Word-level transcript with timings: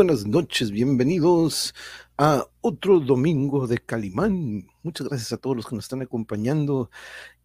Buenas 0.00 0.26
noches, 0.26 0.70
bienvenidos 0.70 1.74
a 2.16 2.46
otro 2.62 3.00
domingo 3.00 3.66
de 3.66 3.76
Calimán. 3.76 4.66
Muchas 4.82 5.06
gracias 5.06 5.30
a 5.34 5.36
todos 5.36 5.54
los 5.54 5.66
que 5.66 5.76
nos 5.76 5.84
están 5.84 6.00
acompañando 6.00 6.90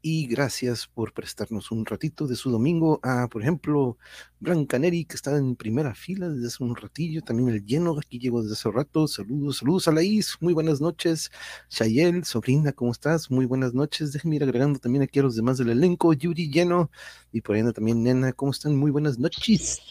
y 0.01 0.25
gracias 0.27 0.87
por 0.87 1.11
prestarnos 1.11 1.69
un 1.71 1.85
ratito 1.85 2.27
de 2.27 2.37
su 2.37 2.49
domingo 2.49 3.01
a, 3.03 3.27
por 3.27 3.41
ejemplo, 3.41 3.97
Blanca 4.39 4.79
Neri, 4.79 5.03
que 5.03 5.15
está 5.15 5.35
en 5.35 5.57
primera 5.57 5.93
fila 5.95 6.29
desde 6.29 6.47
hace 6.47 6.63
un 6.63 6.77
ratillo, 6.77 7.21
también 7.23 7.49
el 7.49 7.65
lleno, 7.65 7.97
aquí 7.99 8.19
llegó 8.19 8.41
desde 8.41 8.53
hace 8.53 8.71
rato, 8.71 9.05
saludos, 9.09 9.57
saludos 9.57 9.89
a 9.89 9.91
Laís, 9.91 10.37
muy 10.39 10.53
buenas 10.53 10.79
noches, 10.79 11.33
Shayel, 11.69 12.23
sobrina, 12.23 12.71
¿cómo 12.71 12.93
estás? 12.93 13.29
Muy 13.29 13.45
buenas 13.45 13.73
noches, 13.73 14.13
déjenme 14.13 14.37
ir 14.37 14.43
agregando 14.43 14.79
también 14.79 15.03
aquí 15.03 15.19
a 15.19 15.23
los 15.23 15.35
demás 15.35 15.57
del 15.57 15.71
elenco, 15.71 16.13
Yuri 16.13 16.49
lleno, 16.49 16.89
y 17.33 17.41
por 17.41 17.55
ahí 17.55 17.59
anda 17.59 17.73
también 17.73 18.01
Nena, 18.01 18.31
¿cómo 18.31 18.51
están? 18.51 18.77
Muy 18.77 18.91
buenas 18.91 19.19
noches. 19.19 19.81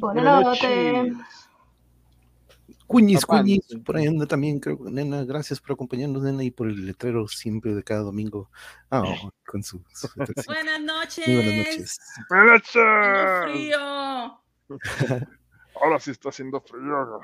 Buenas 0.00 0.42
noches. 0.42 1.14
Cuñis, 2.90 3.24
Cuñis, 3.24 3.60
por 3.84 3.96
ahí 3.96 4.08
anda 4.08 4.26
también, 4.26 4.58
creo, 4.58 4.76
nena, 4.90 5.22
gracias 5.24 5.60
por 5.60 5.74
acompañarnos, 5.74 6.24
nena, 6.24 6.42
y 6.42 6.50
por 6.50 6.66
el 6.66 6.86
letrero 6.86 7.28
siempre 7.28 7.72
de 7.72 7.84
cada 7.84 8.00
domingo. 8.00 8.50
Ah, 8.90 9.04
oh, 9.06 9.30
con 9.46 9.62
su, 9.62 9.80
su 9.94 10.08
Buenas 10.48 10.80
noches. 10.80 11.28
Muy 11.28 11.36
buenas 11.36 11.68
noches. 11.68 12.00
Buenas 12.28 12.62
noches. 12.74 13.52
frío. 13.52 14.40
Ahora 15.80 16.00
sí 16.00 16.10
está 16.10 16.30
haciendo 16.30 16.60
frío. 16.62 17.20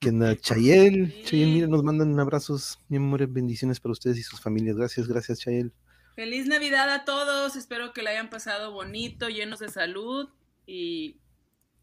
Que 0.00 0.08
anda 0.08 0.34
Chayel, 0.34 1.12
Sí. 1.12 1.22
Chayel, 1.24 1.48
mira, 1.50 1.66
nos 1.66 1.84
mandan 1.84 2.18
abrazos, 2.18 2.78
mi 2.88 2.96
amor, 2.96 3.26
bendiciones 3.26 3.80
para 3.80 3.92
ustedes 3.92 4.16
y 4.16 4.22
sus 4.22 4.40
familias. 4.40 4.78
Gracias, 4.78 5.06
gracias, 5.08 5.40
Chayel. 5.40 5.74
Feliz 6.16 6.46
Navidad 6.46 6.88
a 6.88 7.04
todos. 7.04 7.54
Espero 7.56 7.92
que 7.92 8.00
la 8.00 8.12
hayan 8.12 8.30
pasado 8.30 8.72
bonito, 8.72 9.28
llenos 9.28 9.58
de 9.58 9.68
salud 9.68 10.30
y 10.64 11.20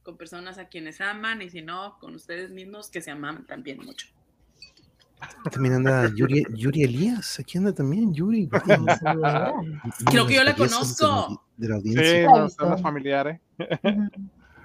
con 0.09 0.17
personas 0.17 0.57
a 0.57 0.65
quienes 0.69 1.01
aman 1.01 1.43
y 1.43 1.51
si 1.51 1.61
no, 1.61 1.99
con 1.99 2.15
ustedes 2.15 2.49
mismos 2.49 2.89
que 2.89 2.99
se 2.99 3.11
aman 3.11 3.45
también 3.45 3.77
mucho. 3.85 4.07
También 5.51 5.75
anda 5.75 6.09
Yuri, 6.15 6.43
Yuri 6.55 6.81
Elías, 6.83 7.39
aquí 7.39 7.59
anda 7.59 7.71
también 7.73 8.11
Yuri. 8.11 8.49
Creo 10.09 10.25
que 10.25 10.33
yo 10.33 10.43
la 10.43 10.55
conozco. 10.55 11.45
De 11.57 11.67
la 11.69 11.79
Sí, 11.79 11.89
audiencia, 11.89 12.25
no, 12.31 12.45
visto. 12.45 12.63
son 12.63 12.71
las 12.71 12.81
familiares. 12.81 13.39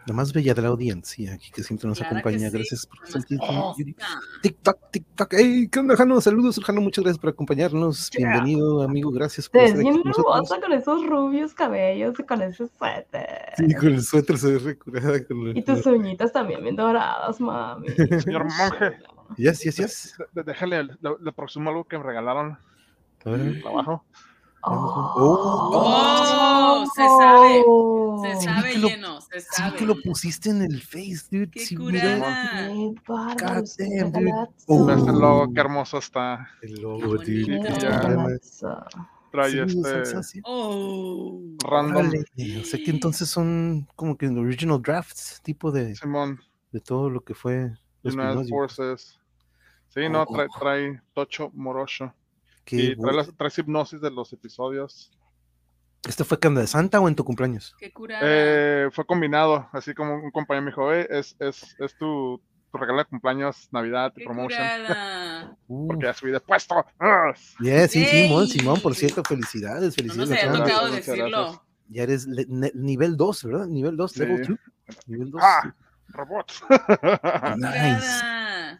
La 0.06 0.12
más 0.14 0.32
bella 0.32 0.52
de 0.54 0.62
la 0.62 0.68
audiencia, 0.68 1.32
aquí 1.34 1.50
que 1.50 1.62
siempre 1.62 1.88
nos 1.88 1.98
Claro 1.98 2.16
acompaña. 2.18 2.50
sí. 2.50 2.56
Gracias 2.56 2.86
por 2.86 3.24
chica. 3.24 4.04
TikTok, 4.42 4.90
TikTok. 4.90 5.34
Hey, 5.36 5.68
¿qué 5.70 5.78
onda, 5.78 5.96
Jano? 5.96 6.20
Saludos, 6.20 6.60
Jano. 6.62 6.80
Muchas 6.82 7.04
gracias 7.04 7.20
por 7.20 7.30
acompañarnos. 7.30 8.10
Bienvenido, 8.16 8.82
amigo. 8.82 9.10
Gracias 9.10 9.48
por 9.48 9.62
estar 9.62 9.76
ves 9.78 9.80
aquí 9.86 9.90
bien 9.90 10.02
con 10.02 10.08
nosotros. 10.10 10.34
hermosa 10.34 10.60
con 10.60 10.72
esos 10.72 11.06
rubios 11.06 11.54
cabellos 11.54 12.18
y 12.18 12.22
con 12.24 12.42
ese 12.42 12.68
suéter. 12.78 13.52
Sí, 13.56 13.74
con 13.74 13.88
el 13.88 14.02
suéter 14.02 14.36
se 14.38 14.52
ve 14.52 14.58
recurada. 14.58 15.24
Con 15.24 15.46
el- 15.48 15.56
Y 15.56 15.62
tus 15.62 15.86
uñitas 15.86 16.32
también 16.32 16.62
bien 16.62 16.76
doradas, 16.76 17.40
mami. 17.40 17.86
Señor 18.28 18.44
monje, 18.44 18.98
Yes, 19.38 19.60
yes, 19.64 19.76
yes. 19.76 20.14
déjale, 20.34 20.84
le, 20.84 20.96
le 21.20 21.32
algo 21.70 21.84
que 21.84 21.96
me 21.96 22.04
regalaron 22.04 22.58
ver. 23.24 23.62
El 24.72 24.78
trabajo. 24.78 25.70
Oh, 25.72 26.86
se 26.94 27.02
sabe. 27.02 27.62
Oh. 27.66 28.22
Se 28.24 28.36
Sí, 28.40 28.44
sabe 28.46 28.78
lo- 28.78 28.88
lleno, 28.88 29.20
se 29.20 29.40
Sí, 29.40 29.46
sabe. 29.52 29.76
que 29.76 29.86
lo 29.86 29.94
pusiste 30.02 30.50
en 30.50 30.62
el 30.62 30.80
Face, 30.82 31.26
dude. 31.30 31.50
Qué 31.50 31.60
Sí, 31.60 31.76
mira. 31.76 32.16
curada. 32.18 32.68
Qué 32.68 32.94
bárbaro, 33.06 33.60
God 33.60 33.68
damn, 33.78 34.12
dude. 34.12 34.30
galazo. 34.30 34.52
Oh. 34.66 34.84
Ve 34.86 34.94
Este 34.94 35.12
logo, 35.12 35.52
qué 35.54 35.60
hermoso 35.60 35.98
está. 35.98 36.48
El 36.62 36.74
logo, 36.80 37.18
Qué 37.18 37.32
dude. 37.44 37.60
Trae 39.30 39.64
este. 39.64 40.40
Oh. 40.44 41.40
random. 41.68 42.06
O 42.60 42.64
sea 42.64 42.80
que 42.84 42.90
entonces 42.90 43.28
son 43.28 43.86
como 43.96 44.16
que 44.16 44.28
original 44.28 44.80
drafts, 44.80 45.40
tipo 45.42 45.72
de, 45.72 45.96
Simón, 45.96 46.38
de 46.70 46.80
todo 46.80 47.10
lo 47.10 47.20
que 47.20 47.34
fue 47.34 47.72
los 48.04 48.14
United 48.14 48.30
primeros. 48.30 48.48
Forces. 48.50 49.18
Sí, 49.88 50.08
no, 50.08 50.22
Oh. 50.22 50.32
trae, 50.32 50.46
trae 50.60 51.02
Tocho 51.14 51.50
Morocho. 51.52 52.14
Y 52.70 52.96
trae, 52.96 53.14
las, 53.14 53.36
trae 53.36 53.50
hipnosis 53.56 54.00
de 54.00 54.10
los 54.10 54.32
episodios. 54.32 55.12
¿Esto 56.08 56.24
fue 56.24 56.38
Canda 56.38 56.60
de 56.60 56.66
Santa 56.66 57.00
o 57.00 57.08
en 57.08 57.14
tu 57.14 57.24
cumpleaños? 57.24 57.74
Qué 57.78 57.90
curada. 57.92 58.20
Eh, 58.24 58.88
fue 58.92 59.06
combinado, 59.06 59.68
así 59.72 59.94
como 59.94 60.14
un 60.16 60.30
compañero 60.30 60.64
me 60.66 60.70
dijo, 60.70 60.84
"Oye, 60.84 61.06
es, 61.10 61.34
es, 61.38 61.74
es 61.78 61.96
tu, 61.96 62.40
tu 62.70 62.78
regalo 62.78 62.98
de 62.98 63.04
cumpleaños, 63.06 63.68
Navidad, 63.72 64.12
Qué 64.16 64.24
promotion. 64.24 64.62
Uh, 65.66 65.86
Porque 65.88 66.06
ya 66.06 66.14
subí 66.14 66.30
de 66.30 66.40
puesto. 66.40 66.74
¡Ah! 67.00 67.32
yeah, 67.60 67.86
sí, 67.88 68.04
Simón, 68.04 68.42
Ey. 68.44 68.48
Simón, 68.50 68.80
por 68.80 68.94
cierto, 68.94 69.22
felicidades, 69.24 69.88
No 69.88 69.92
felicidades. 69.92 70.44
había 70.44 70.50
a 70.50 70.52
todos. 70.54 70.68
tocado 70.68 70.92
decirlo. 70.92 71.28
gracias. 71.30 71.60
Ya 71.88 72.02
eres 72.02 72.26
nivel 72.74 73.16
2, 73.16 73.44
¿verdad? 73.44 73.66
Nivel 73.66 73.96
2, 73.96 74.12
Sí. 74.12 74.20
level 74.20 74.46
2. 74.46 74.58
Nivel 75.06 75.30
2. 75.30 75.42
¡Ah! 75.44 75.74
Robots. 76.08 76.62
Nice. 77.56 78.06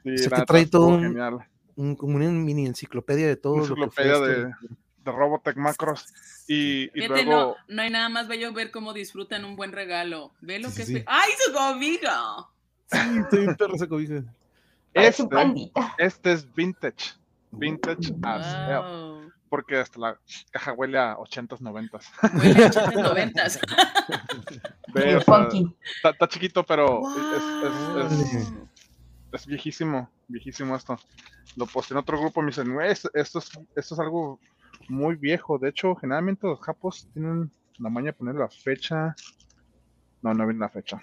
Sí, 0.02 0.14
O 0.14 0.18
sea, 0.18 0.28
que 0.28 0.34
neta, 0.34 0.44
trae 0.46 0.66
todo 0.66 0.86
un- 0.88 1.02
genial. 1.02 1.38
Un- 1.76 1.96
como 1.96 2.16
una 2.16 2.28
mini 2.28 2.66
enciclopedia 2.66 3.26
de 3.26 3.36
todo. 3.36 3.56
lo 3.56 3.62
que 3.64 3.68
Enciclopedia 3.84 4.18
de, 4.20 4.44
de 5.04 5.12
Robotech 5.12 5.56
Macros. 5.56 6.06
Y, 6.46 6.84
y 6.84 6.88
Fíjate, 7.02 7.24
luego, 7.24 7.56
no, 7.68 7.74
no 7.74 7.82
hay 7.82 7.90
nada 7.90 8.08
más 8.08 8.28
bello 8.28 8.52
ver 8.52 8.70
cómo 8.70 8.92
disfrutan 8.92 9.44
un 9.44 9.56
buen 9.56 9.72
regalo. 9.72 10.32
Ve 10.40 10.58
lo 10.58 10.70
Sí, 10.70 10.76
que 10.76 10.86
sí, 10.86 10.92
es. 10.96 10.98
sí. 11.00 11.04
¡Ay, 11.08 11.30
su 11.44 11.52
cobija! 11.52 12.48
Sí, 12.90 12.98
estoy 13.20 13.38
bien 13.40 13.56
perro 13.56 13.74
esa 13.74 13.86
cobija. 13.88 14.14
Un 14.14 14.30
este, 14.94 15.24
este 15.98 16.32
es 16.32 16.54
vintage. 16.54 17.14
Vintage 17.50 18.12
Uh, 18.12 18.18
as 18.26 18.68
hell. 18.68 18.78
Wow. 18.78 19.32
Porque 19.48 19.76
hasta 19.78 19.98
la 20.00 20.18
caja 20.50 20.72
huele 20.72 20.98
a 20.98 21.16
80s, 21.16 21.60
90s. 21.60 22.04
Huele 22.40 22.64
a 22.64 22.70
80s, 22.70 23.32
90s. 23.32 23.60
Ve, 24.92 25.04
Bien 25.04 25.16
o 25.16 25.20
sea, 25.20 25.34
funky. 25.34 25.76
está, 25.96 26.10
está 26.10 26.28
chiquito, 26.28 26.64
pero 26.64 27.00
es, 27.16 28.12
es- 28.12 28.34
es- 28.34 28.50
Wow. 28.50 28.68
Es 29.36 29.46
viejísimo, 29.46 30.10
viejísimo 30.28 30.76
esto. 30.76 30.98
Lo 31.56 31.66
posté 31.66 31.94
en 31.94 31.98
otro 31.98 32.18
grupo 32.20 32.40
y 32.40 32.44
me 32.44 32.50
dicen, 32.50 32.72
"Güey, 32.72 32.90
esto, 32.90 33.10
esto 33.14 33.38
es, 33.38 33.50
esto 33.76 33.94
es 33.94 34.00
algo 34.00 34.40
muy 34.88 35.16
viejo. 35.16 35.58
De 35.58 35.68
hecho, 35.70 35.94
generalmente 35.96 36.46
los 36.46 36.60
japos 36.60 37.08
tienen 37.12 37.50
la 37.78 37.90
maña 37.90 38.06
de 38.06 38.12
poner 38.14 38.34
la 38.34 38.48
fecha. 38.48 39.14
No, 40.22 40.32
no 40.34 40.46
viene 40.46 40.60
la 40.60 40.68
fecha. 40.68 41.00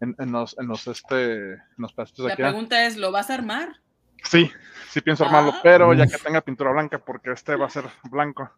En, 0.00 0.14
en 0.18 0.32
los, 0.32 0.56
en 0.58 0.66
los, 0.68 0.86
este, 0.86 1.52
en 1.54 1.62
los 1.76 1.94
La 1.96 2.04
aquí. 2.04 2.42
¿ah? 2.42 2.46
pregunta 2.48 2.86
es, 2.86 2.96
¿lo 2.96 3.10
vas 3.12 3.30
a 3.30 3.34
armar? 3.34 3.80
Sí, 4.24 4.50
sí 4.90 5.00
pienso 5.00 5.24
armarlo, 5.24 5.52
Ah. 5.54 5.60
pero 5.62 5.92
ya 5.94 6.06
que 6.06 6.18
tenga 6.18 6.40
pintura 6.40 6.72
blanca, 6.72 6.98
porque 6.98 7.32
este 7.32 7.54
va 7.56 7.66
a 7.66 7.70
ser 7.70 7.84
blanco. 8.10 8.50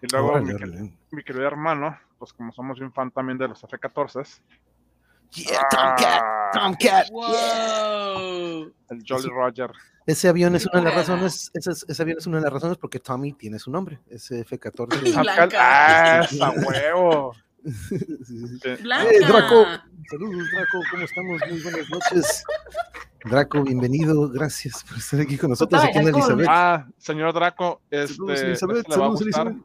Y 0.00 0.06
luego 0.12 0.40
mi, 0.40 1.22
querido 1.24 1.46
hermano, 1.46 1.98
pues 2.18 2.32
como 2.32 2.52
somos 2.52 2.78
bien 2.78 2.92
fan 2.92 3.10
también 3.10 3.38
de 3.38 3.48
los 3.48 3.62
F-14s, 3.64 4.40
Yeah, 5.32 5.60
ah, 5.76 6.37
Tomcat. 6.52 7.10
¡Wow! 7.10 8.72
el 8.90 9.04
Jolly 9.06 9.28
Roger. 9.28 9.70
Ese 10.06 10.28
avión 10.28 10.54
es 10.56 10.66
una 10.66 10.78
de 10.80 10.84
las 10.86 10.94
razones, 10.94 11.50
ese, 11.52 11.70
es- 11.72 11.84
ese 11.86 12.02
avión 12.02 12.16
es 12.18 12.26
una 12.26 12.38
de 12.38 12.44
las 12.44 12.52
razones 12.52 12.78
porque 12.78 12.98
Tommy 12.98 13.34
tiene 13.34 13.58
su 13.58 13.70
nombre, 13.70 14.00
ese 14.08 14.40
F-14. 14.40 14.88
Blanca. 15.22 15.58
¡Ah, 15.60 16.20
esa 16.24 16.50
huevo! 16.50 17.34
¡Eh, 18.64 18.78
Draco! 18.80 19.66
Saludos, 20.10 20.46
Draco, 20.54 20.78
¿cómo 20.90 21.02
estamos? 21.04 21.40
Muy 21.50 21.60
buenas 21.62 21.90
noches. 21.90 22.44
Draco, 23.24 23.62
bienvenido, 23.62 24.30
gracias 24.30 24.82
por 24.84 24.96
estar 24.96 25.20
aquí 25.20 25.36
con 25.36 25.50
nosotros. 25.50 25.82
Aquí 25.84 25.92
¿cómo? 25.98 26.08
Elizabeth. 26.08 26.46
Ah, 26.48 26.86
señor 26.96 27.34
Draco, 27.34 27.82
este, 27.90 28.14
Saludos, 28.14 28.40
Elizabeth, 28.40 28.76
este 28.78 28.92
saludos. 28.92 29.20
Elizabeth. 29.20 29.56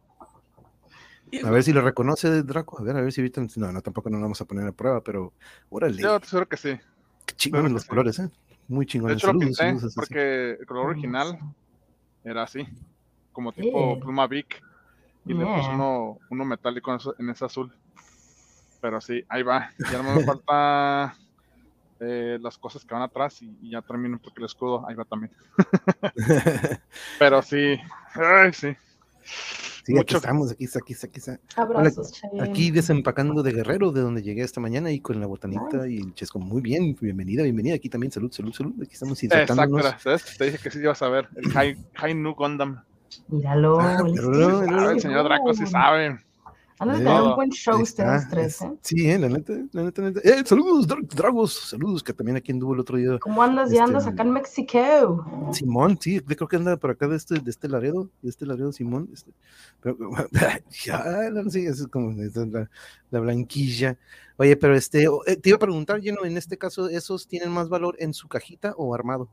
A 1.43 1.49
ver 1.51 1.63
si 1.63 1.73
lo 1.73 1.81
reconoce 1.81 2.43
Draco, 2.43 2.79
a 2.79 2.83
ver, 2.83 2.97
a 2.97 3.01
ver 3.01 3.11
si 3.11 3.21
ahorita, 3.21 3.41
no, 3.57 3.71
no, 3.71 3.81
tampoco 3.81 4.09
no 4.09 4.17
lo 4.17 4.23
vamos 4.23 4.41
a 4.41 4.45
poner 4.45 4.67
a 4.67 4.71
prueba, 4.71 5.01
pero 5.01 5.33
órale, 5.69 6.01
Yo 6.01 6.19
te 6.19 6.25
aseguro 6.25 6.47
que 6.47 6.57
sí. 6.57 6.77
qué 7.25 7.35
chingones 7.35 7.71
los 7.71 7.83
sí. 7.83 7.87
colores, 7.89 8.19
¿eh? 8.19 8.29
Muy 8.67 8.85
De 8.85 8.91
chingones. 8.91 9.17
hecho, 9.17 9.27
lo 9.27 9.33
Saludos, 9.33 9.45
pinté 9.57 9.63
saludos, 9.63 9.83
así. 9.85 9.95
porque 9.95 10.51
el 10.59 10.65
color 10.65 10.85
original 10.89 11.39
era 12.23 12.43
así, 12.43 12.67
como 13.31 13.51
tipo 13.51 13.93
Eh. 13.93 13.99
pluma 14.01 14.27
Vic. 14.27 14.61
Y 15.25 15.33
le 15.33 15.45
puse 15.45 15.61
Yeah. 15.61 15.75
uno, 15.75 16.19
uno 16.29 16.45
metálico 16.45 16.97
en 17.17 17.29
ese 17.29 17.45
azul. 17.45 17.73
Pero 18.81 18.99
sí, 18.99 19.23
ahí 19.29 19.41
va. 19.43 19.71
Ya 19.91 20.01
no 20.03 20.13
me 20.15 20.23
falta 20.25 21.15
eh, 22.01 22.37
las 22.41 22.57
cosas 22.57 22.83
que 22.83 22.93
van 22.93 23.03
atrás 23.03 23.41
y, 23.41 23.57
y 23.61 23.69
ya 23.71 23.81
termino 23.81 24.19
porque 24.21 24.39
el 24.41 24.45
escudo 24.45 24.85
ahí 24.87 24.95
va 24.95 25.05
también. 25.05 25.31
Pero 27.19 27.41
sí, 27.41 27.77
ay, 28.15 28.51
sí. 28.53 28.75
Sí, 29.85 29.97
aquí 29.99 30.15
estamos, 30.15 30.51
aquí 30.51 30.63
está, 30.63 30.79
aquí 30.79 30.93
está, 30.93 31.07
aquí 31.07 31.19
está. 31.19 31.39
Abrazos, 31.57 32.13
Chayen. 32.13 32.41
Aquí 32.41 32.71
desempacando 32.71 33.43
de 33.43 33.51
Guerrero, 33.51 33.91
de 33.91 33.99
donde 34.01 34.21
llegué 34.21 34.41
esta 34.41 34.61
mañana, 34.61 34.91
y 34.91 35.01
con 35.01 35.19
la 35.19 35.27
botanita 35.27 35.87
y 35.89 35.97
el 35.97 36.13
chesco. 36.13 36.39
Muy 36.39 36.61
bien, 36.61 36.95
bienvenida, 37.01 37.43
bienvenida. 37.43 37.75
Aquí 37.75 37.89
también, 37.89 38.09
salud, 38.11 38.31
salud, 38.31 38.53
salud. 38.53 38.73
Aquí 38.81 38.93
estamos 38.93 39.21
Exacto, 39.21 39.53
insertándonos. 39.53 40.01
¿sabes? 40.01 40.37
Te 40.37 40.45
dije 40.45 40.57
que 40.57 40.71
sí 40.71 40.79
ibas 40.79 41.01
a 41.01 41.09
ver. 41.09 41.27
El 41.35 41.51
High, 41.51 41.77
High 41.95 42.15
Nu 42.15 42.33
Gundam. 42.33 42.81
Míralo. 43.27 43.79
Ah, 43.81 43.97
pero 44.15 44.59
Ah, 44.69 44.91
el 44.93 45.01
señor 45.01 45.23
Draco 45.25 45.53
sí 45.53 45.67
sabe. 45.67 46.17
Han 46.79 46.89
de 46.89 46.97
tener 46.97 47.21
un 47.21 47.35
buen 47.35 47.49
show 47.51 47.79
ustedes 47.81 48.27
tres, 48.29 48.55
es- 48.55 48.61
¿eh? 48.61 48.71
Sí, 48.81 49.09
eh, 49.09 49.19
la 49.19 49.29
neta, 49.29 49.53
la 49.71 49.83
neta, 49.83 50.01
la 50.01 50.09
neta. 50.11 50.21
Eh, 50.23 50.43
saludos, 50.45 50.87
Dra- 50.87 51.07
Dragos, 51.07 51.53
saludos, 51.69 52.03
que 52.03 52.13
también 52.13 52.35
aquí 52.37 52.51
anduvo 52.51 52.73
el 52.73 52.79
otro 52.79 52.97
día. 52.97 53.19
¿Cómo 53.19 53.41
andas? 53.43 53.71
¿Ya 53.71 53.83
andas 53.83 54.03
Este, 54.03 54.13
acá 54.13 54.23
en 54.23 54.31
México? 54.31 55.25
Simón, 55.53 55.97
sí, 56.01 56.15
yo 56.15 56.25
creo 56.25 56.47
que 56.47 56.55
anda 56.55 56.75
por 56.77 56.91
acá 56.91 57.07
de 57.07 57.15
este, 57.17 57.39
de 57.39 57.49
este 57.51 57.67
Laredo, 57.69 58.09
de 58.21 58.29
este 58.29 58.45
Laredo 58.45 58.71
Simón. 58.71 59.09
Este, 59.13 59.31
pero, 59.81 59.97
ya, 60.85 61.29
no 61.31 61.49
sé, 61.49 61.65
es 61.67 61.87
como 61.87 62.11
la, 62.11 62.69
la 63.11 63.19
blanquilla. 63.19 63.97
Oye, 64.37 64.57
pero 64.57 64.75
este, 64.75 65.05
eh, 65.27 65.35
te 65.37 65.49
iba 65.49 65.57
a 65.57 65.59
preguntar, 65.59 66.01
Lleno, 66.01 66.25
en 66.25 66.37
este 66.37 66.57
caso, 66.57 66.89
¿esos 66.89 67.27
tienen 67.27 67.51
más 67.51 67.69
valor 67.69 67.95
en 67.99 68.13
su 68.13 68.27
cajita 68.27 68.73
o 68.77 68.95
armado? 68.95 69.29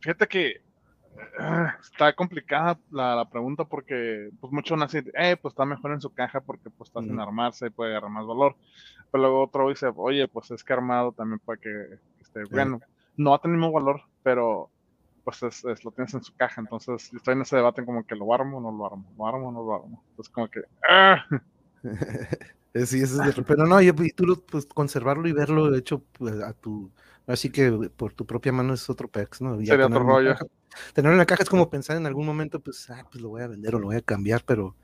Fíjate 0.00 0.26
que 0.26 0.62
está 1.80 2.12
complicada 2.14 2.78
la, 2.90 3.14
la 3.16 3.28
pregunta 3.28 3.64
porque 3.64 4.30
pues 4.40 4.52
muchos 4.52 4.76
van 4.78 4.82
a 4.82 4.86
decir, 4.92 5.10
eh, 5.16 5.36
pues 5.40 5.52
está 5.52 5.64
mejor 5.64 5.92
en 5.92 6.00
su 6.00 6.12
caja 6.12 6.40
porque 6.40 6.70
pues 6.70 6.88
está 6.88 7.00
sin 7.02 7.18
armarse 7.20 7.66
y 7.66 7.70
puede 7.70 7.90
agarrar 7.92 8.10
más 8.10 8.26
valor. 8.26 8.56
Pero 9.10 9.22
luego 9.22 9.44
otro 9.44 9.68
dice, 9.68 9.90
oye, 9.94 10.26
pues 10.28 10.50
es 10.50 10.64
que 10.64 10.72
armado 10.72 11.12
también 11.12 11.38
puede 11.40 11.60
que 11.60 11.70
esté 12.20 12.44
bueno. 12.44 12.80
No 13.16 13.30
va 13.30 13.36
a 13.36 13.38
tener 13.40 13.54
el 13.56 13.60
mismo 13.60 13.72
valor, 13.72 14.02
pero 14.22 14.70
pues 15.24 15.42
es, 15.42 15.64
es- 15.64 15.84
lo 15.84 15.90
tienes 15.92 16.14
en 16.14 16.22
su 16.22 16.34
caja. 16.34 16.60
Entonces 16.60 17.12
estoy 17.12 17.34
en 17.34 17.42
ese 17.42 17.56
debate 17.56 17.80
en 17.82 17.86
como 17.86 18.04
que 18.06 18.16
lo 18.16 18.32
armo 18.32 18.58
o 18.58 18.60
no 18.60 18.72
lo 18.76 18.86
armo, 18.86 19.12
lo 19.16 19.26
armo 19.26 19.48
o 19.48 19.52
no 19.52 19.62
lo 19.62 19.74
armo. 19.74 20.04
Entonces 20.10 20.32
como 20.32 20.48
que, 20.48 20.60
ah, 20.88 21.24
Eh, 22.74 22.86
Sí, 22.86 23.02
ese 23.02 23.28
es 23.28 23.36
de- 23.36 23.42
pero 23.42 23.66
no, 23.66 23.80
yo, 23.82 23.92
y 24.02 24.10
tú 24.12 24.24
lo- 24.24 24.40
pues, 24.40 24.64
conservarlo 24.66 25.28
y 25.28 25.32
verlo 25.32 25.70
de 25.70 25.78
hecho 25.78 26.02
pues, 26.12 26.40
a 26.40 26.54
tu, 26.54 26.90
así 27.26 27.50
que 27.50 27.70
por 27.96 28.12
tu 28.14 28.26
propia 28.26 28.52
mano 28.52 28.74
es 28.74 28.88
otro 28.90 29.08
pex, 29.08 29.40
¿no? 29.40 29.60
Ya 29.60 29.72
Sería 29.72 29.86
otro 29.86 30.00
rollo. 30.02 30.30
caja- 30.32 30.46
tenerlo 30.94 31.12
en 31.12 31.18
la 31.18 31.26
caja 31.26 31.42
es 31.42 31.48
como 31.50 31.68
pensar 31.70 31.96
en 31.96 32.06
algún 32.06 32.26
momento, 32.26 32.60
pues, 32.60 32.88
ah, 32.90 33.06
pues 33.10 33.22
lo 33.22 33.28
voy 33.30 33.42
a 33.42 33.46
vender 33.48 33.74
o 33.74 33.78
lo 33.78 33.86
voy 33.86 33.96
a 33.96 34.00
cambiar, 34.00 34.42
pero, 34.46 34.74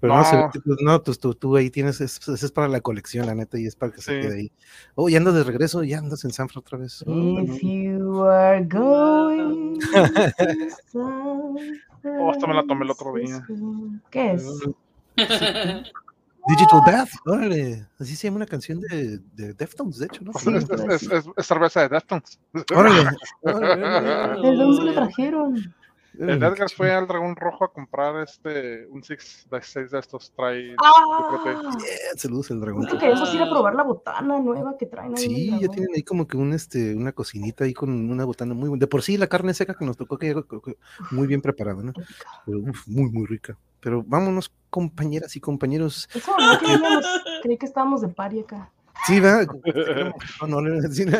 pero 0.00 0.14
no, 0.14 0.24
se 0.24 0.36
ve 0.36 0.42
No. 0.42 0.50
que, 0.50 0.60
pues, 0.60 0.78
no, 0.82 1.02
pues 1.02 1.18
tú, 1.18 1.34
tú 1.34 1.56
ahí 1.56 1.70
tienes, 1.70 2.00
es, 2.00 2.20
es- 2.28 2.52
para 2.52 2.68
la 2.68 2.80
colección, 2.80 3.26
la 3.26 3.34
neta, 3.34 3.58
y 3.58 3.66
es 3.66 3.74
para 3.76 3.92
que 3.92 4.00
se 4.00 4.20
quede 4.20 4.36
ahí. 4.38 4.52
Oh, 4.94 5.08
ya 5.08 5.18
andas 5.18 5.34
de 5.34 5.44
regreso, 5.44 5.82
ya 5.84 5.98
andas 5.98 6.24
en 6.24 6.32
Sanfra 6.32 6.60
otra 6.60 6.78
vez. 6.78 7.02
Oh, 7.06 7.10
no. 7.14 7.40
If 7.54 7.62
you 7.62 8.22
are 8.24 8.64
going 8.64 9.78
to 10.92 11.56
Oh, 12.04 12.30
hasta 12.30 12.46
me 12.46 12.54
la 12.54 12.64
tomé 12.64 12.84
el 12.84 12.90
otro 12.92 13.12
día. 13.14 13.44
¿Qué 14.10 14.32
es? 14.32 14.44
Digital 16.48 16.80
Bath, 16.86 17.08
órale, 17.26 17.86
así 17.98 18.16
se 18.16 18.26
llama 18.26 18.36
una 18.38 18.46
canción 18.46 18.80
de, 18.80 19.18
de 19.34 19.52
Deftones, 19.54 19.98
de 19.98 20.06
hecho, 20.06 20.24
¿no? 20.24 20.32
Sí, 20.38 20.54
es, 20.54 20.68
es- 20.70 21.02
es- 21.12 21.26
es 21.36 21.46
cerveza 21.46 21.82
de 21.82 21.88
Deftones. 21.90 22.40
Órale, 22.74 23.10
órale, 23.42 24.40
¿De 24.50 24.56
dónde 24.56 24.84
lo 24.84 24.94
trajeron? 24.94 25.74
El 26.18 26.30
Edgar 26.42 26.68
fue 26.76 26.90
al 26.92 27.06
Dragón 27.06 27.36
Rojo 27.36 27.64
a 27.64 27.72
comprar 27.72 28.20
este 28.24 28.88
un 28.88 29.04
six 29.04 29.46
de 29.52 29.62
seis 29.62 29.92
de 29.92 30.00
estos. 30.00 30.32
Trae. 30.34 30.74
¡Ah! 30.82 31.76
Yeah, 31.78 32.16
saludos 32.16 32.50
el 32.50 32.60
dragón. 32.60 32.86
Que 32.88 32.98
queremos 32.98 33.32
ir 33.32 33.40
a 33.42 33.48
probar 33.48 33.76
la 33.76 33.84
botana 33.84 34.40
nueva 34.40 34.76
que 34.76 34.86
traen 34.86 35.12
ahí. 35.16 35.22
Sí, 35.22 35.50
ya 35.60 35.68
tienen 35.68 35.90
ahí 35.94 36.02
como 36.02 36.26
que 36.26 36.36
un 36.36 36.52
este, 36.54 36.92
una 36.96 37.12
cocinita 37.12 37.62
ahí 37.62 37.72
con 37.72 37.90
una 38.10 38.24
botana 38.24 38.52
muy 38.52 38.68
buena. 38.68 38.80
De 38.80 38.88
por 38.88 39.02
sí 39.02 39.16
la 39.16 39.28
carne 39.28 39.54
seca 39.54 39.74
que 39.74 39.84
nos 39.84 39.96
tocó 39.96 40.18
que 40.18 40.26
llegó 40.26 40.44
muy 41.12 41.28
bien 41.28 41.40
preparada, 41.40 41.84
¿no? 41.84 41.92
Pero, 42.44 42.58
uf, 42.62 42.88
muy, 42.88 43.08
muy 43.12 43.26
rica. 43.26 43.56
Pero 43.78 44.02
vámonos, 44.04 44.52
compañeras 44.70 45.34
y 45.36 45.40
compañeros. 45.40 46.08
Eso, 46.14 46.36
no 46.38 46.58
queríamos, 46.58 47.04
creí 47.42 47.56
que 47.58 47.66
estábamos 47.66 48.00
de 48.02 48.08
pari 48.08 48.40
acá. 48.40 48.70
Sí, 49.06 49.20
va. 49.20 49.44
No, 50.40 50.46
no, 50.48 50.60
no, 50.60 50.90
sí, 50.92 51.04
no. 51.04 51.16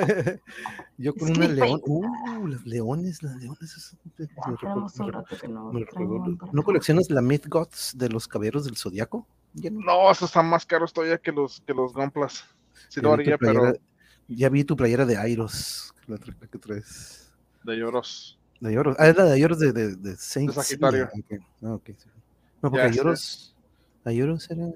Yo 0.97 1.15
con 1.15 1.29
Es 1.31 1.39
una 1.39 1.47
león. 1.49 1.81
Uh, 1.87 2.47
las 2.49 2.67
leones, 2.67 3.23
las 3.23 3.37
leones. 3.37 3.97
que 4.17 5.49
no 5.49 5.73
me 5.73 5.85
traen 5.85 5.87
recuerdo- 5.87 6.19
buen 6.19 6.37
para 6.39 6.53
¿No 6.53 6.61
acá. 6.61 6.65
coleccionas 6.67 7.09
la 7.11 7.23
Myth 7.23 7.47
Gods 7.49 7.93
de 7.97 8.09
los 8.09 8.27
caballeros 8.27 8.65
del 8.65 8.77
zodiaco? 8.77 9.27
Ya 9.55 9.71
no. 9.71 10.11
Esos 10.11 10.29
están 10.31 10.47
más 10.49 10.67
caros 10.67 10.93
todavía 10.93 11.19
que 11.19 11.31
los, 11.33 11.61
que 11.61 11.73
los 11.73 11.93
Gomplas. 11.93 12.45
Sí 12.89 13.00
lo 13.00 13.11
Ya 13.11 13.17
vi 13.17 13.25
tu 13.25 13.29
haría, 13.31 13.39
pero 13.39 13.61
playera- 13.62 13.81
Ya 14.29 14.49
vi 14.49 14.65
tu 14.65 14.77
playera 14.77 15.06
de 15.06 15.17
Airos, 15.17 15.95
la 16.09 16.19
que 16.19 16.59
traes. 16.59 17.33
de 17.62 17.77
lloros. 17.77 18.39
De 18.61 18.71
Ayoros. 18.71 18.97
Ah, 18.99 19.06
es 19.06 19.17
la 19.17 19.23
de 19.25 19.33
Ayoros 19.35 19.59
de, 19.61 19.73
de, 19.73 19.95
de 19.95 20.17
Saint 20.17 20.50
De 20.53 20.55
Sagitario. 20.62 21.09
Ah, 21.62 21.75
ok, 21.75 21.91
sí. 21.97 22.09
No, 22.63 22.71
porque 22.71 22.87
Ya 22.87 22.93
sé. 22.93 22.99
Ayoros. 23.01 23.57
Ayoros 24.05 24.51
era. 24.51 24.67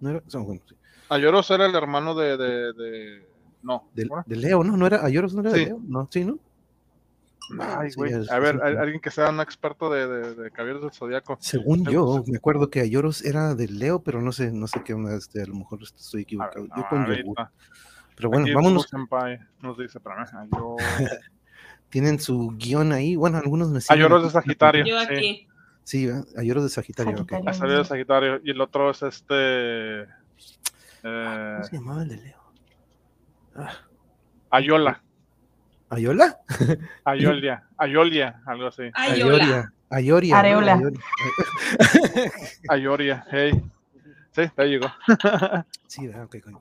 No 0.00 0.10
era. 0.10 0.22
no, 0.32 0.44
bueno, 0.44 0.60
sí. 0.68 0.74
A 1.08 1.18
lloros 1.18 1.50
era 1.50 1.66
el 1.66 1.74
hermano 1.74 2.14
de. 2.14 2.36
de, 2.36 2.72
de- 2.72 3.26
No. 3.62 3.88
de, 3.94 4.36
Leo, 4.36 4.62
¿no? 4.64 4.76
¿No 4.76 4.86
era 4.86 5.04
Ayoros? 5.04 5.34
¿No 5.34 5.40
era 5.42 5.52
de. 5.52 5.66
Leo? 5.66 5.80
No, 5.86 6.08
sí, 6.10 6.24
¿no? 6.24 6.38
Ay, 7.60 7.90
Sí, 7.90 8.00
es- 8.06 8.30
A 8.30 8.38
ver, 8.38 8.56
es- 8.56 8.78
alguien 8.78 9.00
que 9.00 9.10
sea 9.10 9.28
un 9.28 9.40
experto 9.40 9.90
de, 9.90 10.06
de, 10.06 10.34
de 10.34 10.50
caballeros 10.50 10.82
del 10.82 10.92
zodiaco. 10.92 11.36
Según 11.40 11.84
yo, 11.84 12.22
sí. 12.24 12.30
me 12.32 12.38
acuerdo 12.38 12.70
que 12.70 12.80
Ayoros 12.80 13.22
era 13.24 13.54
de 13.54 13.68
Leo, 13.68 14.02
pero 14.02 14.22
no 14.22 14.32
sé, 14.32 14.50
no 14.50 14.66
sé 14.66 14.82
qué 14.82 14.94
onda, 14.94 15.14
este, 15.14 15.42
a 15.42 15.46
lo 15.46 15.54
mejor 15.54 15.82
estoy 15.82 16.22
equivocado. 16.22 16.62
ver, 16.62 16.70
yo 16.76 16.88
con 16.88 17.06
yogur. 17.06 17.36
Pero 18.16 18.28
bueno, 18.30 18.44
Aquí 18.44 18.54
vámonos. 18.54 18.86
Senpai 18.88 19.40
nos 19.60 19.76
dice. 19.76 19.98
A 20.04 20.46
yo- 20.56 20.76
Tienen 21.90 22.18
su 22.18 22.54
guion 22.56 22.92
ahí. 22.92 23.14
Bueno, 23.14 23.38
algunos 23.38 23.68
me 23.70 23.80
siguen 23.80 24.00
lloros 24.02 24.24
de. 24.24 24.30
Sagitario. 24.30 24.84
Yo 24.86 24.98
aquí. 24.98 25.16
Sí, 25.16 25.48
¿verdad? 25.84 26.24
Ayoros 26.36 26.64
de 26.64 26.68
Sagitario. 26.70 27.16
Sagitario. 27.18 27.48
Ha 27.48 27.54
salido 27.54 27.78
de 27.78 27.84
Sagitario. 27.84 28.40
Y 28.42 28.50
el 28.50 28.60
otro 28.60 28.90
es 28.90 29.02
este. 29.02 29.34
eh, 30.02 30.06
¿Cómo 31.02 31.64
se 31.64 31.76
llamaba 31.76 32.02
el 32.02 32.08
de 32.08 32.16
Leo? 32.16 32.38
Ah, 33.56 33.72
Ayola. 34.50 35.02
¿Ayola? 35.90 36.38
Ayolia. 37.04 37.64
Ayolia, 37.76 38.40
algo 38.46 38.66
así. 38.68 38.82
Ayola. 38.94 39.72
Ayoria. 39.90 40.38
Areola. 40.38 40.76
¿no? 40.76 40.88
Ayoria. 40.88 42.32
Ayoria, 42.68 43.26
hey. 43.30 43.62
Sí, 44.32 44.42
ya 44.56 44.64
llegó. 44.64 44.86
Sí, 45.86 46.08
ok, 46.08 46.36
ok. 46.46 46.60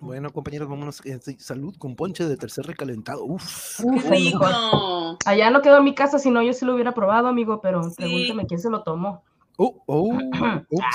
Bueno, 0.00 0.30
compañeros, 0.32 0.68
vámonos. 0.68 0.96
sí, 1.22 1.36
Salud 1.38 1.74
con 1.78 1.96
ponche 1.96 2.26
de 2.26 2.36
tercer 2.36 2.66
recalentado. 2.66 3.24
Uf. 3.24 3.80
Uf, 3.80 4.02
¡Qué 4.02 4.16
el 4.16 4.24
mejor. 4.24 4.48
rico! 4.48 5.18
Allá 5.24 5.50
no 5.50 5.60
quedó 5.62 5.78
en 5.78 5.84
mi 5.84 5.94
casa, 5.94 6.18
si 6.18 6.30
no 6.30 6.42
yo 6.42 6.52
sí 6.52 6.64
lo 6.64 6.74
hubiera 6.74 6.92
probado, 6.94 7.28
amigo, 7.28 7.60
pero 7.60 7.82
Sí. 7.84 7.94
pregúntame 7.96 8.46
quién 8.46 8.60
se 8.60 8.70
lo 8.70 8.82
tomó. 8.82 9.22
Oh, 9.60 9.82
oh, 9.86 10.04
ups. 10.70 10.86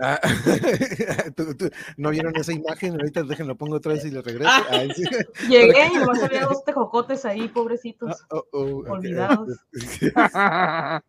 Ah, 0.00 0.18
tú- 1.36 1.54
tú- 1.54 1.70
¿No 1.98 2.10
vieron 2.10 2.34
esa 2.36 2.52
imagen? 2.52 2.92
Ahorita 2.92 3.22
déjenlo, 3.22 3.56
pongo 3.56 3.76
otra 3.76 3.92
vez 3.94 4.04
y 4.06 4.10
le 4.10 4.20
regreso. 4.22 4.50
Ay, 4.70 4.90
sí. 4.94 5.04
Llegué 5.48 5.86
y 5.92 5.96
nomás 5.98 6.22
había 6.22 6.46
dos 6.46 6.64
tejocotes 6.64 7.24
ahí, 7.26 7.48
pobrecitos. 7.48 8.10
Ah, 8.22 8.26
oh, 8.30 8.44
oh. 8.52 8.92
Olvidados. 8.92 9.48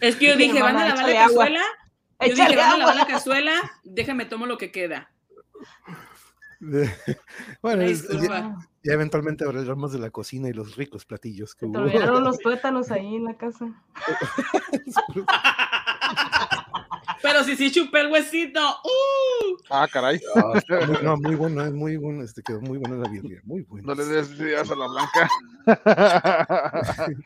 Es 0.00 0.16
que 0.16 0.26
yo 0.28 0.36
dije, 0.36 0.62
¿van 0.62 0.76
a 0.76 0.88
lavar 0.88 1.08
la 1.08 1.24
agua. 1.24 1.26
cazuela? 1.46 1.62
Yo 2.20 2.34
dije, 2.34 2.56
¿van 2.56 2.70
a 2.72 2.76
lavar 2.78 2.96
la 2.96 3.06
cazuela? 3.06 3.52
Déjame 3.84 4.24
tomo 4.26 4.46
lo 4.46 4.56
que 4.58 4.70
queda. 4.72 5.10
bueno, 7.62 7.82
es- 7.82 8.08
ya, 8.08 8.56
ya 8.82 8.92
eventualmente 8.92 9.44
hablaremos 9.44 9.92
de 9.92 9.98
la 9.98 10.10
cocina 10.10 10.48
y 10.48 10.52
los 10.52 10.76
ricos 10.76 11.04
platillos 11.04 11.54
que 11.54 11.66
hubo. 11.66 11.78
los 12.20 12.38
tuétanos 12.42 12.90
ahí 12.90 13.16
en 13.16 13.24
la 13.24 13.36
casa. 13.36 13.66
Pero 17.22 17.44
si 17.44 17.56
sí 17.56 17.70
chupé 17.70 18.00
el 18.00 18.12
huesito. 18.12 18.60
¡Uh! 18.60 19.56
ah, 19.70 19.88
caray. 19.90 20.20
Ah, 20.34 20.60
no, 21.02 21.16
muy 21.16 21.34
bueno, 21.34 21.64
es 21.64 21.72
muy 21.72 21.96
bueno, 21.96 22.22
este 22.22 22.42
quedó 22.42 22.60
muy 22.60 22.78
bueno 22.78 22.96
la 22.96 23.08
birria, 23.08 23.40
muy 23.44 23.62
bueno. 23.62 23.86
No 23.88 23.94
le 23.94 24.04
des 24.04 24.30
ideas 24.38 24.70
a 24.70 24.76
la 24.76 24.86
blanca. 24.88 25.28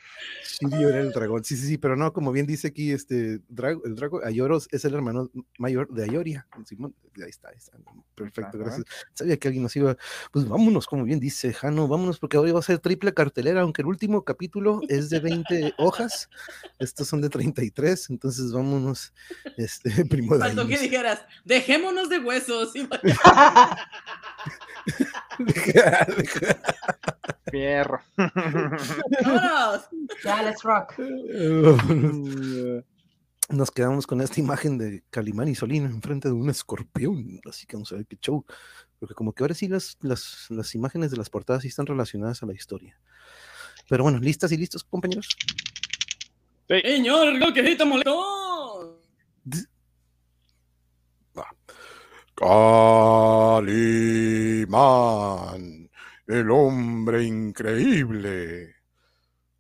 Shiryu 0.61 0.89
era 0.89 1.01
el 1.01 1.13
dragón, 1.13 1.45
sí, 1.45 1.57
sí, 1.57 1.67
sí, 1.67 1.79
pero 1.79 1.97
no, 1.97 2.13
como 2.13 2.33
bien 2.33 2.47
dice 2.47 2.69
aquí, 2.69 2.91
este, 2.91 3.41
Drago, 3.49 3.85
el 3.85 3.95
dragón, 3.95 4.23
Ayoros 4.25 4.69
es 4.71 4.85
el 4.85 4.95
hermano 4.95 5.31
mayor 5.59 5.89
de 5.91 6.05
Ayoria, 6.05 6.47
Simón, 6.65 6.95
ahí 7.23 7.31
está, 7.31 7.49
ahí 7.49 7.57
está, 7.57 7.79
perfecto, 8.15 8.57
Ajá. 8.57 8.59
gracias. 8.59 8.87
Sabía 9.15 9.37
que 9.37 9.49
alguien 9.49 9.63
nos 9.63 9.77
iba, 9.77 9.97
pues 10.33 10.49
vámonos, 10.49 10.87
como 10.87 11.05
bien 11.05 11.21
dice 11.21 11.53
Jano, 11.53 11.89
vámonos, 11.89 12.19
porque 12.19 12.39
hoy 12.39 12.53
va 12.53 12.61
a 12.61 12.63
ser 12.63 12.79
triple 12.79 13.13
cartelera, 13.15 13.63
aunque 13.63 13.83
el 13.83 13.89
último 13.89 14.25
capítulo 14.25 14.81
es 14.89 15.11
de 15.11 15.21
20 15.21 15.75
hojas, 15.79 16.29
estos 16.79 17.09
son 17.09 17.21
de 17.21 17.29
33, 17.29 18.11
entonces 18.11 18.53
vámonos, 18.53 19.13
este, 19.57 19.80
primo 20.09 20.35
de 20.35 20.41
Faltó 20.41 20.67
que 20.67 20.79
dijeras, 20.79 21.25
dejémonos 21.45 22.09
de 22.09 22.19
huesos. 22.19 22.73
Fierro. 27.51 28.01
¡Vámonos! 28.17 29.89
ya, 30.25 30.43
let's 30.43 30.63
rock. 30.63 30.95
Nos 33.49 33.71
quedamos 33.73 34.07
con 34.07 34.21
esta 34.21 34.39
imagen 34.39 34.79
de 34.79 35.03
Calimán 35.11 35.49
y 35.49 35.57
Solín 35.57 35.85
enfrente 35.85 36.29
de 36.29 36.35
un 36.35 36.49
escorpión. 36.51 37.41
Así 37.49 37.67
que 37.67 37.75
vamos 37.77 37.91
a 37.91 37.97
ver 37.97 38.07
qué 38.07 38.17
show. 38.17 38.45
Porque 39.01 39.15
como 39.15 39.33
que 39.33 39.43
ahora 39.43 39.55
sí 39.55 39.67
las, 39.67 39.99
las, 40.03 40.47
las 40.51 40.75
imágenes 40.77 41.11
de 41.11 41.17
las 41.17 41.31
portadas 41.31 41.63
sí 41.63 41.69
están 41.69 41.87
relacionadas 41.87 42.43
a 42.43 42.47
la 42.47 42.53
historia. 42.53 43.01
Pero 43.89 44.05
bueno, 44.05 44.21
¿listas 44.21 44.53
y 44.53 44.57
listos, 44.57 44.85
compañeros? 44.85 45.27
Señor, 46.69 47.35
lo 47.35 47.53
que 47.53 47.63
grita 47.63 47.85
molestó. 47.85 48.40
Calimán, 52.41 53.61
el 56.27 56.51
hombre 56.51 57.25
increíble. 57.25 58.77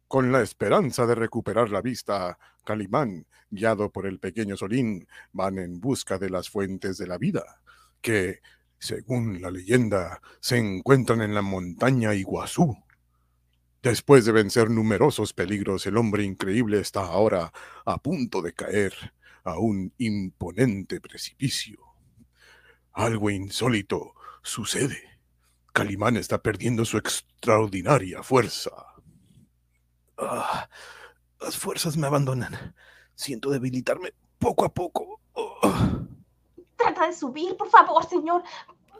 Con 0.08 0.32
la 0.32 0.40
esperanza 0.40 1.04
de 1.06 1.14
recuperar 1.14 1.68
la 1.68 1.82
vista, 1.82 2.38
Calimán, 2.64 3.26
guiado 3.50 3.90
por 3.92 4.06
el 4.06 4.18
pequeño 4.18 4.56
Solín, 4.56 5.06
van 5.32 5.58
en 5.58 5.78
busca 5.78 6.18
de 6.18 6.30
las 6.30 6.48
fuentes 6.48 6.96
de 6.96 7.06
la 7.06 7.18
vida. 7.18 7.60
que, 8.00 8.40
según 8.78 9.42
la 9.42 9.50
leyenda, 9.50 10.22
se 10.40 10.56
encuentran 10.56 11.20
en 11.20 11.34
la 11.34 11.42
montaña 11.42 12.14
Iguazú. 12.14 12.78
Después 13.82 14.24
de 14.24 14.32
vencer 14.32 14.70
numerosos 14.70 15.34
peligros, 15.34 15.86
el 15.86 15.98
hombre 15.98 16.24
increíble 16.24 16.80
está 16.80 17.00
ahora 17.00 17.52
a 17.84 17.98
punto 17.98 18.40
de 18.40 18.54
caer 18.54 18.94
a 19.44 19.58
un 19.58 19.92
imponente 19.98 21.00
precipicio. 21.00 21.78
Algo 22.92 23.30
insólito 23.30 24.14
sucede. 24.42 25.18
Calimán 25.72 26.16
está 26.16 26.42
perdiendo 26.42 26.84
su 26.84 26.98
extraordinaria 26.98 28.22
fuerza. 28.22 28.70
Ah, 30.18 30.68
las 31.40 31.56
fuerzas 31.56 31.96
me 31.96 32.06
abandonan. 32.06 32.74
Siento 33.14 33.50
debilitarme 33.50 34.12
poco 34.38 34.64
a 34.64 34.72
poco. 34.74 35.20
Trata 36.76 37.06
de 37.06 37.14
subir, 37.14 37.56
por 37.56 37.68
favor, 37.70 38.04
señor. 38.06 38.42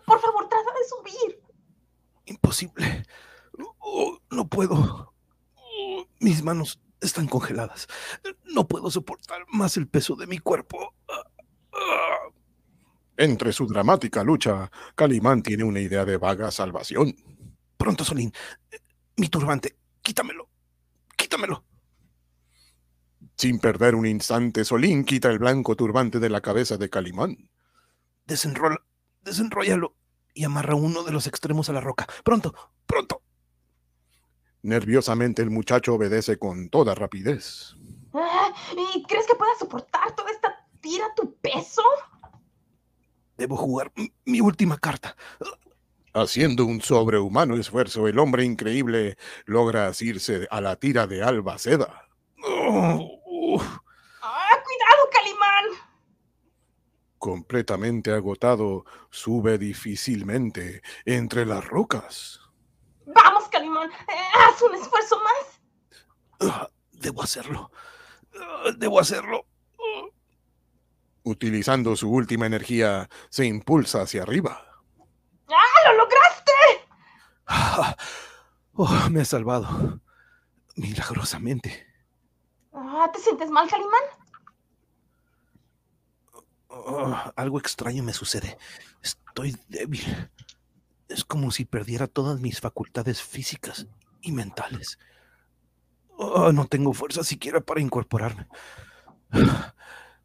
Por 0.07 0.21
favor, 0.21 0.49
trata 0.49 0.71
de 0.73 0.85
subir. 0.89 1.43
imposible. 2.27 3.05
Oh, 3.79 4.19
no 4.31 4.47
puedo. 4.49 5.13
Oh, 5.55 6.07
mis 6.21 6.43
manos 6.43 6.81
están 7.01 7.27
congeladas. 7.27 7.89
No 8.55 8.67
puedo 8.67 8.91
soportar 8.91 9.45
más 9.49 9.77
el 9.77 9.89
peso 9.89 10.17
de 10.17 10.27
mi 10.27 10.39
cuerpo. 10.39 10.95
Entre 13.17 13.53
su 13.53 13.67
dramática 13.67 14.25
lucha, 14.25 14.71
Calimán 14.95 15.43
tiene 15.43 15.65
una 15.65 15.81
idea 15.81 16.05
de 16.05 16.17
vaga 16.17 16.51
salvación. 16.51 17.15
Pronto, 17.77 18.05
Solín. 18.05 18.33
Mi 19.17 19.29
turbante. 19.29 19.77
Quítamelo. 20.03 20.49
Quítamelo. 21.17 21.65
Sin 23.37 23.59
perder 23.59 23.95
un 23.95 24.07
instante, 24.07 24.65
Solín 24.65 25.05
quita 25.05 25.31
el 25.31 25.39
blanco 25.39 25.77
turbante 25.77 26.19
de 26.19 26.31
la 26.31 26.41
cabeza 26.41 26.77
de 26.77 26.91
Calimán. 26.91 27.51
Desenrola, 28.27 28.85
desenróllalo 29.23 29.97
y 30.35 30.45
amarra 30.45 30.75
uno 30.75 31.03
de 31.05 31.13
los 31.13 31.27
extremos 31.27 31.69
a 31.69 31.73
la 31.73 31.81
roca. 31.81 32.07
Pronto, 32.25 32.55
pronto. 32.87 33.23
Nerviosamente 34.63 35.43
el 35.43 35.51
muchacho 35.51 35.95
obedece 35.95 36.39
con 36.39 36.69
toda 36.69 36.95
rapidez. 36.95 37.77
Ah, 38.15 38.53
¿Y 38.95 39.03
crees 39.05 39.27
que 39.27 39.35
puedas 39.35 39.59
soportar 39.59 40.15
toda 40.15 40.31
esta 40.31 40.67
tira 40.81 41.07
a 41.07 41.15
tu 41.15 41.35
peso? 41.37 41.83
Debo 43.37 43.57
jugar 43.57 43.93
mi 44.25 44.41
última 44.41 44.77
carta. 44.79 45.17
Haciendo 46.13 46.65
un 46.67 46.81
sobrehumano 46.81 47.57
esfuerzo, 47.57 48.09
el 48.09 48.19
hombre 48.19 48.45
increíble 48.45 49.17
logra 49.45 49.87
asirse 49.87 50.49
a 50.51 50.61
la 50.61 50.77
tira 50.77 51.07
de 51.07 51.23
Albaceda. 51.23 52.03
Oh, 52.45 53.21
uf. 53.25 53.63
¡Ah, 54.21 54.49
cuidado, 54.65 55.09
Calimán! 55.13 55.65
Completamente 57.19 58.13
agotado, 58.13 58.85
sube 59.11 59.57
difícilmente 59.59 60.83
entre 61.05 61.47
las 61.47 61.65
rocas. 61.65 62.41
Vamos, 63.07 63.49
Calimán. 63.49 63.91
haz 64.35 64.63
un 64.63 64.75
esfuerzo 64.75 65.17
más. 65.23 65.61
Ah, 66.41 66.69
Debo 66.93 67.23
hacerlo. 67.23 67.71
Ah, 68.41 68.71
Debo 68.77 69.01
hacerlo. 69.01 69.47
Ah. 69.79 70.07
Utilizando 71.23 71.97
su 71.97 72.11
última 72.11 72.47
energía, 72.47 73.09
se 73.29 73.45
impulsa 73.47 74.03
hacia 74.03 74.23
arriba. 74.23 74.65
¡Ah, 75.49 75.89
lo 75.91 75.99
lograste! 75.99 76.53
Ah, 77.47 77.97
oh, 78.75 79.09
me 79.11 79.21
ha 79.21 79.25
salvado. 79.25 80.01
Milagrosamente. 80.77 81.87
Ah, 82.73 83.11
¿Te 83.13 83.21
sientes 83.21 83.51
mal, 83.51 83.69
Calimán? 83.69 84.03
Oh, 86.69 87.15
algo 87.37 87.59
extraño 87.59 88.03
me 88.03 88.13
sucede. 88.13 88.57
Estoy 89.03 89.57
débil. 89.69 90.31
Es 91.09 91.25
como 91.25 91.51
si 91.51 91.65
perdiera 91.65 92.07
todas 92.07 92.41
mis 92.41 92.61
facultades 92.61 93.21
físicas 93.21 93.87
y 94.21 94.31
mentales. 94.33 94.99
Oh, 96.23 96.53
no 96.53 96.67
tengo 96.67 96.93
fuerza 96.93 97.25
siquiera 97.25 97.63
para 97.63 97.81
incorporarme. 97.81 98.47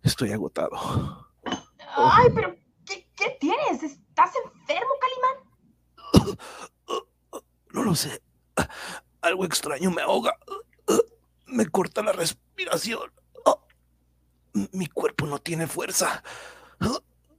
Estoy 0.03 0.33
agotado. 0.33 0.75
Ay, 1.95 2.27
pero 2.35 2.53
¿qué, 2.85 3.09
qué 3.15 3.37
tienes? 3.39 3.81
¿Estás 3.81 4.31
enfermo, 4.43 4.91
Calimán? 6.11 6.37
No 7.71 7.83
lo 7.83 7.95
sé. 7.95 8.21
Algo 9.21 9.45
extraño 9.45 9.89
me 9.89 10.01
ahoga. 10.01 10.37
Me 11.45 11.65
corta 11.67 12.03
la 12.03 12.11
respiración. 12.11 13.13
Mi 14.73 14.87
cuerpo 14.87 15.25
no 15.27 15.39
tiene 15.39 15.65
fuerza. 15.65 16.23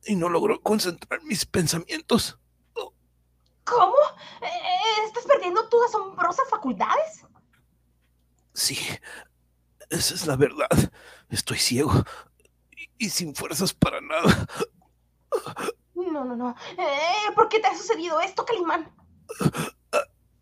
Y 0.07 0.17
no 0.17 0.31
logro 0.31 0.63
concentrar 0.63 1.23
mis 1.25 1.45
pensamientos. 1.45 2.39
¿Cómo? 3.65 3.97
Eh, 4.41 5.05
¿Estás 5.05 5.27
perdiendo 5.27 5.69
tus 5.69 5.85
asombrosas 5.89 6.49
facultades? 6.49 7.27
Sí, 8.57 8.79
esa 9.91 10.15
es 10.15 10.27
la 10.27 10.35
verdad. 10.37 10.69
Estoy 11.29 11.59
ciego 11.59 11.93
y, 12.75 13.07
y 13.07 13.11
sin 13.11 13.35
fuerzas 13.35 13.75
para 13.75 14.01
nada. 14.01 14.47
No, 15.95 16.25
no, 16.25 16.35
no. 16.35 16.57
Eh, 16.79 17.33
¿Por 17.35 17.51
qué 17.51 17.61
te 17.61 17.67
ha 17.67 17.77
sucedido 17.77 18.19
esto, 18.21 18.47
Calimán? 18.47 18.91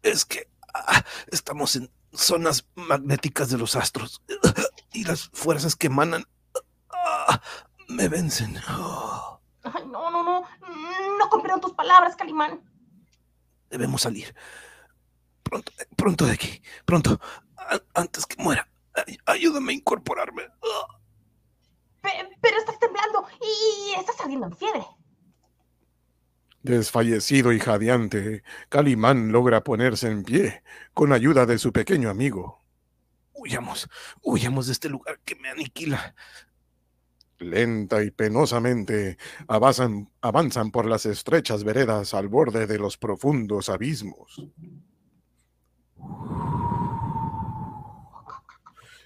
Es 0.02 0.25
que 0.25 0.49
ah, 0.73 1.02
estamos 1.33 1.75
en 1.75 1.90
zonas 2.12 2.68
magnéticas 2.76 3.50
de 3.50 3.59
los 3.59 3.75
astros 3.75 4.23
y 4.92 5.02
las 5.04 5.28
fuerzas 5.33 5.75
que 5.75 5.88
emanan 5.88 6.25
ah, 6.90 7.40
me 7.88 8.09
vencen. 8.09 8.56
Oh, 8.78 9.40
Ay, 9.64 9.87
no, 9.87 10.11
no, 10.12 10.23
no. 10.23 10.44
No 11.18 11.28
comprendo 11.30 11.61
tus 11.66 11.73
palabras, 11.75 12.14
Calimán. 12.14 12.62
debemos 13.71 14.02
salir. 14.02 14.33
Pronto, 15.42 15.73
pronto 15.97 16.26
de 16.26 16.33
aquí. 16.33 16.62
Pronto. 16.85 17.18
Antes 17.94 18.26
que 18.26 18.42
muera. 18.42 18.68
Ay- 18.94 19.18
ayúdame 19.26 19.73
a 19.73 19.76
incorporarme. 19.76 20.42
Pe- 22.02 22.38
pero 22.40 22.59
estás 22.59 22.78
temblando 22.78 23.26
y 23.40 23.99
estás 23.99 24.16
saliendo 24.16 24.47
en 24.47 24.56
fiebre. 24.56 24.85
Desfallecido 26.62 27.52
y 27.52 27.61
jadeante, 27.61 28.42
Calimán 28.71 29.33
logra 29.33 29.62
ponerse 29.62 30.09
en 30.09 30.25
pie 30.25 30.62
con 30.94 31.12
ayuda 31.12 31.44
de 31.44 31.59
su 31.59 31.73
pequeño 31.73 32.09
amigo. 32.09 32.62
Huyamos. 33.35 33.88
Huyamos 34.23 34.66
de 34.66 34.73
este 34.73 34.88
lugar 34.88 35.21
que 35.25 35.35
me 35.37 35.50
aniquila. 35.50 36.14
Lenta 37.38 38.02
y 38.02 38.11
penosamente 38.11 39.18
avanzan, 39.49 40.11
avanzan 40.23 40.71
por 40.71 40.87
las 40.87 41.04
estrechas 41.04 41.64
veredas 41.64 42.14
al 42.14 42.28
borde 42.28 42.66
de 42.66 42.78
los 42.78 42.97
profundos 42.97 43.68
abismos. 43.68 44.40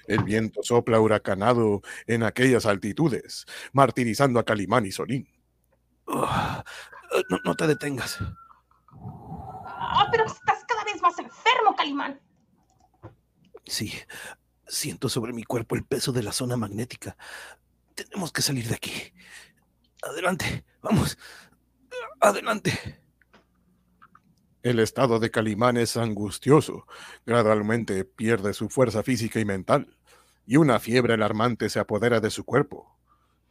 El 0.08 0.24
viento 0.24 0.62
sopla 0.62 0.98
huracanado 0.98 1.82
en 2.06 2.24
aquellas 2.24 2.66
altitudes, 2.66 3.46
martirizando 3.72 4.40
a 4.40 4.44
Calimán 4.44 4.86
y 4.86 4.90
Solín. 4.90 5.28
No, 6.06 7.38
no 7.44 7.54
te 7.54 7.66
detengas. 7.66 8.18
Ah, 9.66 10.08
pero 10.10 10.24
estás 10.24 10.64
cada 10.66 10.84
vez 10.84 11.00
más 11.00 11.18
enfermo, 11.18 11.76
Calimán. 11.76 12.20
Sí, 13.66 13.92
siento 14.66 15.08
sobre 15.08 15.32
mi 15.32 15.44
cuerpo 15.44 15.76
el 15.76 15.84
peso 15.84 16.10
de 16.12 16.22
la 16.22 16.32
zona 16.32 16.56
magnética. 16.56 17.16
Tenemos 17.94 18.32
que 18.32 18.42
salir 18.42 18.66
de 18.66 18.76
aquí. 18.76 19.12
Adelante, 20.02 20.64
vamos. 20.80 21.18
Adelante. 22.20 23.00
El 24.62 24.80
estado 24.80 25.18
de 25.18 25.30
Calimán 25.30 25.76
es 25.76 25.96
angustioso. 25.96 26.86
Gradualmente 27.24 28.04
pierde 28.04 28.54
su 28.54 28.68
fuerza 28.68 29.02
física 29.02 29.38
y 29.38 29.44
mental, 29.44 29.96
y 30.48 30.56
una 30.56 30.80
fiebre 30.80 31.12
alarmante 31.12 31.68
se 31.68 31.78
apodera 31.78 32.20
de 32.20 32.30
su 32.30 32.42
cuerpo. 32.42 32.96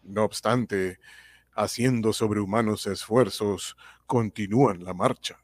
No 0.01 0.23
obstante, 0.23 0.97
haciendo 1.53 2.11
sobrehumanos 2.11 2.87
esfuerzos, 2.87 3.77
continúan 4.07 4.83
la 4.83 4.95
marcha. 4.95 5.37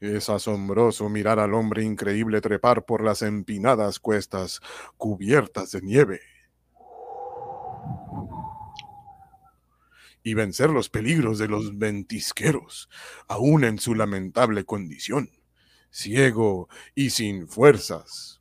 Es 0.00 0.30
asombroso 0.30 1.10
mirar 1.10 1.38
al 1.38 1.52
hombre 1.52 1.84
increíble 1.84 2.40
trepar 2.40 2.86
por 2.86 3.04
las 3.04 3.20
empinadas 3.20 4.00
cuestas 4.00 4.62
cubiertas 4.96 5.70
de 5.72 5.82
nieve. 5.82 6.20
y 10.26 10.32
vencer 10.32 10.70
los 10.70 10.88
peligros 10.88 11.38
de 11.38 11.48
los 11.48 11.76
ventisqueros, 11.76 12.88
aún 13.28 13.62
en 13.62 13.78
su 13.78 13.94
lamentable 13.94 14.64
condición, 14.64 15.28
ciego 15.90 16.70
y 16.94 17.10
sin 17.10 17.46
fuerzas. 17.46 18.40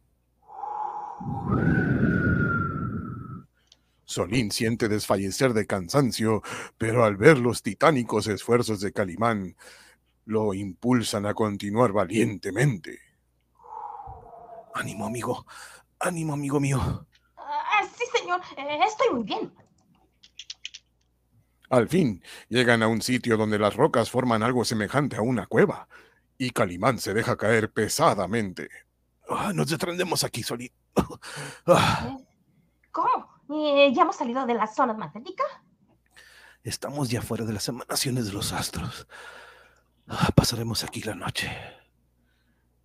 Solín 4.05 4.51
siente 4.51 4.89
desfallecer 4.89 5.53
de 5.53 5.65
cansancio, 5.65 6.43
pero 6.77 7.03
al 7.03 7.17
ver 7.17 7.39
los 7.39 7.63
titánicos 7.63 8.27
esfuerzos 8.27 8.79
de 8.79 8.91
Calimán, 8.91 9.55
lo 10.25 10.53
impulsan 10.53 11.25
a 11.25 11.33
continuar 11.33 11.91
valientemente. 11.91 12.99
Ánimo, 14.75 15.07
amigo. 15.07 15.45
Ánimo, 15.99 16.33
amigo 16.33 16.59
mío. 16.59 17.07
Ah, 17.37 17.83
sí, 17.97 18.03
señor. 18.15 18.41
eh, 18.57 18.79
estoy 18.87 19.15
muy 19.15 19.23
bien. 19.23 19.53
Al 21.69 21.89
fin, 21.89 22.21
llegan 22.49 22.83
a 22.83 22.87
un 22.87 23.01
sitio 23.01 23.35
donde 23.35 23.57
las 23.57 23.75
rocas 23.75 24.11
forman 24.11 24.43
algo 24.43 24.63
semejante 24.63 25.15
a 25.15 25.21
una 25.21 25.47
cueva, 25.47 25.87
y 26.37 26.51
Calimán 26.51 26.99
se 26.99 27.15
deja 27.15 27.35
caer 27.35 27.71
pesadamente. 27.71 28.69
Ah, 29.27 29.53
nos 29.55 29.69
detendremos 29.69 30.23
aquí, 30.23 30.43
solito. 30.43 30.82
Ah, 31.65 32.17
¿Cómo? 32.91 33.27
Eh, 33.49 33.91
¿Ya 33.93 34.03
hemos 34.03 34.15
salido 34.15 34.45
de 34.45 34.53
la 34.53 34.67
zona 34.67 34.93
magnética? 34.93 35.43
estamos 36.63 37.09
ya 37.09 37.21
fuera 37.21 37.43
de 37.45 37.53
las 37.53 37.67
emanaciones 37.67 38.27
de 38.27 38.33
los 38.33 38.53
astros. 38.53 39.07
Ah, 40.07 40.29
pasaremos 40.35 40.83
aquí 40.83 41.01
la 41.01 41.15
noche. 41.15 41.51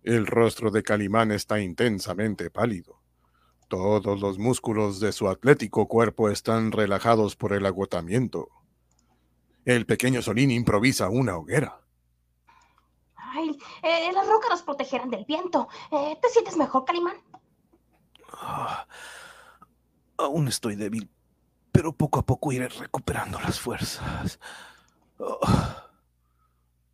El 0.03 0.27
rostro 0.27 0.69
de 0.71 0.83
Calimán 0.83 1.31
está 1.31 1.59
intensamente 1.59 2.49
pálido. 2.49 2.99
Todos 3.67 4.19
los 4.19 4.37
músculos 4.37 4.99
de 4.99 5.11
su 5.11 5.29
atlético 5.29 5.87
cuerpo 5.87 6.29
están 6.29 6.71
relajados 6.71 7.35
por 7.35 7.53
el 7.53 7.65
agotamiento. 7.65 8.49
El 9.63 9.85
pequeño 9.85 10.21
Solín 10.21 10.51
improvisa 10.51 11.09
una 11.09 11.37
hoguera. 11.37 11.81
Ay, 13.15 13.57
eh, 13.83 14.11
las 14.11 14.27
rocas 14.27 14.49
nos 14.49 14.63
protegerán 14.63 15.09
del 15.09 15.25
viento. 15.25 15.67
Eh, 15.91 16.17
¿Te 16.21 16.29
sientes 16.29 16.57
mejor, 16.57 16.85
Calimán? 16.85 17.17
Ah, 18.33 18.87
aún 20.17 20.47
estoy 20.47 20.75
débil, 20.75 21.09
pero 21.71 21.93
poco 21.93 22.19
a 22.19 22.25
poco 22.25 22.51
iré 22.51 22.67
recuperando 22.69 23.39
las 23.39 23.59
fuerzas. 23.59 24.39
Ah, 25.19 25.89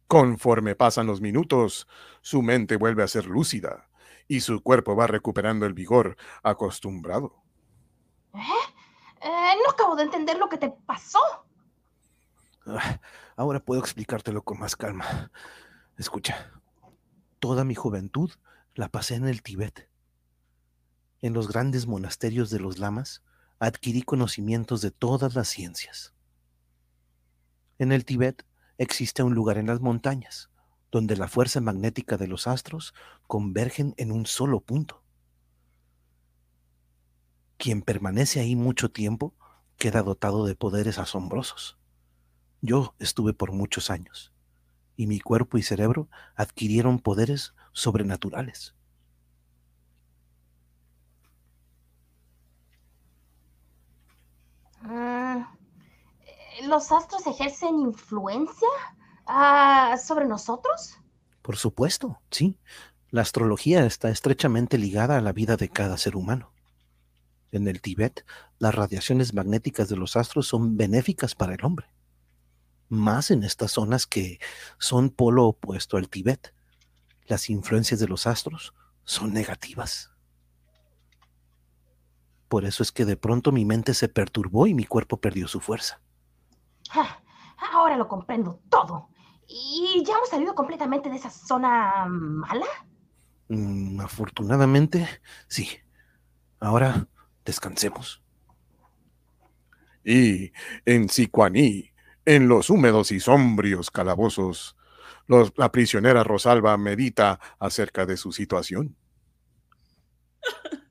Conforme 0.08 0.76
pasan 0.76 1.08
los 1.08 1.20
minutos, 1.22 1.88
su 2.22 2.42
mente 2.42 2.78
vuelve 2.78 3.04
a 3.04 3.08
ser 3.08 3.26
lúcida 3.26 3.90
y 4.28 4.42
su 4.42 4.62
cuerpo 4.62 4.96
va 4.96 5.08
recuperando 5.08 5.66
el 5.66 5.74
vigor 5.74 6.16
acostumbrado. 6.44 7.44
Eh, 8.34 9.56
no 9.64 9.72
acabo 9.72 9.96
de 9.96 10.04
entender 10.04 10.38
lo 10.38 10.48
que 10.50 10.58
te 10.58 10.70
pasó. 10.70 11.20
ah, 12.68 13.00
ahora 13.36 13.60
puedo 13.60 13.82
explicártelo 13.82 14.44
con 14.44 14.60
más 14.60 14.76
calma. 14.76 15.32
Escucha, 15.98 16.52
toda 17.40 17.64
mi 17.64 17.74
juventud 17.76 18.32
la 18.76 18.90
pasé 18.90 19.16
en 19.16 19.28
el 19.28 19.42
Tíbet. 19.42 19.90
En 21.26 21.34
los 21.34 21.48
grandes 21.48 21.88
monasterios 21.88 22.52
de 22.52 22.60
los 22.60 22.78
lamas 22.78 23.24
adquirí 23.58 24.04
conocimientos 24.04 24.82
de 24.82 24.92
todas 24.92 25.34
las 25.34 25.48
ciencias. 25.48 26.14
En 27.80 27.92
el 27.92 28.06
Tíbet 28.06 28.46
existe 28.78 29.24
un 29.24 29.34
lugar 29.34 29.58
en 29.58 29.66
las 29.66 29.82
montañas 29.82 30.52
donde 30.92 31.18
la 31.18 31.28
fuerza 31.28 31.62
magnética 31.62 32.18
de 32.18 32.28
los 32.28 32.46
astros 32.46 32.94
convergen 33.26 33.96
en 33.98 34.12
un 34.12 34.28
solo 34.28 34.60
punto. 34.60 35.02
Quien 37.58 37.82
permanece 37.82 38.40
ahí 38.40 38.56
mucho 38.56 38.92
tiempo 38.92 39.34
queda 39.78 40.04
dotado 40.04 40.46
de 40.46 40.54
poderes 40.54 41.00
asombrosos. 41.00 41.80
Yo 42.62 42.94
estuve 43.00 43.34
por 43.34 43.52
muchos 43.52 43.90
años 43.90 44.32
y 44.96 45.08
mi 45.08 45.20
cuerpo 45.20 45.58
y 45.58 45.64
cerebro 45.64 46.08
adquirieron 46.36 47.00
poderes 47.00 47.56
sobrenaturales. 47.74 48.76
Mm, 54.75 54.75
eh, 54.75 54.75
¿Los 56.64 56.92
astros 56.92 57.28
ejercen 57.28 57.80
influencia 57.80 58.68
ah, 59.26 59.98
sobre 60.04 60.26
nosotros? 60.26 60.98
Por 61.42 61.58
supuesto, 61.58 62.20
sí. 62.32 62.58
La 63.10 63.22
astrología 63.22 63.86
está 63.86 64.10
estrechamente 64.10 64.78
ligada 64.78 65.18
a 65.18 65.22
la 65.22 65.32
vida 65.32 65.58
de 65.58 65.70
cada 65.70 65.98
ser 65.98 66.16
humano. 66.16 66.52
En 67.52 67.68
el 67.68 67.82
Tíbet, 67.82 68.26
las 68.60 68.76
radiaciones 68.76 69.34
magnéticas 69.34 69.88
de 69.88 69.96
los 69.96 70.16
astros 70.16 70.48
son 70.48 70.76
benéficas 70.76 71.36
para 71.36 71.54
el 71.54 71.64
hombre. 71.64 71.88
Más 72.90 73.32
en 73.32 73.44
estas 73.44 73.72
zonas 73.72 74.08
que 74.08 74.40
son 74.78 75.10
polo 75.10 75.46
opuesto 75.46 75.98
al 75.98 76.10
Tíbet. 76.10 76.54
Las 77.28 77.50
influencias 77.50 78.00
de 78.00 78.08
los 78.08 78.28
astros 78.28 78.74
son 79.04 79.34
negativas. 79.34 80.12
Por 82.48 82.66
eso 82.66 82.84
es 82.84 82.92
que 82.92 83.06
de 83.06 83.18
pronto 83.18 83.52
mi 83.52 83.66
mente 83.66 83.94
se 83.94 84.08
perturbó 84.08 84.68
y 84.68 84.74
mi 84.74 84.86
cuerpo 84.86 85.18
perdió 85.18 85.48
su 85.48 85.60
fuerza. 85.60 86.02
Ah, 86.92 87.20
ahora 87.74 87.98
lo 87.98 88.08
comprendo 88.08 88.62
todo. 88.70 89.10
¿Y 89.48 90.04
ya 90.06 90.16
hemos 90.16 90.30
salido 90.30 90.56
completamente 90.56 91.10
de 91.10 91.16
esa 91.16 91.30
zona 91.30 92.06
mala? 92.08 92.66
Mm, 93.48 94.00
afortunadamente, 94.02 95.08
sí. 95.48 95.70
Ahora 96.60 97.08
descansemos. 97.44 98.22
Y 100.04 100.52
en 100.86 101.10
Sicuaní, 101.10 101.92
en 102.26 102.48
los 102.48 102.70
húmedos 102.70 103.12
y 103.12 103.20
sombrios 103.20 103.90
calabozos, 103.92 104.76
los- 105.28 105.52
la 105.58 105.72
prisionera 105.72 106.24
Rosalba 106.24 106.78
medita 106.78 107.40
acerca 107.60 108.06
de 108.06 108.18
su 108.18 108.32
situación. 108.32 108.96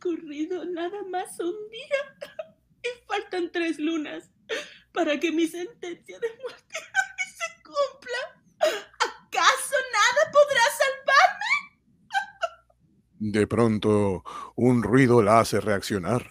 Transcurrido 0.00 0.64
nada 0.64 1.02
más 1.10 1.38
un 1.40 1.68
día 1.68 2.16
y 2.82 3.06
faltan 3.06 3.52
tres 3.52 3.78
lunas 3.78 4.30
para 4.92 5.20
que 5.20 5.30
mi 5.30 5.46
sentencia 5.46 6.18
de 6.18 6.28
muerte 6.40 6.74
se 7.36 7.62
cumpla. 7.62 8.18
¿Acaso 8.94 9.76
nada 9.92 10.32
podrá 10.32 10.62
salvarme? 10.78 11.52
De 13.32 13.46
pronto, 13.46 14.24
un 14.56 14.82
ruido 14.82 15.22
la 15.22 15.40
hace 15.40 15.60
reaccionar. 15.60 16.26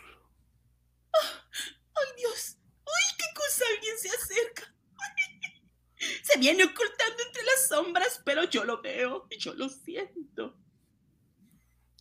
¡Ay, 1.14 2.08
Dios! 2.18 2.58
¡Ay, 2.86 3.16
qué 3.20 3.26
cosa! 3.36 3.66
Alguien 3.76 3.98
se 4.00 4.10
acerca. 4.10 4.76
Se 6.24 6.40
viene 6.40 6.64
ocultando 6.64 7.24
entre 7.24 7.44
las 7.44 7.68
sombras, 7.68 8.22
pero 8.26 8.46
yo 8.46 8.64
lo 8.64 8.82
veo 8.82 9.28
y 9.30 9.38
yo 9.38 9.54
lo 9.54 9.70
siento. 9.70 10.58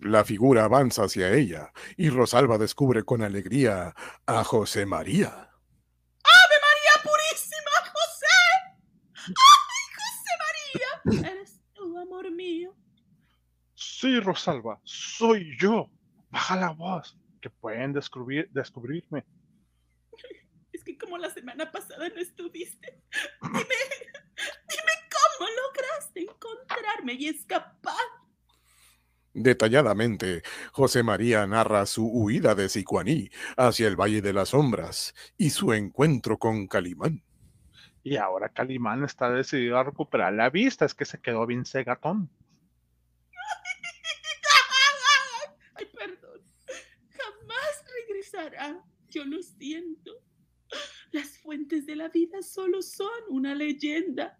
La 0.01 0.25
figura 0.25 0.65
avanza 0.65 1.05
hacia 1.05 1.33
ella 1.33 1.73
y 1.97 2.09
Rosalba 2.11 2.57
descubre 2.57 3.03
con 3.03 3.23
alegría 3.23 3.95
a 4.27 4.45
José 4.45 4.87
María. 4.87 5.29
¡Ave 5.29 6.57
María 6.67 7.03
Purísima, 7.03 7.71
José! 7.93 8.37
¡Ay, 9.27 9.83
José 9.99 10.33
María! 10.45 11.31
Eres 11.33 11.61
tú, 11.73 11.99
amor 11.99 12.31
mío. 12.31 12.77
Sí, 13.75 14.21
Rosalba, 14.21 14.81
soy 14.85 15.57
yo. 15.59 15.91
Baja 16.31 16.55
la 16.57 16.71
voz, 16.71 17.19
que 17.41 17.51
pueden 17.51 17.93
descubrir, 17.93 18.49
descubrirme. 18.53 19.25
Es 20.73 20.85
que 20.85 20.97
como 20.97 21.19
la 21.19 21.31
semana 21.31 21.73
pasada 21.73 22.09
no 22.09 22.21
estuviste, 22.21 23.03
dime, 23.43 23.75
dime 24.69 24.93
cómo 25.11 25.49
lograste 25.51 26.21
encontrarme 26.21 27.15
y 27.15 27.29
escapar. 27.29 28.18
Detalladamente, 29.41 30.43
José 30.73 31.05
María 31.05 31.47
narra 31.47 31.87
su 31.87 32.09
huida 32.09 32.57
de 32.57 32.69
Sicuaní 32.69 33.31
hacia 33.57 33.87
el 33.87 33.95
Valle 33.95 34.21
de 34.21 34.33
las 34.33 34.49
Sombras 34.49 35.15
y 35.37 35.51
su 35.51 35.73
encuentro 35.73 36.39
con 36.39 36.67
Calimán. 36.67 37.23
Y 38.03 38.17
ahora 38.17 38.49
Calimán 38.49 39.05
está 39.05 39.31
decidido 39.31 39.79
a 39.79 39.85
recuperar 39.85 40.33
la 40.33 40.51
vista, 40.51 40.85
es 40.85 40.95
que 40.95 41.05
se 41.05 41.21
quedó 41.21 41.47
bien 41.47 41.65
cegatón. 41.65 42.29
Ay, 45.77 45.87
perdón. 45.87 46.41
Jamás 47.11 47.85
regresará. 48.09 48.83
Yo 49.09 49.25
lo 49.25 49.41
siento. 49.41 50.11
Las 51.13 51.39
fuentes 51.39 51.87
de 51.87 51.95
la 51.95 52.09
vida 52.09 52.43
solo 52.43 52.83
son 52.83 53.23
una 53.29 53.55
leyenda. 53.55 54.37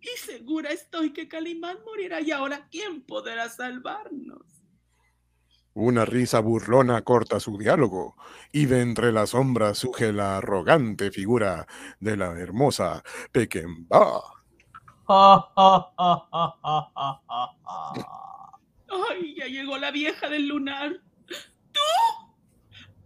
Y 0.00 0.16
segura 0.18 0.70
estoy 0.70 1.12
que 1.12 1.28
Calimán 1.28 1.78
morirá 1.84 2.20
y 2.20 2.30
ahora 2.30 2.66
¿quién 2.70 3.02
podrá 3.02 3.48
salvarnos? 3.48 4.42
Una 5.74 6.04
risa 6.04 6.40
burlona 6.40 7.02
corta 7.02 7.38
su 7.38 7.56
diálogo, 7.56 8.16
y 8.50 8.66
de 8.66 8.80
entre 8.80 9.12
las 9.12 9.30
sombras 9.30 9.78
surge 9.78 10.12
la 10.12 10.38
arrogante 10.38 11.12
figura 11.12 11.66
de 12.00 12.16
la 12.16 12.32
hermosa 12.32 13.04
Pequemba. 13.30 14.20
Ay, 19.08 19.34
ya 19.36 19.46
llegó 19.46 19.78
la 19.78 19.90
vieja 19.90 20.28
del 20.28 20.48
lunar. 20.48 21.00
¿Tú? 21.28 21.80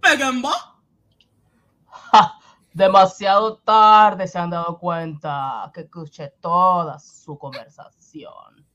¿Pegamba? 0.00 0.80
Demasiado 2.74 3.58
tarde 3.58 4.26
se 4.26 4.36
han 4.36 4.50
dado 4.50 4.76
cuenta 4.80 5.70
que 5.72 5.82
escuché 5.82 6.34
toda 6.40 6.98
su 6.98 7.38
conversación. 7.38 8.66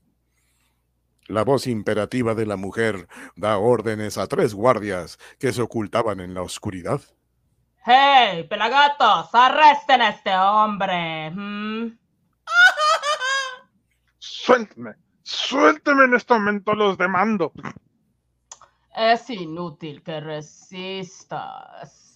La 1.26 1.44
voz 1.44 1.66
imperativa 1.66 2.34
de 2.34 2.46
la 2.46 2.56
mujer 2.56 3.06
da 3.36 3.58
órdenes 3.58 4.16
a 4.16 4.26
tres 4.26 4.54
guardias 4.54 5.18
que 5.38 5.52
se 5.52 5.60
ocultaban 5.60 6.20
en 6.20 6.32
la 6.32 6.40
oscuridad. 6.40 7.02
¡Hey, 7.84 8.44
pelagatos! 8.48 9.28
¡Arresten 9.34 10.00
a 10.00 10.08
este 10.08 10.34
hombre! 10.34 11.30
¿Mm? 11.32 11.98
Suélteme, 14.18 14.94
suélteme 15.22 16.04
en 16.04 16.14
este 16.14 16.32
momento, 16.32 16.72
los 16.72 16.96
demando. 16.96 17.52
Es 18.96 19.28
inútil 19.28 20.02
que 20.02 20.20
resistas. 20.20 22.09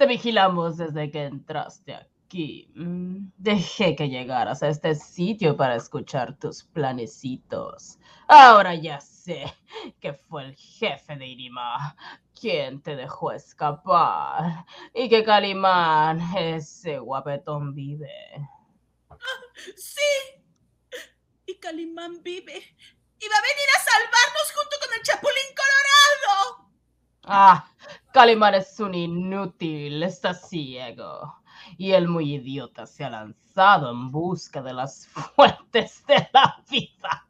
Te 0.00 0.06
vigilamos 0.06 0.78
desde 0.78 1.10
que 1.10 1.24
entraste 1.24 1.94
aquí. 1.94 2.72
Mm, 2.74 3.32
Dejé 3.36 3.94
que 3.94 4.08
llegaras 4.08 4.62
a 4.62 4.68
este 4.68 4.94
sitio 4.94 5.58
para 5.58 5.76
escuchar 5.76 6.38
tus 6.38 6.64
planecitos. 6.64 7.98
Ahora 8.26 8.74
ya 8.74 8.98
sé 9.02 9.44
que 10.00 10.14
fue 10.14 10.44
el 10.46 10.56
jefe 10.56 11.16
de 11.16 11.26
Irima 11.26 11.94
quien 12.32 12.80
te 12.80 12.96
dejó 12.96 13.32
escapar 13.32 14.64
y 14.94 15.10
que 15.10 15.22
Calimán, 15.22 16.18
ese 16.34 16.98
guapetón, 16.98 17.74
vive. 17.74 18.08
Sí. 19.76 20.00
Y 21.44 21.56
Calimán 21.56 22.22
vive. 22.22 22.56
Y 22.56 23.28
va 23.28 23.36
a 23.36 23.42
venir 23.42 23.68
a 23.76 23.84
salvarnos 23.84 24.52
junto 24.54 24.76
con 24.80 24.96
el 24.96 25.02
Chapulín 25.02 25.54
Colorado. 25.54 26.70
Ah, 27.24 27.70
Calimán 28.12 28.54
es 28.54 28.80
un 28.80 28.94
inútil, 28.94 30.02
está 30.02 30.34
ciego. 30.34 31.42
Y 31.78 31.92
el 31.92 32.08
muy 32.08 32.34
idiota 32.34 32.84
se 32.84 33.04
ha 33.04 33.10
lanzado 33.10 33.92
en 33.92 34.10
busca 34.10 34.62
de 34.62 34.72
las 34.72 35.06
fuentes 35.36 36.04
de 36.06 36.28
la 36.32 36.62
vida. 36.68 37.26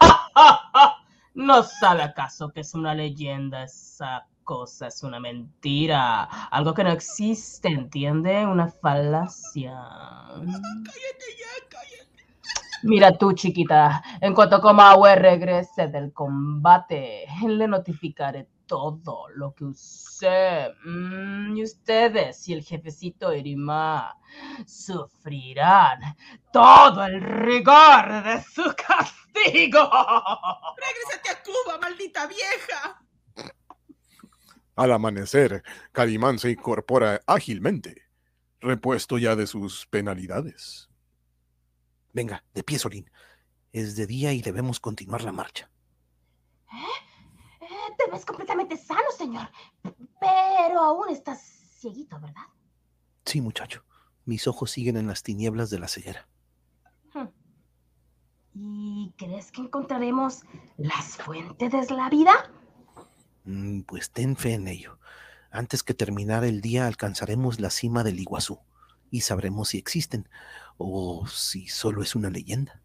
¿No 1.34 1.62
sabe 1.62 2.02
acaso 2.02 2.50
que 2.50 2.60
es 2.60 2.74
una 2.74 2.94
leyenda 2.94 3.62
esa 3.64 4.26
cosa? 4.44 4.88
Es 4.88 5.02
una 5.02 5.18
mentira. 5.18 6.24
Algo 6.24 6.74
que 6.74 6.84
no 6.84 6.90
existe, 6.90 7.68
¿entiende? 7.68 8.44
Una 8.44 8.68
falacia. 8.68 9.72
Cállate 10.34 11.26
ya, 11.38 11.68
cállate. 11.70 12.08
Mira 12.82 13.16
tú, 13.16 13.32
chiquita, 13.32 14.02
en 14.20 14.34
cuanto 14.34 14.60
Comahue 14.60 15.16
regrese 15.16 15.88
del 15.88 16.12
combate, 16.12 17.26
le 17.46 17.66
notificaré 17.66 18.46
todo 18.68 19.28
lo 19.30 19.52
que 19.54 19.64
usé. 19.64 20.72
Mm, 20.84 21.56
y 21.56 21.64
ustedes 21.64 22.46
y 22.48 22.52
el 22.52 22.62
jefecito 22.62 23.34
Irima 23.34 24.16
sufrirán 24.66 25.98
todo 26.52 27.04
el 27.04 27.20
rigor 27.20 28.22
de 28.22 28.42
su 28.42 28.62
castigo. 28.76 29.90
Regrésate 30.76 31.30
a 31.30 31.42
Cuba, 31.42 31.78
maldita 31.80 32.28
vieja. 32.28 33.02
Al 34.76 34.92
amanecer, 34.92 35.64
Calimán 35.90 36.38
se 36.38 36.50
incorpora 36.50 37.20
ágilmente, 37.26 38.02
repuesto 38.60 39.18
ya 39.18 39.34
de 39.34 39.48
sus 39.48 39.86
penalidades. 39.86 40.88
Venga, 42.12 42.44
de 42.54 42.62
pie, 42.62 42.78
Solín. 42.78 43.10
Es 43.72 43.96
de 43.96 44.06
día 44.06 44.32
y 44.32 44.40
debemos 44.40 44.78
continuar 44.78 45.22
la 45.24 45.32
marcha. 45.32 45.68
Eh, 46.72 47.07
te 47.98 48.10
ves 48.10 48.24
completamente 48.24 48.76
sano, 48.76 49.10
señor. 49.16 49.48
Pero 50.20 50.80
aún 50.80 51.10
estás 51.10 51.40
cieguito, 51.78 52.18
¿verdad? 52.20 52.42
Sí, 53.24 53.40
muchacho. 53.40 53.84
Mis 54.24 54.46
ojos 54.46 54.70
siguen 54.70 54.96
en 54.96 55.06
las 55.06 55.22
tinieblas 55.22 55.70
de 55.70 55.78
la 55.78 55.88
ceguera. 55.88 56.28
¿Y 58.54 59.14
crees 59.16 59.52
que 59.52 59.60
encontraremos 59.60 60.42
las 60.78 61.16
fuentes 61.16 61.70
de 61.70 61.94
la 61.94 62.08
vida? 62.10 62.32
Mm, 63.44 63.82
Pues 63.82 64.10
ten 64.10 64.36
fe 64.36 64.54
en 64.54 64.66
ello. 64.66 64.98
Antes 65.50 65.82
que 65.82 65.94
terminar 65.94 66.44
el 66.44 66.60
día 66.60 66.86
alcanzaremos 66.86 67.60
la 67.60 67.70
cima 67.70 68.02
del 68.04 68.18
Iguazú 68.18 68.58
y 69.10 69.20
sabremos 69.20 69.68
si 69.70 69.78
existen 69.78 70.28
o 70.76 71.26
si 71.28 71.68
solo 71.68 72.02
es 72.02 72.14
una 72.16 72.30
leyenda. 72.30 72.82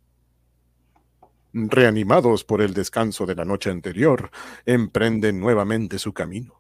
Reanimados 1.54 2.44
por 2.44 2.62
el 2.62 2.74
descanso 2.74 3.26
de 3.28 3.36
la 3.36 3.46
noche 3.46 3.70
anterior, 3.70 4.32
emprenden 4.66 5.40
nuevamente 5.40 6.00
su 6.00 6.12
camino. 6.12 6.60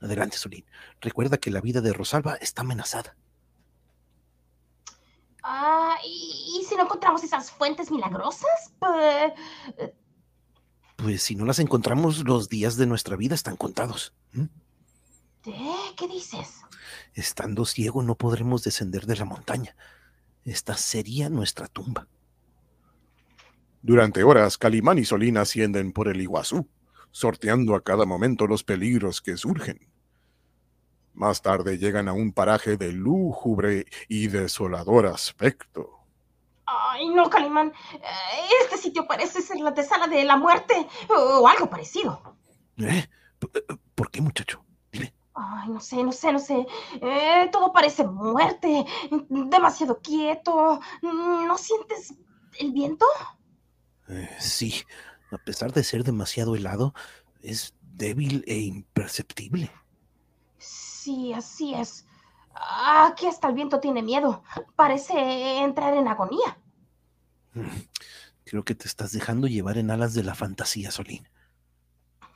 Adelante, 0.00 0.36
Solín. 0.36 0.64
Recuerda 1.00 1.38
que 1.38 1.50
la 1.50 1.60
vida 1.60 1.80
de 1.80 1.92
Rosalba 1.92 2.36
está 2.36 2.62
amenazada. 2.62 3.16
Ah, 5.42 5.96
¿y, 6.04 6.60
y 6.60 6.64
si 6.64 6.76
no 6.76 6.82
encontramos 6.84 7.22
esas 7.24 7.50
fuentes 7.50 7.90
milagrosas? 7.90 8.72
Pues, 8.78 9.32
Pues 10.96 11.22
si 11.22 11.34
no 11.34 11.44
las 11.44 11.58
encontramos, 11.58 12.24
los 12.24 12.48
días 12.48 12.76
de 12.76 12.86
nuestra 12.86 13.16
vida 13.16 13.34
están 13.34 13.56
contados. 13.56 14.14
¿m? 14.32 14.48
¿eh? 15.46 15.94
¿Qué 15.96 16.08
dices? 16.08 16.60
Estando 17.14 17.64
ciego 17.64 18.02
no 18.02 18.14
podremos 18.16 18.62
descender 18.62 19.06
de 19.06 19.16
la 19.16 19.24
montaña. 19.24 19.76
Esta 20.44 20.76
sería 20.76 21.28
nuestra 21.28 21.66
tumba. 21.68 22.08
Durante 23.82 24.24
horas, 24.24 24.58
Calimán 24.58 24.98
y 24.98 25.04
Solín 25.04 25.36
ascienden 25.38 25.92
por 25.92 26.08
el 26.08 26.20
Iguazú, 26.20 26.68
sorteando 27.10 27.74
a 27.74 27.82
cada 27.82 28.04
momento 28.04 28.46
los 28.46 28.64
peligros 28.64 29.20
que 29.20 29.36
surgen. 29.36 29.78
Más 31.14 31.40
tarde 31.40 31.78
llegan 31.78 32.08
a 32.08 32.12
un 32.12 32.32
paraje 32.32 32.76
de 32.76 32.92
lúgubre 32.92 33.86
y 34.08 34.26
desolador 34.26 35.06
aspecto. 35.06 36.00
Ay, 36.66 37.08
no, 37.08 37.30
Calimán. 37.30 37.72
Eh, 37.94 38.48
Este 38.62 38.76
sitio 38.76 39.06
parece 39.06 39.40
ser 39.40 39.58
la 39.60 39.68
antesala 39.68 40.08
de 40.08 40.24
la 40.24 40.36
muerte 40.36 40.86
o 41.08 41.46
algo 41.46 41.70
parecido. 41.70 42.36
¿Eh? 42.76 43.06
Eh, 43.54 43.76
¿Por 43.94 44.10
qué, 44.10 44.20
muchacho? 44.20 44.62
Dime. 44.92 45.14
Ay, 45.34 45.68
no 45.68 45.80
sé, 45.80 46.02
no 46.02 46.12
sé, 46.12 46.32
no 46.32 46.38
sé. 46.38 46.66
Eh, 47.00 47.48
todo 47.52 47.72
parece 47.72 48.04
muerte, 48.04 48.84
demasiado 49.30 50.00
quieto. 50.00 50.80
¿No 51.02 51.56
sientes 51.56 52.14
el 52.58 52.72
viento? 52.72 53.06
Eh, 54.08 54.28
sí, 54.38 54.84
a 55.30 55.38
pesar 55.38 55.72
de 55.72 55.84
ser 55.84 56.04
demasiado 56.04 56.54
helado, 56.56 56.94
es 57.42 57.74
débil 57.82 58.44
e 58.46 58.58
imperceptible. 58.58 59.70
Sí, 60.58 61.32
así 61.32 61.74
es. 61.74 62.06
Aquí 62.54 63.26
hasta 63.26 63.48
el 63.48 63.54
viento 63.54 63.80
tiene 63.80 64.02
miedo. 64.02 64.42
Parece 64.76 65.58
entrar 65.58 65.94
en 65.94 66.08
agonía. 66.08 66.58
Mm, 67.54 67.68
Creo 68.44 68.64
que 68.64 68.74
te 68.76 68.86
estás 68.86 69.12
dejando 69.12 69.48
llevar 69.48 69.76
en 69.78 69.90
alas 69.90 70.14
de 70.14 70.22
la 70.22 70.34
fantasía, 70.34 70.90
Solín. 70.92 71.28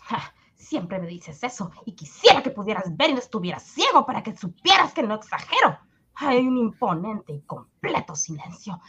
Ja, 0.08 0.34
siempre 0.56 0.98
me 0.98 1.06
dices 1.06 1.42
eso 1.44 1.70
y 1.86 1.92
quisiera 1.94 2.42
que 2.42 2.50
pudieras 2.50 2.96
ver 2.96 3.10
y 3.10 3.12
no 3.14 3.18
estuvieras 3.20 3.62
ciego 3.62 4.04
para 4.04 4.22
que 4.22 4.36
supieras 4.36 4.92
que 4.92 5.02
no 5.04 5.14
exagero. 5.14 5.78
Hay 6.14 6.38
un 6.46 6.56
imponente 6.58 7.32
y 7.32 7.42
completo 7.42 8.14
silencio. 8.16 8.80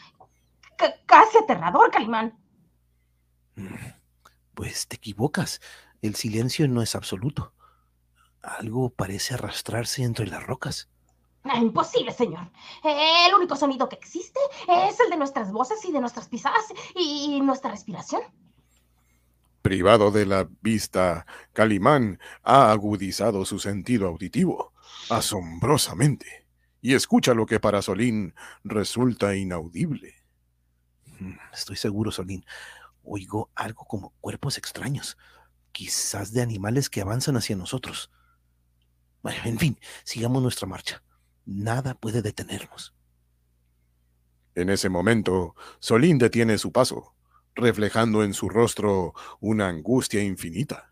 C- 0.80 0.96
casi 1.06 1.38
aterrador, 1.38 1.92
Calimán. 1.92 2.38
Pues 4.54 4.88
te 4.88 4.96
equivocas. 4.98 5.62
El 6.02 6.16
silencio 6.16 6.68
no 6.68 6.82
es 6.82 6.96
absoluto. 6.96 7.54
Algo 8.42 8.90
parece 8.90 9.34
arrastrarse 9.36 10.04
entre 10.04 10.28
las 10.28 10.44
rocas. 10.46 10.90
Ah, 11.44 11.58
Imposible, 11.58 12.12
señor. 12.12 12.52
El 12.84 13.34
único 13.34 13.56
sonido 13.56 13.90
que 13.90 13.96
existe 13.96 14.40
es 14.68 15.00
el 15.00 15.10
de 15.10 15.18
nuestras 15.18 15.52
voces 15.52 15.84
y 15.86 15.92
de 15.92 16.00
nuestras 16.00 16.28
pisadas 16.28 16.66
y 16.96 17.40
nuestra 17.42 17.72
respiración. 17.72 18.22
Privado 19.62 20.10
de 20.12 20.26
la 20.26 20.48
vista, 20.62 21.26
Calimán 21.54 22.20
ha 22.44 22.72
agudizado 22.72 23.46
su 23.46 23.60
sentido 23.60 24.08
auditivo 24.08 24.74
asombrosamente 25.10 26.48
y 26.82 26.96
escucha 26.96 27.34
lo 27.36 27.46
que 27.46 27.60
para 27.60 27.84
Solín 27.84 28.34
resulta 28.64 29.36
inaudible. 29.36 30.16
Mm, 31.20 31.34
Estoy 31.54 31.76
seguro, 31.76 32.12
Solín. 32.12 32.44
Oigo 33.04 33.50
algo 33.56 33.86
como 33.86 34.12
cuerpos 34.22 34.58
extraños, 34.58 35.18
quizás 35.72 36.34
de 36.34 36.42
animales 36.42 36.90
que 36.90 37.02
avanzan 37.02 37.38
hacia 37.38 37.56
nosotros. 37.56 38.12
Bueno, 39.22 39.40
en 39.46 39.60
fin, 39.60 39.80
sigamos 40.04 40.42
nuestra 40.42 40.68
marcha. 40.68 41.04
Nada 41.46 41.94
puede 41.94 42.22
detenernos. 42.22 42.94
En 44.56 44.70
ese 44.70 44.90
momento, 44.90 45.56
Solín 45.80 46.18
detiene 46.18 46.58
su 46.58 46.72
paso, 46.72 47.16
reflejando 47.56 48.24
en 48.24 48.34
su 48.34 48.50
rostro 48.50 49.14
una 49.40 49.68
angustia 49.68 50.22
infinita. 50.24 50.92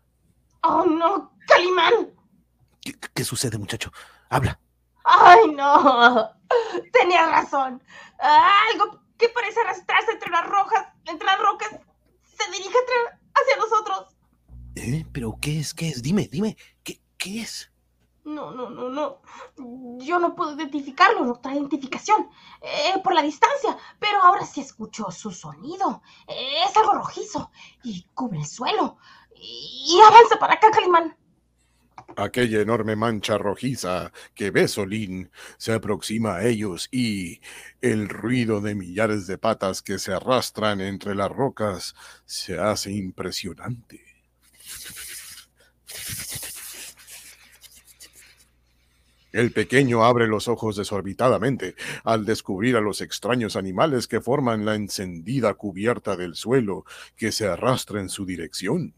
¡Oh, 0.62 0.84
no! 0.84 1.36
¡Calimán! 1.46 2.14
¿Qué, 2.80 2.94
qué 3.14 3.24
sucede, 3.24 3.58
muchacho? 3.58 3.92
Habla. 4.28 4.58
¡Ay, 5.04 5.52
no! 5.54 6.30
Tenía 6.92 7.26
razón. 7.26 7.82
Algo 8.18 9.02
que 9.18 9.28
parece 9.28 9.60
arrastrarse 9.60 10.12
entre 10.12 10.30
las 10.30 10.46
rojas, 10.46 10.86
entre 11.06 11.26
las 11.26 11.38
rocas, 11.38 11.80
se 12.44 12.50
dirige 12.50 12.78
hacia 13.34 13.56
nosotros. 13.56 14.16
¿Eh? 14.76 15.04
¿Pero 15.12 15.36
qué 15.40 15.60
es? 15.60 15.74
¿Qué 15.74 15.88
es? 15.88 16.02
Dime, 16.02 16.28
dime. 16.30 16.56
¿Qué, 16.82 17.00
qué 17.18 17.40
es? 17.42 17.70
No, 18.24 18.52
no, 18.52 18.70
no, 18.70 18.88
no. 18.88 19.22
Yo 19.98 20.18
no 20.18 20.34
puedo 20.34 20.54
identificarlo, 20.54 21.24
no 21.24 21.40
trae 21.40 21.56
identificación 21.56 22.28
eh, 22.60 22.98
por 23.02 23.14
la 23.14 23.22
distancia, 23.22 23.76
pero 23.98 24.22
ahora 24.22 24.44
sí 24.44 24.60
escucho 24.60 25.10
su 25.10 25.30
sonido. 25.30 26.02
Eh, 26.28 26.64
es 26.68 26.76
algo 26.76 26.94
rojizo 26.94 27.50
y 27.82 28.04
cubre 28.14 28.38
el 28.38 28.46
suelo. 28.46 28.98
Y, 29.34 29.96
y 29.96 30.00
avanza 30.00 30.38
para 30.38 30.54
acá, 30.54 30.70
Calimán. 30.70 31.16
Aquella 32.16 32.60
enorme 32.60 32.96
mancha 32.96 33.38
rojiza 33.38 34.12
que 34.34 34.50
ve 34.50 34.68
Solín 34.68 35.30
se 35.56 35.72
aproxima 35.72 36.36
a 36.36 36.46
ellos 36.46 36.88
y 36.90 37.40
el 37.80 38.08
ruido 38.08 38.60
de 38.60 38.74
millares 38.74 39.26
de 39.26 39.38
patas 39.38 39.82
que 39.82 39.98
se 39.98 40.12
arrastran 40.12 40.80
entre 40.80 41.14
las 41.14 41.30
rocas 41.30 41.94
se 42.26 42.58
hace 42.58 42.92
impresionante. 42.92 44.04
El 49.32 49.52
pequeño 49.52 50.04
abre 50.04 50.26
los 50.26 50.48
ojos 50.48 50.76
desorbitadamente 50.76 51.76
al 52.02 52.24
descubrir 52.24 52.76
a 52.76 52.80
los 52.80 53.00
extraños 53.00 53.54
animales 53.54 54.08
que 54.08 54.20
forman 54.20 54.64
la 54.64 54.74
encendida 54.74 55.54
cubierta 55.54 56.16
del 56.16 56.34
suelo 56.34 56.84
que 57.16 57.30
se 57.30 57.46
arrastra 57.46 58.00
en 58.00 58.08
su 58.08 58.26
dirección. 58.26 58.94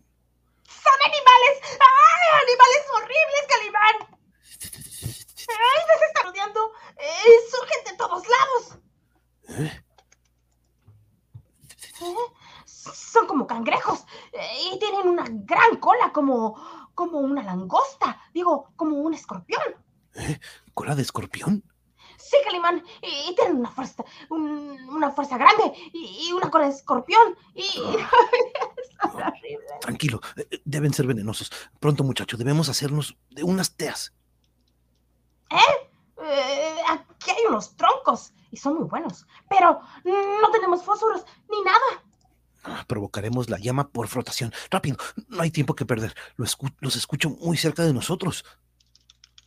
Eh, 7.03 7.51
¡Surgen 7.51 7.85
de 7.91 7.97
todos 7.97 8.23
lados! 8.29 8.79
¿Eh? 9.49 9.83
¿Eh? 12.01 12.15
Son 12.65 13.27
como 13.27 13.47
cangrejos 13.47 14.05
y 14.73 14.79
tienen 14.79 15.09
una 15.09 15.25
gran 15.29 15.77
cola 15.77 16.13
como, 16.13 16.57
como 16.95 17.19
una 17.19 17.43
langosta, 17.43 18.21
digo, 18.33 18.73
como 18.77 18.97
un 18.97 19.15
escorpión. 19.15 19.63
¿Cola 20.75 20.95
de 20.95 21.03
escorpión? 21.03 21.65
Sí, 22.19 22.37
Calimán, 22.45 22.83
y, 23.03 23.31
y 23.31 23.35
tienen 23.35 23.57
una 23.59 23.71
fuerza, 23.71 24.05
un- 24.31 24.79
una 24.91 25.11
fuerza 25.11 25.37
grande 25.37 25.73
y, 25.93 26.29
y 26.29 26.33
una 26.33 26.51
cola 26.51 26.67
de 26.67 26.73
escorpión. 26.75 27.37
Y 27.55 27.67
horribles. 29.03 29.81
Tranquilo, 29.81 30.21
deben 30.65 30.95
ser 30.95 31.07
venenosos. 31.07 31.51
Pronto, 31.81 32.05
muchacho, 32.05 32.37
debemos 32.37 32.69
hacernos 32.69 33.17
de 33.31 33.43
unas 33.43 33.77
teas. 33.77 34.13
Eh, 35.51 35.91
aquí 36.89 37.31
hay 37.31 37.45
unos 37.49 37.77
troncos 37.77 38.33
y 38.51 38.57
son 38.57 38.75
muy 38.79 38.89
buenos, 38.89 39.27
pero 39.49 39.81
no 40.05 40.51
tenemos 40.51 40.85
fósforos 40.85 41.25
ni 41.51 41.61
nada. 41.63 42.05
Ah, 42.65 42.85
Provocaremos 42.87 43.51
la 43.51 43.59
llama 43.59 43.89
por 43.89 44.07
frotación. 44.09 44.53
Rápido, 44.71 44.97
no 45.29 45.43
hay 45.43 45.51
tiempo 45.51 45.75
que 45.75 45.85
perder. 45.87 46.15
Lo 46.37 46.45
escu- 46.45 46.75
los 46.81 46.95
escucho 46.97 47.31
muy 47.31 47.57
cerca 47.57 47.83
de 47.83 47.93
nosotros. 47.93 48.45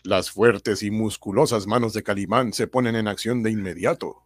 Las 0.04 0.30
fuertes 0.32 0.84
y 0.84 0.92
musculosas 0.92 1.66
manos 1.66 1.94
de 1.94 2.04
Calimán 2.04 2.52
se 2.54 2.68
ponen 2.68 2.96
en 2.96 3.08
acción 3.08 3.42
de 3.42 3.52
inmediato. 3.52 4.22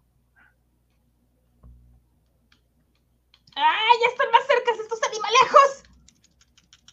¡Ay, 3.55 3.97
ya 4.01 4.07
están 4.07 4.31
más 4.31 4.45
cerca 4.47 4.71
estos 4.81 4.99
animalejos! 5.03 5.83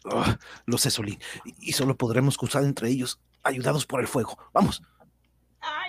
Ah, 0.05 0.37
lo 0.65 0.77
sé, 0.77 0.89
Solín. 0.91 1.19
Y 1.59 1.73
solo 1.73 1.97
podremos 1.97 2.37
cruzar 2.37 2.63
entre 2.63 2.89
ellos, 2.89 3.19
ayudados 3.43 3.85
por 3.85 3.99
el 4.01 4.07
fuego. 4.07 4.37
Vamos. 4.53 4.81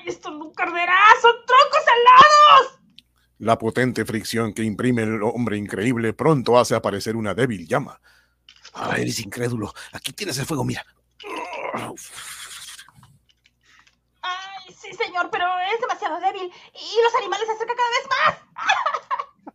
¡Ay, 0.08 0.14
esto 0.14 0.30
nunca 0.30 0.62
arderá! 0.64 0.96
¡Son 1.20 1.34
troncos 1.46 1.82
alados! 1.92 2.80
La 3.38 3.58
potente 3.58 4.04
fricción 4.06 4.52
que 4.54 4.62
imprime 4.64 5.02
el 5.02 5.22
hombre 5.22 5.56
increíble 5.58 6.12
pronto 6.14 6.58
hace 6.58 6.74
aparecer 6.74 7.14
una 7.14 7.34
débil 7.34 7.68
llama. 7.68 8.00
Ah, 8.74 8.96
eres 8.96 9.20
incrédulo. 9.20 9.72
Aquí 9.92 10.12
tienes 10.12 10.38
el 10.38 10.46
fuego, 10.46 10.64
mira. 10.64 10.84
¡Ay, 14.22 14.74
sí, 14.74 14.92
señor, 14.94 15.28
pero 15.30 15.44
es 15.74 15.80
demasiado 15.80 16.18
débil 16.20 16.42
y 16.74 17.02
los 17.02 17.14
animales 17.18 17.46
se 17.46 17.52
acercan 17.52 17.76
cada 17.76 17.90
vez 17.90 18.08
más! 18.08 19.54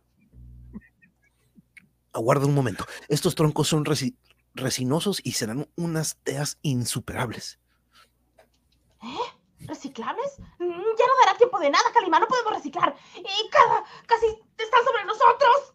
Aguarda 2.12 2.46
un 2.46 2.54
momento. 2.54 2.86
Estos 3.08 3.34
troncos 3.34 3.66
son 3.68 3.84
resi- 3.84 4.16
resinosos 4.54 5.20
y 5.24 5.32
serán 5.32 5.68
unas 5.76 6.16
teas 6.22 6.58
insuperables. 6.62 7.58
¿Reciclables? 9.66 10.38
Mm, 10.58 10.70
Ya 10.70 11.06
no 11.06 11.26
dará 11.26 11.36
tiempo 11.38 11.58
de 11.58 11.70
nada, 11.70 11.84
Calimán, 11.92 12.20
no 12.22 12.28
podemos 12.28 12.52
reciclar. 12.54 12.94
Y 13.16 13.48
cada, 13.50 13.84
casi 14.06 14.26
están 14.58 14.84
sobre 14.84 15.04
nosotros. 15.04 15.74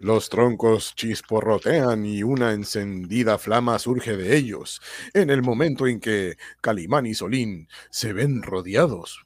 Los 0.00 0.28
troncos 0.28 0.94
chisporrotean 0.94 2.06
y 2.06 2.22
una 2.22 2.52
encendida 2.52 3.36
flama 3.36 3.78
surge 3.80 4.16
de 4.16 4.36
ellos, 4.36 4.80
en 5.12 5.28
el 5.30 5.42
momento 5.42 5.88
en 5.88 5.98
que 6.00 6.36
Calimán 6.60 7.06
y 7.06 7.14
Solín 7.14 7.68
se 7.90 8.12
ven 8.12 8.42
rodeados. 8.42 9.24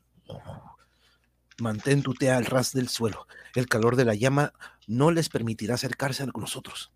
Mantén 1.58 2.02
tu 2.02 2.14
tea 2.14 2.38
al 2.38 2.46
ras 2.46 2.72
del 2.72 2.88
suelo. 2.88 3.26
El 3.54 3.68
calor 3.68 3.96
de 3.96 4.06
la 4.06 4.14
llama 4.14 4.54
no 4.86 5.10
les 5.10 5.28
permitirá 5.28 5.74
acercarse 5.74 6.22
a 6.22 6.26
nosotros. 6.26 6.90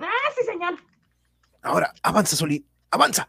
Ah, 0.00 0.08
sí, 0.36 0.44
señor. 0.44 0.74
Ahora, 1.62 1.94
avanza, 2.02 2.34
Solín. 2.34 2.66
¡Avanza! 2.90 3.28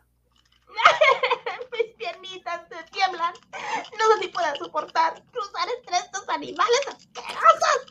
Mis 1.71 1.93
piernitas 1.95 2.62
me 2.71 2.83
tiemblan. 2.91 3.33
No 4.04 4.16
sé 4.16 4.24
si 4.24 4.28
pueda 4.30 4.54
soportar 4.56 5.24
cruzar 5.32 5.68
entre 5.78 5.98
estos 5.98 6.28
animales 6.28 6.80
asquerosos. 6.88 7.86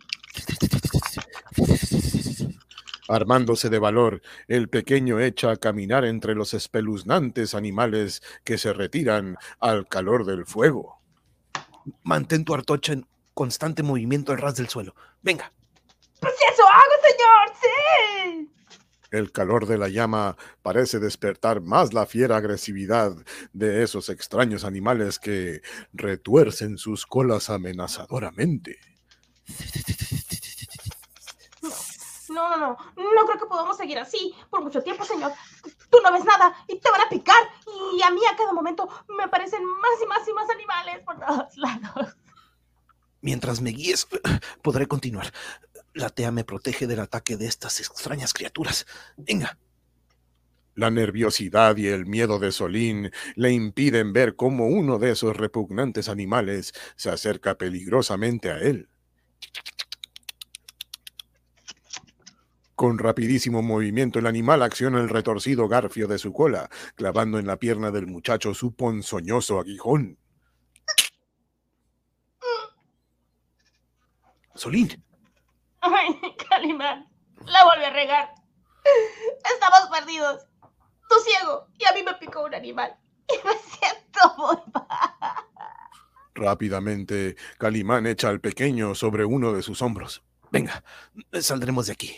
Armándose 3.08 3.70
de 3.70 3.78
valor, 3.78 4.20
el 4.46 4.68
pequeño 4.68 5.20
echa 5.20 5.52
a 5.52 5.56
caminar 5.56 6.04
entre 6.04 6.34
los 6.34 6.52
espeluznantes 6.54 7.54
animales 7.54 8.22
que 8.44 8.58
se 8.58 8.72
retiran 8.72 9.36
al 9.58 9.88
calor 9.88 10.26
del 10.26 10.44
fuego. 10.44 11.00
Mantén 12.02 12.44
tu 12.44 12.54
artocha 12.54 12.92
en 12.92 13.06
constante 13.34 13.82
movimiento 13.82 14.32
al 14.32 14.38
ras 14.38 14.56
del 14.56 14.68
suelo. 14.68 14.94
Venga. 15.22 15.50
Pues 16.20 16.34
si 16.38 16.44
eso 16.52 16.62
hago, 16.68 16.92
señor, 17.08 17.56
sí. 17.60 18.50
El 19.12 19.30
calor 19.30 19.66
de 19.66 19.76
la 19.76 19.90
llama 19.90 20.36
parece 20.62 20.98
despertar 20.98 21.60
más 21.60 21.92
la 21.92 22.06
fiera 22.06 22.38
agresividad 22.38 23.14
de 23.52 23.82
esos 23.82 24.08
extraños 24.08 24.64
animales 24.64 25.18
que 25.18 25.60
retuercen 25.92 26.78
sus 26.78 27.04
colas 27.06 27.50
amenazadoramente. 27.50 28.78
No, 32.30 32.48
no, 32.48 32.56
no. 32.56 32.76
No 32.96 33.26
creo 33.26 33.38
que 33.38 33.46
podamos 33.46 33.76
seguir 33.76 33.98
así 33.98 34.34
por 34.48 34.62
mucho 34.62 34.82
tiempo, 34.82 35.04
señor. 35.04 35.32
Tú 35.90 35.98
no 36.02 36.10
ves 36.10 36.24
nada 36.24 36.56
y 36.66 36.78
te 36.78 36.90
van 36.90 37.02
a 37.02 37.08
picar. 37.10 37.42
Y 37.94 38.02
a 38.02 38.10
mí 38.10 38.20
a 38.24 38.34
cada 38.34 38.54
momento 38.54 38.88
me 39.08 39.24
aparecen 39.24 39.62
más 39.62 40.02
y 40.02 40.06
más 40.06 40.26
y 40.26 40.32
más 40.32 40.48
animales 40.48 41.00
por 41.04 41.18
todos 41.18 41.56
lados. 41.58 42.16
Mientras 43.20 43.60
me 43.60 43.70
guíes, 43.70 44.08
podré 44.62 44.86
continuar. 44.86 45.32
La 45.94 46.08
tea 46.08 46.30
me 46.30 46.44
protege 46.44 46.86
del 46.86 47.00
ataque 47.00 47.36
de 47.36 47.46
estas 47.46 47.80
extrañas 47.80 48.32
criaturas. 48.32 48.86
Venga. 49.16 49.58
La 50.74 50.90
nerviosidad 50.90 51.76
y 51.76 51.88
el 51.88 52.06
miedo 52.06 52.38
de 52.38 52.50
Solín 52.50 53.10
le 53.34 53.52
impiden 53.52 54.14
ver 54.14 54.36
cómo 54.36 54.66
uno 54.66 54.98
de 54.98 55.10
esos 55.10 55.36
repugnantes 55.36 56.08
animales 56.08 56.72
se 56.96 57.10
acerca 57.10 57.58
peligrosamente 57.58 58.50
a 58.50 58.58
él. 58.58 58.88
Con 62.74 62.98
rapidísimo 62.98 63.62
movimiento 63.62 64.18
el 64.18 64.26
animal 64.26 64.62
acciona 64.62 64.98
el 65.00 65.10
retorcido 65.10 65.68
garfio 65.68 66.08
de 66.08 66.18
su 66.18 66.32
cola, 66.32 66.70
clavando 66.94 67.38
en 67.38 67.46
la 67.46 67.58
pierna 67.58 67.90
del 67.90 68.06
muchacho 68.06 68.54
su 68.54 68.74
ponzoñoso 68.74 69.60
aguijón. 69.60 70.18
Solín, 74.54 75.02
Ay, 75.82 76.20
Calimán, 76.48 77.08
la 77.44 77.64
volví 77.64 77.84
a 77.84 77.90
regar. 77.90 78.34
Estamos 79.44 79.88
perdidos. 79.90 80.46
Tú 81.08 81.16
ciego 81.26 81.68
y 81.78 81.84
a 81.84 81.92
mí 81.92 82.02
me 82.02 82.14
picó 82.14 82.44
un 82.44 82.54
animal. 82.54 82.96
Y 83.28 83.46
me 83.46 83.54
siento 83.58 84.34
muy 84.38 84.56
mal. 84.72 85.44
Rápidamente, 86.34 87.36
Calimán 87.58 88.06
echa 88.06 88.28
al 88.28 88.40
pequeño 88.40 88.94
sobre 88.94 89.24
uno 89.24 89.52
de 89.52 89.62
sus 89.62 89.82
hombros. 89.82 90.22
venga. 90.50 90.82
Saldremos 91.40 91.86
de 91.86 91.92
aquí. 91.92 92.16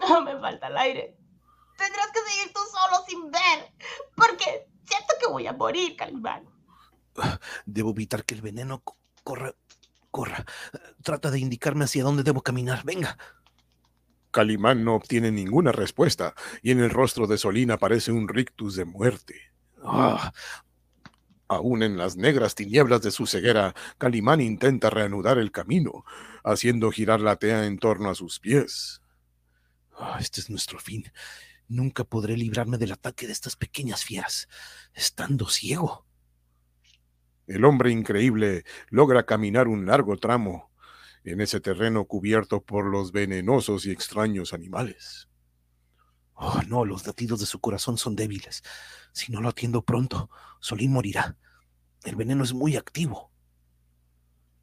No 0.00 0.22
me 0.22 0.38
falta 0.38 0.68
el 0.68 0.76
aire. 0.76 1.16
Tendrás 1.76 2.10
que 2.12 2.20
seguir 2.20 2.52
tú 2.52 2.60
solo 2.72 3.04
sin 3.06 3.30
ver. 3.30 3.72
Porque 4.16 4.68
siento 4.84 5.14
que 5.20 5.26
voy 5.26 5.46
a 5.46 5.52
morir, 5.52 5.96
Calimán. 5.96 6.48
Debo 7.66 7.90
evitar 7.90 8.24
que 8.24 8.34
el 8.34 8.42
veneno 8.42 8.82
corra. 9.28 9.54
Corra. 10.10 10.42
Trata 11.02 11.30
de 11.30 11.38
indicarme 11.38 11.84
hacia 11.84 12.02
dónde 12.02 12.22
debo 12.22 12.40
caminar. 12.42 12.82
Venga. 12.82 13.18
Calimán 14.30 14.84
no 14.84 14.94
obtiene 14.94 15.30
ninguna 15.30 15.70
respuesta 15.70 16.34
y 16.62 16.70
en 16.70 16.80
el 16.80 16.88
rostro 16.90 17.26
de 17.26 17.36
Solín 17.36 17.70
aparece 17.70 18.10
un 18.10 18.26
rictus 18.26 18.74
de 18.74 18.86
muerte. 18.86 19.34
Ah, 19.84 20.32
Aún 21.46 21.82
en 21.82 21.96
las 21.98 22.16
negras 22.16 22.54
tinieblas 22.54 23.02
de 23.02 23.10
su 23.10 23.26
ceguera, 23.26 23.74
Calimán 23.98 24.40
intenta 24.40 24.90
reanudar 24.90 25.38
el 25.38 25.50
camino, 25.50 26.04
haciendo 26.44 26.90
girar 26.90 27.20
la 27.20 27.36
tea 27.36 27.66
en 27.66 27.78
torno 27.78 28.10
a 28.10 28.14
sus 28.14 28.38
pies. 28.40 29.02
ah, 29.98 30.16
este 30.20 30.40
es 30.40 30.48
nuestro 30.50 30.78
fin. 30.78 31.10
Nunca 31.68 32.04
podré 32.04 32.36
librarme 32.36 32.78
del 32.78 32.92
ataque 32.92 33.26
de 33.26 33.32
estas 33.34 33.56
pequeñas 33.56 34.04
fieras, 34.04 34.48
estando 34.94 35.48
ciego. 35.48 36.07
El 37.48 37.64
hombre 37.64 37.90
increíble 37.90 38.64
logra 38.90 39.24
caminar 39.24 39.68
un 39.68 39.86
largo 39.86 40.18
tramo 40.18 40.70
en 41.24 41.40
ese 41.40 41.60
terreno 41.60 42.04
cubierto 42.04 42.62
por 42.62 42.84
los 42.84 43.10
venenosos 43.10 43.86
y 43.86 43.90
extraños 43.90 44.52
animales. 44.52 45.28
Oh, 46.34 46.60
no, 46.68 46.84
los 46.84 47.06
latidos 47.06 47.40
de 47.40 47.46
su 47.46 47.58
corazón 47.58 47.96
son 47.96 48.14
débiles. 48.14 48.62
Si 49.12 49.32
no 49.32 49.40
lo 49.40 49.48
atiendo 49.48 49.82
pronto, 49.82 50.30
Solín 50.60 50.92
morirá. 50.92 51.36
El 52.04 52.16
veneno 52.16 52.44
es 52.44 52.52
muy 52.52 52.76
activo. 52.76 53.32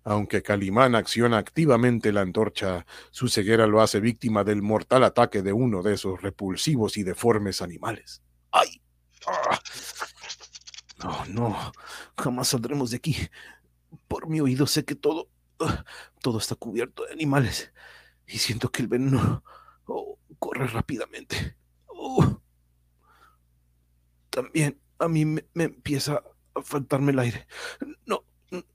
Aunque 0.04 0.44
Calimán 0.44 0.94
acciona 0.94 1.40
activamente 1.40 2.14
la 2.14 2.22
antorcha, 2.22 2.86
su 3.10 3.28
ceguera 3.28 3.66
lo 3.66 3.82
hace 3.82 4.00
víctima 4.00 4.44
del 4.44 4.62
mortal 4.62 5.04
ataque 5.04 5.42
de 5.42 5.52
uno 5.52 5.82
de 5.82 5.96
esos 5.96 6.22
repulsivos 6.22 6.98
y 6.98 7.04
deformes 7.04 7.64
animales. 7.64 8.22
¡Ay! 8.52 8.80
Ah. 9.26 9.60
No, 11.04 11.26
no, 11.26 11.72
jamás 12.26 12.48
saldremos 12.48 12.90
de 12.92 12.98
aquí. 12.98 13.16
Por 14.08 14.28
mi 14.28 14.42
oído 14.42 14.66
sé 14.66 14.84
que 14.84 14.96
todo, 14.96 15.30
ah, 15.60 15.86
todo 16.22 16.40
está 16.40 16.56
cubierto 16.56 17.06
de 17.06 17.14
animales 17.14 17.72
y 18.26 18.40
siento 18.40 18.72
que 18.72 18.82
el 18.82 18.88
veneno 18.88 19.44
oh, 19.86 20.18
corre 20.40 20.68
rápidamente. 20.68 21.56
Oh. 21.86 22.42
También 24.32 24.82
a 24.98 25.08
mí 25.08 25.24
me, 25.26 25.44
empieza 25.54 26.24
a 26.56 26.62
faltarme 26.64 27.12
el 27.12 27.20
aire. 27.20 27.48
No, 28.06 28.26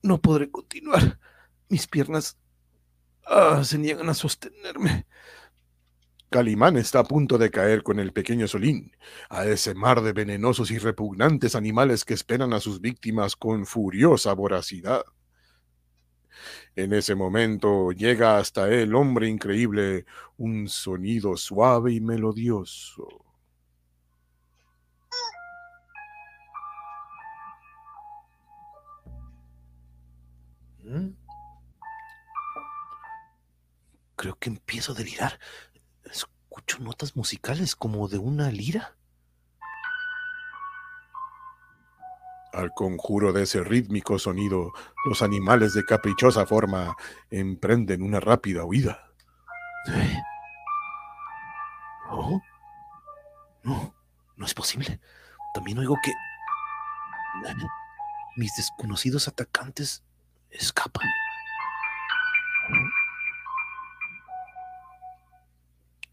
no 0.01 0.21
podré 0.21 0.49
continuar. 0.49 1.19
Mis 1.67 1.87
piernas 1.87 2.37
ah, 3.25 3.63
se 3.63 3.77
niegan 3.77 4.09
a 4.09 4.13
sostenerme. 4.13 5.07
Calimán 6.31 6.77
está 6.77 6.99
a 6.99 7.03
punto 7.03 7.37
de 7.37 7.51
caer 7.51 7.83
con 7.83 7.99
el 7.99 8.13
pequeño 8.13 8.47
Solín, 8.47 8.95
a 9.29 9.45
ese 9.45 9.75
mar 9.75 10.01
de 10.01 10.13
venenosos 10.13 10.71
y 10.71 10.77
repugnantes 10.77 11.55
animales 11.55 12.05
que 12.05 12.13
esperan 12.13 12.53
a 12.53 12.61
sus 12.61 12.79
víctimas 12.79 13.35
con 13.35 13.65
furiosa 13.65 14.31
voracidad. 14.31 15.03
En 16.73 16.93
ese 16.93 17.15
momento 17.15 17.91
llega 17.91 18.37
hasta 18.37 18.69
él, 18.69 18.95
hombre 18.95 19.27
increíble, 19.27 20.05
un 20.37 20.69
sonido 20.69 21.35
suave 21.35 21.91
y 21.91 21.99
melodioso. 21.99 23.25
¿Mm? 30.83 31.09
Creo 34.15 34.37
que 34.39 34.49
empiezo 34.49 34.93
a 34.93 34.95
delirar. 34.95 35.37
Notas 36.79 37.15
musicales 37.15 37.75
como 37.75 38.07
de 38.07 38.17
una 38.17 38.49
lira. 38.51 38.95
Al 42.53 42.71
conjuro 42.73 43.31
de 43.33 43.43
ese 43.43 43.63
rítmico 43.63 44.19
sonido, 44.19 44.71
los 45.05 45.21
animales 45.21 45.73
de 45.73 45.85
caprichosa 45.85 46.45
forma 46.45 46.95
emprenden 47.29 48.01
una 48.01 48.19
rápida 48.19 48.65
huida. 48.65 49.11
¿Eh? 49.87 50.21
¿No? 52.09 52.41
No, 53.63 53.95
no 54.35 54.45
es 54.45 54.53
posible. 54.53 54.99
También 55.53 55.77
oigo 55.79 55.97
que 56.03 56.11
mis 58.35 58.55
desconocidos 58.55 59.27
atacantes 59.27 60.03
escapan. 60.49 61.07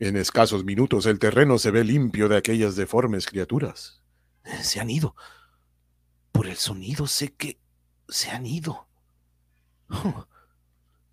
En 0.01 0.17
escasos 0.17 0.65
minutos 0.65 1.07
el 1.07 1.19
terreno 1.19 1.59
se 1.59 1.73
ve 1.73 1.83
limpio 1.83 2.29
de 2.29 2.37
aquellas 2.37 2.77
deformes 2.77 3.27
criaturas. 3.27 4.01
Se 4.63 4.81
han 4.81 4.91
ido. 4.91 5.17
Por 6.31 6.47
el 6.47 6.57
sonido 6.57 7.07
sé 7.09 7.35
que 7.35 7.59
se 8.09 8.31
han 8.31 8.47
ido. 8.47 8.89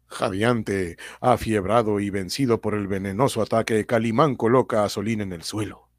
Javiante, 0.06 0.98
afiebrado 1.19 2.00
y 2.00 2.12
vencido 2.12 2.62
por 2.62 2.76
el 2.76 2.88
venenoso 2.88 3.41
ataque, 3.41 3.86
Calimán 3.88 4.36
coloca 4.36 4.84
a 4.84 4.89
Solín 4.89 5.21
en 5.21 5.34
el 5.34 5.43
suelo. 5.43 5.89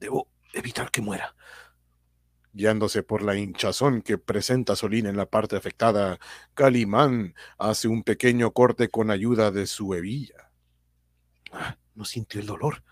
Debo 0.00 0.28
evitar 0.54 0.90
que 0.90 1.02
muera. 1.02 1.36
Guiándose 2.54 3.02
por 3.02 3.22
la 3.22 3.36
hinchazón 3.36 4.02
que 4.02 4.18
presenta 4.18 4.76
Solín 4.76 5.06
en 5.06 5.16
la 5.16 5.26
parte 5.26 5.56
afectada, 5.56 6.18
Calimán 6.54 7.34
hace 7.58 7.86
un 7.86 8.02
pequeño 8.02 8.52
corte 8.52 8.88
con 8.88 9.10
ayuda 9.10 9.50
de 9.50 9.66
su 9.66 9.94
hebilla. 9.94 10.50
Ah, 11.52 11.76
no 11.94 12.04
sintió 12.04 12.40
el 12.40 12.46
dolor. 12.46 12.82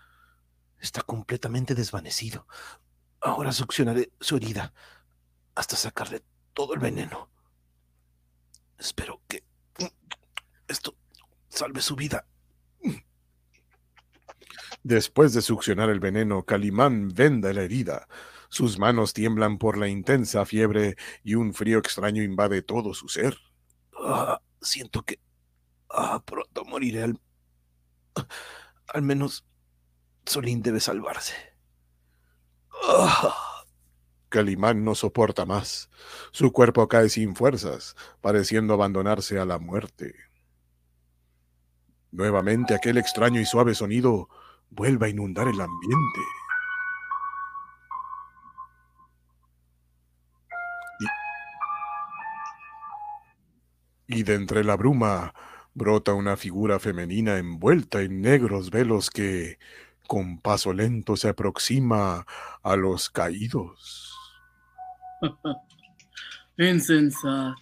Está 0.79 1.01
completamente 1.01 1.75
desvanecido. 1.75 2.47
Ahora 3.19 3.51
succionaré 3.51 4.11
su 4.19 4.37
herida 4.37 4.73
hasta 5.55 5.75
sacarle 5.75 6.23
todo 6.53 6.73
el 6.73 6.79
veneno. 6.79 7.29
Espero 8.77 9.21
que 9.27 9.43
esto 10.67 10.95
salve 11.49 11.81
su 11.81 11.95
vida. 11.95 12.25
Después 14.83 15.33
de 15.33 15.41
succionar 15.41 15.89
el 15.89 15.99
veneno, 15.99 16.43
Calimán 16.43 17.09
venda 17.09 17.53
la 17.53 17.61
herida. 17.61 18.07
Sus 18.49 18.79
manos 18.79 19.13
tiemblan 19.13 19.57
por 19.59 19.77
la 19.77 19.87
intensa 19.87 20.45
fiebre 20.45 20.95
y 21.23 21.35
un 21.35 21.53
frío 21.53 21.77
extraño 21.77 22.23
invade 22.23 22.63
todo 22.63 22.93
su 22.93 23.07
ser. 23.07 23.37
Ah, 24.03 24.41
siento 24.61 25.03
que 25.03 25.19
ah, 25.89 26.21
pronto 26.25 26.65
moriré 26.65 27.03
al... 27.03 27.19
Al 28.93 29.01
menos 29.03 29.45
Solín 30.25 30.61
debe 30.61 30.79
salvarse. 30.79 31.35
Ah. 32.83 33.63
Calimán 34.29 34.83
no 34.85 34.95
soporta 34.95 35.45
más. 35.45 35.89
Su 36.31 36.51
cuerpo 36.53 36.87
cae 36.87 37.09
sin 37.09 37.35
fuerzas, 37.35 37.95
pareciendo 38.21 38.73
abandonarse 38.73 39.39
a 39.39 39.45
la 39.45 39.59
muerte. 39.59 40.15
Nuevamente 42.11 42.73
aquel 42.73 42.97
extraño 42.97 43.41
y 43.41 43.45
suave 43.45 43.75
sonido 43.75 44.29
vuelve 44.69 45.07
a 45.07 45.09
inundar 45.09 45.49
el 45.49 45.59
ambiente. 45.59 46.21
Y, 54.07 54.19
y 54.19 54.23
de 54.23 54.35
entre 54.35 54.63
la 54.63 54.77
bruma 54.77 55.33
brota 55.73 56.13
una 56.13 56.37
figura 56.37 56.79
femenina 56.79 57.37
envuelta 57.37 58.01
en 58.01 58.21
negros 58.21 58.69
velos 58.71 59.09
que, 59.09 59.57
con 60.07 60.39
paso 60.39 60.73
lento, 60.73 61.15
se 61.15 61.29
aproxima 61.29 62.25
a 62.63 62.75
los 62.75 63.09
caídos. 63.09 64.15
Insensatos. 66.57 67.55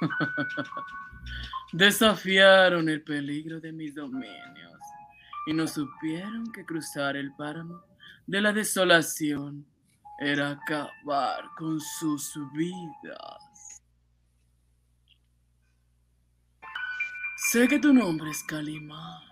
Desafiaron 1.72 2.88
el 2.88 3.02
peligro 3.02 3.60
de 3.60 3.72
mis 3.72 3.94
dominios 3.94 4.80
y 5.46 5.52
no 5.52 5.66
supieron 5.66 6.52
que 6.52 6.64
cruzar 6.64 7.16
el 7.16 7.34
páramo 7.34 7.82
de 8.26 8.40
la 8.40 8.52
desolación 8.52 9.66
era 10.18 10.50
acabar 10.50 11.44
con 11.56 11.80
sus 11.80 12.32
vidas. 12.52 13.53
Sé 17.54 17.68
que 17.68 17.78
tu 17.78 17.94
nombre 17.94 18.32
es 18.32 18.42
Calimán. 18.42 19.22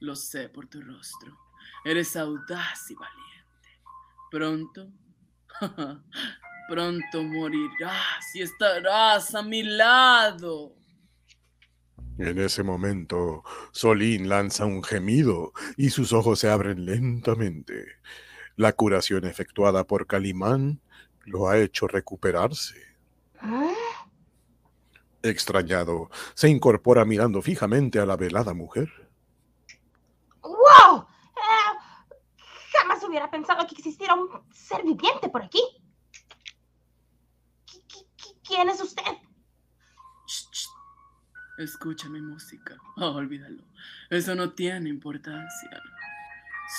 Lo 0.00 0.14
sé 0.14 0.50
por 0.50 0.66
tu 0.66 0.82
rostro. 0.82 1.34
Eres 1.82 2.14
audaz 2.14 2.90
y 2.90 2.94
valiente. 2.94 3.70
Pronto, 4.30 4.90
pronto 6.68 7.22
morirás 7.22 8.34
y 8.34 8.42
estarás 8.42 9.34
a 9.34 9.42
mi 9.42 9.62
lado. 9.62 10.74
En 12.18 12.38
ese 12.38 12.62
momento, 12.62 13.42
Solín 13.70 14.28
lanza 14.28 14.66
un 14.66 14.84
gemido 14.84 15.54
y 15.78 15.88
sus 15.88 16.12
ojos 16.12 16.38
se 16.38 16.50
abren 16.50 16.84
lentamente. 16.84 17.86
La 18.56 18.74
curación 18.74 19.24
efectuada 19.24 19.84
por 19.84 20.06
Calimán 20.06 20.82
lo 21.24 21.48
ha 21.48 21.56
hecho 21.56 21.88
recuperarse. 21.88 22.76
¿Ah? 23.40 23.72
Extrañado, 25.22 26.10
se 26.34 26.48
incorpora 26.48 27.04
mirando 27.04 27.42
fijamente 27.42 27.98
a 28.00 28.06
la 28.06 28.16
velada 28.16 28.54
mujer. 28.54 28.90
¡Wow! 30.42 31.06
Eh, 31.36 31.78
jamás 32.72 33.02
hubiera 33.04 33.30
pensado 33.30 33.66
que 33.66 33.74
existiera 33.76 34.14
un 34.14 34.28
ser 34.52 34.82
viviente 34.82 35.28
por 35.28 35.42
aquí. 35.44 35.62
¿Qui- 37.66 37.84
qui- 37.86 38.06
qui- 38.16 38.36
¿Quién 38.46 38.68
es 38.68 38.80
usted? 38.82 39.02
Shh, 40.26 40.48
shh. 40.50 40.68
Escucha 41.58 42.08
mi 42.08 42.20
música. 42.20 42.76
Oh, 42.96 43.10
olvídalo. 43.12 43.62
Eso 44.10 44.34
no 44.34 44.52
tiene 44.52 44.88
importancia. 44.88 45.80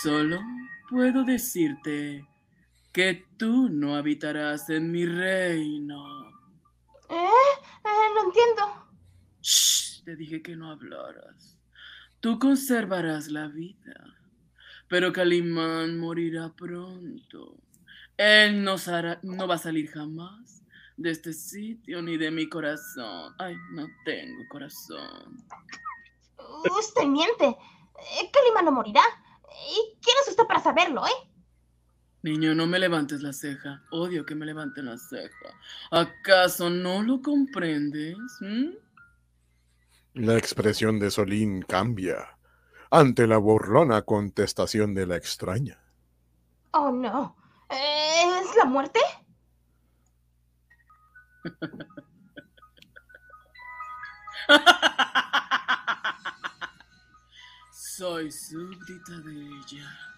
Solo 0.02 0.42
puedo 0.90 1.24
decirte 1.24 2.28
que 2.92 3.26
tú 3.38 3.70
no 3.70 3.96
habitarás 3.96 4.70
en 4.70 4.92
mi 4.92 5.06
reino. 5.06 6.23
¿Eh? 7.14 7.54
Eh, 7.86 8.10
no 8.16 8.24
entiendo. 8.24 8.88
Shh, 9.42 10.04
te 10.04 10.16
dije 10.16 10.42
que 10.42 10.56
no 10.56 10.72
hablaras. 10.72 11.58
Tú 12.20 12.40
conservarás 12.40 13.28
la 13.28 13.48
vida, 13.48 14.16
pero 14.88 15.14
Calimán 15.14 16.00
morirá 16.00 16.52
pronto. 16.56 17.58
Él 18.18 18.64
no, 18.64 18.76
no 19.24 19.48
va 19.48 19.56
a 19.56 19.58
salir 19.58 19.90
jamás 19.92 20.64
de 20.98 21.12
este 21.12 21.34
sitio 21.34 22.02
ni 22.02 22.18
de 22.18 22.32
mi 22.32 22.48
corazón. 22.50 23.36
Ay, 23.38 23.56
no 23.74 23.88
tengo 24.06 24.44
corazón. 24.50 25.44
Usted 26.78 27.06
miente. 27.06 27.46
Eh, 27.46 28.32
Kalima 28.32 28.62
no 28.64 28.72
morirá. 28.72 29.04
¿Y 29.70 30.00
quién 30.02 30.16
es 30.22 30.30
usted 30.30 30.46
para 30.46 30.62
saberlo, 30.62 31.06
eh? 31.06 31.33
Niño, 32.24 32.56
no 32.56 32.66
me 32.68 32.80
levantes 32.80 33.22
la 33.22 33.34
ceja. 33.34 33.84
Odio 33.92 34.26
que 34.26 34.34
me 34.34 34.46
levanten 34.46 34.86
la 34.86 34.98
ceja. 34.98 35.60
¿Acaso 35.92 36.70
no 36.70 37.04
lo 37.04 37.22
comprendes? 37.22 38.16
¿Mm? 38.40 38.70
La 40.14 40.38
expresión 40.38 41.00
de 41.00 41.12
Solín 41.12 41.64
cambia 41.64 42.38
ante 42.90 43.28
la 43.28 43.38
burlona 43.38 44.04
contestación 44.04 44.94
de 44.94 45.06
la 45.06 45.18
extraña. 45.18 45.80
Oh, 46.72 46.92
no. 46.92 47.36
¿Es 47.70 48.56
la 48.56 48.64
muerte? 48.66 49.02
Soy 57.72 58.32
súbdita 58.32 59.20
de 59.26 59.34
ella. 59.34 60.13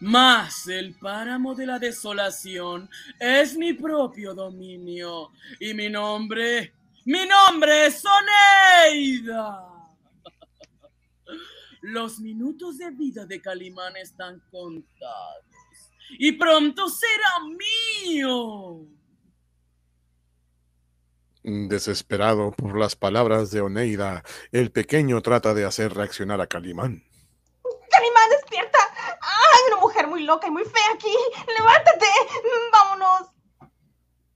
Mas 0.00 0.68
el 0.68 0.94
páramo 0.94 1.54
de 1.54 1.66
la 1.66 1.78
desolación 1.78 2.88
es 3.18 3.56
mi 3.56 3.72
propio 3.72 4.34
dominio. 4.34 5.30
Y 5.60 5.74
mi 5.74 5.88
nombre, 5.88 6.74
mi 7.04 7.26
nombre 7.26 7.86
es 7.86 8.02
Oneida. 8.04 9.74
Los 11.82 12.18
minutos 12.18 12.78
de 12.78 12.90
vida 12.90 13.26
de 13.26 13.40
Calimán 13.42 13.96
están 13.96 14.42
contados. 14.50 15.44
Y 16.18 16.32
pronto 16.32 16.88
será 16.88 17.40
mío. 18.06 18.86
Desesperado 21.42 22.52
por 22.52 22.78
las 22.78 22.96
palabras 22.96 23.50
de 23.50 23.60
Oneida, 23.60 24.24
el 24.50 24.70
pequeño 24.70 25.20
trata 25.20 25.52
de 25.52 25.66
hacer 25.66 25.92
reaccionar 25.92 26.40
a. 26.40 27.04
¡Calimán, 27.90 28.30
despierta! 28.30 28.78
¡Hay 29.20 29.72
una 29.72 29.80
mujer 29.82 30.06
loca 30.24 30.48
y 30.48 30.50
muy 30.50 30.64
fea 30.64 30.94
aquí! 30.94 31.14
¡Levántate! 31.58 32.06
¡Vámonos! 32.72 33.30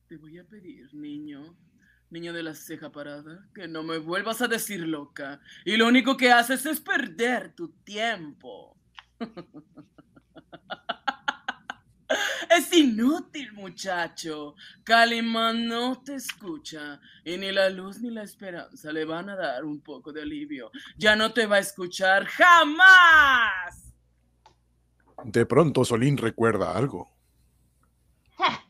Te 0.08 0.16
voy 0.16 0.38
a 0.38 0.44
pedir, 0.44 0.94
niño, 0.94 1.56
niño 2.10 2.32
de 2.32 2.42
la 2.42 2.54
ceja 2.54 2.90
parada, 2.90 3.48
que 3.54 3.68
no 3.68 3.82
me 3.82 3.98
vuelvas 3.98 4.40
a 4.40 4.48
decir 4.48 4.80
loca. 4.80 5.40
Y 5.64 5.76
lo 5.76 5.86
único 5.86 6.16
que 6.16 6.32
haces 6.32 6.64
es 6.66 6.80
perder 6.80 7.54
tu 7.54 7.68
tiempo. 7.84 8.76
Es 12.48 12.72
inútil, 12.72 13.52
muchacho. 13.52 14.54
Calimán 14.82 15.66
no 15.68 16.02
te 16.02 16.14
escucha 16.14 16.98
y 17.24 17.36
ni 17.36 17.52
la 17.52 17.68
luz 17.68 18.00
ni 18.00 18.10
la 18.10 18.22
esperanza 18.22 18.90
le 18.90 19.04
van 19.04 19.28
a 19.28 19.36
dar 19.36 19.64
un 19.64 19.80
poco 19.82 20.12
de 20.12 20.22
alivio. 20.22 20.70
Ya 20.96 21.14
no 21.14 21.32
te 21.32 21.46
va 21.46 21.56
a 21.56 21.60
escuchar 21.60 22.24
jamás. 22.24 23.87
De 25.24 25.46
pronto 25.46 25.84
Solín 25.84 26.16
recuerda 26.16 26.76
algo. 26.76 27.08
Ah, 28.38 28.60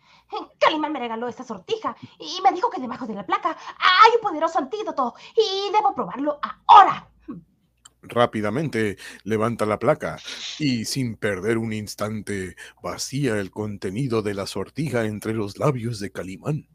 Calimán 0.59 0.92
me 0.92 0.99
regaló 0.99 1.28
esta 1.28 1.44
sortija 1.44 1.96
y 2.18 2.40
me 2.42 2.53
dijo 2.53 2.70
que 2.70 2.80
debajo 2.80 3.07
de 3.07 3.14
la 3.14 3.26
placa 3.26 3.57
hay 3.78 4.12
un 4.16 4.20
poderoso 4.22 4.59
antídoto 4.59 5.14
y 5.36 5.72
debo 5.72 5.94
probarlo 5.94 6.38
ahora. 6.66 7.11
Rápidamente 8.03 8.96
levanta 9.24 9.66
la 9.66 9.78
placa 9.78 10.18
y 10.59 10.84
sin 10.84 11.16
perder 11.16 11.59
un 11.59 11.72
instante 11.72 12.57
vacía 12.82 13.38
el 13.38 13.51
contenido 13.51 14.22
de 14.22 14.34
la 14.34 14.46
sortija 14.46 15.05
entre 15.05 15.34
los 15.34 15.59
labios 15.59 15.99
de 15.99 16.11
Calimán. 16.12 16.68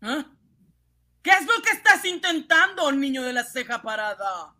¿Ah? 0.00 0.24
¿Qué 1.22 1.30
es 1.30 1.46
lo 1.46 1.57
que 1.57 1.57
estás 1.98 2.10
intentando, 2.12 2.92
niño 2.92 3.22
de 3.22 3.32
la 3.32 3.44
ceja 3.44 3.82
parada? 3.82 4.54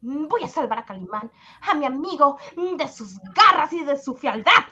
Voy 0.00 0.44
a 0.44 0.48
salvar 0.48 0.78
a 0.78 0.84
Calimán, 0.84 1.30
a 1.62 1.74
mi 1.74 1.84
amigo, 1.84 2.38
de 2.56 2.88
sus 2.88 3.18
garras 3.34 3.72
y 3.72 3.84
de 3.84 3.98
su 3.98 4.14
fealdad. 4.14 4.66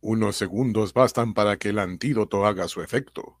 Unos 0.00 0.36
segundos 0.36 0.92
bastan 0.92 1.34
para 1.34 1.58
que 1.58 1.68
el 1.68 1.78
antídoto 1.78 2.46
haga 2.46 2.68
su 2.68 2.82
efecto, 2.82 3.38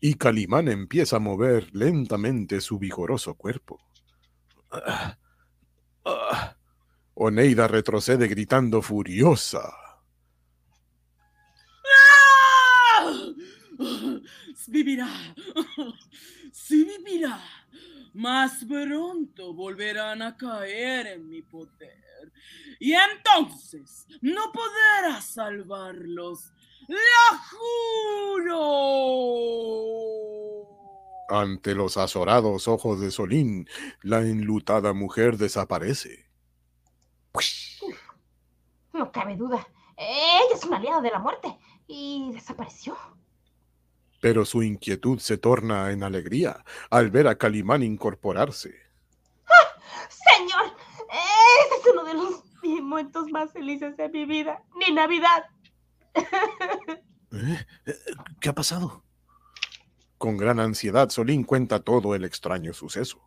y 0.00 0.14
Calimán 0.14 0.68
empieza 0.68 1.16
a 1.16 1.20
mover 1.20 1.70
lentamente 1.74 2.60
su 2.60 2.78
vigoroso 2.78 3.34
cuerpo. 3.34 3.80
Ah, 4.70 5.16
ah. 6.04 6.56
Oneida 7.14 7.66
retrocede 7.66 8.28
gritando 8.28 8.82
furiosa. 8.82 9.72
¡Ah! 12.98 13.12
Vivirá. 14.68 15.08
Sí 16.56 16.84
vivirá. 16.84 17.38
Más 18.14 18.64
pronto 18.64 19.52
volverán 19.52 20.22
a 20.22 20.38
caer 20.38 21.06
en 21.06 21.28
mi 21.28 21.42
poder. 21.42 22.32
Y 22.80 22.94
entonces 22.94 24.06
no 24.22 24.50
podrás 24.52 25.26
salvarlos. 25.26 26.54
¡Lo 26.88 26.96
juro! 28.38 28.56
Ante 31.28 31.74
los 31.74 31.98
azorados 31.98 32.68
ojos 32.68 33.00
de 33.00 33.10
Solín, 33.10 33.68
la 34.00 34.22
enlutada 34.22 34.94
mujer 34.94 35.36
desaparece. 35.36 36.30
No 38.94 39.12
cabe 39.12 39.36
duda. 39.36 39.68
Ella 39.98 40.54
es 40.54 40.64
una 40.64 40.78
aliada 40.78 41.02
de 41.02 41.10
la 41.10 41.18
muerte 41.18 41.54
y 41.86 42.30
desapareció. 42.32 42.96
Pero 44.26 44.44
su 44.44 44.60
inquietud 44.64 45.20
se 45.20 45.38
torna 45.38 45.92
en 45.92 46.02
alegría 46.02 46.64
al 46.90 47.12
ver 47.12 47.28
a 47.28 47.38
Calimán 47.38 47.84
incorporarse. 47.84 48.74
¡Ah! 49.46 49.80
¡Señor! 50.08 50.76
Ese 51.62 51.74
es 51.76 51.92
uno 51.92 52.02
de 52.02 52.14
los 52.14 52.42
momentos 52.64 53.30
más 53.30 53.52
felices 53.52 53.96
de 53.96 54.08
mi 54.08 54.24
vida. 54.26 54.60
¡Ni 54.74 54.92
Navidad! 54.92 55.44
¿Eh? 56.16 57.66
¿Qué 58.40 58.48
ha 58.48 58.52
pasado? 58.52 59.04
Con 60.18 60.36
gran 60.36 60.58
ansiedad, 60.58 61.08
Solín 61.10 61.44
cuenta 61.44 61.78
todo 61.78 62.16
el 62.16 62.24
extraño 62.24 62.72
suceso. 62.72 63.22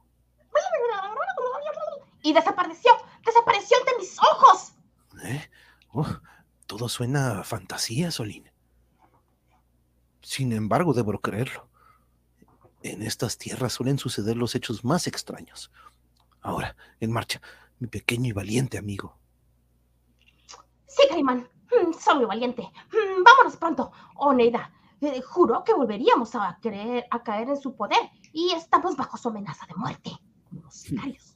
Y 2.23 2.33
desapareció, 2.33 2.91
desapareció 3.25 3.77
ante 3.77 3.91
mis 3.99 4.17
ojos. 4.19 4.73
¿Eh? 5.23 5.49
Oh, 5.93 6.19
todo 6.67 6.89
suena 6.89 7.39
a 7.39 7.43
fantasía, 7.45 8.11
Solín. 8.11 8.48
Sin 10.21 10.51
embargo, 10.51 10.93
debo 10.93 11.19
creerlo. 11.19 11.67
En 12.81 13.01
estas 13.03 13.37
tierras 13.37 13.73
suelen 13.73 13.97
suceder 13.97 14.37
los 14.37 14.55
hechos 14.55 14.83
más 14.85 15.07
extraños. 15.07 15.71
Ahora, 16.41 16.75
en 16.99 17.11
marcha, 17.11 17.41
mi 17.79 17.87
pequeño 17.87 18.29
y 18.29 18.31
valiente 18.31 18.77
amigo. 18.77 19.17
Sí, 20.87 21.03
Caimán, 21.09 21.47
soy 21.99 22.15
muy 22.15 22.25
valiente. 22.25 22.61
Mm, 22.61 23.23
Vámonos 23.23 23.57
pronto. 23.57 23.91
Oneida, 24.15 24.71
eh, 25.01 25.21
juró 25.21 25.63
que 25.63 25.73
volveríamos 25.73 26.35
a, 26.35 26.57
creer, 26.61 27.05
a 27.11 27.23
caer 27.23 27.49
en 27.49 27.57
su 27.57 27.75
poder 27.75 27.99
y 28.33 28.51
estamos 28.53 28.95
bajo 28.95 29.17
su 29.17 29.29
amenaza 29.29 29.65
de 29.65 29.75
muerte. 29.75 30.11
Los 30.51 30.73
sicarios. 30.73 31.28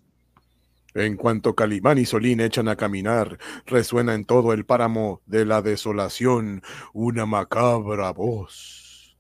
En 0.96 1.18
cuanto 1.18 1.56
Calimán 1.56 1.98
y 1.98 2.06
Solín 2.06 2.40
echan 2.40 2.68
a 2.68 2.76
caminar, 2.76 3.40
resuena 3.66 4.14
en 4.14 4.26
todo 4.26 4.54
el 4.54 4.66
páramo 4.66 5.22
de 5.26 5.46
la 5.46 5.62
desolación 5.62 6.62
una 6.94 7.26
macabra 7.26 8.12
voz. 8.12 9.18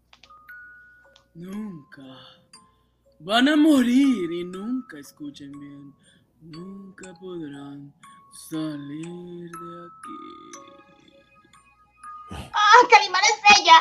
Nunca. 1.33 2.03
Van 3.19 3.47
a 3.47 3.55
morir 3.55 4.31
y 4.31 4.43
nunca 4.43 4.99
escuchen 4.99 5.51
bien. 5.59 5.93
Nunca 6.41 7.13
podrán 7.19 7.93
salir 8.49 9.49
de 9.49 9.87
aquí. 9.87 10.19
¡Ah, 12.53 12.87
Calimán 12.89 13.21
es 13.23 13.59
ella! 13.59 13.77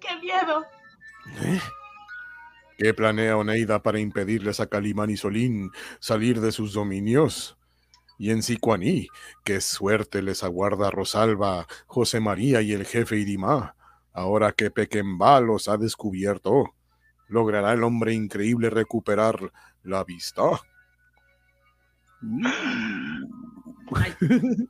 ¡Qué 0.00 0.16
miedo! 0.20 0.64
¿Eh? 1.42 1.60
¿Qué 2.78 2.94
planea 2.94 3.36
Oneida 3.36 3.82
para 3.82 3.98
impedirles 3.98 4.60
a 4.60 4.68
Calimán 4.68 5.10
y 5.10 5.16
Solín 5.16 5.72
salir 5.98 6.40
de 6.40 6.52
sus 6.52 6.72
dominios? 6.72 7.58
Y 8.18 8.30
en 8.30 8.40
Sicuaní, 8.44 9.08
qué 9.42 9.60
suerte 9.60 10.22
les 10.22 10.44
aguarda 10.44 10.88
Rosalba, 10.88 11.66
José 11.86 12.20
María 12.20 12.62
y 12.62 12.72
el 12.72 12.86
jefe 12.86 13.16
Idimá, 13.16 13.74
ahora 14.12 14.52
que 14.52 14.70
Pequemba 14.70 15.40
los 15.40 15.66
ha 15.66 15.76
descubierto. 15.76 16.72
¿Logrará 17.26 17.72
el 17.72 17.82
hombre 17.82 18.14
increíble 18.14 18.70
recuperar 18.70 19.52
la 19.82 20.04
vista? 20.04 20.44
Ay, 23.92 24.14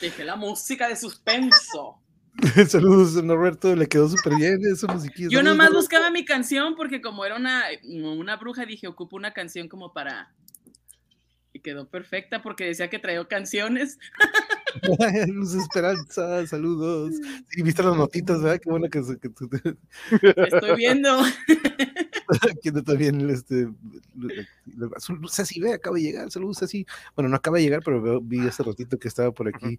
dejé 0.00 0.24
la 0.24 0.36
música 0.36 0.86
de 0.86 0.94
suspenso. 0.94 2.01
Saludos, 2.68 3.14
don 3.14 3.28
Roberto, 3.28 3.74
le 3.76 3.86
quedó 3.86 4.08
súper 4.08 4.36
bien 4.36 4.60
esa 4.64 4.86
musiquilla. 4.92 5.28
Yo 5.28 5.38
Saludos, 5.38 5.56
nomás 5.56 5.68
don 5.68 5.76
buscaba 5.76 6.10
mi 6.10 6.24
canción 6.24 6.74
porque 6.76 7.00
como 7.00 7.24
era 7.24 7.36
una, 7.36 7.64
una 7.82 8.36
bruja, 8.36 8.64
dije, 8.64 8.86
ocupo 8.86 9.16
una 9.16 9.32
canción 9.32 9.68
como 9.68 9.92
para... 9.92 10.32
Y 11.54 11.60
quedó 11.60 11.86
perfecta 11.86 12.40
porque 12.40 12.64
decía 12.64 12.88
que 12.88 12.98
traía 12.98 13.22
canciones. 13.26 13.98
Luz 15.28 15.54
Esperanza, 15.54 16.46
saludos. 16.46 17.14
Sí, 17.50 17.62
viste 17.62 17.82
las 17.82 17.94
notitas, 17.94 18.42
¿verdad? 18.42 18.58
Qué 18.62 18.70
bueno 18.70 18.88
que, 18.88 19.00
Estoy 19.00 20.76
viendo. 20.76 21.20
Anda 22.64 22.82
también 22.82 23.30
este, 23.30 23.68
Ceci, 25.30 25.60
ve, 25.60 25.74
acaba 25.74 25.96
de 25.96 26.02
llegar, 26.02 26.30
saludos 26.30 26.58
Ceci. 26.58 26.86
Bueno, 27.14 27.28
no 27.28 27.36
acaba 27.36 27.58
de 27.58 27.64
llegar, 27.64 27.82
pero 27.84 28.20
vi 28.20 28.40
hace 28.40 28.62
ratito 28.62 28.98
que 28.98 29.08
estaba 29.08 29.32
por 29.32 29.48
aquí 29.48 29.78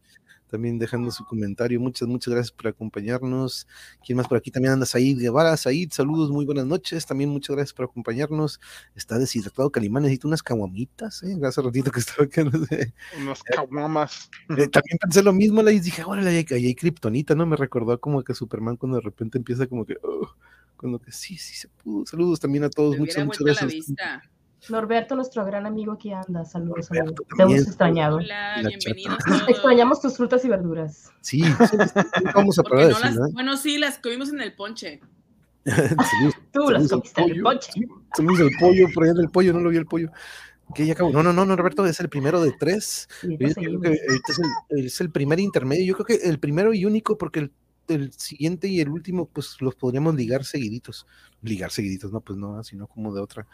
también 0.53 0.77
dejando 0.77 1.09
su 1.09 1.25
comentario. 1.25 1.79
Muchas, 1.79 2.07
muchas 2.07 2.31
gracias 2.31 2.51
por 2.51 2.67
acompañarnos. 2.67 3.67
¿Quién 4.05 4.17
más 4.17 4.27
por 4.27 4.37
aquí? 4.37 4.51
También 4.51 4.73
anda 4.73 4.85
Said 4.85 5.17
Guevara. 5.17 5.57
Said, 5.57 5.89
saludos, 5.91 6.29
muy 6.29 6.45
buenas 6.45 6.67
noches. 6.67 7.07
También 7.07 7.31
muchas 7.31 7.55
gracias 7.55 7.73
por 7.73 7.85
acompañarnos. 7.85 8.59
Está 8.93 9.17
deshidratado 9.17 9.71
Calimán, 9.71 10.03
necesita 10.03 10.27
unas 10.27 10.43
caguamitas, 10.43 11.23
¿eh? 11.23 11.35
Hace 11.43 11.59
ratito 11.59 11.89
que 11.89 12.01
estaba 12.01 12.25
acá, 12.25 12.43
no 12.43 12.65
sé. 12.67 12.93
Unos 13.19 13.41
caguamas. 13.41 14.29
Eh, 14.49 14.67
también 14.67 14.99
pensé 15.01 15.23
lo 15.23 15.33
mismo, 15.33 15.63
la 15.63 15.71
dije, 15.71 16.03
ahí 16.03 16.45
hay, 16.51 16.65
hay 16.65 16.75
kriptonita, 16.75 17.33
¿no? 17.33 17.47
Me 17.47 17.55
recordó 17.55 17.99
como 17.99 18.23
que 18.23 18.35
Superman 18.35 18.77
cuando 18.77 18.97
de 18.97 19.01
repente 19.01 19.39
empieza 19.39 19.65
como 19.65 19.87
que, 19.87 19.97
oh, 20.03 20.35
que 21.03 21.11
sí, 21.11 21.37
sí 21.37 21.55
se 21.55 21.69
pudo. 21.69 22.05
Saludos 22.05 22.39
también 22.39 22.63
a 22.63 22.69
todos, 22.69 22.97
muchas, 22.97 23.25
muchas 23.25 23.41
gracias. 23.41 23.93
Norberto, 24.69 25.15
nuestro 25.15 25.45
gran 25.45 25.65
amigo 25.65 25.93
aquí 25.93 26.11
anda. 26.11 26.45
Saludos. 26.45 26.89
Norberto 26.89 27.23
Te 27.35 27.43
hemos 27.43 27.67
extrañado. 27.67 28.17
Hola, 28.17 28.61
La 28.61 28.69
bienvenidos. 28.69 29.17
Extrañamos 29.47 30.01
tus 30.01 30.15
frutas 30.15 30.43
y 30.45 30.49
verduras. 30.49 31.11
Sí, 31.21 31.43
vamos 32.33 32.59
a 32.59 32.63
parar 32.63 32.91
no 32.91 32.99
las, 32.99 33.15
¿eh? 33.15 33.31
bueno, 33.33 33.57
sí, 33.57 33.77
las 33.77 33.97
comimos 33.97 34.29
en 34.31 34.41
el 34.41 34.53
ponche. 34.55 35.01
Saludos, 35.65 36.35
Tú 36.51 36.69
las 36.71 36.89
comiste 36.89 37.21
en 37.21 37.29
el 37.29 37.41
pollo, 37.41 37.59
ponche. 37.59 37.71
saludos 38.15 38.39
al 38.41 38.49
pollo, 38.59 38.87
por 38.93 39.03
allá 39.03 39.13
del 39.13 39.29
pollo, 39.29 39.53
no 39.53 39.59
lo 39.59 39.69
vi 39.69 39.77
el 39.77 39.85
pollo. 39.85 40.11
Que 40.73 40.85
ya 40.85 40.93
acabó. 40.93 41.11
No, 41.11 41.21
no, 41.23 41.33
no, 41.33 41.45
no, 41.45 41.55
Roberto, 41.55 41.85
es 41.85 41.99
el 41.99 42.09
primero 42.09 42.41
de 42.41 42.53
tres. 42.57 43.07
Yo 43.21 43.37
creo 43.37 43.53
que 43.81 43.87
ahorita 43.87 44.31
es 44.31 44.39
el, 44.39 44.85
es 44.85 45.01
el 45.01 45.11
primer 45.11 45.39
intermedio. 45.39 45.85
Yo 45.85 45.95
creo 45.95 46.19
que 46.19 46.27
el 46.27 46.39
primero 46.39 46.73
y 46.73 46.85
único, 46.85 47.17
porque 47.17 47.39
el, 47.41 47.51
el 47.87 48.11
siguiente 48.13 48.67
y 48.67 48.79
el 48.79 48.89
último, 48.89 49.25
pues 49.27 49.57
los 49.59 49.75
podríamos 49.75 50.15
ligar 50.15 50.43
seguiditos. 50.45 51.05
Ligar 51.41 51.71
seguiditos, 51.71 52.11
no, 52.13 52.21
pues 52.21 52.39
no, 52.39 52.63
sino 52.63 52.87
como 52.87 53.13
de 53.13 53.19
otra. 53.19 53.45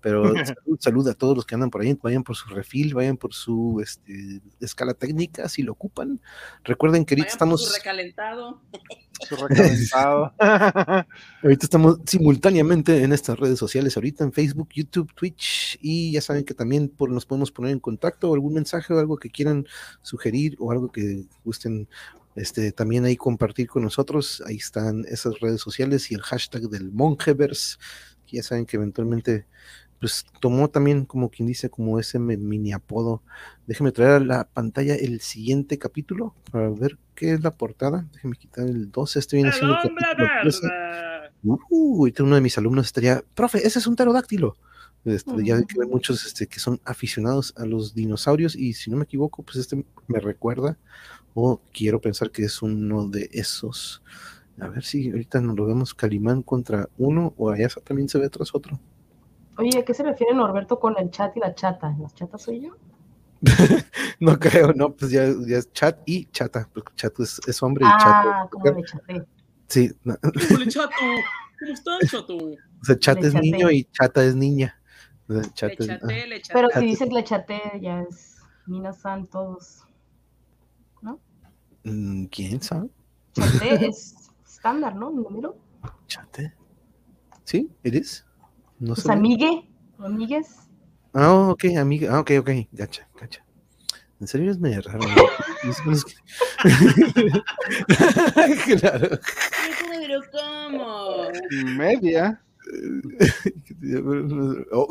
Pero 0.00 0.24
salud, 0.44 0.78
salud 0.80 1.08
a 1.08 1.14
todos 1.14 1.36
los 1.36 1.46
que 1.46 1.54
andan 1.54 1.70
por 1.70 1.80
ahí. 1.80 1.96
Vayan 2.02 2.24
por 2.24 2.34
su 2.34 2.48
refil, 2.48 2.92
vayan 2.94 3.16
por 3.16 3.32
su 3.32 3.80
este, 3.80 4.40
escala 4.60 4.94
técnica 4.94 5.48
si 5.48 5.62
lo 5.62 5.72
ocupan. 5.72 6.20
Recuerden 6.64 7.04
que 7.04 7.14
ahorita 7.14 7.36
Vayan 7.38 7.48
por 7.50 7.58
su 7.58 7.64
estamos. 7.66 7.78
recalentado. 7.78 8.62
Su 9.28 9.36
recalentado. 9.36 10.34
Ahorita 11.42 11.64
estamos 11.66 12.00
simultáneamente 12.06 13.02
en 13.02 13.12
estas 13.12 13.38
redes 13.38 13.58
sociales, 13.58 13.96
ahorita 13.96 14.24
en 14.24 14.32
Facebook, 14.32 14.68
YouTube, 14.74 15.12
Twitch, 15.14 15.78
y 15.80 16.12
ya 16.12 16.20
saben 16.20 16.44
que 16.44 16.52
también 16.54 16.88
por- 16.88 17.10
nos 17.10 17.24
podemos 17.24 17.50
poner 17.52 17.70
en 17.72 17.80
contacto, 17.80 18.34
algún 18.34 18.54
mensaje 18.54 18.92
o 18.92 18.98
algo 18.98 19.16
que 19.16 19.30
quieran 19.30 19.66
sugerir 20.02 20.56
o 20.58 20.70
algo 20.72 20.90
que 20.92 21.24
gusten 21.44 21.88
este, 22.36 22.70
también 22.72 23.04
ahí 23.04 23.16
compartir 23.16 23.66
con 23.68 23.82
nosotros. 23.82 24.42
Ahí 24.46 24.56
están 24.56 25.04
esas 25.08 25.40
redes 25.40 25.60
sociales 25.60 26.10
y 26.10 26.14
el 26.14 26.22
hashtag 26.22 26.62
del 26.68 26.92
Mongeverse, 26.92 27.76
que 28.26 28.36
ya 28.36 28.42
saben 28.42 28.66
que 28.66 28.76
eventualmente 28.76 29.46
pues 29.98 30.26
tomó 30.40 30.68
también 30.68 31.06
como 31.06 31.30
quien 31.30 31.48
dice 31.48 31.70
como 31.70 31.98
ese 31.98 32.18
mini 32.18 32.72
apodo. 32.72 33.22
Déjenme 33.66 33.92
traer 33.92 34.10
a 34.12 34.20
la 34.20 34.44
pantalla 34.46 34.94
el 34.94 35.20
siguiente 35.20 35.78
capítulo 35.78 36.34
para 36.52 36.68
ver 36.68 36.98
qué 37.14 37.32
es 37.32 37.42
la 37.42 37.50
portada. 37.50 38.06
Déjenme 38.12 38.36
quitar 38.36 38.66
el 38.66 38.90
12, 38.92 39.18
este 39.18 39.36
viene 39.36 39.48
¡El 39.48 39.54
siendo 39.54 39.74
el 39.74 39.88
hombre 39.88 40.04
capítulo 40.04 40.28
13. 40.42 40.60
verde! 40.68 41.30
Uh, 41.70 41.98
ahorita 42.00 42.22
uno 42.24 42.34
de 42.34 42.40
mis 42.42 42.58
alumnos 42.58 42.86
estaría, 42.86 43.24
profe, 43.34 43.66
ese 43.66 43.78
es 43.78 43.86
un 43.86 43.96
pterodáctilo. 43.96 44.56
Este, 45.06 45.30
Ya 45.44 45.56
Ujú. 45.56 45.66
que 45.66 45.80
hay 45.82 45.88
muchos 45.88 46.26
este, 46.26 46.46
que 46.46 46.58
son 46.60 46.80
aficionados 46.84 47.54
a 47.56 47.64
los 47.64 47.94
dinosaurios 47.94 48.54
y 48.56 48.74
si 48.74 48.90
no 48.90 48.96
me 48.98 49.04
equivoco, 49.04 49.44
pues 49.44 49.56
este 49.56 49.82
me 50.08 50.18
recuerda 50.20 50.76
o 51.38 51.60
quiero 51.70 52.00
pensar 52.00 52.30
que 52.30 52.44
es 52.44 52.62
uno 52.62 53.06
de 53.08 53.28
esos. 53.30 54.02
A 54.58 54.68
ver 54.68 54.82
si 54.82 55.10
ahorita 55.10 55.38
nos 55.42 55.54
lo 55.54 55.66
vemos 55.66 55.92
Calimán 55.94 56.42
contra 56.42 56.88
uno 56.96 57.34
o 57.36 57.50
allá 57.50 57.68
también 57.84 58.08
se 58.08 58.18
ve 58.18 58.30
tras 58.30 58.54
otro. 58.54 58.80
Oye, 59.58 59.78
¿a 59.78 59.84
qué 59.84 59.92
se 59.92 60.02
refiere 60.02 60.34
Norberto 60.34 60.80
con 60.80 60.94
el 60.98 61.10
chat 61.10 61.36
y 61.36 61.40
la 61.40 61.54
chata? 61.54 61.94
¿La 62.00 62.08
chata 62.08 62.38
soy 62.38 62.62
yo? 62.62 62.70
No 64.18 64.38
creo, 64.38 64.72
no, 64.72 64.94
pues 64.94 65.10
ya, 65.10 65.26
ya 65.46 65.58
es 65.58 65.70
chat 65.74 65.98
y 66.06 66.24
chata, 66.30 66.70
porque 66.72 66.90
chat 66.96 67.12
es, 67.20 67.38
es 67.46 67.62
hombre 67.62 67.84
y 67.84 67.88
Ah, 67.90 67.98
chata. 68.00 68.48
como 68.50 68.64
le 68.72 68.82
chaté. 68.82 69.22
Sí, 69.68 69.90
no, 70.04 70.16
chato. 70.68 70.90
¿Cómo 71.60 71.72
estás, 71.72 72.10
chato? 72.10 72.34
o 72.36 72.84
sea, 72.84 72.98
chat 72.98 73.20
Le 73.20 73.28
es 73.28 73.34
niño 73.34 73.70
y 73.70 73.84
chata 73.84 74.24
es 74.24 74.34
niña. 74.34 74.80
O 75.28 75.34
sea, 75.34 75.68
Le 75.68 75.74
es- 75.74 75.80
ah. 75.90 75.98
chaté, 75.98 76.26
le 76.28 76.40
chaté. 76.40 76.54
Pero 76.54 76.68
Chaté. 76.70 76.80
si 76.80 76.86
dices 76.86 77.12
le 77.12 77.24
chaté, 77.24 77.60
ya 77.82 78.00
es 78.02 78.36
Minasan 78.66 79.26
todos. 79.26 79.85
Mm, 81.86 82.26
¿Quién 82.26 82.60
sabe? 82.60 82.88
Chaté 83.32 83.86
es 83.88 84.14
estándar, 84.44 84.94
¿no? 84.96 85.10
Mi 85.12 85.22
número. 85.22 85.56
Chate. 86.08 86.52
¿Sí? 87.44 87.70
¿Eres? 87.84 88.26
No 88.80 88.94
Pues 88.94 89.04
sé. 89.04 89.12
amigue, 89.12 89.70
o 89.98 90.04
amigues. 90.04 90.56
Ah, 91.14 91.48
ok, 91.50 91.64
amiga. 91.78 92.12
Ah, 92.14 92.20
ok, 92.20 92.32
ok. 92.40 92.50
Gacha, 92.72 93.08
gacha. 93.20 93.44
En 94.18 94.26
serio 94.26 94.50
es 94.50 94.58
medio 94.58 94.80
raro. 94.82 94.98
claro. 98.80 99.18
Pero 99.88 100.20
¿cómo? 100.32 101.28
Media. 101.76 102.42
Oh, 104.72 104.88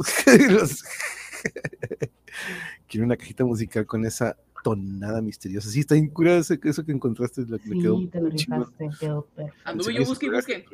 Quiero 2.87 3.05
una 3.05 3.17
cajita 3.17 3.43
musical 3.43 3.85
con 3.85 4.05
esa 4.05 4.37
tonada 4.65 5.21
misteriosa. 5.21 5.69
Sí, 5.69 5.81
está 5.81 5.95
incurada 5.95 6.39
eso, 6.39 6.55
eso 6.63 6.83
que 6.83 6.91
encontraste. 6.91 7.45
Que 7.45 7.69
me 7.69 7.79
quedó 7.83 7.99
Sí, 7.99 8.07
te 8.07 8.19
lo 8.19 8.29
rifaste, 8.29 8.89
quedó. 8.99 9.27
Anduve 9.63 9.91
Sí, 9.91 9.93
yo 9.99 10.01
sí, 10.01 10.09
busque 10.09 10.25
y. 10.25 10.65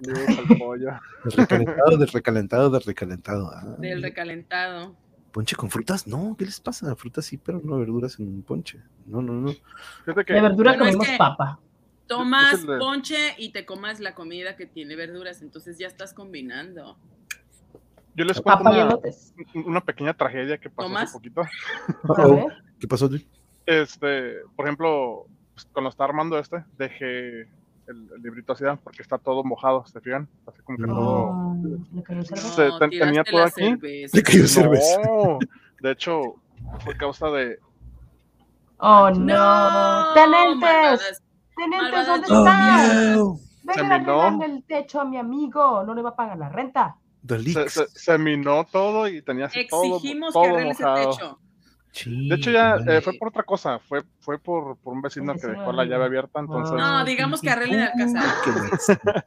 Del 0.00 1.36
recalentado, 1.36 1.96
del 1.98 2.08
recalentado, 2.08 2.70
del 2.70 2.82
recalentado. 2.82 3.50
Ah, 3.54 3.76
Del 3.78 4.02
recalentado. 4.02 4.96
¿Ponche 5.30 5.56
con 5.56 5.68
frutas? 5.70 6.06
No, 6.06 6.34
¿qué 6.38 6.46
les 6.46 6.58
pasa? 6.58 6.96
Frutas 6.96 7.26
sí, 7.26 7.36
pero 7.36 7.60
no 7.62 7.76
verduras 7.78 8.18
en 8.18 8.28
un 8.28 8.42
ponche. 8.42 8.80
No, 9.06 9.20
no, 9.20 9.34
no. 9.34 9.52
Fíjate 10.04 10.24
que 10.24 10.32
De 10.32 10.40
verdura 10.40 10.76
Bueno, 10.78 11.02
es 11.02 11.08
que- 11.10 11.16
papa. 11.18 11.60
Tomas 12.06 12.66
de- 12.66 12.78
ponche 12.78 13.34
y 13.38 13.50
te 13.50 13.64
comas 13.66 14.00
la 14.00 14.14
comida 14.14 14.56
que 14.56 14.66
tiene 14.66 14.96
verduras, 14.96 15.42
entonces 15.42 15.76
ya 15.78 15.86
estás 15.86 16.12
combinando. 16.14 16.96
yo 18.16 18.24
les 18.24 18.40
cuento 18.40 18.70
una 19.66 19.80
pequeña 19.80 20.14
tragedia 20.14 20.56
que 20.58 20.70
pasó 20.70 20.88
¿Tomás? 20.88 21.04
hace 21.04 21.12
poquito. 21.12 21.42
¿Qué 22.80 22.88
pasó? 22.88 23.08
Luis? 23.08 23.26
Este, 23.66 24.36
por 24.56 24.66
ejemplo, 24.66 25.26
pues, 25.54 25.66
cuando 25.72 25.88
estaba 25.90 26.08
armando 26.10 26.38
este, 26.38 26.64
dejé 26.76 27.42
el, 27.86 28.08
el 28.16 28.22
librito 28.22 28.52
así, 28.52 28.64
porque 28.82 29.02
está 29.02 29.18
todo 29.18 29.42
mojado, 29.44 29.84
¿se 29.86 30.00
fijan? 30.00 30.28
Así 30.46 30.60
como 30.62 30.78
que 30.78 30.86
No. 30.86 30.94
todo. 30.94 32.24
Se- 32.24 32.70
ten- 32.78 32.90
tenía 32.90 33.24
todo 33.24 33.42
aquí. 33.44 33.62
cerveza. 33.64 34.16
Le 34.16 34.22
cayó 34.22 34.46
cerveza. 34.46 35.00
No, 35.02 35.38
de 35.80 35.90
hecho, 35.92 36.20
fue 36.84 36.96
causa 36.96 37.28
de. 37.30 37.58
Oh, 38.78 39.10
no. 39.10 39.24
No, 39.24 40.14
Tenentes, 40.14 41.22
tenentes, 41.56 42.06
¿dónde 42.06 42.28
lluvias. 42.28 42.84
están? 42.84 43.14
no. 43.16 43.38
Vengan 43.66 44.04
Se 44.04 44.10
a 44.10 44.46
el 44.46 44.64
techo 44.64 45.00
a 45.00 45.04
mi 45.06 45.16
amigo. 45.16 45.84
No 45.84 45.94
le 45.94 46.02
va 46.02 46.10
a 46.10 46.16
pagar 46.16 46.36
la 46.36 46.50
renta. 46.50 46.96
The 47.26 47.38
Se, 47.38 47.68
se, 47.70 47.86
se 47.88 48.18
minó 48.18 48.64
todo 48.64 49.08
y 49.08 49.22
tenía 49.22 49.46
así 49.46 49.66
todo, 49.66 49.96
Exigimos 49.96 50.34
todo 50.34 50.42
que 50.42 50.48
arregles 50.50 50.80
el 50.80 50.86
mojado. 50.86 51.38
Techo. 51.94 52.10
De 52.10 52.34
hecho, 52.34 52.50
ya 52.50 52.76
eh, 52.86 53.00
fue 53.00 53.12
por 53.14 53.28
otra 53.28 53.42
cosa. 53.44 53.78
Fue, 53.78 54.02
fue 54.20 54.38
por, 54.38 54.76
por 54.78 54.92
un 54.94 55.00
vecino 55.02 55.32
que 55.34 55.46
dejó 55.46 55.70
de 55.70 55.76
la 55.76 55.84
llave 55.84 56.04
abierta. 56.06 56.40
Entonces. 56.40 56.74
No, 56.76 57.04
digamos 57.04 57.40
que 57.40 57.50
arreglen 57.50 57.80
el 57.80 57.90
bueno. 57.94 58.20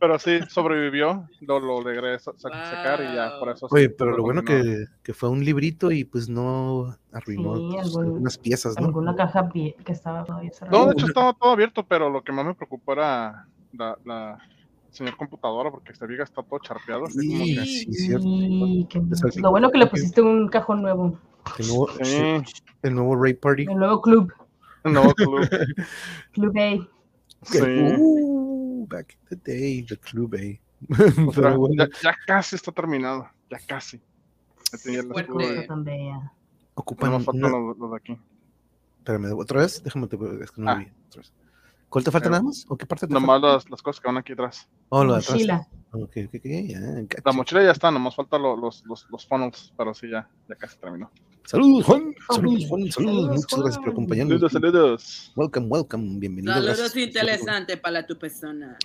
pero 0.00 0.18
sí, 0.18 0.40
sobrevivió. 0.48 1.28
Lo, 1.40 1.60
lo 1.60 1.80
logré 1.80 2.18
sa- 2.18 2.32
sa- 2.36 2.48
sacar 2.50 3.00
y 3.02 3.14
ya 3.14 3.38
por 3.38 3.50
eso. 3.50 3.66
Oye, 3.70 3.86
sí 3.88 3.94
pero 3.98 4.16
lo 4.16 4.22
bueno 4.22 4.42
que, 4.42 4.84
que 5.02 5.14
fue 5.14 5.28
un 5.28 5.44
librito 5.44 5.90
y 5.90 6.04
pues 6.04 6.28
no 6.28 6.94
arruinó 7.12 7.56
Sí, 7.56 7.68
pues, 7.72 7.86
algún- 7.86 8.04
algunas 8.06 8.38
piezas, 8.38 8.78
¿no? 8.78 8.86
Alguna 8.86 9.14
caja 9.16 9.48
que 9.52 9.74
estaba 9.86 10.24
todavía 10.24 10.50
cerrada. 10.52 10.78
No, 10.78 10.86
de 10.86 10.92
hecho 10.92 11.06
estaba 11.06 11.32
todo 11.32 11.52
abierto, 11.52 11.84
pero 11.86 12.10
lo 12.10 12.22
que 12.22 12.32
más 12.32 12.44
me 12.44 12.54
preocupó 12.54 12.92
era 12.92 13.46
la, 13.72 13.96
la 14.04 14.38
señor 14.90 15.16
computadora, 15.16 15.70
porque 15.70 15.92
esta 15.92 16.06
viga 16.06 16.24
está 16.24 16.42
todo 16.42 16.60
charpeado. 16.60 17.06
Así 17.06 17.26
como 17.28 17.44
Sí, 17.44 17.54
que, 17.56 17.64
sí, 17.64 17.92
cierto. 17.92 18.24
Sí, 18.26 18.88
así 19.28 19.40
Lo 19.40 19.50
bueno 19.50 19.70
que 19.70 19.78
le 19.78 19.84
que- 19.86 19.90
pusiste 19.90 20.20
un 20.22 20.48
cajón 20.48 20.82
nuevo. 20.82 21.18
El 21.58 21.68
nuevo, 21.68 21.88
Sí. 22.02 22.42
el 22.82 22.94
nuevo 22.94 23.16
Ray 23.22 23.34
Party. 23.34 23.62
El 23.62 23.76
nuevo 23.76 24.00
club. 24.00 24.32
no, 24.84 25.02
club. 25.14 25.48
Club 26.32 26.56
A. 26.58 26.88
Sí. 27.42 27.58
Uh, 27.60 28.86
back 28.88 29.16
in 29.30 29.38
the 29.38 29.52
day, 29.52 29.82
the 29.86 29.96
Club 29.98 30.34
A. 30.34 30.60
O 31.28 31.32
sea, 31.32 31.42
Pero 31.42 31.58
bueno, 31.58 31.84
ya, 31.84 31.90
ya 32.02 32.16
casi 32.26 32.56
está 32.56 32.72
terminado. 32.72 33.28
Ya 33.50 33.58
casi. 33.66 34.00
Ya 34.72 34.78
tenía 34.78 35.02
bella. 35.02 36.32
ocupan 36.74 37.10
No 37.12 37.20
faltan 37.20 37.44
una- 37.44 37.58
los, 37.58 37.78
los 37.78 37.90
de 37.90 37.96
aquí. 37.96 38.18
Espérame, 38.98 39.32
¿otra 39.38 39.60
vez? 39.60 39.82
Déjame, 39.82 40.06
te, 40.08 40.16
es 40.42 40.50
que 40.50 40.60
no 40.60 40.70
Ah. 40.70 40.74
vi. 40.76 40.84
Otra 41.08 41.20
vez. 41.22 41.32
¿Cuál 41.88 42.04
te 42.04 42.10
falta 42.10 42.28
Eh, 42.28 42.30
nada 42.32 42.42
más? 42.42 42.64
¿O 42.68 42.76
qué 42.76 42.86
parte 42.86 43.06
te 43.06 43.12
Nomás 43.14 43.28
falta? 43.40 43.52
las, 43.54 43.70
las 43.70 43.82
cosas 43.82 44.00
que 44.00 44.08
van 44.08 44.16
aquí 44.16 44.32
atrás. 44.32 44.68
Oh, 44.88 45.04
lo 45.04 45.12
de 45.12 45.18
atrás. 45.20 45.30
Mochila. 45.32 45.68
Ok, 45.92 46.02
ok, 46.26 46.34
ok, 46.34 46.44
ya, 46.66 46.80
La 46.80 47.02
gacho. 47.02 47.32
mochila 47.36 47.62
ya 47.62 47.70
está, 47.70 47.90
nomás 47.92 48.16
falta 48.16 48.36
lo- 48.38 48.56
los, 48.56 48.84
los, 48.84 49.06
los 49.10 49.26
funnels, 49.28 49.72
pero 49.76 49.94
sí, 49.94 50.08
ya, 50.10 50.28
ya 50.48 50.56
casi 50.56 50.76
terminó. 50.78 51.10
Saludos, 51.46 51.84
Juan. 51.84 52.14
Saludos, 52.30 52.66
Juan. 52.68 52.90
Saludos. 52.90 53.36
Muchas 53.36 53.58
gracias 53.60 53.78
por 53.78 53.90
acompañarnos. 53.90 54.40
Saludos, 54.40 54.52
saludos. 54.52 55.32
Welcome, 55.36 55.66
welcome. 55.66 56.18
Bienvenido. 56.18 56.54
Saludos 56.54 56.78
gracias. 56.78 57.06
interesantes 57.06 57.76
para 57.80 58.06
tu 58.06 58.18
persona. 58.18 58.78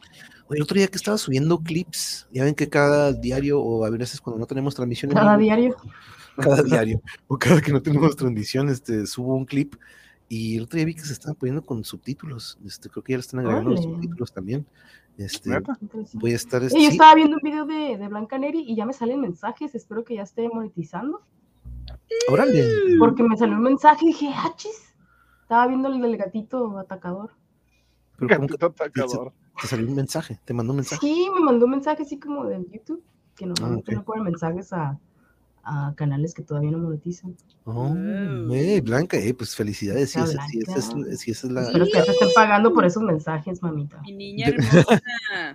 Oye, 0.47 0.57
el 0.57 0.63
otro 0.63 0.75
día 0.75 0.87
que 0.87 0.97
estaba 0.97 1.17
subiendo 1.17 1.57
clips, 1.59 2.27
ya 2.33 2.43
ven 2.43 2.53
que 2.53 2.67
cada 2.67 3.13
diario 3.13 3.61
o 3.61 3.85
a 3.85 3.89
veces 3.89 4.19
cuando 4.19 4.39
no 4.39 4.45
tenemos 4.45 4.75
transmisión 4.75 5.11
Cada 5.11 5.37
vivo, 5.37 5.45
diario. 5.45 5.77
cada 6.37 6.61
diario 6.61 7.01
o 7.27 7.37
cada 7.37 7.61
que 7.61 7.71
no 7.71 7.81
tenemos 7.81 8.15
transmisión, 8.17 8.67
este, 8.67 9.07
subo 9.07 9.35
un 9.35 9.45
clip 9.45 9.75
y 10.27 10.57
el 10.57 10.63
otro 10.63 10.77
día 10.77 10.85
vi 10.85 10.95
que 10.95 11.01
se 11.01 11.13
estaban 11.13 11.35
poniendo 11.35 11.65
con 11.65 11.85
subtítulos. 11.85 12.59
Este, 12.65 12.89
creo 12.89 13.03
que 13.03 13.13
ya 13.13 13.17
le 13.17 13.21
están 13.21 13.39
agregando 13.39 13.69
los 13.69 13.83
subtítulos 13.83 14.33
también. 14.33 14.65
Este. 15.17 15.49
Interesante. 15.49 16.07
voy 16.13 16.33
a 16.33 16.35
estar. 16.35 16.61
Este, 16.61 16.81
yo 16.81 16.89
estaba 16.89 17.15
viendo 17.15 17.37
un 17.37 17.41
video 17.41 17.65
de, 17.65 17.97
de 17.97 18.07
Blanca 18.09 18.37
Neri 18.37 18.65
y 18.67 18.75
ya 18.75 18.85
me 18.85 18.91
salen 18.91 19.21
mensajes. 19.21 19.75
Espero 19.75 20.03
que 20.03 20.15
ya 20.15 20.23
esté 20.23 20.49
monetizando. 20.49 21.21
Órale. 22.29 22.63
Porque 22.97 23.23
me 23.23 23.37
salió 23.37 23.55
un 23.55 23.63
mensaje 23.63 24.05
y 24.05 24.07
dije, 24.09 24.29
ah, 24.35 24.53
chis. 24.55 24.93
Estaba 25.41 25.67
viendo 25.67 25.89
el 25.89 25.99
del 26.01 26.15
gatito 26.17 26.77
atacador. 26.77 27.31
Pero 28.17 28.35
como 28.35 28.47
que 28.47 28.53
Gatito 28.57 28.65
atacador. 28.67 29.33
te 29.61 29.67
salió 29.67 29.87
un 29.87 29.95
mensaje, 29.95 30.39
te 30.45 30.53
mandó 30.53 30.73
un 30.73 30.77
mensaje. 30.77 30.99
Sí, 31.01 31.27
me 31.33 31.39
mandó 31.41 31.65
un 31.65 31.71
mensaje 31.71 32.03
así 32.03 32.19
como 32.19 32.45
de 32.45 32.63
YouTube. 32.71 33.03
Que 33.35 33.45
no, 33.45 33.53
Ah, 33.61 33.75
ok. 33.77 33.89
no 33.93 34.03
ponen 34.03 34.25
mensajes 34.25 34.71
a, 34.73 34.99
a 35.63 35.93
canales 35.95 36.33
que 36.33 36.43
todavía 36.43 36.71
no 36.71 36.77
monetizan. 36.79 37.35
Oh, 37.63 37.95
eh, 38.51 38.81
Blanca, 38.81 39.17
eh, 39.17 39.33
pues 39.33 39.55
felicidades. 39.55 40.11
Si 40.11 40.19
Ah, 40.19 40.23
esa, 40.25 40.45
si 40.47 40.59
esa 40.59 40.77
es, 40.77 41.19
si 41.21 41.31
esa 41.31 41.47
es 41.47 41.53
la. 41.53 41.61
Espero 41.63 41.85
que 41.85 41.91
ya 41.93 42.03
te 42.03 42.11
estén 42.11 42.29
pagando 42.35 42.73
por 42.73 42.85
esos 42.85 43.01
mensajes, 43.01 43.61
mamita. 43.63 44.01
Mi 44.01 44.11
niña 44.11 44.49
hermosa. 44.49 45.01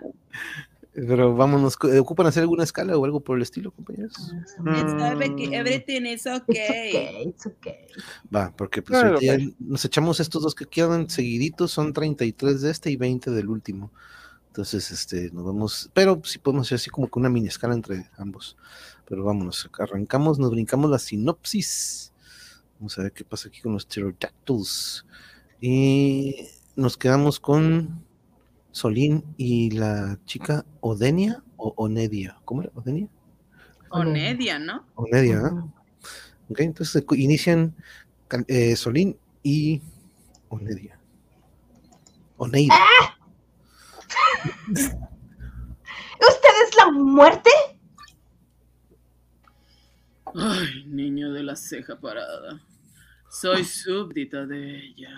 Pero 0.95 1.35
vámonos, 1.35 1.77
¿ocupan 2.01 2.27
hacer 2.29 2.43
alguna 2.43 2.63
escala 2.63 2.97
o 2.97 3.05
algo 3.05 3.19
por 3.21 3.37
el 3.37 3.43
estilo, 3.43 3.73
compañeros? 3.73 4.13
It's 4.33 4.55
Mm. 4.61 4.69
every- 5.01 5.55
everything 5.55 6.03
is 6.07 6.25
It's 6.25 6.41
okay. 6.43 7.27
it's 7.27 7.47
okay. 7.47 7.87
Va, 8.35 8.55
porque 8.57 8.81
pues 8.81 9.01
Claro, 9.01 9.19
nos 9.59 9.85
echamos 9.85 10.21
estos 10.21 10.43
dos 10.43 10.55
que 10.55 10.67
quedan 10.67 11.11
seguiditos, 11.11 11.73
son 11.73 11.93
33 11.93 12.61
de 12.63 12.71
este 12.71 12.91
y 12.93 12.97
20 12.97 13.33
del 13.33 13.49
último. 13.49 13.91
Entonces, 14.49 14.93
este, 14.93 15.33
nos 15.33 15.45
vamos, 15.45 15.91
pero 15.95 16.21
sí 16.25 16.39
podemos 16.39 16.69
hacer 16.69 16.77
así 16.77 16.91
como 16.91 17.09
que 17.11 17.19
una 17.19 17.29
mini 17.29 17.49
escala 17.49 17.75
entre 17.75 18.09
ambos. 18.17 18.57
Pero 19.05 19.25
vámonos, 19.25 19.69
arrancamos, 19.77 20.39
nos 20.39 20.53
brincamos 20.53 20.89
la 20.89 21.01
sinopsis. 21.01 22.13
Vamos 22.79 22.97
a 22.99 23.03
ver 23.03 23.13
qué 23.13 23.25
pasa 23.25 23.49
aquí 23.49 23.61
con 23.61 23.73
los 23.73 23.85
pterodactyls. 23.85 25.05
Y 25.61 26.37
nos 26.77 26.97
quedamos 26.97 27.41
con 27.41 28.05
Solín 28.75 29.25
y 29.37 29.71
la 29.71 30.19
chica 30.25 30.67
Odenia 30.81 31.45
o 31.57 31.73
Onedia. 31.77 32.41
¿Cómo 32.45 32.63
era? 32.63 32.73
¿Odenia? 32.75 33.07
Onedia, 33.89 34.59
¿no? 34.59 34.85
Onedia, 34.97 35.43
¿ah? 35.45 35.53
Ujú. 35.53 35.73
Ok, 36.51 36.59
entonces 36.59 37.01
eh, 37.01 37.07
inician 37.15 37.73
eh, 38.49 38.75
Solín 38.75 39.17
y 39.45 39.81
Onedia. 40.49 40.99
Oneida. 42.37 42.75
¿Usted 44.69 44.95
es 46.67 46.77
la 46.77 46.91
muerte? 46.91 47.51
Ay, 50.35 50.85
niño 50.89 51.33
de 51.33 51.45
la 51.45 51.55
ceja 51.55 52.01
parada. 52.01 52.61
Soy 53.31 53.63
súbdita 53.63 54.47
de 54.47 54.81
ella. 54.81 55.11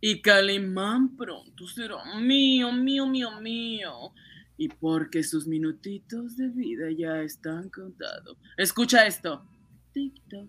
Y 0.00 0.22
Calimán 0.22 1.16
pronto 1.16 1.66
será 1.66 1.96
mío, 2.20 2.72
mío, 2.72 3.06
mío, 3.06 3.40
mío. 3.40 4.12
Y 4.56 4.68
porque 4.68 5.22
sus 5.22 5.46
minutitos 5.46 6.36
de 6.36 6.48
vida 6.48 6.86
ya 6.96 7.20
están 7.22 7.68
contados. 7.70 8.36
Escucha 8.56 9.06
esto. 9.06 9.44
Tic-toc, 9.92 10.48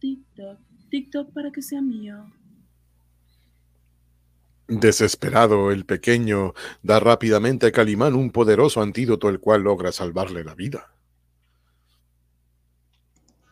tic-toc, 0.00 0.58
tic-toc 0.90 1.32
para 1.32 1.50
que 1.50 1.62
sea 1.62 1.80
mío. 1.80 2.32
Desesperado, 4.68 5.70
el 5.70 5.84
pequeño 5.84 6.54
da 6.82 6.98
rápidamente 6.98 7.66
a 7.66 7.72
Calimán 7.72 8.14
un 8.14 8.30
poderoso 8.30 8.80
antídoto 8.80 9.28
el 9.28 9.38
cual 9.38 9.62
logra 9.62 9.92
salvarle 9.92 10.44
la 10.44 10.54
vida. 10.54 10.94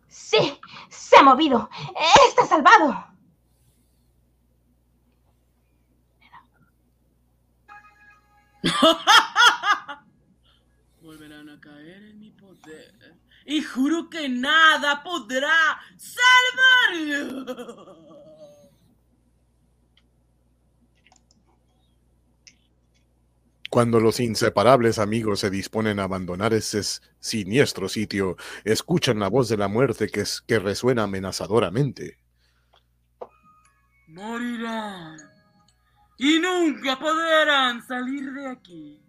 Sí, 0.09 0.59
se 0.89 1.17
ha 1.17 1.23
movido. 1.23 1.69
Está 2.29 2.47
salvado. 2.47 3.10
Volverán 11.03 11.49
a 11.49 11.59
caer 11.61 12.03
en 12.05 12.21
mi 12.21 12.31
poder. 12.33 13.17
Y 13.47 13.63
juro 13.63 14.09
que 14.11 14.29
nada 14.29 15.03
podrá 15.03 15.81
salvarlo. 15.97 17.47
Cuando 23.71 24.01
los 24.01 24.19
inseparables 24.21 24.99
amigos 24.99 25.41
se 25.41 25.51
disponen 25.51 26.01
a 26.01 26.05
abandonar 26.05 26.53
ese 26.53 26.83
siniestro 27.21 27.89
sitio, 27.89 28.37
escuchan 28.65 29.21
la 29.21 29.29
voz 29.29 29.49
de 29.49 29.57
la 29.57 29.69
muerte 29.69 30.09
que, 30.09 30.23
es- 30.23 30.41
que 30.41 30.59
resuena 30.59 31.05
amenazadoramente. 31.05 32.19
Morirán. 34.09 35.30
Y 36.23 36.39
nunca 36.39 36.99
podrán 36.99 37.83
salir 37.87 38.31
de 38.35 38.47
aquí. 38.47 39.03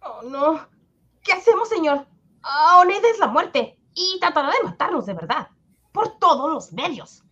Oh, 0.00 0.22
no. 0.22 0.66
¿Qué 1.22 1.34
hacemos, 1.34 1.68
señor? 1.68 2.06
Oneida 2.80 3.06
es 3.10 3.18
la 3.18 3.26
muerte 3.26 3.78
y 3.92 4.18
tratará 4.20 4.48
de 4.48 4.64
matarnos 4.64 5.04
de 5.04 5.12
verdad. 5.12 5.50
Por 5.92 6.18
todos 6.18 6.50
los 6.50 6.72
medios. 6.72 7.22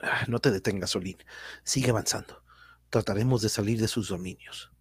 Ah, 0.00 0.24
no 0.26 0.40
te 0.40 0.50
detengas, 0.50 0.90
Solín. 0.90 1.18
Sigue 1.62 1.90
avanzando. 1.90 2.42
Trataremos 2.90 3.40
de 3.40 3.48
salir 3.48 3.80
de 3.80 3.86
sus 3.86 4.08
dominios. 4.08 4.72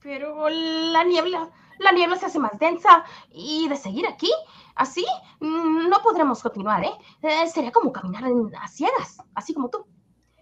Pero 0.00 0.46
la 0.50 1.04
niebla, 1.04 1.50
la 1.80 1.92
niebla 1.92 2.16
se 2.16 2.26
hace 2.26 2.38
más 2.38 2.58
densa 2.58 3.04
y 3.30 3.68
de 3.68 3.76
seguir 3.76 4.06
aquí, 4.06 4.30
así, 4.74 5.04
mm, 5.40 5.88
no 5.88 5.98
podremos 6.02 6.42
continuar, 6.42 6.84
¿eh? 6.84 6.92
Eh, 7.22 7.48
sería 7.48 7.72
como 7.72 7.92
caminar 7.92 8.24
en- 8.24 8.54
a 8.56 8.68
ciegas, 8.68 9.18
así 9.34 9.54
como 9.54 9.68
tú. 9.70 9.86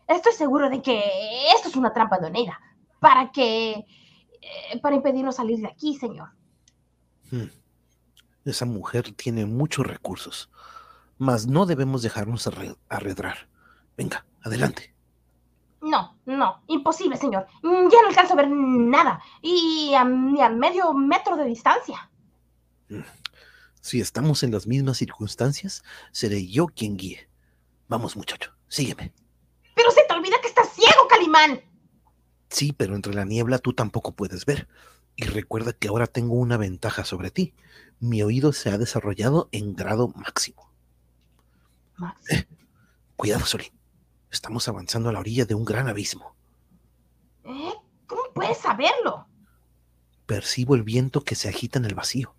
Estoy 0.06 0.32
seguro 0.32 0.68
de 0.68 0.82
que 0.82 0.98
esto 1.54 1.68
es 1.68 1.76
una 1.76 1.92
trampa 1.92 2.18
de 2.18 2.26
Oneida 2.26 2.58
para 3.00 3.30
que, 3.30 3.72
eh, 3.72 4.80
para 4.82 4.96
impedirnos 4.96 5.36
salir 5.36 5.58
de 5.60 5.68
aquí, 5.68 5.96
señor. 5.96 6.30
Hmm. 7.30 7.48
Esa 8.44 8.64
mujer 8.64 9.12
tiene 9.12 9.44
muchos 9.46 9.86
recursos, 9.86 10.50
mas 11.18 11.46
no 11.46 11.66
debemos 11.66 12.02
dejarnos 12.02 12.46
arre- 12.46 12.76
arredrar. 12.88 13.48
Venga, 13.96 14.24
adelante. 14.42 14.94
No, 15.80 16.18
no, 16.26 16.62
imposible, 16.66 17.16
señor. 17.16 17.46
Mm, 17.62 17.88
Ya 17.90 18.02
no 18.02 18.08
alcanzo 18.08 18.32
a 18.32 18.36
ver 18.36 18.50
nada 18.50 19.20
y 19.42 19.94
a, 19.94 20.04
ni 20.04 20.40
a 20.42 20.48
medio 20.48 20.92
metro 20.92 21.36
de 21.36 21.44
distancia. 21.44 22.10
Si 23.80 24.00
estamos 24.00 24.42
en 24.42 24.50
las 24.52 24.66
mismas 24.66 24.96
circunstancias, 24.98 25.82
seré 26.10 26.46
yo 26.48 26.66
quien 26.66 26.96
guíe. 26.96 27.28
Vamos, 27.86 28.16
muchacho, 28.16 28.52
sígueme. 28.66 29.12
Pero 29.74 29.90
se 29.92 30.02
te 30.06 30.14
olvida 30.14 30.40
que 30.42 30.48
estás 30.48 30.68
ciego, 30.72 31.06
Calimán. 31.08 31.60
Sí, 32.50 32.72
pero 32.72 32.96
entre 32.96 33.14
la 33.14 33.24
niebla 33.24 33.58
tú 33.58 33.72
tampoco 33.72 34.12
puedes 34.12 34.44
ver. 34.46 34.68
Y 35.16 35.24
recuerda 35.24 35.72
que 35.72 35.88
ahora 35.88 36.06
tengo 36.06 36.34
una 36.34 36.56
ventaja 36.56 37.04
sobre 37.04 37.30
ti. 37.30 37.54
Mi 38.00 38.22
oído 38.22 38.52
se 38.52 38.70
ha 38.70 38.78
desarrollado 38.78 39.48
en 39.52 39.74
grado 39.74 40.08
máximo. 40.08 40.70
Max. 41.96 42.46
Cuidado, 43.16 43.44
Solín. 43.44 43.72
Estamos 44.30 44.68
avanzando 44.68 45.08
a 45.08 45.12
la 45.12 45.20
orilla 45.20 45.44
de 45.44 45.54
un 45.54 45.64
gran 45.64 45.88
abismo. 45.88 46.36
¿Eh? 47.44 47.72
¿Cómo 48.06 48.22
puedes 48.34 48.58
saberlo? 48.58 49.26
Percibo 50.26 50.74
el 50.74 50.82
viento 50.82 51.22
que 51.22 51.34
se 51.34 51.48
agita 51.48 51.78
en 51.78 51.86
el 51.86 51.94
vacío. 51.94 52.34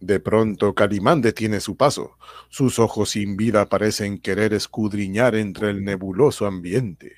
De 0.00 0.18
pronto, 0.18 0.74
Calimán 0.74 1.22
detiene 1.22 1.60
su 1.60 1.76
paso. 1.76 2.18
Sus 2.48 2.78
ojos 2.80 3.10
sin 3.10 3.36
vida 3.36 3.68
parecen 3.68 4.18
querer 4.18 4.52
escudriñar 4.52 5.36
entre 5.36 5.70
el 5.70 5.84
nebuloso 5.84 6.44
ambiente. 6.46 7.16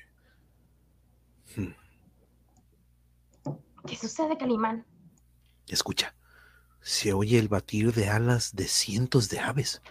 ¿Qué 3.87 3.95
sucede, 3.95 4.37
Calimán? 4.37 4.85
Escucha, 5.67 6.15
se 6.81 7.13
oye 7.13 7.39
el 7.39 7.47
batir 7.47 7.91
de 7.93 8.09
alas 8.09 8.55
de 8.55 8.67
cientos 8.67 9.29
de 9.29 9.39
aves. 9.39 9.81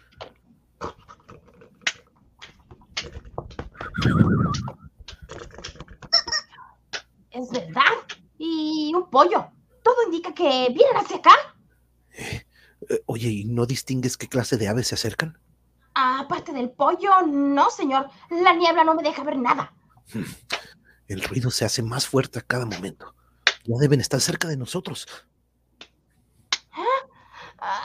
Es 7.30 7.50
verdad. 7.50 7.82
Y 8.38 8.92
un 8.94 9.10
pollo. 9.10 9.50
Todo 9.82 10.04
indica 10.06 10.32
que 10.32 10.68
vienen 10.70 10.96
hacia 10.96 11.16
acá. 11.16 11.34
Eh, 12.10 12.46
oye, 13.06 13.28
¿y 13.28 13.44
no 13.44 13.66
distingues 13.66 14.16
qué 14.16 14.28
clase 14.28 14.56
de 14.56 14.68
aves 14.68 14.88
se 14.88 14.94
acercan? 14.94 15.38
Aparte 15.94 16.52
del 16.52 16.70
pollo, 16.70 17.22
no, 17.26 17.70
señor. 17.70 18.08
La 18.30 18.52
niebla 18.54 18.84
no 18.84 18.94
me 18.94 19.02
deja 19.02 19.22
ver 19.24 19.36
nada. 19.36 19.74
El 21.06 21.22
ruido 21.22 21.50
se 21.50 21.64
hace 21.64 21.82
más 21.82 22.06
fuerte 22.06 22.38
a 22.38 22.42
cada 22.42 22.66
momento. 22.66 23.14
Ya 23.64 23.76
deben 23.78 24.00
estar 24.00 24.20
cerca 24.20 24.48
de 24.48 24.56
nosotros. 24.56 25.06
Ah, 27.66 27.80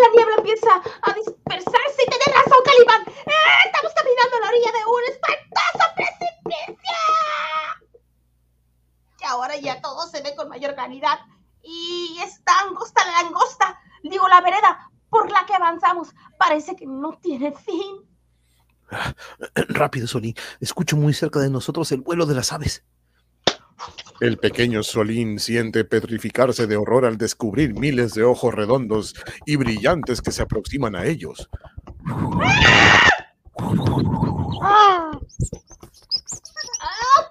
la 0.00 0.08
niebla 0.14 0.36
empieza 0.38 0.70
a 1.02 1.12
dispersarse 1.12 2.02
y 2.06 2.10
tener 2.10 2.36
razón, 2.36 2.58
Calimán. 2.64 3.02
¡Eh, 3.08 3.32
estamos 3.66 3.92
caminando 3.92 4.36
a 4.36 4.40
la 4.40 4.48
orilla 4.48 4.70
de 4.70 4.84
un 4.84 5.02
espantoso 5.08 5.84
precipicio. 5.96 6.98
Y 9.20 9.24
ahora 9.24 9.56
ya 9.56 9.80
todo 9.80 10.06
se 10.06 10.22
ve 10.22 10.36
con 10.36 10.43
mayor 10.54 10.74
claridad. 10.74 11.18
Y 11.62 12.18
esta 12.22 12.52
angosta, 12.68 13.04
la 13.06 13.26
angosta, 13.26 13.80
digo 14.02 14.28
la 14.28 14.40
vereda 14.40 14.90
por 15.10 15.30
la 15.30 15.44
que 15.46 15.54
avanzamos, 15.54 16.14
parece 16.38 16.76
que 16.76 16.86
no 16.86 17.18
tiene 17.20 17.52
fin. 17.52 17.96
Rápido, 19.68 20.06
Solín. 20.06 20.34
Escucho 20.60 20.96
muy 20.96 21.14
cerca 21.14 21.40
de 21.40 21.50
nosotros 21.50 21.90
el 21.92 22.02
vuelo 22.02 22.26
de 22.26 22.34
las 22.34 22.52
aves. 22.52 22.84
El 24.20 24.38
pequeño 24.38 24.82
Solín 24.82 25.40
siente 25.40 25.84
petrificarse 25.84 26.66
de 26.66 26.76
horror 26.76 27.04
al 27.04 27.18
descubrir 27.18 27.74
miles 27.74 28.14
de 28.14 28.22
ojos 28.22 28.54
redondos 28.54 29.14
y 29.44 29.56
brillantes 29.56 30.22
que 30.22 30.30
se 30.30 30.42
aproximan 30.42 30.94
a 30.94 31.04
ellos. 31.04 31.48
¡Ah! 34.62 35.10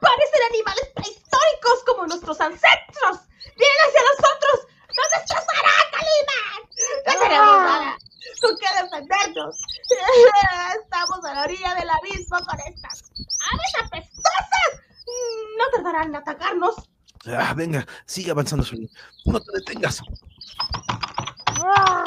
Parecen 0.02 0.42
animales 0.50 0.92
prehistóricos 0.96 1.84
como 1.86 2.03
nuestros 2.14 2.40
ancestros. 2.42 3.20
¡Vienen 3.58 3.80
hacia 3.88 4.02
nosotros! 4.02 4.68
¡Nos 4.88 5.10
destrozará, 5.20 5.74
Calimán! 5.92 6.62
¡No 7.06 7.14
tenemos 7.22 7.58
nada 7.58 7.98
con 8.42 8.58
qué 8.58 8.84
defendernos! 8.84 9.58
Estamos 10.84 11.26
a 11.26 11.34
la 11.34 11.44
orilla 11.44 11.76
del 11.76 11.90
abismo 11.90 12.38
con 12.46 12.60
estas 12.60 13.04
aves 13.52 13.74
apestosas. 13.84 14.82
No 15.58 15.66
tardarán 15.72 16.10
en 16.10 16.16
atacarnos. 16.16 16.76
Ah, 17.26 17.54
venga, 17.56 17.86
sigue 18.06 18.32
avanzando, 18.32 18.66
Solín. 18.66 18.90
No 19.26 19.40
te 19.40 19.52
detengas. 19.54 20.02
Ah, 21.64 22.04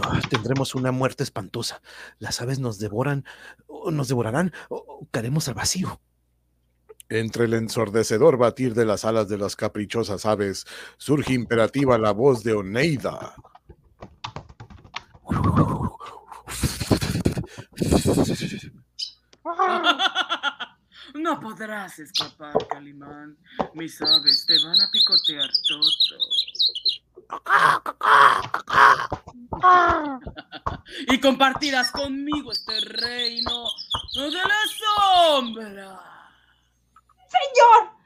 Ah, 0.00 0.20
tendremos 0.30 0.74
una 0.76 0.92
muerte 0.92 1.24
espantosa. 1.24 1.82
Las 2.18 2.40
aves 2.40 2.60
nos 2.60 2.78
devoran, 2.78 3.24
o 3.66 3.90
nos 3.90 4.06
devorarán, 4.06 4.52
o, 4.68 4.76
o 4.76 5.08
caeremos 5.10 5.48
al 5.48 5.54
vacío. 5.54 6.00
Entre 7.10 7.46
el 7.46 7.54
ensordecedor 7.54 8.36
batir 8.36 8.74
de 8.74 8.84
las 8.84 9.06
alas 9.06 9.28
de 9.28 9.38
las 9.38 9.56
caprichosas 9.56 10.26
aves, 10.26 10.66
surge 10.98 11.32
imperativa 11.32 11.96
la 11.96 12.12
voz 12.12 12.44
de 12.44 12.52
Oneida. 12.52 13.34
No 21.14 21.40
podrás 21.40 21.98
escapar, 21.98 22.52
Calimán. 22.68 23.38
Mis 23.72 24.02
aves 24.02 24.44
te 24.46 24.62
van 24.62 24.78
a 24.80 24.90
picotear 24.90 25.48
todo. 25.66 25.90
y 31.08 31.20
compartirás 31.20 31.90
conmigo 31.90 32.52
este 32.52 32.80
reino 32.80 33.66
de 34.14 34.30
la 34.30 34.48
sombra. 34.76 36.17
¡Señor! 37.28 37.98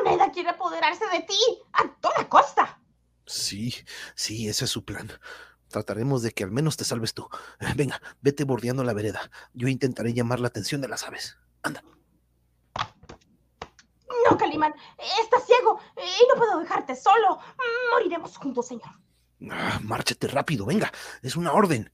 Oneda 0.00 0.30
quiere 0.30 0.50
apoderarse 0.50 1.04
de 1.06 1.20
ti 1.22 1.38
a 1.72 1.88
toda 2.00 2.28
costa. 2.28 2.80
Sí, 3.26 3.74
sí, 4.14 4.48
ese 4.48 4.64
es 4.64 4.70
su 4.70 4.84
plan. 4.84 5.10
Trataremos 5.68 6.22
de 6.22 6.32
que 6.32 6.44
al 6.44 6.50
menos 6.50 6.76
te 6.76 6.84
salves 6.84 7.14
tú. 7.14 7.28
Eh, 7.60 7.72
Venga, 7.74 8.00
vete 8.20 8.44
bordeando 8.44 8.84
la 8.84 8.92
vereda. 8.92 9.30
Yo 9.54 9.68
intentaré 9.68 10.12
llamar 10.12 10.40
la 10.40 10.48
atención 10.48 10.80
de 10.80 10.88
las 10.88 11.04
aves. 11.04 11.38
Anda. 11.62 11.82
No, 14.28 14.36
Calimán, 14.38 14.74
estás 15.20 15.46
ciego 15.46 15.80
y 15.96 16.28
no 16.28 16.36
puedo 16.36 16.60
dejarte 16.60 16.94
solo. 16.94 17.38
Moriremos 17.92 18.36
juntos, 18.36 18.68
señor. 18.68 18.90
Ah, 19.50 19.80
márchate 19.82 20.28
rápido, 20.28 20.66
venga. 20.66 20.92
Es 21.22 21.34
una 21.36 21.52
orden. 21.52 21.90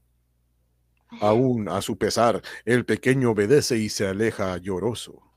Aún 1.21 1.69
a 1.69 1.81
su 1.81 1.97
pesar, 1.97 2.43
el 2.65 2.85
pequeño 2.85 3.31
obedece 3.31 3.77
y 3.77 3.89
se 3.89 4.07
aleja 4.07 4.57
lloroso. 4.57 5.28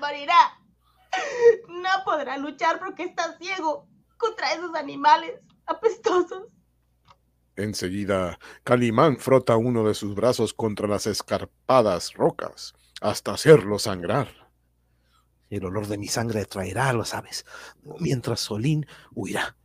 Morirá. 0.00 0.58
No 1.68 2.04
podrá 2.04 2.36
luchar 2.36 2.78
porque 2.78 3.04
está 3.04 3.36
ciego 3.38 3.88
contra 4.16 4.52
esos 4.52 4.74
animales 4.74 5.40
apestosos. 5.66 6.44
Enseguida, 7.56 8.38
Calimán 8.64 9.16
frota 9.16 9.56
uno 9.56 9.86
de 9.88 9.94
sus 9.94 10.14
brazos 10.14 10.52
contra 10.52 10.86
las 10.86 11.06
escarpadas 11.06 12.12
rocas, 12.12 12.74
hasta 13.00 13.32
hacerlo 13.32 13.78
sangrar. 13.78 14.28
El 15.48 15.64
olor 15.64 15.86
de 15.86 15.96
mi 15.96 16.08
sangre 16.08 16.42
atraerá 16.42 16.90
a 16.90 16.92
las 16.92 17.14
aves, 17.14 17.46
mientras 18.00 18.40
Solín 18.40 18.86
huirá. 19.14 19.56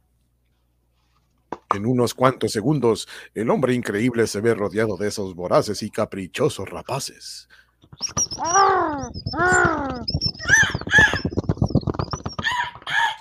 En 1.75 1.85
unos 1.85 2.13
cuantos 2.13 2.51
segundos, 2.51 3.07
el 3.33 3.49
hombre 3.49 3.73
increíble 3.73 4.27
se 4.27 4.41
ve 4.41 4.53
rodeado 4.53 4.95
de 4.97 5.07
esos 5.07 5.35
voraces 5.35 5.83
y 5.83 5.89
caprichosos 5.89 6.69
rapaces. 6.69 7.49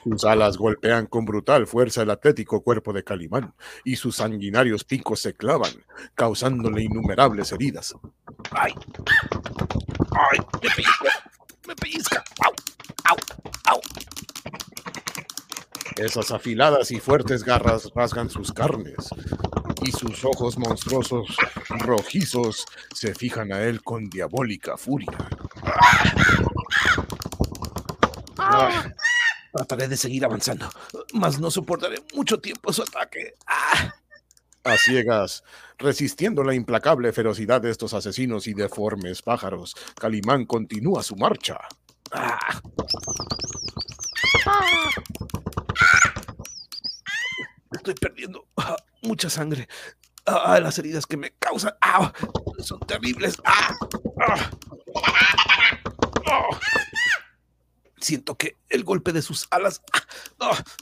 Sus 0.04 0.24
alas 0.24 0.56
golpean 0.56 1.06
con 1.06 1.24
brutal 1.24 1.66
fuerza 1.66 2.02
el 2.02 2.10
atlético 2.10 2.62
cuerpo 2.62 2.92
de 2.92 3.04
Calimán 3.04 3.54
y 3.84 3.96
sus 3.96 4.16
sanguinarios 4.16 4.84
picos 4.84 5.20
se 5.20 5.34
clavan, 5.34 5.72
causándole 6.14 6.82
innumerables 6.82 7.52
heridas. 7.52 7.94
¡Ay! 8.50 8.72
¡Ay! 10.12 10.38
¡Me 10.62 10.70
pellizca! 10.70 12.24
¡Me. 12.46 12.54
¡Au! 13.04 13.16
¡Au! 13.64 13.80
Esas 15.96 16.30
afiladas 16.30 16.90
y 16.90 16.98
fuertes 16.98 17.44
garras 17.44 17.90
rasgan 17.94 18.30
sus 18.30 18.52
carnes 18.52 19.10
y 19.82 19.92
sus 19.92 20.24
ojos 20.24 20.58
monstruosos 20.58 21.36
rojizos 21.80 22.64
se 22.94 23.14
fijan 23.14 23.52
a 23.52 23.62
él 23.62 23.82
con 23.82 24.08
diabólica 24.08 24.76
furia. 24.76 25.10
Ah, 28.38 28.92
trataré 29.52 29.88
de 29.88 29.96
seguir 29.96 30.24
avanzando, 30.24 30.68
mas 31.14 31.38
no 31.38 31.50
soportaré 31.50 31.98
mucho 32.14 32.40
tiempo 32.40 32.72
su 32.72 32.82
ataque. 32.82 33.34
¡Ah! 33.46 33.94
A 34.62 34.76
ciegas, 34.76 35.42
resistiendo 35.78 36.44
la 36.44 36.54
implacable 36.54 37.12
ferocidad 37.12 37.62
de 37.62 37.70
estos 37.70 37.94
asesinos 37.94 38.46
y 38.46 38.54
deformes 38.54 39.22
pájaros, 39.22 39.74
Calimán 39.98 40.44
continúa 40.44 41.02
su 41.02 41.16
marcha. 41.16 41.58
¡Ah! 42.12 42.60
Estoy 47.72 47.94
perdiendo 47.94 48.46
ah, 48.56 48.76
mucha 49.02 49.30
sangre. 49.30 49.68
Ah, 50.26 50.58
las 50.60 50.78
heridas 50.78 51.06
que 51.06 51.16
me 51.16 51.32
causan 51.38 51.74
ah, 51.80 52.12
son 52.58 52.80
terribles. 52.80 53.40
Ah. 53.44 53.76
Siento 57.98 58.34
que 58.34 58.56
el 58.68 58.82
golpe 58.84 59.12
de 59.12 59.22
sus 59.22 59.46
alas 59.50 59.82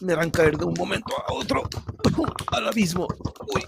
me 0.01 0.13
harán 0.13 0.31
caer 0.31 0.57
de 0.57 0.65
un 0.65 0.75
momento 0.75 1.15
a 1.27 1.33
otro 1.33 1.69
al 2.53 2.69
abismo. 2.69 3.07
Uy, 3.55 3.65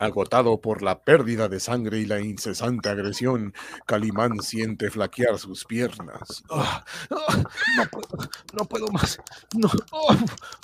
Agotado 0.00 0.62
por 0.62 0.80
la 0.80 1.04
pérdida 1.04 1.50
de 1.50 1.60
sangre 1.60 1.98
y 1.98 2.06
la 2.06 2.20
incesante 2.20 2.88
agresión, 2.88 3.52
Calimán 3.84 4.40
siente 4.40 4.90
flaquear 4.90 5.38
sus 5.38 5.66
piernas. 5.66 6.42
ah, 6.50 6.82
ah, 7.10 7.44
no 7.76 7.84
puedo, 7.90 8.30
no 8.54 8.64
puedo 8.64 8.86
más. 8.88 9.20
No, 9.54 9.68
oh, 9.92 10.16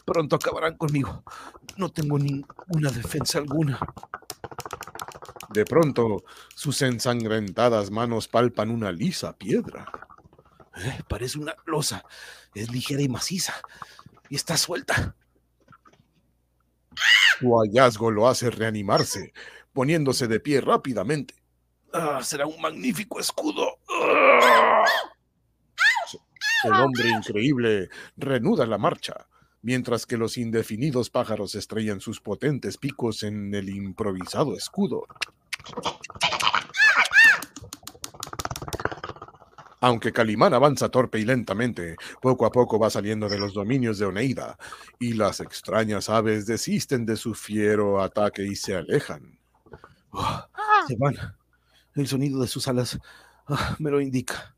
pronto 0.07 0.37
acabarán 0.37 0.79
conmigo. 0.79 1.23
No 1.77 1.91
tengo 1.91 2.19
ninguna 2.19 2.91
defensa 2.91 3.37
alguna. 3.37 3.79
De 5.51 5.67
pronto, 5.67 6.25
sus 6.55 6.81
ensangrentadas 6.81 7.91
manos 7.91 8.29
palpan 8.29 8.71
una 8.71 8.91
lisa 8.91 9.37
piedra. 9.37 9.93
Eh, 10.79 11.03
parece 11.09 11.39
una 11.39 11.55
losa. 11.67 12.07
Es 12.55 12.71
ligera 12.71 13.03
y 13.03 13.09
maciza. 13.11 13.53
Y 14.31 14.37
está 14.37 14.57
suelta. 14.57 15.15
Su 17.39 17.59
hallazgo 17.59 18.11
lo 18.11 18.29
hace 18.29 18.51
reanimarse, 18.51 19.33
poniéndose 19.73 20.27
de 20.27 20.41
pie 20.41 20.61
rápidamente. 20.61 21.35
Ah, 21.93 22.21
será 22.23 22.47
un 22.47 22.61
magnífico 22.61 23.21
escudo. 23.21 23.79
Ah. 23.89 24.85
El 26.65 26.73
hombre 26.73 27.11
increíble 27.11 27.89
reanuda 28.17 28.67
la 28.67 28.79
marcha, 28.79 29.29
mientras 29.63 30.07
que 30.07 30.17
los 30.17 30.39
indefinidos 30.39 31.11
pájaros 31.11 31.55
estrellan 31.55 32.01
sus 32.01 32.21
potentes 32.21 32.79
picos 32.79 33.23
en 33.23 33.55
el 33.55 33.69
improvisado 33.69 34.57
escudo. 34.57 35.07
Aunque 39.81 40.13
Calimán 40.13 40.55
avanza 40.55 40.89
torpe 40.89 41.19
y 41.19 41.25
lentamente, 41.25 41.97
poco 42.21 42.47
a 42.47 42.51
poco 42.51 42.79
va 42.79 42.91
saliendo 42.91 43.29
de 43.29 43.39
los 43.39 43.53
dominios 43.53 43.99
de 43.99 44.07
Oneida, 44.07 44.59
y 44.99 45.13
las 45.15 45.41
extrañas 45.41 46.09
aves 46.09 46.47
desisten 46.47 47.05
de 47.05 47.17
su 47.17 47.35
fiero 47.35 48.01
ataque 48.01 48.43
y 48.43 48.57
se 48.57 48.75
alejan. 48.75 49.39
Ah, 50.13 50.49
se 50.89 50.97
van. 50.97 51.15
El 51.95 52.07
sonido 52.09 52.41
de 52.41 52.49
sus 52.49 52.69
alas 52.69 52.99
ah, 53.47 53.77
me 53.79 53.91
lo 53.91 54.01
indica. 54.01 54.55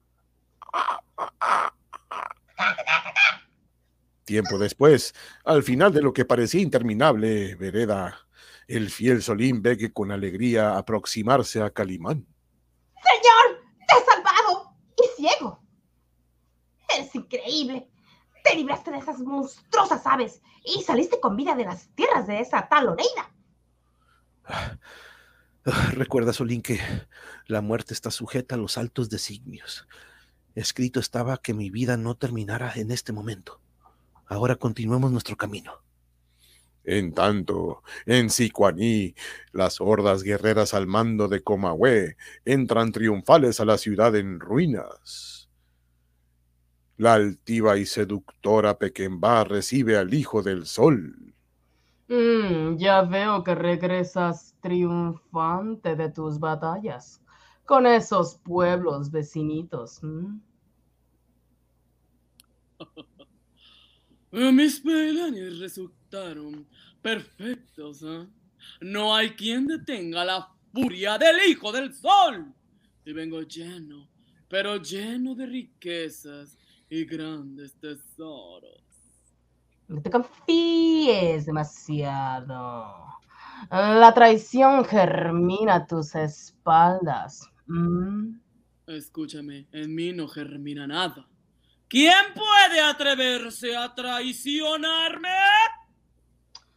Tiempo 4.24 4.58
después, 4.58 5.14
al 5.44 5.62
final 5.62 5.92
de 5.92 6.02
lo 6.02 6.12
que 6.12 6.26
parecía 6.26 6.60
interminable 6.60 7.54
vereda, 7.54 8.28
el 8.66 8.90
fiel 8.90 9.22
Solín 9.22 9.62
ve 9.62 9.78
que 9.78 9.90
con 9.90 10.12
alegría 10.12 10.76
aproximarse 10.76 11.62
a 11.62 11.70
Calimán. 11.70 12.26
¡Señor! 13.02 13.64
¡Te 13.88 13.94
he 13.94 14.04
salvado! 14.04 14.76
¡Y 14.98 15.07
ciego! 15.18 15.60
Es 16.96 17.14
increíble. 17.14 17.90
Te 18.44 18.54
libraste 18.54 18.90
de 18.90 18.98
esas 18.98 19.18
monstruosas 19.18 20.06
aves 20.06 20.40
y 20.64 20.82
saliste 20.82 21.20
con 21.20 21.36
vida 21.36 21.54
de 21.54 21.64
las 21.64 21.88
tierras 21.94 22.26
de 22.26 22.40
esa 22.40 22.68
tal 22.68 22.88
Oneida. 22.88 23.30
Recuerda, 25.92 26.32
Solín, 26.32 26.62
que 26.62 26.80
la 27.46 27.60
muerte 27.60 27.92
está 27.92 28.10
sujeta 28.10 28.54
a 28.54 28.58
los 28.58 28.78
altos 28.78 29.10
designios. 29.10 29.86
Escrito 30.54 30.98
estaba 31.00 31.36
que 31.36 31.52
mi 31.52 31.68
vida 31.68 31.96
no 31.96 32.16
terminara 32.16 32.72
en 32.76 32.90
este 32.90 33.12
momento. 33.12 33.60
Ahora 34.26 34.56
continuemos 34.56 35.10
nuestro 35.10 35.36
camino. 35.36 35.82
En 36.90 37.12
tanto, 37.12 37.82
en 38.06 38.30
Sicuaní, 38.30 39.14
las 39.52 39.78
hordas 39.78 40.22
guerreras 40.22 40.72
al 40.72 40.86
mando 40.86 41.28
de 41.28 41.42
Comahue 41.42 42.16
entran 42.46 42.92
triunfales 42.92 43.60
a 43.60 43.66
la 43.66 43.76
ciudad 43.76 44.16
en 44.16 44.40
ruinas. 44.40 45.50
La 46.96 47.12
altiva 47.12 47.76
y 47.76 47.84
seductora 47.84 48.78
Pequemba 48.78 49.44
recibe 49.44 49.98
al 49.98 50.14
Hijo 50.14 50.42
del 50.42 50.64
Sol. 50.64 51.34
Mm, 52.08 52.76
ya 52.78 53.02
veo 53.02 53.44
que 53.44 53.54
regresas 53.54 54.56
triunfante 54.62 55.94
de 55.94 56.08
tus 56.08 56.40
batallas 56.40 57.20
con 57.66 57.84
esos 57.84 58.36
pueblos 58.36 59.10
vecinitos. 59.10 60.00
Mis 64.30 64.80
planes 64.80 65.58
resultaron 65.58 66.66
perfectos. 67.00 68.02
¿eh? 68.02 68.26
No 68.80 69.14
hay 69.14 69.30
quien 69.30 69.66
detenga 69.66 70.24
la 70.24 70.48
furia 70.72 71.16
del 71.18 71.36
Hijo 71.48 71.72
del 71.72 71.94
Sol. 71.94 72.52
Y 73.04 73.12
vengo 73.12 73.40
lleno, 73.42 74.08
pero 74.48 74.76
lleno 74.76 75.34
de 75.34 75.46
riquezas 75.46 76.58
y 76.90 77.04
grandes 77.04 77.74
tesoros. 77.80 78.82
No 79.88 80.02
te 80.02 80.10
confíes 80.10 81.46
demasiado. 81.46 83.06
La 83.70 84.12
traición 84.14 84.84
germina 84.84 85.76
a 85.76 85.86
tus 85.86 86.14
espaldas. 86.14 87.48
¿Mm? 87.66 88.38
Escúchame, 88.86 89.66
en 89.72 89.94
mí 89.94 90.12
no 90.12 90.28
germina 90.28 90.86
nada. 90.86 91.26
¿Quién 91.88 92.34
puede 92.34 92.80
atreverse 92.82 93.74
a 93.74 93.94
traicionarme? 93.94 95.28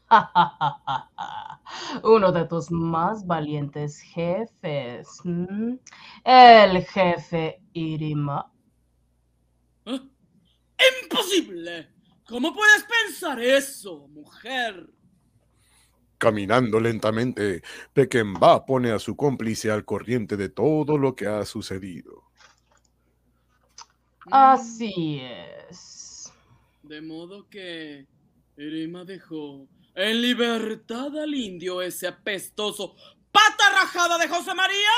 Uno 2.04 2.32
de 2.32 2.46
tus 2.46 2.72
más 2.72 3.26
valientes 3.28 4.00
jefes. 4.02 5.08
El 6.24 6.86
jefe 6.86 7.62
Irima. 7.74 8.52
¿Eh? 9.86 10.00
¡Imposible! 11.04 11.90
¿Cómo 12.26 12.54
puedes 12.54 12.86
pensar 12.86 13.40
eso, 13.42 14.08
mujer? 14.08 14.90
Caminando 16.18 16.80
lentamente, 16.80 17.64
Pequemba 17.94 18.66
pone 18.66 18.92
a 18.92 19.00
su 19.00 19.18
cómplice 19.18 19.72
al 19.72 19.84
corriente 19.84 20.38
de 20.38 20.48
todo 20.48 20.98
lo 20.98 21.16
que 21.16 21.28
ha 21.28 21.44
sucedido. 21.46 22.31
Así 24.32 25.20
es. 25.22 26.34
De 26.84 27.02
modo 27.02 27.48
que 27.50 28.08
Irima 28.58 29.04
dejó 29.06 29.68
en 29.94 30.22
libertad 30.22 31.18
al 31.18 31.34
indio 31.34 31.82
ese 31.82 32.08
apestoso 32.08 32.96
pata 33.32 33.70
rajada 33.72 34.18
de 34.18 34.28
José 34.28 34.52
María. 34.54 34.90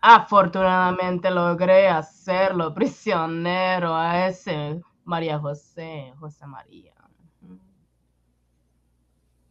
Afortunadamente 0.00 1.30
logré 1.30 1.88
hacerlo 1.88 2.74
prisionero 2.74 3.94
a 3.94 4.28
ese 4.28 4.80
María 5.04 5.38
José, 5.38 6.12
José 6.18 6.46
María. 6.46 6.94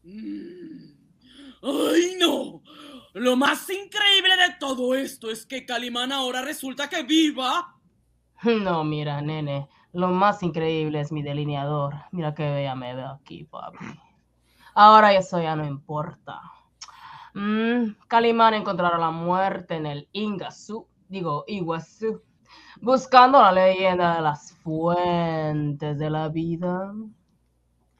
Mm. 0.04 0.94
¡Ay, 1.64 2.16
no! 2.20 2.62
Lo 3.14 3.36
más 3.36 3.70
increíble 3.70 4.36
de 4.38 4.56
todo 4.60 4.96
esto 4.96 5.30
es 5.30 5.46
que 5.46 5.66
Calimán 5.66 6.12
ahora 6.12 6.42
resulta 6.42 6.90
que 6.90 7.04
viva. 7.04 7.76
No, 8.44 8.84
mira, 8.84 9.22
nene. 9.22 9.70
Lo 9.94 10.10
más 10.10 10.44
increíble 10.44 11.00
es 11.00 11.14
mi 11.14 11.24
delineador. 11.24 11.94
Mira 12.12 12.34
qué 12.34 12.50
bella 12.50 12.76
me 12.76 12.94
veo 12.94 13.08
aquí, 13.08 13.46
papi. 13.46 13.78
Ahora 14.74 15.14
eso 15.14 15.42
ya 15.42 15.56
no 15.56 15.66
importa. 15.66 16.42
Mm, 17.36 17.96
Calimán 18.08 18.56
encontrará 18.56 18.98
la 18.98 19.12
muerte 19.12 19.76
en 19.76 19.86
el 19.86 20.10
Ingasú, 20.12 20.88
digo, 21.08 21.46
Iguazú, 21.48 22.22
buscando 22.82 23.40
la 23.40 23.52
leyenda 23.52 24.16
de 24.16 24.22
las 24.22 24.54
fuentes 24.58 25.98
de 25.98 26.10
la 26.10 26.28
vida. 26.30 26.94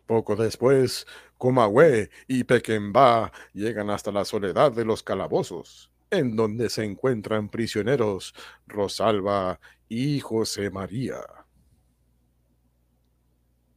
Poco 0.06 0.36
después, 0.36 1.08
Comahue 1.44 2.10
y 2.26 2.46
Pequemba 2.46 3.30
llegan 3.52 3.90
hasta 3.90 4.14
la 4.14 4.24
soledad 4.24 4.72
de 4.72 4.86
los 4.86 5.04
calabozos, 5.04 5.92
en 6.10 6.38
donde 6.38 6.70
se 6.70 6.86
encuentran 6.86 7.50
prisioneros 7.50 8.34
Rosalba 8.66 9.60
y 9.90 10.22
José 10.22 10.70
María. 10.70 11.18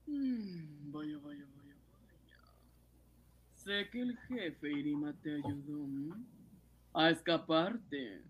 Mm, 0.06 0.92
vaya, 0.92 1.18
vaya, 1.18 1.44
vaya. 1.56 1.74
Sé 3.56 3.90
que 3.90 4.00
el 4.00 4.16
jefe 4.28 4.70
Irima 4.70 5.12
te 5.20 5.34
ayudó 5.34 5.88
a 6.94 7.10
escaparte 7.10 8.22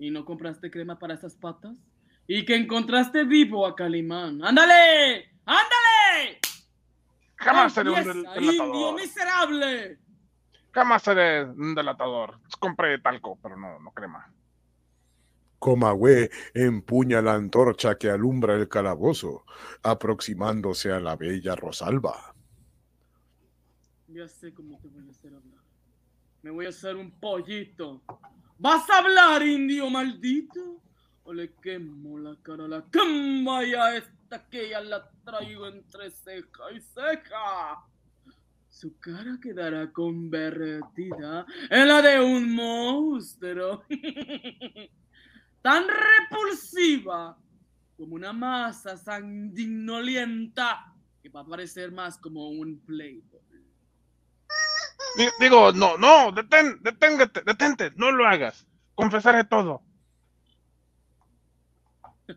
y 0.00 0.10
no 0.10 0.24
compraste 0.24 0.72
crema 0.72 0.98
para 0.98 1.14
esas 1.14 1.36
patas 1.36 1.78
y 2.26 2.44
que 2.44 2.56
encontraste 2.56 3.22
vivo 3.22 3.64
a 3.64 3.76
Calimán. 3.76 4.42
¡Ándale! 4.42 5.30
¡Ándale! 5.44 6.40
Jamás 7.42 7.72
seré 7.72 7.90
un 7.90 7.96
¡Empieza, 7.98 8.18
delatador. 8.34 8.66
indio 8.66 8.92
miserable! 8.92 9.98
Jamás 10.72 11.02
seré 11.02 11.44
un 11.44 11.74
delatador. 11.74 12.40
Compré 12.58 12.98
talco, 12.98 13.38
pero 13.42 13.56
no, 13.56 13.78
no 13.78 13.90
crema. 13.92 14.32
Comahue 15.58 16.30
empuña 16.54 17.22
la 17.22 17.34
antorcha 17.34 17.96
que 17.96 18.10
alumbra 18.10 18.54
el 18.54 18.68
calabozo, 18.68 19.44
aproximándose 19.82 20.90
a 20.90 20.98
la 20.98 21.14
bella 21.14 21.54
Rosalba. 21.54 22.34
Ya 24.08 24.26
sé 24.28 24.52
cómo 24.52 24.78
te 24.80 24.88
voy 24.88 25.06
a 25.06 25.10
hacer 25.10 25.32
hablar. 25.34 25.60
Me 26.42 26.50
voy 26.50 26.66
a 26.66 26.70
hacer 26.70 26.96
un 26.96 27.12
pollito. 27.12 28.02
¿Vas 28.58 28.88
a 28.90 28.98
hablar, 28.98 29.42
indio 29.42 29.88
maldito? 29.88 30.82
O 31.24 31.32
le 31.32 31.52
quemo 31.62 32.18
la 32.18 32.36
cara 32.42 32.64
a 32.64 32.68
la 32.68 32.84
cama 32.90 33.64
y 33.64 33.74
a 33.74 33.96
que 34.40 34.70
ya 34.70 34.80
la 34.80 35.08
traigo 35.24 35.66
entre 35.66 36.10
ceja 36.10 36.70
y 36.74 36.80
ceja. 36.80 37.84
Su 38.68 38.98
cara 38.98 39.38
quedará 39.42 39.92
convertida 39.92 41.44
en 41.70 41.88
la 41.88 42.00
de 42.02 42.20
un 42.20 42.54
monstruo. 42.54 43.84
Tan 45.62 45.84
repulsiva 45.86 47.36
como 47.96 48.14
una 48.16 48.32
masa 48.32 48.96
sanguinolienta 48.96 50.92
que 51.22 51.28
va 51.28 51.40
a 51.42 51.46
parecer 51.46 51.92
más 51.92 52.18
como 52.18 52.48
un 52.48 52.80
playboy. 52.80 53.40
Di- 55.16 55.28
Digo, 55.38 55.70
no, 55.72 55.96
no, 55.98 56.32
detén, 56.32 56.80
deténgate, 56.82 57.42
detente, 57.42 57.92
no 57.96 58.10
lo 58.10 58.26
hagas. 58.26 58.66
Confesaré 58.94 59.44
todo. 59.44 59.82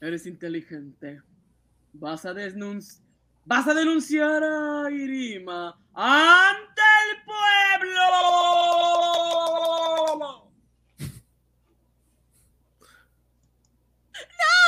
Eres 0.00 0.26
inteligente. 0.26 1.22
Vas 1.92 2.24
a 2.24 2.34
denunciar. 2.34 3.02
Vas 3.44 3.66
a 3.66 3.74
denunciar 3.74 4.40
a 4.44 4.88
Irima 4.90 5.76
ante 5.94 6.82
el 7.10 7.24
pueblo. 7.24 8.00
¡No! 14.14 14.62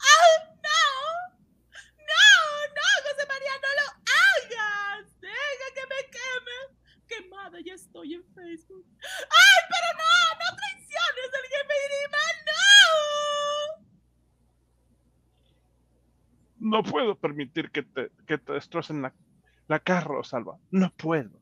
¡Ah, 0.00 0.26
no! 0.66 0.82
¡No, 2.10 2.26
no, 2.74 2.86
José 3.04 3.24
María, 3.28 3.54
no 3.62 3.70
lo 3.78 3.86
hagas! 4.18 5.04
¡Deja 5.20 5.68
que 5.74 5.84
me 5.86 6.00
queme! 6.10 6.58
Quemada, 7.06 7.58
ya 7.64 7.74
estoy 7.74 8.14
en 8.14 8.24
Facebook. 8.34 8.84
¡Ay, 9.00 9.60
pero 9.70 9.88
no! 9.96 10.12
¡No 10.40 10.48
traiciones 10.56 11.30
al 11.38 11.46
jefe 11.52 11.74
Irima! 11.86 12.24
¡No! 12.46 12.58
No 16.60 16.82
puedo 16.82 17.16
permitir 17.16 17.70
que 17.70 17.82
te, 17.82 18.10
que 18.26 18.38
te 18.38 18.52
destrocen 18.52 19.02
la, 19.02 19.14
la 19.68 19.78
cara, 19.78 20.00
Rosalba. 20.02 20.58
No 20.70 20.90
puedo. 20.96 21.37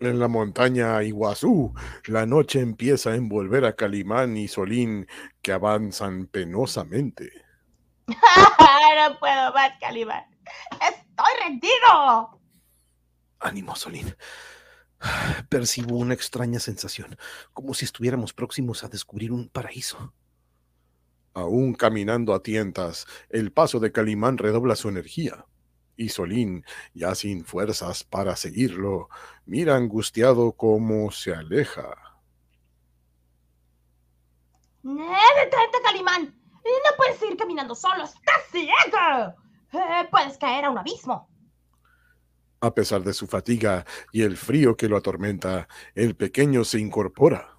En 0.00 0.20
la 0.20 0.28
montaña 0.28 1.02
Iguazú, 1.02 1.74
la 2.06 2.24
noche 2.24 2.60
empieza 2.60 3.10
a 3.10 3.16
envolver 3.16 3.64
a 3.64 3.74
Calimán 3.74 4.36
y 4.36 4.46
Solín, 4.46 5.08
que 5.42 5.50
avanzan 5.50 6.28
penosamente. 6.28 7.32
no 8.06 9.18
puedo 9.18 9.52
más, 9.52 9.72
Calimán. 9.80 10.24
¡Estoy 10.72 11.32
rendido! 11.44 12.40
Ánimo, 13.40 13.74
Solín. 13.74 14.14
Percibo 15.48 15.96
una 15.96 16.14
extraña 16.14 16.60
sensación, 16.60 17.16
como 17.52 17.74
si 17.74 17.84
estuviéramos 17.84 18.32
próximos 18.32 18.84
a 18.84 18.88
descubrir 18.88 19.32
un 19.32 19.48
paraíso. 19.48 20.14
Aún 21.34 21.74
caminando 21.74 22.34
a 22.34 22.42
tientas, 22.42 23.06
el 23.30 23.50
paso 23.50 23.80
de 23.80 23.90
Calimán 23.90 24.38
redobla 24.38 24.76
su 24.76 24.88
energía 24.88 25.44
y 25.98 26.08
Solín, 26.08 26.64
ya 26.94 27.14
sin 27.14 27.44
fuerzas 27.44 28.04
para 28.04 28.36
seguirlo, 28.36 29.10
mira 29.44 29.74
angustiado 29.74 30.52
cómo 30.52 31.10
se 31.10 31.34
aleja. 31.34 31.94
¡Detente, 34.82 35.82
Calimán! 35.82 36.34
No 36.64 36.96
puedes 36.96 37.18
seguir 37.18 37.36
caminando 37.36 37.74
solo, 37.74 38.04
estás 38.04 38.44
ciego. 38.50 39.34
Eh, 39.72 40.08
puedes 40.10 40.38
caer 40.38 40.66
a 40.66 40.70
un 40.70 40.78
abismo. 40.78 41.28
A 42.60 42.72
pesar 42.72 43.02
de 43.02 43.12
su 43.12 43.26
fatiga 43.26 43.84
y 44.12 44.22
el 44.22 44.36
frío 44.36 44.76
que 44.76 44.88
lo 44.88 44.96
atormenta, 44.96 45.68
el 45.94 46.14
pequeño 46.14 46.64
se 46.64 46.78
incorpora. 46.78 47.56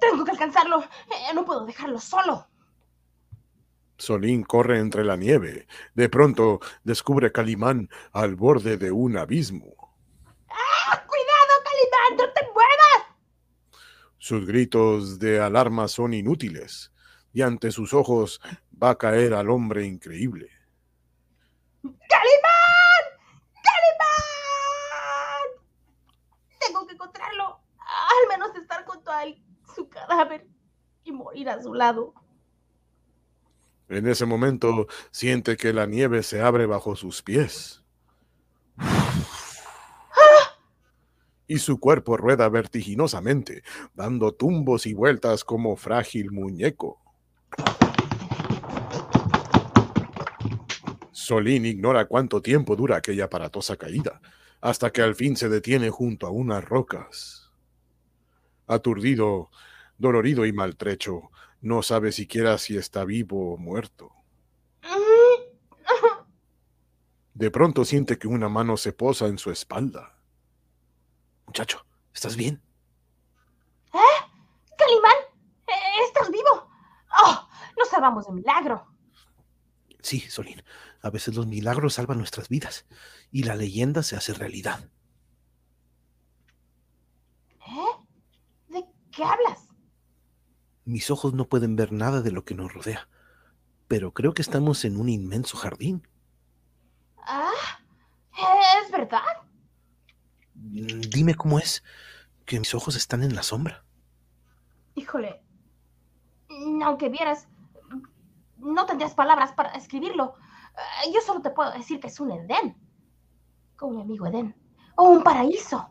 Tengo 0.00 0.24
que 0.24 0.30
alcanzarlo. 0.32 0.82
Eh, 0.82 1.34
no 1.34 1.44
puedo 1.44 1.64
dejarlo 1.64 2.00
solo. 2.00 2.49
Solín 4.00 4.44
corre 4.44 4.78
entre 4.78 5.04
la 5.04 5.16
nieve. 5.16 5.66
De 5.94 6.08
pronto 6.08 6.60
descubre 6.84 7.26
a 7.28 7.32
Calimán 7.32 7.90
al 8.12 8.34
borde 8.34 8.78
de 8.78 8.90
un 8.90 9.18
abismo. 9.18 9.94
¡Ah! 10.48 11.04
¡Cuidado, 11.06 11.52
Calimán! 11.64 12.16
¡No 12.16 12.32
te 12.32 12.42
muevas! 12.46 13.80
Sus 14.16 14.46
gritos 14.46 15.18
de 15.18 15.40
alarma 15.40 15.86
son 15.86 16.14
inútiles, 16.14 16.92
y 17.34 17.42
ante 17.42 17.70
sus 17.70 17.92
ojos 17.92 18.40
va 18.82 18.90
a 18.90 18.98
caer 18.98 19.34
al 19.34 19.50
hombre 19.50 19.84
increíble. 19.84 20.50
¡Calimán! 21.82 23.04
¡Calimán! 23.62 24.66
Tengo 26.58 26.86
que 26.86 26.94
encontrarlo. 26.94 27.60
Al 27.78 28.28
menos 28.28 28.56
estar 28.56 28.84
junto 28.86 29.10
a 29.10 29.24
él, 29.24 29.44
su 29.74 29.88
cadáver, 29.90 30.46
y 31.04 31.12
morir 31.12 31.50
a 31.50 31.62
su 31.62 31.74
lado. 31.74 32.14
En 33.90 34.06
ese 34.06 34.24
momento 34.24 34.86
siente 35.10 35.56
que 35.56 35.72
la 35.72 35.84
nieve 35.84 36.22
se 36.22 36.40
abre 36.40 36.64
bajo 36.64 36.94
sus 36.94 37.22
pies. 37.22 37.82
Y 41.48 41.58
su 41.58 41.80
cuerpo 41.80 42.16
rueda 42.16 42.48
vertiginosamente, 42.48 43.64
dando 43.94 44.32
tumbos 44.32 44.86
y 44.86 44.94
vueltas 44.94 45.42
como 45.42 45.74
frágil 45.76 46.30
muñeco. 46.30 47.00
Solín 51.10 51.66
ignora 51.66 52.04
cuánto 52.04 52.40
tiempo 52.40 52.76
dura 52.76 52.98
aquella 52.98 53.24
aparatosa 53.24 53.76
caída, 53.76 54.20
hasta 54.60 54.90
que 54.90 55.02
al 55.02 55.16
fin 55.16 55.36
se 55.36 55.48
detiene 55.48 55.90
junto 55.90 56.28
a 56.28 56.30
unas 56.30 56.64
rocas. 56.64 57.50
Aturdido, 58.68 59.50
dolorido 59.98 60.46
y 60.46 60.52
maltrecho, 60.52 61.32
no 61.60 61.82
sabe 61.82 62.12
siquiera 62.12 62.56
si 62.58 62.76
está 62.76 63.04
vivo 63.04 63.54
o 63.54 63.56
muerto. 63.56 64.12
De 67.34 67.50
pronto 67.50 67.84
siente 67.84 68.18
que 68.18 68.28
una 68.28 68.48
mano 68.48 68.76
se 68.76 68.92
posa 68.92 69.26
en 69.26 69.38
su 69.38 69.50
espalda. 69.50 70.14
Muchacho, 71.46 71.86
¿estás 72.12 72.36
bien? 72.36 72.62
¿Eh? 73.94 73.98
¿Calimán? 74.76 75.16
¿Eh, 75.66 76.04
¿Estás 76.06 76.30
vivo? 76.30 76.70
¡Oh! 77.24 77.48
Nos 77.78 77.88
salvamos 77.88 78.26
de 78.26 78.32
milagro. 78.32 78.86
Sí, 80.02 80.20
Solín. 80.20 80.62
A 81.02 81.08
veces 81.08 81.34
los 81.34 81.46
milagros 81.46 81.94
salvan 81.94 82.18
nuestras 82.18 82.48
vidas 82.50 82.84
y 83.32 83.44
la 83.44 83.56
leyenda 83.56 84.02
se 84.02 84.16
hace 84.16 84.34
realidad. 84.34 84.90
¿Eh? 87.66 88.04
¿De 88.68 88.84
qué 89.12 89.24
hablas? 89.24 89.69
Mis 90.90 91.08
ojos 91.12 91.34
no 91.34 91.44
pueden 91.44 91.76
ver 91.76 91.92
nada 91.92 92.20
de 92.20 92.32
lo 92.32 92.44
que 92.44 92.56
nos 92.56 92.74
rodea, 92.74 93.08
pero 93.86 94.12
creo 94.12 94.34
que 94.34 94.42
estamos 94.42 94.84
en 94.84 94.96
un 94.96 95.08
inmenso 95.08 95.56
jardín. 95.56 96.04
Ah, 97.18 97.52
¿es 98.84 98.90
verdad? 98.90 99.20
Mm, 100.54 101.00
Dime 101.08 101.36
cómo 101.36 101.60
es 101.60 101.84
que 102.44 102.58
mis 102.58 102.74
ojos 102.74 102.96
están 102.96 103.22
en 103.22 103.36
la 103.36 103.44
sombra. 103.44 103.84
Híjole. 104.96 105.40
Aunque 106.84 107.08
vieras, 107.08 107.46
no 108.56 108.84
tendrías 108.84 109.14
palabras 109.14 109.52
para 109.52 109.70
escribirlo. 109.70 110.34
Eh, 111.06 111.12
Yo 111.14 111.20
solo 111.20 111.40
te 111.40 111.50
puedo 111.50 111.70
decir 111.70 112.00
que 112.00 112.08
es 112.08 112.18
un 112.18 112.32
Edén. 112.32 112.76
Como 113.76 113.92
mi 113.94 114.02
amigo 114.02 114.26
Edén. 114.26 114.56
O 114.96 115.04
un 115.04 115.22
paraíso. 115.22 115.88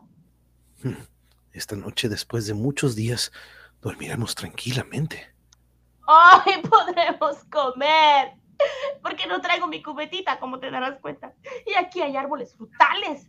Esta 1.52 1.74
noche, 1.74 2.10
después 2.10 2.46
de 2.46 2.52
muchos 2.52 2.94
días, 2.94 3.32
dormiremos 3.80 4.34
tranquilamente. 4.34 5.32
¡Ay, 6.06 6.62
podremos 6.68 7.36
comer! 7.50 8.32
Porque 9.02 9.26
no 9.26 9.40
traigo 9.40 9.66
mi 9.66 9.82
cubetita, 9.82 10.38
como 10.38 10.58
te 10.60 10.70
darás 10.70 10.98
cuenta. 11.00 11.34
Y 11.66 11.74
aquí 11.74 12.02
hay 12.02 12.16
árboles 12.16 12.54
frutales. 12.54 13.26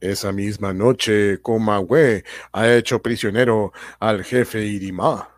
Esa 0.00 0.32
misma 0.32 0.72
noche, 0.72 1.40
Comahue 1.42 2.24
ha 2.52 2.68
hecho 2.72 3.00
prisionero 3.02 3.72
al 4.00 4.24
jefe 4.24 4.64
Irimá. 4.64 5.28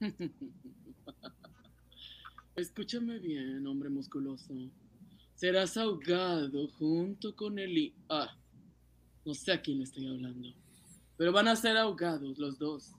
Escúchame 2.56 3.18
bien, 3.18 3.66
hombre 3.66 3.88
musculoso. 3.88 4.52
Serás 5.34 5.76
ahogado 5.76 6.68
junto 6.78 7.34
con 7.34 7.58
el... 7.58 7.76
i- 7.76 7.94
Ah, 8.08 8.36
no 9.24 9.34
sé 9.34 9.52
a 9.52 9.60
quién 9.60 9.78
le 9.78 9.84
estoy 9.84 10.06
hablando. 10.06 10.48
Pero 11.16 11.32
van 11.32 11.48
a 11.48 11.56
ser 11.56 11.76
ahogados 11.76 12.38
los 12.38 12.58
dos. 12.58 12.94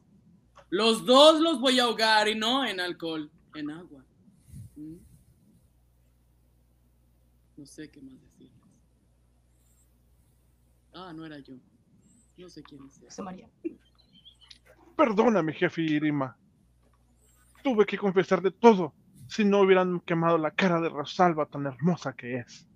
Los 0.69 1.05
dos 1.05 1.39
los 1.41 1.59
voy 1.59 1.79
a 1.79 1.83
ahogar 1.83 2.27
y 2.27 2.35
no 2.35 2.65
en 2.65 2.79
alcohol, 2.79 3.29
en 3.53 3.69
agua. 3.69 4.03
¿Mm? 4.75 4.95
No 7.57 7.65
sé 7.65 7.89
qué 7.89 8.01
más 8.01 8.19
decirles. 8.21 8.51
Ah, 10.93 11.13
no 11.13 11.25
era 11.25 11.39
yo. 11.39 11.55
No 12.37 12.49
sé 12.49 12.63
quién 12.63 12.83
es. 12.85 12.99
José 12.99 13.21
María. 13.21 13.49
Perdóname, 14.97 15.53
jefe 15.53 15.81
Irima. 15.81 16.37
Tuve 17.63 17.85
que 17.85 17.97
confesar 17.97 18.41
de 18.41 18.51
todo 18.51 18.93
si 19.27 19.43
no 19.43 19.61
hubieran 19.61 19.99
quemado 20.01 20.37
la 20.37 20.51
cara 20.51 20.79
de 20.79 20.89
Rosalba 20.89 21.45
tan 21.45 21.65
hermosa 21.65 22.13
que 22.13 22.37
es. 22.37 22.67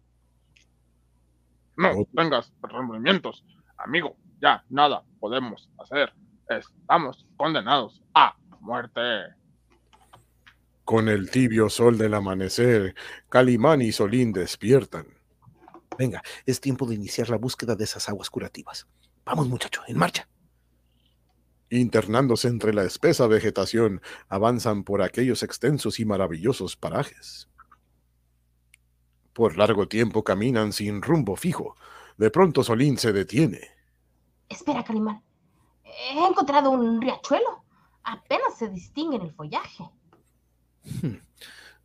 No 1.80 2.06
tengas 2.14 2.52
remordimientos, 2.62 3.46
amigo. 3.78 4.18
Ya 4.42 4.66
nada 4.70 5.02
podemos 5.22 5.70
hacer. 5.80 6.12
Estamos 6.50 7.26
condenados 7.38 8.04
a 8.14 8.36
muerte. 8.60 9.00
Con 10.84 11.08
el 11.08 11.32
tibio 11.32 11.70
sol 11.70 11.98
del 11.98 12.16
amanecer, 12.16 12.96
Calimán 13.30 13.82
y 13.82 13.94
Solín 13.94 14.34
despiertan. 14.34 15.08
Venga, 15.98 16.22
es 16.46 16.60
tiempo 16.60 16.86
de 16.86 16.96
iniciar 16.96 17.30
la 17.30 17.38
búsqueda 17.38 17.76
de 17.78 17.86
esas 17.86 18.10
aguas 18.10 18.30
curativas. 18.30 18.86
Vamos, 19.24 19.48
muchacho, 19.48 19.82
en 19.88 19.98
marcha. 19.98 20.28
Internándose 21.70 22.50
entre 22.50 22.74
la 22.74 22.84
espesa 22.84 23.26
vegetación, 23.28 24.02
avanzan 24.28 24.84
por 24.84 25.02
aquellos 25.02 25.44
extensos 25.44 26.02
y 26.02 26.06
maravillosos 26.06 26.76
parajes. 26.76 27.48
Por 29.40 29.58
largo 29.58 29.88
tiempo 29.88 30.22
caminan 30.22 30.74
sin 30.74 31.02
rumbo 31.02 31.38
fijo. 31.38 31.78
De 32.18 32.30
pronto 32.30 32.62
Solín 32.62 32.98
se 32.98 33.14
detiene. 33.14 33.62
Espera, 34.50 34.84
Calimán. 34.84 35.24
He 35.86 36.28
encontrado 36.28 36.72
un 36.72 37.02
riachuelo. 37.02 37.64
Apenas 38.04 38.58
se 38.58 38.68
distingue 38.68 39.16
en 39.16 39.22
el 39.22 39.34
follaje. 39.34 39.86
Hmm, 40.84 41.22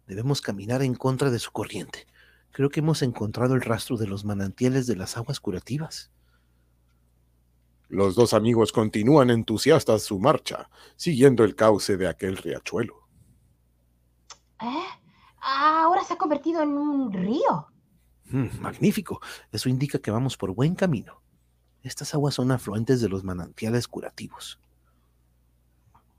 Debemos 0.09 0.40
caminar 0.40 0.82
en 0.82 0.96
contra 0.96 1.30
de 1.30 1.38
su 1.38 1.52
corriente. 1.52 2.09
Creo 2.50 2.70
que 2.70 2.80
hemos 2.80 3.02
encontrado 3.02 3.55
el 3.55 3.61
rastro 3.61 3.96
de 3.98 4.09
los 4.09 4.24
manantiales 4.24 4.88
de 4.88 4.96
las 4.96 5.16
aguas 5.16 5.38
curativas. 5.38 6.11
Los 7.88 8.16
dos 8.16 8.34
amigos 8.34 8.72
continúan 8.72 9.30
entusiastas 9.30 10.02
su 10.02 10.18
marcha, 10.18 10.68
siguiendo 10.96 11.44
el 11.44 11.55
cauce 11.55 11.96
de 11.96 12.09
aquel 12.09 12.36
riachuelo. 12.36 13.07
¿Eh? 14.61 15.03
Ahora 15.45 16.03
se 16.05 16.14
ha 16.14 16.16
convertido 16.16 16.62
en 16.62 16.70
un 16.70 17.12
río. 17.12 17.68
Hmm, 18.30 18.49
magnífico. 18.61 19.20
Eso 19.53 19.68
indica 19.68 19.99
que 19.99 20.11
vamos 20.11 20.38
por 20.38 20.55
buen 20.55 20.74
camino. 20.74 21.20
Estas 21.82 22.14
aguas 22.14 22.34
son 22.34 22.51
afluentes 22.51 23.03
de 23.03 23.11
los 23.11 23.24
manantiales 23.24 23.86
curativos. 23.86 24.59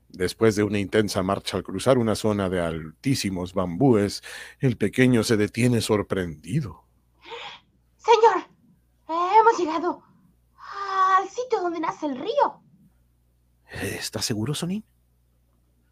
Después 0.08 0.54
de 0.54 0.62
una 0.62 0.78
intensa 0.78 1.24
marcha 1.24 1.56
al 1.56 1.64
cruzar 1.64 1.98
una 1.98 2.14
zona 2.14 2.48
de 2.48 2.60
altísimos 2.60 3.52
bambúes, 3.52 4.22
el 4.60 4.76
pequeño 4.76 5.24
se 5.24 5.36
detiene 5.36 5.80
sorprendido. 5.80 6.84
Señor, 7.96 8.46
hemos 9.08 9.58
llegado 9.58 10.02
al 11.18 11.28
sitio 11.28 11.60
donde 11.60 11.80
nace 11.80 12.06
el 12.06 12.16
río. 12.16 12.62
¿Estás 13.82 14.24
seguro, 14.24 14.54
Solín? 14.54 14.84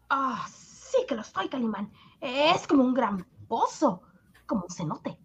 Ah, 0.09 0.47
sí 0.49 0.99
que 1.05 1.15
lo 1.15 1.21
estoy, 1.21 1.49
Calimán. 1.49 1.91
Es 2.27 2.65
como 2.65 2.83
un 2.83 2.95
gran 2.95 3.23
pozo, 3.47 4.01
como 4.47 4.63
un 4.63 4.75
cenote, 4.75 5.19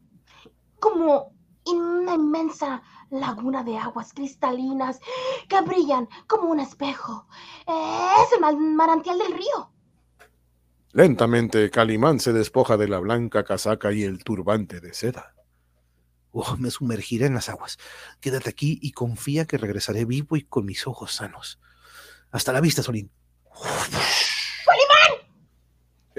como 0.79 1.33
una 1.67 2.15
inmensa 2.15 2.83
laguna 3.11 3.65
de 3.65 3.79
aguas 3.79 4.13
cristalinas 4.13 5.01
que 5.49 5.63
brillan 5.63 6.09
como 6.27 6.51
un 6.51 6.61
espejo. 6.61 7.27
Es 7.67 8.33
el 8.35 8.41
man- 8.41 8.77
manantial 8.77 9.17
del 9.17 9.33
río. 9.33 9.73
Lentamente, 10.93 11.71
Calimán 11.71 12.21
se 12.21 12.35
despoja 12.35 12.77
de 12.77 12.89
la 12.89 12.99
blanca 12.99 13.45
casaca 13.45 13.93
y 13.93 14.03
el 14.03 14.23
turbante 14.23 14.81
de 14.81 14.93
seda. 14.93 15.35
Oh, 16.33 16.57
me 16.59 16.71
sumergiré 16.71 17.27
en 17.27 17.35
las 17.35 17.49
aguas. 17.49 17.79
Quédate 18.21 18.51
aquí 18.51 18.79
y 18.83 18.93
confía 18.93 19.47
que 19.47 19.57
regresaré 19.57 20.05
vivo 20.05 20.37
y 20.37 20.43
con 20.43 20.67
mis 20.67 20.87
ojos 20.87 21.15
sanos. 21.15 21.61
Hasta 22.31 22.53
la 22.53 22.61
vista, 22.61 22.83
Solín. 22.83 23.11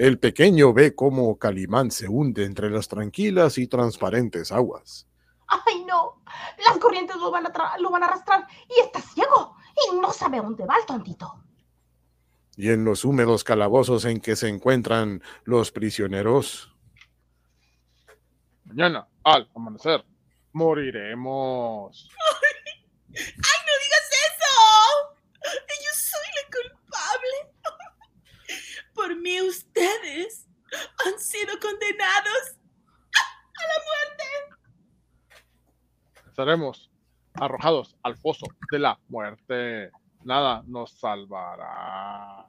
El 0.02 0.18
pequeño 0.18 0.72
ve 0.72 0.96
cómo 0.96 1.38
Calimán 1.38 1.92
se 1.92 2.08
hunde 2.08 2.44
entre 2.44 2.68
las 2.70 2.88
tranquilas 2.88 3.56
y 3.56 3.68
transparentes 3.68 4.50
aguas. 4.50 5.06
¡Ay, 5.46 5.84
no! 5.84 6.24
Las 6.66 6.78
corrientes 6.78 7.14
lo 7.18 7.30
van 7.30 7.46
a, 7.46 7.78
lo 7.78 7.88
van 7.88 8.02
a 8.02 8.06
arrastrar 8.06 8.44
y 8.68 8.80
está 8.80 9.00
ciego 9.00 9.54
y 9.76 9.94
no 10.00 10.12
sabe 10.12 10.38
dónde 10.38 10.66
va 10.66 10.74
el 10.80 10.86
tontito. 10.86 11.44
Y 12.56 12.70
en 12.70 12.84
los 12.84 13.04
húmedos 13.04 13.44
calabozos 13.44 14.04
en 14.04 14.18
que 14.18 14.34
se 14.34 14.48
encuentran 14.48 15.22
los 15.44 15.70
prisioneros, 15.70 16.74
Mañana, 18.64 19.06
al 19.22 19.48
amanecer, 19.54 20.04
moriremos. 20.50 22.08
¡Ay, 23.06 23.14
no 23.14 23.72
digas 23.84 24.10
eso! 24.26 24.50
Yo 25.44 25.92
soy 25.94 26.26
la 26.34 26.50
culpable. 26.50 27.52
Por 29.02 29.16
mí 29.16 29.40
ustedes 29.42 30.46
han 31.04 31.18
sido 31.18 31.58
condenados 31.58 32.56
a 33.18 33.62
la 33.66 33.78
muerte. 33.88 34.24
Seremos 36.36 36.88
arrojados 37.34 37.96
al 38.04 38.16
foso 38.16 38.46
de 38.70 38.78
la 38.78 38.96
muerte. 39.08 39.90
Nada 40.22 40.62
nos 40.68 40.92
salvará. 41.00 42.48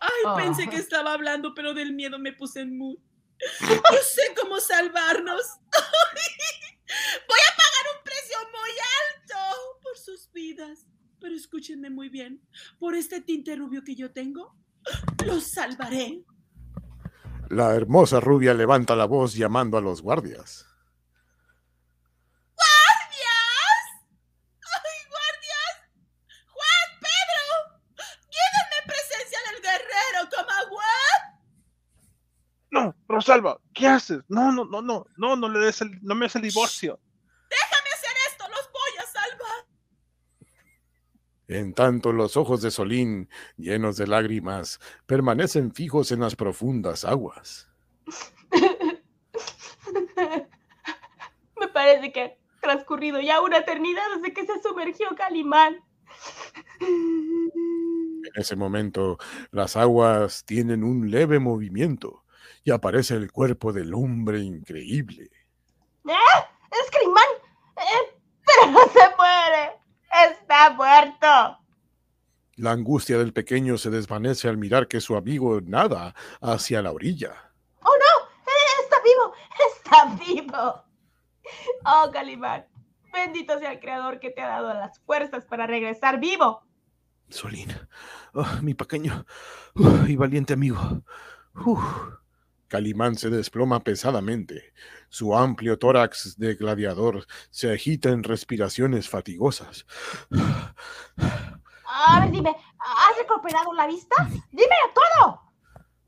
Ay, 0.00 0.22
Ah. 0.26 0.36
pensé 0.36 0.68
que 0.68 0.76
estaba 0.76 1.12
hablando, 1.14 1.54
pero 1.54 1.72
del 1.72 1.92
miedo 1.94 2.18
me 2.18 2.32
puse 2.32 2.60
en 2.60 2.76
mood. 2.76 2.98
Yo 3.60 4.02
sé 4.02 4.34
cómo 4.40 4.60
salvarnos. 4.60 5.58
Voy 6.86 7.38
a 7.38 7.56
pagar 7.56 7.86
un 7.96 8.04
precio 8.04 8.36
muy 8.52 8.70
alto 9.02 9.38
por 9.82 9.96
sus 9.98 10.30
vidas. 10.32 10.86
Pero 11.20 11.34
escúchenme 11.34 11.88
muy 11.90 12.08
bien. 12.10 12.42
Por 12.78 12.94
este 12.94 13.20
tinte 13.22 13.56
rubio 13.56 13.82
que 13.82 13.94
yo 13.94 14.12
tengo, 14.12 14.56
los 15.24 15.50
salvaré. 15.52 16.22
la 17.48 17.74
hermosa 17.74 18.20
rubia 18.20 18.52
levanta 18.54 18.94
la 18.96 19.06
voz 19.06 19.34
llamando 19.34 19.78
a 19.78 19.80
los 19.80 20.02
guardias. 20.02 20.66
¡Ay, 22.58 23.08
guardias! 25.08 25.74
¡Juan, 26.48 26.98
Pedro! 27.00 27.44
¡Guídenme 28.28 28.76
en 28.80 28.86
presencia 28.86 29.38
del 29.48 29.62
guerrero 29.62 30.20
Comagüe! 30.34 31.04
Rosalba, 33.24 33.58
¿qué 33.72 33.86
haces? 33.86 34.20
No, 34.28 34.52
no, 34.52 34.66
no, 34.66 34.82
no, 34.82 35.06
no, 35.16 35.34
no 35.34 35.48
le 35.48 35.58
des 35.58 35.80
el, 35.80 35.98
no 36.02 36.14
me 36.14 36.26
des 36.26 36.36
el 36.36 36.42
divorcio. 36.42 37.00
¡Déjame 37.48 37.88
hacer 37.94 38.10
esto! 38.28 38.44
¡Los 38.50 38.70
voy 38.70 38.92
a 38.98 39.06
salvar! 39.06 39.64
En 41.48 41.72
tanto, 41.72 42.12
los 42.12 42.36
ojos 42.36 42.60
de 42.60 42.70
Solín, 42.70 43.30
llenos 43.56 43.96
de 43.96 44.08
lágrimas, 44.08 44.78
permanecen 45.06 45.72
fijos 45.72 46.12
en 46.12 46.20
las 46.20 46.36
profundas 46.36 47.06
aguas. 47.06 47.66
Me 51.58 51.68
parece 51.68 52.12
que 52.12 52.20
ha 52.20 52.34
transcurrido 52.60 53.22
ya 53.22 53.40
una 53.40 53.56
eternidad 53.56 54.04
desde 54.16 54.34
que 54.34 54.44
se 54.44 54.60
sumergió 54.60 55.08
Calimán. 55.16 55.82
En 56.78 58.32
ese 58.34 58.54
momento, 58.54 59.16
las 59.50 59.76
aguas 59.76 60.44
tienen 60.44 60.84
un 60.84 61.10
leve 61.10 61.38
movimiento 61.38 62.23
y 62.64 62.70
aparece 62.70 63.14
el 63.14 63.30
cuerpo 63.30 63.72
del 63.72 63.94
hombre 63.94 64.40
increíble. 64.40 65.30
¡Es 66.04 66.90
Calimán! 66.90 67.24
Eh, 67.76 68.18
pero 68.44 68.72
no 68.72 68.80
se 68.88 69.16
muere. 69.16 69.78
Está 70.30 70.70
muerto. 70.70 71.58
La 72.56 72.72
angustia 72.72 73.18
del 73.18 73.32
pequeño 73.32 73.78
se 73.78 73.90
desvanece 73.90 74.48
al 74.48 74.56
mirar 74.56 74.88
que 74.88 75.00
su 75.00 75.16
amigo 75.16 75.60
nada 75.60 76.14
hacia 76.40 76.82
la 76.82 76.92
orilla. 76.92 77.52
¡Oh, 77.80 77.90
no! 77.90 78.26
Eh, 78.46 78.82
¡Está 78.82 78.96
vivo! 79.04 79.34
¡Está 79.68 80.24
vivo! 80.24 80.84
Oh, 81.84 82.10
Calimán. 82.12 82.66
Bendito 83.12 83.58
sea 83.58 83.72
el 83.72 83.80
creador 83.80 84.18
que 84.18 84.30
te 84.30 84.40
ha 84.40 84.48
dado 84.48 84.74
las 84.74 84.98
fuerzas 85.00 85.44
para 85.44 85.66
regresar 85.66 86.18
vivo. 86.18 86.64
Solín. 87.28 87.68
Oh, 88.32 88.46
mi 88.62 88.74
pequeño 88.74 89.24
uh, 89.76 90.06
y 90.06 90.16
valiente 90.16 90.54
amigo. 90.54 91.02
Uf. 91.54 91.80
Calimán 92.74 93.14
se 93.14 93.30
desploma 93.30 93.84
pesadamente. 93.84 94.74
Su 95.08 95.36
amplio 95.36 95.78
tórax 95.78 96.36
de 96.38 96.56
gladiador 96.56 97.24
se 97.50 97.72
agita 97.72 98.08
en 98.08 98.24
respiraciones 98.24 99.08
fatigosas. 99.08 99.86
A 101.86 102.18
ver, 102.18 102.32
dime, 102.32 102.50
¿has 102.50 103.16
recuperado 103.16 103.72
la 103.74 103.86
vista? 103.86 104.16
¡Dímelo 104.50 104.90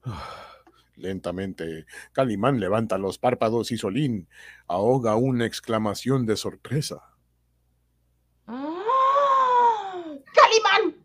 todo! 0.03 0.17
Lentamente, 0.97 1.87
Calimán 2.11 2.59
levanta 2.59 2.99
los 2.99 3.17
párpados 3.17 3.71
y 3.71 3.79
Solín 3.79 4.29
ahoga 4.67 5.15
una 5.15 5.47
exclamación 5.47 6.27
de 6.27 6.37
sorpresa. 6.37 7.15
¡Ah! 8.49 10.03
¡Calimán! 10.35 10.97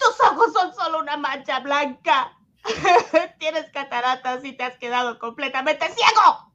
¡Tus 0.00 0.20
ojos 0.26 0.54
son 0.54 0.74
solo 0.74 1.00
una 1.00 1.18
mancha 1.18 1.60
blanca! 1.60 2.32
Tienes 3.38 3.70
cataratas 3.72 4.44
y 4.44 4.52
te 4.52 4.64
has 4.64 4.76
quedado 4.78 5.18
completamente 5.18 5.86
ciego. 5.86 6.52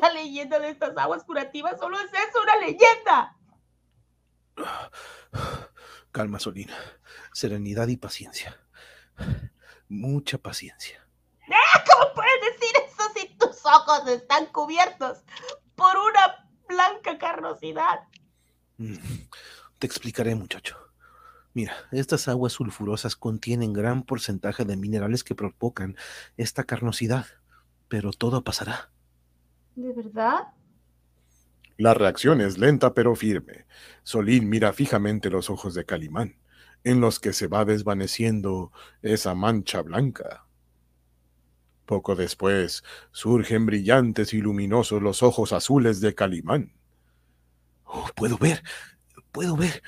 La 0.00 0.10
leyenda 0.12 0.58
de 0.58 0.70
estas 0.70 0.96
aguas 0.96 1.24
curativas 1.24 1.78
solo 1.78 1.98
es 1.98 2.10
eso, 2.12 2.42
una 2.42 2.56
leyenda. 2.56 3.36
Calma, 6.12 6.38
Solín. 6.38 6.70
Serenidad 7.32 7.88
y 7.88 7.96
paciencia. 7.96 8.58
Mucha 9.88 10.38
paciencia. 10.38 11.06
¿Cómo 11.46 12.12
puedes 12.14 12.40
decir 12.52 12.76
eso 12.86 13.02
si 13.14 13.28
tus 13.38 13.64
ojos 13.64 14.06
están 14.08 14.46
cubiertos 14.46 15.18
por 15.74 15.96
una 15.96 16.48
blanca 16.68 17.18
carnosidad? 17.18 18.00
Mm, 18.78 18.96
Te 19.78 19.86
explicaré, 19.86 20.34
muchacho. 20.34 20.76
Mira, 21.56 21.72
estas 21.90 22.28
aguas 22.28 22.52
sulfurosas 22.52 23.16
contienen 23.16 23.72
gran 23.72 24.02
porcentaje 24.02 24.66
de 24.66 24.76
minerales 24.76 25.24
que 25.24 25.34
provocan 25.34 25.96
esta 26.36 26.64
carnosidad, 26.64 27.24
pero 27.88 28.10
todo 28.10 28.44
pasará. 28.44 28.90
¿De 29.74 29.90
verdad? 29.94 30.48
La 31.78 31.94
reacción 31.94 32.42
es 32.42 32.58
lenta 32.58 32.92
pero 32.92 33.16
firme. 33.16 33.64
Solín 34.02 34.50
mira 34.50 34.74
fijamente 34.74 35.30
los 35.30 35.48
ojos 35.48 35.72
de 35.72 35.86
Calimán, 35.86 36.36
en 36.84 37.00
los 37.00 37.18
que 37.20 37.32
se 37.32 37.46
va 37.46 37.64
desvaneciendo 37.64 38.70
esa 39.00 39.34
mancha 39.34 39.80
blanca. 39.80 40.44
Poco 41.86 42.16
después 42.16 42.84
surgen 43.12 43.64
brillantes 43.64 44.34
y 44.34 44.42
luminosos 44.42 45.00
los 45.00 45.22
ojos 45.22 45.54
azules 45.54 46.02
de 46.02 46.14
Calimán. 46.14 46.74
Oh, 47.84 48.10
puedo 48.14 48.36
ver, 48.36 48.62
puedo 49.32 49.56
ver. 49.56 49.82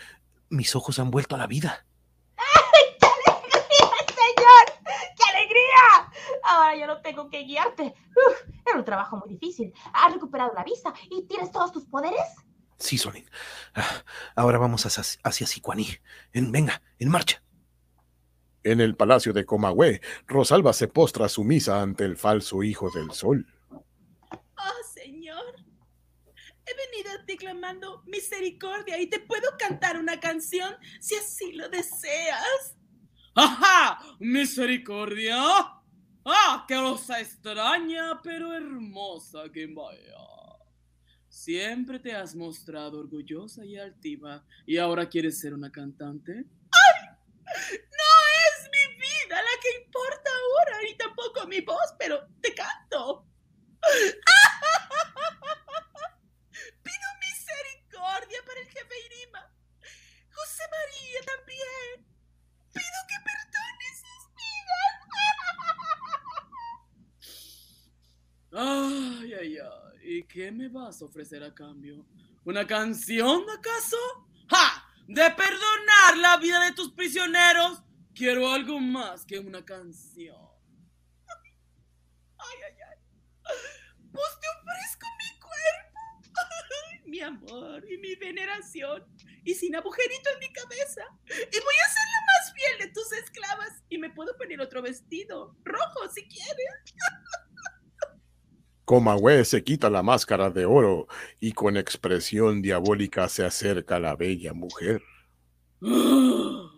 Mis 0.51 0.75
ojos 0.75 0.99
han 0.99 1.11
vuelto 1.11 1.35
a 1.35 1.39
la 1.39 1.47
vida. 1.47 1.87
¡Qué 2.37 3.07
alegría, 3.07 4.07
señor! 4.09 4.83
¡Qué 5.16 5.37
alegría! 5.37 6.12
Ahora 6.45 6.77
yo 6.77 6.87
no 6.87 7.01
tengo 7.03 7.29
que 7.29 7.45
guiarte. 7.45 7.95
Uf, 8.11 8.49
era 8.66 8.79
un 8.79 8.85
trabajo 8.85 9.16
muy 9.16 9.29
difícil. 9.29 9.73
Has 9.93 10.12
recuperado 10.12 10.53
la 10.55 10.65
vista 10.65 10.93
y 11.11 11.27
tienes 11.27 11.51
todos 11.51 11.73
tus 11.73 11.85
poderes. 11.87 12.20
Sí, 12.79 12.97
Solín. 12.97 13.29
Ah, 13.75 14.05
ahora 14.37 14.59
vamos 14.59 14.87
hacia, 14.87 15.03
hacia 15.25 15.47
Sicuaní. 15.47 15.89
En, 16.33 16.53
venga, 16.53 16.81
en 16.99 17.09
marcha. 17.11 17.43
En 18.62 18.81
el 18.81 18.97
palacio 18.97 19.33
de 19.33 19.45
Comahue, 19.45 20.01
Rosalba 20.27 20.73
se 20.73 20.89
postra 20.89 21.29
sumisa 21.29 21.83
ante 21.83 22.05
el 22.05 22.16
falso 22.16 22.62
hijo 22.62 22.91
del 22.91 23.11
sol. 23.12 23.47
Oh, 23.70 24.85
He 26.69 26.90
venido 26.90 27.11
a 27.12 27.24
ti 27.24 27.36
clamando 27.36 28.03
misericordia 28.07 29.01
y 29.01 29.07
te 29.07 29.20
puedo 29.20 29.57
cantar 29.59 29.97
una 29.97 30.20
canción 30.20 30.77
si 31.01 31.15
así 31.15 31.53
lo 31.53 31.69
deseas. 31.69 32.77
¡Ajá! 33.35 34.01
¿Misericordia? 34.19 35.36
¡Ah! 36.24 36.65
¡Qué 36.69 36.74
cosa 36.74 37.20
extraña 37.20 38.20
pero 38.23 38.53
hermosa 38.53 39.45
que 39.53 39.66
vaya! 39.66 40.28
Siempre 41.28 41.99
te 42.01 42.15
has 42.15 42.35
mostrado 42.35 42.99
orgullosa 42.99 43.65
y 43.65 43.78
altiva 43.78 44.45
y 44.66 44.77
ahora 44.77 45.09
quieres 45.09 45.39
ser 45.40 45.55
una 45.55 45.70
cantante. 45.70 46.32
¡Ay! 46.32 47.09
No 47.45 48.11
es 48.45 48.69
mi 48.73 48.95
vida 48.97 49.36
la 49.36 49.61
que 49.62 49.85
importa 49.85 50.31
ahora 50.31 50.89
y 50.90 50.97
tampoco 50.97 51.47
mi 51.47 51.61
voz, 51.61 51.95
pero 51.99 52.27
te 52.40 52.53
canto. 52.55 53.24
Pido 56.82 57.09
misericordia 57.20 58.39
para 58.47 58.61
el 58.61 58.66
jefe 58.66 58.88
Irima. 59.07 59.53
José 60.33 60.65
María 60.70 61.20
también. 61.27 62.07
Pido 62.73 63.01
que 63.09 63.19
perdone 63.29 63.89
sus 64.03 64.23
vidas. 64.39 64.95
Ay, 68.53 69.35
ay, 69.35 69.59
ay. 69.59 69.99
¿Y 70.03 70.25
qué 70.25 70.51
me 70.51 70.69
vas 70.69 71.03
a 71.03 71.05
ofrecer 71.05 71.43
a 71.43 71.55
cambio? 71.55 72.07
¿Una 72.45 72.66
canción, 72.66 73.45
acaso? 73.51 73.99
¡Ja! 74.49 74.85
De 75.07 75.31
perdonar 75.31 76.16
la 76.16 76.37
vida 76.39 76.65
de 76.65 76.73
tus 76.73 76.93
prisioneros. 76.93 77.83
Quiero 78.15 78.51
algo 78.51 78.81
más 78.81 79.25
que 79.25 79.39
una 79.39 79.65
canción. 79.65 80.49
Ay, 82.39 82.59
ay, 82.66 82.77
ay. 82.91 82.99
Pues 84.12 84.41
te 84.41 84.47
ofrezco 84.49 85.07
mi 85.19 85.31
cuerpo, 85.39 86.01
ay, 86.35 86.97
mi 87.09 87.20
amor 87.20 87.85
y 87.90 87.98
mi 87.98 88.14
veneración, 88.16 89.05
y 89.44 89.55
sin 89.55 89.74
agujerito 89.74 90.30
en 90.35 90.39
mi 90.40 90.52
cabeza. 90.52 91.02
Y 91.26 91.59
voy 91.60 91.74
a 91.85 91.89
ser 91.89 92.06
la 92.12 92.20
más 92.26 92.55
fiel 92.55 92.78
de 92.86 92.93
tus 92.93 93.12
esclavas. 93.12 93.82
Y 93.89 93.98
me 93.98 94.10
puedo 94.10 94.36
poner 94.36 94.60
otro 94.60 94.82
vestido, 94.82 95.56
rojo 95.64 96.09
si 96.14 96.22
quieres. 96.28 96.94
Comahue 98.85 99.44
se 99.44 99.62
quita 99.62 99.90
la 99.90 100.02
máscara 100.02 100.48
de 100.48 100.64
oro 100.64 101.09
y 101.40 101.52
con 101.52 101.76
expresión 101.76 102.62
diabólica 102.62 103.28
se 103.28 103.44
acerca 103.44 103.97
a 103.97 104.01
la 104.01 104.16
bella 104.16 104.52
mujer. 104.55 105.02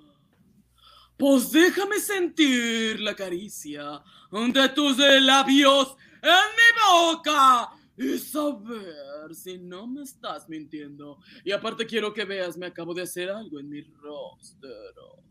Pues 1.17 1.53
déjame 1.53 2.01
sentir 2.01 2.99
la 2.99 3.15
caricia 3.15 4.03
de 4.33 4.69
tus 4.71 4.97
labios 4.97 5.95
en 6.23 6.31
mi 6.57 7.13
boca 7.13 7.80
y 8.01 8.19
saber 8.19 9.35
si 9.35 9.59
no 9.59 9.87
me 9.87 10.03
estás 10.03 10.49
mintiendo. 10.49 11.19
Y 11.45 11.53
aparte 11.53 11.85
quiero 11.85 12.15
que 12.15 12.25
veas, 12.25 12.57
me 12.57 12.67
acabo 12.67 12.95
de 12.95 13.03
hacer 13.03 13.29
algo 13.29 13.61
en 13.61 13.69
mi 13.69 13.83
rostro. 13.83 15.23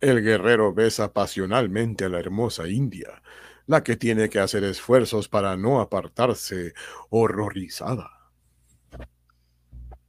El 0.00 0.22
guerrero 0.22 0.72
besa 0.72 1.12
pasionalmente 1.12 2.06
a 2.06 2.08
la 2.08 2.18
hermosa 2.18 2.66
india, 2.66 3.22
la 3.66 3.84
que 3.84 3.96
tiene 3.96 4.30
que 4.30 4.38
hacer 4.38 4.64
esfuerzos 4.64 5.28
para 5.28 5.54
no 5.58 5.80
apartarse 5.80 6.72
horrorizada. 7.10 8.10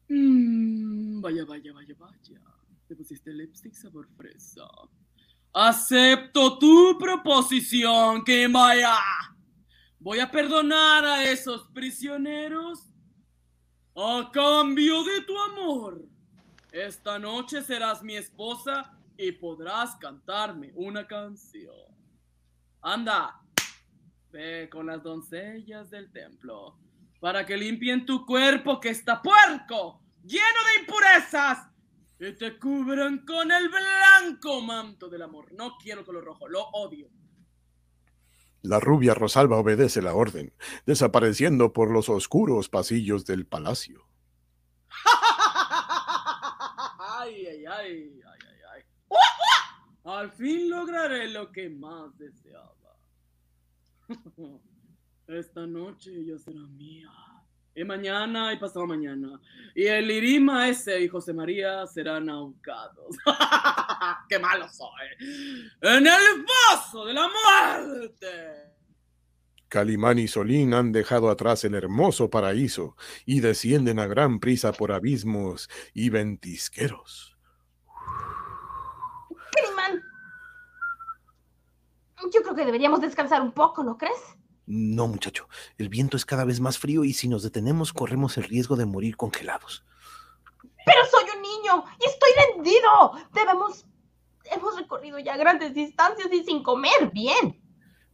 Mm, 0.07 1.19
vaya, 1.19 1.43
vaya, 1.43 1.73
vaya, 1.73 1.95
vaya. 1.99 2.41
Te 2.87 2.95
pusiste 2.95 3.33
lipstick 3.33 3.73
sabor 3.73 4.07
fresa. 4.15 4.67
Acepto 5.51 6.57
tu 6.57 6.97
proposición, 6.97 8.23
Kimaya. 8.23 8.95
Voy 10.01 10.19
a 10.21 10.31
perdonar 10.31 11.03
a 11.03 11.23
esos 11.25 11.67
prisioneros 11.73 12.85
a 13.95 14.29
cambio 14.31 15.03
de 15.03 15.21
tu 15.21 15.37
amor. 15.37 16.05
Esta 16.71 17.19
noche 17.19 17.61
serás 17.61 18.01
mi 18.01 18.15
esposa 18.15 18.97
y 19.17 19.33
podrás 19.33 19.97
cantarme 19.97 20.71
una 20.75 21.05
canción. 21.05 21.75
Anda, 22.81 23.41
ve 24.31 24.69
con 24.71 24.85
las 24.85 25.03
doncellas 25.03 25.89
del 25.89 26.09
templo 26.13 26.77
para 27.19 27.45
que 27.45 27.57
limpien 27.57 28.05
tu 28.05 28.25
cuerpo 28.25 28.79
que 28.79 28.89
está 28.89 29.21
puerco, 29.21 30.01
lleno 30.23 30.45
de 30.45 30.81
impurezas, 30.81 31.67
y 32.21 32.31
te 32.33 32.57
cubran 32.57 33.25
con 33.25 33.51
el 33.51 33.67
blanco 33.67 34.61
manto 34.61 35.09
del 35.09 35.23
amor. 35.23 35.51
No 35.53 35.77
quiero 35.77 36.05
color 36.05 36.23
rojo, 36.23 36.47
lo 36.47 36.63
odio. 36.69 37.09
La 38.61 38.79
rubia 38.79 39.13
Rosalba 39.13 39.57
obedece 39.57 40.01
la 40.01 40.13
orden, 40.13 40.53
desapareciendo 40.85 41.71
por 41.71 41.91
los 41.91 42.09
oscuros 42.09 42.69
pasillos 42.69 43.25
del 43.25 43.45
palacio. 43.45 44.05
ay, 47.19 47.45
ay, 47.45 47.65
ay, 47.65 48.21
ay, 48.25 48.39
ay. 48.73 48.83
Al 50.03 50.31
fin 50.31 50.69
lograré 50.69 51.29
lo 51.29 51.51
que 51.51 51.69
más 51.69 52.17
deseaba. 52.17 52.97
Esta 55.27 55.67
noche 55.67 56.11
ella 56.11 56.37
será 56.37 56.61
mía. 56.61 57.09
Y 57.79 57.85
mañana 57.85 58.51
y 58.51 58.57
pasado 58.57 58.85
mañana. 58.85 59.39
Y 59.73 59.85
el 59.85 60.11
Irima 60.11 60.67
ese 60.67 60.99
y 60.99 61.07
José 61.07 61.31
María 61.31 61.87
serán 61.87 62.29
ahorcados. 62.29 63.15
¡Qué 64.27 64.37
malo 64.37 64.67
soy! 64.67 65.07
¡En 65.79 66.05
el 66.05 66.45
vaso 66.69 67.05
de 67.05 67.13
la 67.13 67.29
muerte! 67.29 68.27
Calimán 69.69 70.19
y 70.19 70.27
Solín 70.27 70.73
han 70.73 70.91
dejado 70.91 71.29
atrás 71.29 71.63
el 71.63 71.73
hermoso 71.73 72.29
paraíso 72.29 72.97
y 73.25 73.39
descienden 73.39 73.99
a 73.99 74.07
gran 74.07 74.41
prisa 74.41 74.73
por 74.73 74.91
abismos 74.91 75.69
y 75.93 76.09
ventisqueros. 76.09 77.37
Calimán. 79.53 80.03
Yo 82.33 82.41
creo 82.41 82.55
que 82.55 82.65
deberíamos 82.65 82.99
descansar 82.99 83.41
un 83.41 83.53
poco, 83.53 83.85
¿no 83.85 83.97
crees? 83.97 84.19
No, 84.71 85.07
muchacho. 85.07 85.49
El 85.79 85.89
viento 85.89 86.15
es 86.15 86.27
cada 86.27 86.45
vez 86.45 86.59
más 86.59 86.77
frío 86.77 87.03
y 87.03 87.13
si 87.13 87.27
nos 87.27 87.41
detenemos 87.41 87.91
corremos 87.91 88.37
el 88.37 88.43
riesgo 88.43 88.75
de 88.75 88.85
morir 88.85 89.17
congelados. 89.17 89.83
Pero 90.85 90.99
soy 91.09 91.23
un 91.35 91.41
niño 91.41 91.83
y 91.99 92.05
estoy 92.05 92.29
rendido. 92.53 93.13
Debemos... 93.33 93.87
Hemos 94.45 94.77
recorrido 94.77 95.17
ya 95.17 95.37
grandes 95.37 95.73
distancias 95.73 96.27
y 96.31 96.43
sin 96.43 96.61
comer 96.61 97.09
bien. 97.11 97.59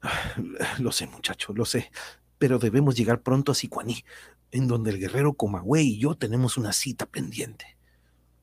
Lo 0.79 0.93
sé, 0.93 1.07
muchacho, 1.07 1.51
lo 1.53 1.65
sé. 1.65 1.91
Pero 2.37 2.57
debemos 2.57 2.95
llegar 2.95 3.21
pronto 3.21 3.51
a 3.51 3.55
Sicuaní, 3.55 4.05
en 4.51 4.69
donde 4.69 4.91
el 4.91 4.99
guerrero 4.99 5.33
Comahue 5.33 5.81
y 5.81 5.99
yo 5.99 6.15
tenemos 6.15 6.55
una 6.55 6.71
cita 6.71 7.05
pendiente. 7.05 7.77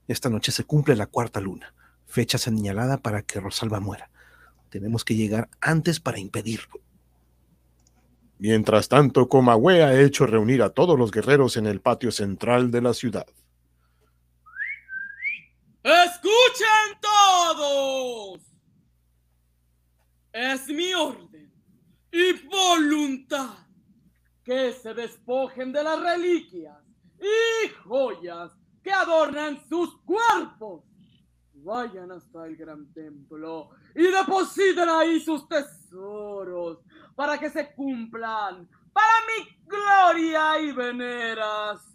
Esta 0.07 0.29
noche 0.29 0.53
se 0.53 0.65
cumple 0.65 0.97
la 0.97 1.07
cuarta 1.07 1.41
luna, 1.41 1.75
fecha 2.05 2.37
señalada 2.37 2.99
para 2.99 3.23
que 3.23 3.41
Rosalba 3.41 3.81
muera. 3.81 4.11
Tenemos 4.69 5.03
que 5.03 5.15
llegar 5.15 5.49
antes 5.63 5.99
para 5.99 6.19
impedirlo. 6.19 6.83
Mientras 8.45 8.89
tanto, 8.89 9.29
Comahue 9.29 9.85
ha 9.85 10.01
hecho 10.01 10.27
reunir 10.27 10.65
a 10.65 10.71
todos 10.71 10.99
los 10.99 11.13
guerreros 11.13 11.57
en 11.57 11.69
el 11.69 11.81
patio 11.81 12.11
central 12.11 12.73
de 12.73 12.81
la 12.83 12.93
ciudad. 12.93 13.25
¡Escuchen 15.85 16.99
todos! 17.01 18.41
Es 20.33 20.67
mi 20.67 20.93
orden 20.93 21.53
y 22.11 22.33
voluntad 22.49 23.59
que 24.43 24.73
se 24.73 24.93
despojen 24.93 25.71
de 25.71 25.85
las 25.85 26.01
reliquias 26.01 26.83
y 27.21 27.69
joyas 27.85 28.51
que 28.83 28.93
adornan 28.93 29.63
sus 29.69 29.97
cuerpos. 29.99 30.83
Vayan 31.55 32.11
hasta 32.11 32.45
el 32.47 32.57
gran 32.57 32.93
templo 32.93 33.71
y 33.95 34.03
depositen 34.03 34.89
ahí 34.89 35.21
sus 35.21 35.47
tesoros 35.47 36.81
para 37.15 37.39
que 37.39 37.51
se 37.51 37.73
cumplan 37.75 38.69
para 38.93 39.13
mi 39.27 39.49
gloria 39.67 40.61
y 40.61 40.73
veneración. 40.73 41.93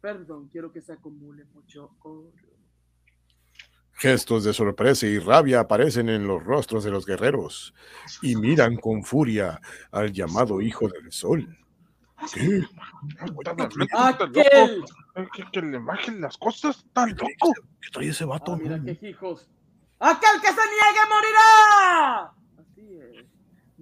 Perdón, 0.00 0.48
quiero 0.48 0.72
que 0.72 0.80
se 0.80 0.92
acumule 0.92 1.44
mucho 1.46 1.96
oro. 2.02 2.32
Gestos 3.92 4.42
de 4.44 4.52
sorpresa 4.52 5.06
y 5.06 5.18
rabia 5.18 5.60
aparecen 5.60 6.08
en 6.08 6.26
los 6.26 6.42
rostros 6.42 6.82
de 6.84 6.90
los 6.90 7.06
guerreros 7.06 7.72
y 8.22 8.34
miran 8.34 8.76
con 8.76 9.04
furia 9.04 9.60
al 9.92 10.12
llamado 10.12 10.60
Hijo 10.60 10.88
del 10.88 11.12
Sol. 11.12 11.56
¿Qué? 12.32 12.62
Aquel. 13.92 14.84
Que, 15.32 15.44
que 15.52 15.62
le 15.62 15.78
bajen 15.78 16.20
las 16.20 16.36
cosas, 16.36 16.84
tan 16.92 17.10
loco. 17.10 17.52
¿Qué 17.80 17.90
trae 17.92 18.08
ese 18.08 18.24
vato? 18.24 18.54
Ah, 18.54 18.58
mira 18.60 18.80
qué 18.82 18.98
hijos. 19.08 19.48
Aquel 20.00 20.40
que 20.40 20.48
se 20.48 20.54
niegue 20.54 21.00
morirá. 21.08 22.34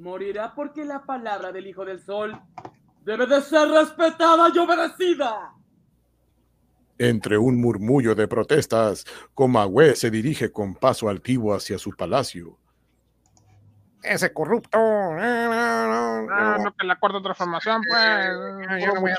Morirá 0.03 0.53
porque 0.55 0.85
la 0.85 1.03
palabra 1.03 1.53
del 1.53 1.67
Hijo 1.67 1.85
del 1.85 2.01
Sol 2.01 2.37
debe 3.05 3.27
de 3.27 3.41
ser 3.41 3.69
respetada 3.69 4.51
y 4.55 4.59
obedecida. 4.59 5.55
Entre 6.99 7.39
un 7.39 7.61
murmullo 7.61 8.15
de 8.15 8.29
protestas, 8.29 9.05
Comahue 9.35 9.97
se 9.97 10.11
dirige 10.11 10.53
con 10.53 10.75
paso 10.75 11.09
altivo 11.09 11.55
hacia 11.55 11.79
su 11.79 11.91
palacio. 11.93 12.59
Ese 14.03 14.33
corrupto. 14.33 14.77
Ah, 14.79 16.59
lo 16.63 16.75
que 16.75 16.87
la 16.87 16.99
cuarta 16.99 17.23
transformación, 17.23 17.83
pues. 17.89 18.83
Yo 18.85 18.95
no 18.95 19.01
voy 19.01 19.13
a. 19.13 19.17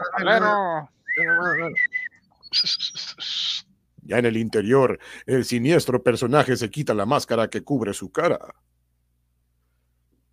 Ya 4.01 4.17
en 4.17 4.25
el 4.25 4.35
interior, 4.35 4.99
el 5.25 5.45
siniestro 5.45 6.03
personaje 6.03 6.57
se 6.57 6.69
quita 6.69 6.93
la 6.93 7.05
máscara 7.05 7.49
que 7.49 7.63
cubre 7.63 7.93
su 7.93 8.11
cara. 8.11 8.39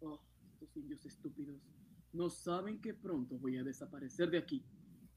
Oh, 0.01 0.19
estos 0.51 0.77
indios 0.77 1.05
estúpidos. 1.05 1.57
No 2.21 2.29
saben 2.29 2.83
que 2.83 2.93
pronto 2.93 3.39
voy 3.39 3.57
a 3.57 3.65
desaparecer 3.65 4.29
de 4.29 4.37
aquí. 4.37 4.63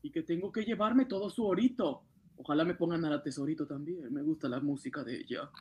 Y 0.02 0.10
que 0.10 0.24
tengo 0.24 0.54
que 0.54 0.64
llevarme 0.64 1.04
todo 1.04 1.30
su 1.30 1.46
orito. 1.46 2.06
Ojalá 2.38 2.64
me 2.64 2.76
pongan 2.76 3.04
a 3.04 3.10
la 3.10 3.22
tesorito 3.22 3.68
también. 3.68 4.14
Me 4.14 4.22
gusta 4.22 4.48
la 4.48 4.62
música 4.62 5.04
de 5.04 5.18
ella. 5.18 5.52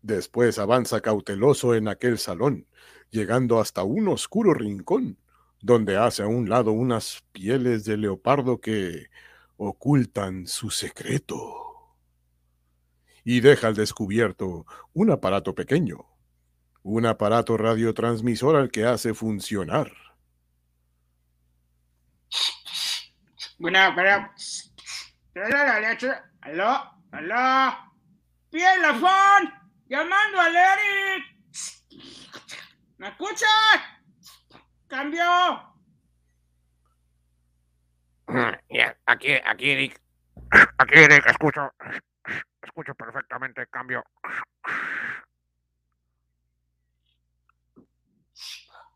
Después 0.00 0.58
avanza 0.58 1.02
cauteloso 1.02 1.74
en 1.74 1.88
aquel 1.88 2.16
salón, 2.16 2.66
llegando 3.10 3.60
hasta 3.60 3.82
un 3.82 4.08
oscuro 4.08 4.54
rincón, 4.54 5.18
donde 5.60 5.98
hace 5.98 6.22
a 6.22 6.26
un 6.26 6.48
lado 6.48 6.72
unas 6.72 7.22
pieles 7.32 7.84
de 7.84 7.98
leopardo 7.98 8.62
que 8.62 9.10
ocultan 9.58 10.46
su 10.46 10.70
secreto. 10.70 11.36
Y 13.24 13.40
deja 13.40 13.66
al 13.66 13.74
descubierto 13.74 14.64
un 14.94 15.10
aparato 15.10 15.54
pequeño, 15.54 16.06
un 16.82 17.06
aparato 17.06 17.56
radiotransmisor 17.56 18.56
al 18.56 18.70
que 18.70 18.84
hace 18.84 19.14
funcionar. 19.14 19.92
Bueno, 23.58 23.92
pero. 23.94 24.30
Pero 25.32 25.48
la 25.48 25.80
leche. 25.80 26.10
Aló, 26.42 26.80
aló. 27.12 27.76
¡Bien, 28.50 28.80
la 28.80 28.94
phone! 28.94 29.52
¡Llamando 29.88 30.40
al 30.40 30.56
Eric! 30.56 31.24
¿Me 32.96 33.08
escuchas? 33.08 33.48
¡Cambio! 34.86 35.22
Aquí, 39.06 39.32
aquí, 39.44 39.70
Eric. 39.70 40.00
Aquí, 40.78 40.94
Eric, 40.94 41.26
escucho. 41.26 41.72
Escucho 42.62 42.94
perfectamente, 42.94 43.66
cambio. 43.68 44.04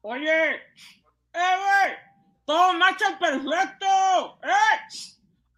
Oye, 0.03 0.55
eh, 0.55 0.61
güey, 1.33 1.97
todo 2.45 2.73
marcha 2.75 3.19
perfecto, 3.19 4.39
eh. 4.43 4.81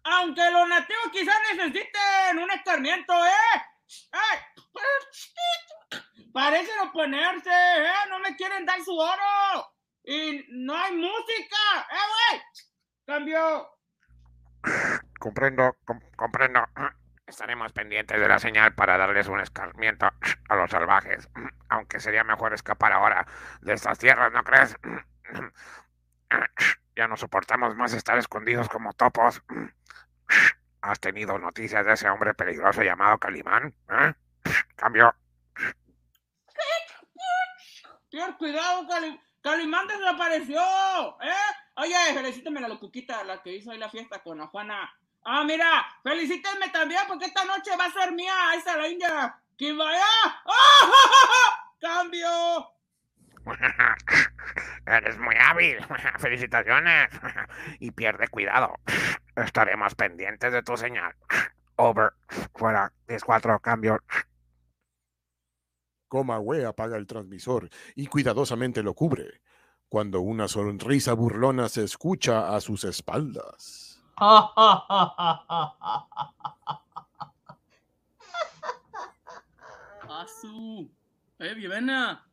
Aunque 0.03 0.51
los 0.51 0.67
nativos 0.69 1.09
quizás 1.11 1.35
necesiten 1.53 2.37
un 2.39 2.51
escarmiento, 2.51 3.13
eh. 3.25 3.61
Parecen 6.33 6.79
oponerse, 6.81 7.49
eh. 7.49 8.09
No 8.09 8.19
me 8.19 8.35
quieren 8.35 8.65
dar 8.65 8.79
su 8.83 8.95
oro. 8.95 9.73
Y 10.03 10.45
no 10.49 10.75
hay 10.75 10.93
música, 10.95 11.87
eh, 11.91 12.05
güey. 12.31 12.41
Cambio. 13.07 13.69
Comprendo, 15.19 15.75
com- 15.85 15.99
comprendo. 16.15 16.59
Estaremos 17.27 17.73
pendientes 17.73 18.19
de 18.19 18.27
la 18.27 18.37
señal 18.37 18.75
para 18.75 18.97
darles 18.97 19.27
un 19.27 19.39
escarmiento 19.39 20.07
a 20.49 20.55
los 20.55 20.69
salvajes. 20.69 21.27
Aunque 21.69 21.99
sería 21.99 22.23
mejor 22.23 22.53
escapar 22.53 22.93
ahora 22.93 23.25
de 23.61 23.73
estas 23.73 23.97
tierras, 23.97 24.31
¿no 24.31 24.43
crees? 24.43 24.75
Ya 26.97 27.09
no 27.09 27.17
soportamos 27.17 27.75
más 27.75 27.91
estar 27.91 28.17
escondidos 28.17 28.69
como 28.69 28.93
topos. 28.93 29.43
¿Has 30.81 30.99
tenido 30.99 31.37
noticias 31.37 31.85
de 31.85 31.93
ese 31.93 32.09
hombre 32.09 32.33
peligroso 32.33 32.83
llamado 32.83 33.17
Calimán? 33.17 33.73
¿Eh? 33.89 34.13
Cambio. 34.77 35.13
Ten 38.09 38.33
cuidado, 38.37 38.87
Cali 38.87 39.19
Calimán 39.41 39.87
desapareció, 39.87 40.61
¿eh? 41.21 41.33
Oye, 41.75 41.95
felicítame 42.13 42.63
a 42.63 42.69
la 42.69 42.79
cuquita, 42.79 43.23
la 43.25 43.43
que 43.43 43.53
hizo 43.53 43.71
ahí 43.71 43.77
la 43.77 43.89
fiesta 43.89 44.23
con 44.23 44.37
la 44.37 44.47
Juana. 44.47 44.89
Ah, 45.27 45.43
mira, 45.43 45.83
felicítenme 46.03 46.69
también 46.69 47.01
porque 47.07 47.25
esta 47.25 47.43
noche 47.45 47.71
va 47.77 47.85
a 47.85 47.91
ser 47.91 48.13
mía 48.13 48.33
esa 48.55 48.77
la 48.77 48.87
India. 48.87 49.35
¿Quién 49.57 49.75
vaya? 49.75 50.05
¡Ah! 50.45 51.71
¡Cambio! 51.81 52.75
Eres 54.85 55.17
muy 55.17 55.35
hábil. 55.35 55.77
Felicitaciones. 56.19 57.09
Y 57.79 57.89
pierde 57.91 58.27
cuidado. 58.27 58.75
Estaremos 59.35 59.95
pendientes 59.95 60.51
de 60.51 60.61
tu 60.61 60.77
señal. 60.77 61.15
Over. 61.77 62.13
Fuera. 62.53 62.91
10-4. 63.07 63.59
Cambio. 63.61 63.99
Comahue 66.07 66.65
apaga 66.65 66.97
el 66.97 67.07
transmisor 67.07 67.67
y 67.95 68.05
cuidadosamente 68.05 68.83
lo 68.83 68.93
cubre, 68.93 69.41
cuando 69.89 70.21
una 70.21 70.47
sonrisa 70.47 71.13
burlona 71.13 71.67
se 71.67 71.83
escucha 71.83 72.55
a 72.55 72.61
sus 72.61 72.83
espaldas. 72.83 73.94
Asu. 80.07 80.89
Eh, 81.39 81.53
Viviana. 81.53 82.25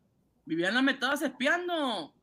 Viviana, 0.44 0.80
me 0.82 0.92
estabas 0.92 1.22
espiando. 1.22 2.14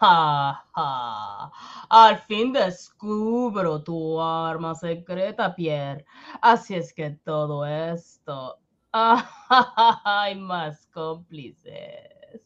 Ja, 0.00 0.64
ja. 0.76 1.50
Al 1.88 2.18
fin 2.28 2.52
descubro 2.52 3.82
tu 3.82 4.20
arma 4.20 4.74
secreta, 4.74 5.54
Pierre. 5.54 6.04
Así 6.40 6.74
es 6.74 6.92
que 6.92 7.10
todo 7.24 7.66
esto. 7.66 8.58
Hay 8.92 10.36
más 10.36 10.86
cómplices. 10.92 12.40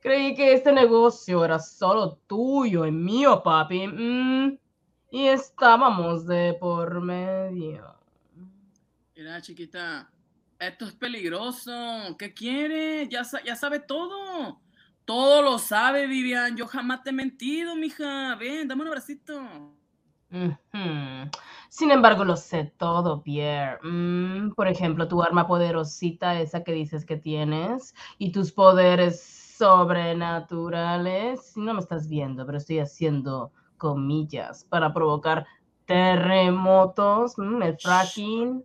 Creí 0.00 0.34
que 0.34 0.52
este 0.54 0.72
negocio 0.72 1.44
era 1.44 1.58
solo 1.58 2.18
tuyo 2.26 2.84
y 2.84 2.90
mío, 2.92 3.42
papi. 3.42 3.86
Mm, 3.86 4.58
Y 5.12 5.28
estábamos 5.28 6.26
de 6.26 6.56
por 6.58 7.02
medio. 7.02 7.94
Mira, 9.14 9.42
chiquita. 9.42 10.10
Esto 10.58 10.86
es 10.86 10.92
peligroso. 10.94 11.70
¿Qué 12.18 12.32
quieres? 12.32 13.10
Ya, 13.10 13.20
ya 13.44 13.54
sabe 13.54 13.80
todo. 13.80 14.58
Todo 15.04 15.42
lo 15.42 15.58
sabe, 15.58 16.06
Vivian. 16.06 16.56
Yo 16.56 16.66
jamás 16.66 17.02
te 17.02 17.10
he 17.10 17.12
mentido, 17.12 17.76
mija. 17.76 18.34
Ven, 18.36 18.66
dame 18.66 18.80
un 18.80 18.88
abracito. 18.88 19.38
Sin 21.68 21.90
embargo, 21.90 22.24
lo 22.24 22.38
sé 22.38 22.72
todo, 22.78 23.22
Pierre. 23.22 23.80
Mm, 23.82 24.52
por 24.54 24.66
ejemplo, 24.66 25.08
tu 25.08 25.22
arma 25.22 25.46
poderosita, 25.46 26.40
esa 26.40 26.64
que 26.64 26.72
dices 26.72 27.04
que 27.04 27.18
tienes, 27.18 27.94
y 28.16 28.32
tus 28.32 28.50
poderes 28.50 29.20
sobrenaturales. 29.58 31.54
No 31.54 31.74
me 31.74 31.80
estás 31.80 32.08
viendo, 32.08 32.46
pero 32.46 32.56
estoy 32.56 32.78
haciendo 32.78 33.52
comillas 33.82 34.64
para 34.68 34.94
provocar 34.94 35.44
terremotos, 35.86 37.34
mm, 37.36 37.62
el 37.62 37.76
fracking. 37.80 38.64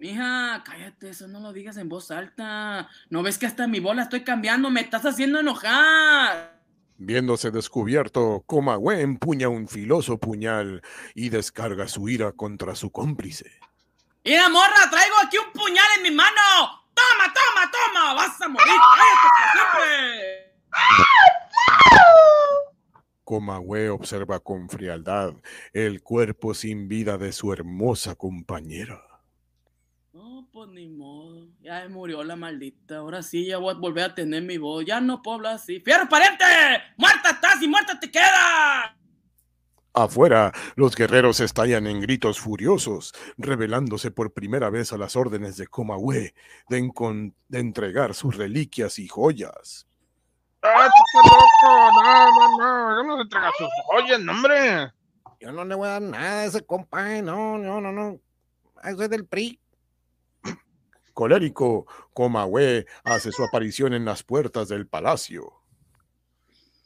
Mija, 0.00 0.64
cállate, 0.64 1.10
eso 1.10 1.28
no 1.28 1.38
lo 1.38 1.52
digas 1.52 1.76
en 1.76 1.88
voz 1.88 2.10
alta. 2.10 2.88
¿No 3.08 3.22
ves 3.22 3.38
que 3.38 3.46
hasta 3.46 3.68
mi 3.68 3.78
bola 3.78 4.02
estoy 4.02 4.24
cambiando? 4.24 4.68
Me 4.68 4.80
estás 4.80 5.06
haciendo 5.06 5.38
enojar. 5.38 6.58
Viéndose 6.96 7.52
descubierto, 7.52 8.42
Comahue 8.46 9.00
empuña 9.00 9.48
un 9.48 9.68
filoso 9.68 10.18
puñal 10.18 10.82
y 11.14 11.28
descarga 11.28 11.86
su 11.86 12.08
ira 12.08 12.32
contra 12.32 12.74
su 12.74 12.90
cómplice. 12.90 13.60
Mira, 14.24 14.48
morra, 14.48 14.90
traigo 14.90 15.14
aquí 15.24 15.38
un 15.38 15.52
puñal 15.52 15.86
en 15.98 16.02
mi 16.02 16.10
mano. 16.10 16.42
Toma, 16.94 17.32
toma, 17.32 17.70
toma. 17.70 18.14
Vas 18.14 18.40
a 18.40 18.48
morir. 18.48 18.66
Cállate 18.66 19.28
por 19.38 19.46
siempre. 19.52 20.48
Comahue 23.28 23.90
observa 23.90 24.40
con 24.40 24.70
frialdad 24.70 25.34
el 25.74 26.02
cuerpo 26.02 26.54
sin 26.54 26.88
vida 26.88 27.18
de 27.18 27.32
su 27.32 27.52
hermosa 27.52 28.14
compañera. 28.14 29.02
No, 30.14 30.48
pues 30.50 30.70
ni 30.70 30.88
modo. 30.88 31.46
Ya 31.60 31.86
murió 31.90 32.24
la 32.24 32.36
maldita. 32.36 32.96
Ahora 32.96 33.22
sí, 33.22 33.44
ya 33.44 33.58
voy 33.58 33.74
a 33.74 33.78
volver 33.78 34.04
a 34.04 34.14
tener 34.14 34.42
mi 34.44 34.56
voz. 34.56 34.82
Ya 34.86 35.02
no 35.02 35.20
puedo 35.20 35.36
hablar 35.36 35.56
así. 35.56 35.78
¡Fierro 35.80 36.08
pariente! 36.08 36.42
¡Muerta 36.96 37.32
estás 37.32 37.60
y 37.60 37.68
muerta 37.68 38.00
te 38.00 38.10
queda! 38.10 38.96
Afuera, 39.92 40.50
los 40.76 40.96
guerreros 40.96 41.40
estallan 41.40 41.86
en 41.86 42.00
gritos 42.00 42.40
furiosos, 42.40 43.12
revelándose 43.36 44.10
por 44.10 44.32
primera 44.32 44.70
vez 44.70 44.94
a 44.94 44.96
las 44.96 45.16
órdenes 45.16 45.58
de 45.58 45.66
Comahue 45.66 46.32
de 46.70 47.58
entregar 47.58 48.14
sus 48.14 48.36
reliquias 48.38 48.98
y 48.98 49.06
joyas. 49.06 49.87
¡Ah, 50.62 50.86
estás 50.86 51.32
loco! 51.32 51.90
No, 52.02 52.30
no, 52.30 52.58
no. 52.58 52.96
Yo 52.96 53.02
no 53.04 53.16
se 53.16 53.22
entrega 53.22 53.50
sus 53.56 53.68
joyas, 53.86 54.20
no, 54.20 54.32
hombre. 54.32 54.92
Yo 55.40 55.52
no 55.52 55.64
le 55.64 55.74
voy 55.74 55.86
a 55.86 55.92
dar 55.92 56.02
nada 56.02 56.40
a 56.40 56.44
ese 56.46 56.66
compa, 56.66 57.16
eh, 57.16 57.22
no, 57.22 57.58
no, 57.58 57.80
no, 57.80 57.92
no. 57.92 58.18
Eso 58.82 59.02
es 59.02 59.10
del 59.10 59.26
PRI. 59.26 59.60
Colérico, 61.14 61.86
Comahue 62.12 62.86
hace 63.04 63.32
su 63.32 63.42
aparición 63.44 63.92
en 63.92 64.04
las 64.04 64.22
puertas 64.22 64.68
del 64.68 64.86
palacio. 64.86 65.52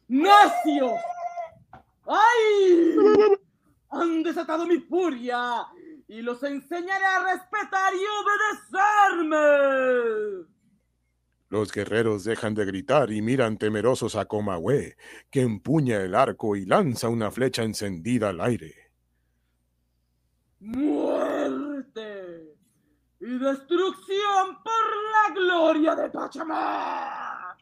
¡Nacio! 0.09 0.95
¡Ay! 2.07 2.97
Han 3.91 4.23
desatado 4.23 4.67
mi 4.67 4.79
furia 4.79 5.67
y 6.09 6.23
los 6.23 6.43
enseñaré 6.43 7.05
a 7.05 7.25
respetar 7.25 7.93
y 7.95 8.05
obedecerme. 9.21 10.52
Los 11.53 11.71
guerreros 11.71 12.25
dejan 12.25 12.55
de 12.55 12.65
gritar 12.65 13.13
y 13.13 13.21
miran 13.21 13.59
temerosos 13.59 14.17
a 14.17 14.25
Comahue, 14.25 14.97
que 15.31 15.43
empuña 15.43 16.01
el 16.01 16.15
arco 16.15 16.57
y 16.57 16.65
lanza 16.65 17.11
una 17.11 17.31
flecha 17.31 17.63
encendida 17.63 18.31
al 18.31 18.41
aire. 18.41 18.75
¡Muerte! 20.61 22.57
¡Y 23.21 23.39
destrucción 23.39 24.63
por 24.65 24.73
la 25.13 25.35
gloria 25.35 25.95
de 25.95 26.09
Pachamama! 26.09 27.59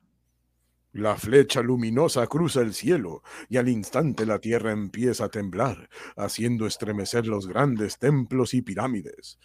La 0.93 1.17
flecha 1.17 1.61
luminosa 1.61 2.29
cruza 2.29 2.61
el 2.61 2.75
cielo 2.75 3.25
y 3.49 3.57
al 3.57 3.69
instante 3.69 4.25
la 4.25 4.39
tierra 4.39 4.71
empieza 4.71 5.25
a 5.25 5.31
temblar, 5.31 5.91
haciendo 6.17 6.65
estremecer 6.69 7.27
los 7.27 7.49
grandes 7.49 7.99
templos 7.99 8.55
y 8.55 8.63
pirámides. 8.63 9.41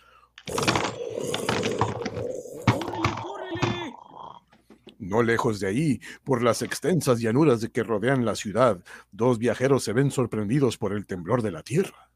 No 4.98 5.24
lejos 5.24 5.60
de 5.60 5.68
ahí, 5.68 6.02
por 6.24 6.42
las 6.42 6.62
extensas 6.62 7.20
llanuras 7.20 7.62
de 7.62 7.70
que 7.70 7.84
rodean 7.84 8.26
la 8.26 8.36
ciudad, 8.36 8.84
dos 9.12 9.38
viajeros 9.40 9.84
se 9.84 9.94
ven 9.94 10.12
sorprendidos 10.12 10.78
por 10.78 10.94
el 10.94 11.06
temblor 11.06 11.42
de 11.42 11.52
la 11.52 11.64
tierra. 11.64 12.12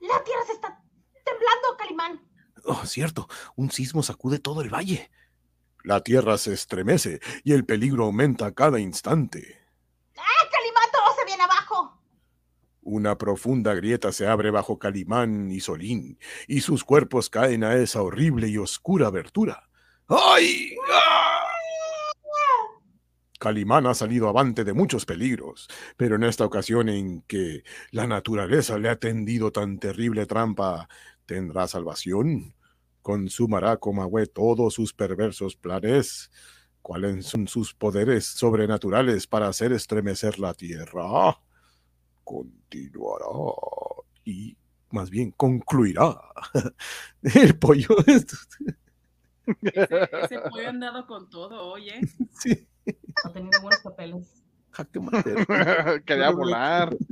La 0.00 0.22
tierra 0.22 0.42
se 0.46 0.52
está 0.52 0.82
temblando, 1.24 1.76
Calimán. 1.78 2.20
Oh, 2.64 2.84
cierto, 2.86 3.28
un 3.56 3.70
sismo 3.70 4.02
sacude 4.02 4.38
todo 4.38 4.62
el 4.62 4.72
valle. 4.72 5.10
La 5.82 6.00
tierra 6.00 6.38
se 6.38 6.52
estremece 6.52 7.20
y 7.44 7.52
el 7.52 7.64
peligro 7.64 8.04
aumenta 8.04 8.46
a 8.46 8.54
cada 8.54 8.78
instante. 8.78 9.58
¡Ah, 10.16 10.48
Calimán, 10.50 10.90
todo 10.92 11.14
se 11.18 11.24
viene 11.24 11.42
abajo! 11.42 12.02
Una 12.82 13.18
profunda 13.18 13.74
grieta 13.74 14.12
se 14.12 14.28
abre 14.28 14.52
bajo 14.52 14.78
Calimán 14.78 15.50
y 15.50 15.58
Solín, 15.58 16.18
y 16.46 16.60
sus 16.60 16.84
cuerpos 16.84 17.30
caen 17.30 17.64
a 17.64 17.74
esa 17.74 18.02
horrible 18.02 18.48
y 18.48 18.58
oscura 18.58 19.08
abertura. 19.08 19.68
¡Ay! 20.08 20.76
¡Ah! 20.92 21.46
Calimán 23.38 23.86
ha 23.86 23.94
salido 23.94 24.28
avante 24.28 24.64
de 24.64 24.72
muchos 24.72 25.04
peligros, 25.04 25.68
pero 25.96 26.16
en 26.16 26.22
esta 26.22 26.44
ocasión 26.44 26.88
en 26.88 27.22
que 27.22 27.64
la 27.90 28.06
naturaleza 28.06 28.78
le 28.78 28.88
ha 28.88 28.98
tendido 28.98 29.52
tan 29.52 29.78
terrible 29.78 30.26
trampa, 30.26 30.88
¿tendrá 31.26 31.68
salvación? 31.68 32.54
¿Consumará 33.02 33.76
Comahue 33.76 34.26
todos 34.26 34.74
sus 34.74 34.94
perversos 34.94 35.56
planes? 35.56 36.30
¿Cuáles 36.82 37.26
son 37.26 37.46
sus 37.48 37.74
poderes 37.74 38.26
sobrenaturales 38.26 39.26
para 39.26 39.48
hacer 39.48 39.72
estremecer 39.72 40.38
la 40.38 40.54
tierra? 40.54 41.38
Continuará 42.24 43.26
y 44.24 44.56
más 44.90 45.10
bien 45.10 45.32
concluirá. 45.32 46.16
El 47.22 47.58
pollo. 47.58 47.96
Ese, 49.62 50.08
ese 50.22 50.38
pollo 50.50 50.66
ha 50.66 50.70
andado 50.70 51.06
con 51.06 51.28
todo, 51.30 51.66
oye. 51.72 52.00
Sí, 52.32 52.66
Ha 53.24 53.32
tenido 53.32 53.60
buenos 53.62 53.80
papeles. 53.82 54.42
jaque 54.70 55.00
mate. 55.00 55.34
Quería 56.06 56.30
volar. 56.30 56.96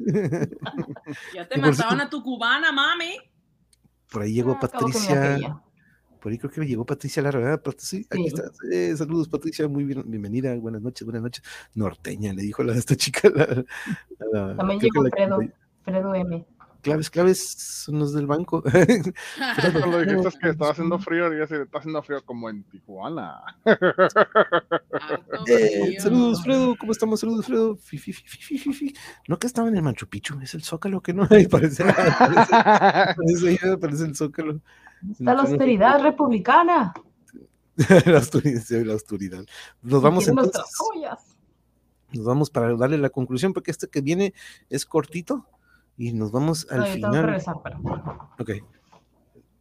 Ya 1.35 1.49
te 1.49 1.61
cierto- 1.61 1.85
a 2.03 2.11
tu 2.11 2.23
cubana, 2.23 2.73
mami. 2.73 3.17
Por 4.11 4.23
ahí 4.23 4.33
llegó 4.35 4.53
Ah, 4.53 4.59
me 4.63 4.69
Patricia. 4.69 5.61
Por 6.21 6.33
ahí 6.33 6.39
creo 6.39 6.51
que 6.51 6.65
llegó 6.67 6.85
Patricia. 6.87 7.23
Pat- 7.63 7.79
Sí, 7.79 8.07
aquí 8.11 8.29
Sí. 8.29 8.35
está. 8.35 8.43
Eh, 8.73 8.97
saludos, 8.97 9.29
Patricia. 9.29 9.69
Muy 9.69 9.85
bien, 9.85 10.03
bienvenida. 10.07 10.55
Buenas 10.57 10.81
noches, 10.83 11.05
buenas 11.05 11.23
noches. 11.23 11.45
Norteña, 11.75 12.33
le 12.33 12.43
dijo 12.43 12.63
a 12.63 12.67
la, 12.67 12.75
esta 12.75 12.97
chica. 12.97 13.29
la- 13.35 13.65
la- 14.33 14.57
También 14.57 14.81
llegó 14.81 15.03
la- 15.03 15.11
Fredo. 15.11 15.39
Fredo 15.83 16.15
M. 16.15 16.47
Claves, 16.85 17.09
claves 17.09 17.41
son 17.87 17.99
los 17.99 18.13
del 18.13 18.27
banco. 18.27 18.63
Cuando 19.83 20.01
dijiste 20.01 20.39
que 20.39 20.51
estaba 20.51 20.73
haciendo 20.73 20.99
frío, 20.99 21.35
y 21.35 21.41
así, 21.41 21.55
está 21.55 21.79
haciendo 21.79 22.03
frío 22.03 22.23
como 22.27 22.51
en 22.51 22.63
Tijuana. 22.65 23.41
Eh, 25.47 25.97
saludos, 25.99 26.43
Fredo. 26.43 26.77
¿Cómo 26.79 26.93
estamos? 26.93 27.21
Saludos, 27.21 27.47
Fredo. 27.47 27.77
Fi, 27.77 27.97
fi, 27.97 28.13
fi. 28.13 28.95
No 29.29 29.39
que 29.39 29.47
estaba 29.47 29.69
en 29.69 29.77
el 29.77 29.83
Machu 29.83 30.07
Picchu, 30.07 30.39
es 30.43 30.53
el 30.53 30.63
Zócalo 30.63 31.01
que 31.01 31.15
no. 31.15 31.27
Ay, 31.31 31.47
parece, 31.49 31.85
parece, 31.85 32.53
parece, 32.53 33.79
parece 33.79 34.05
el 34.05 34.15
Zócalo. 34.15 34.61
Está 35.11 35.33
la 35.33 35.41
austeridad 35.41 36.03
republicana. 36.03 36.93
la 38.05 38.19
austeridad, 38.19 38.85
la 38.85 38.93
austeridad. 38.93 39.45
Nos 39.81 40.03
vamos 40.03 40.29
entonces. 40.29 40.63
joyas. 40.77 41.35
Nos 42.13 42.27
vamos 42.27 42.51
para 42.51 42.77
darle 42.77 42.99
la 42.99 43.09
conclusión, 43.09 43.55
porque 43.55 43.71
este 43.71 43.89
que 43.89 44.03
viene 44.03 44.35
es 44.69 44.85
cortito 44.85 45.47
y 45.97 46.13
nos 46.13 46.33
vamos 46.33 46.67
al 46.71 46.81
No, 46.81 46.87
final. 46.87 47.23
regresar, 47.25 47.57
pero. 47.63 47.79
Ok. 48.39 48.51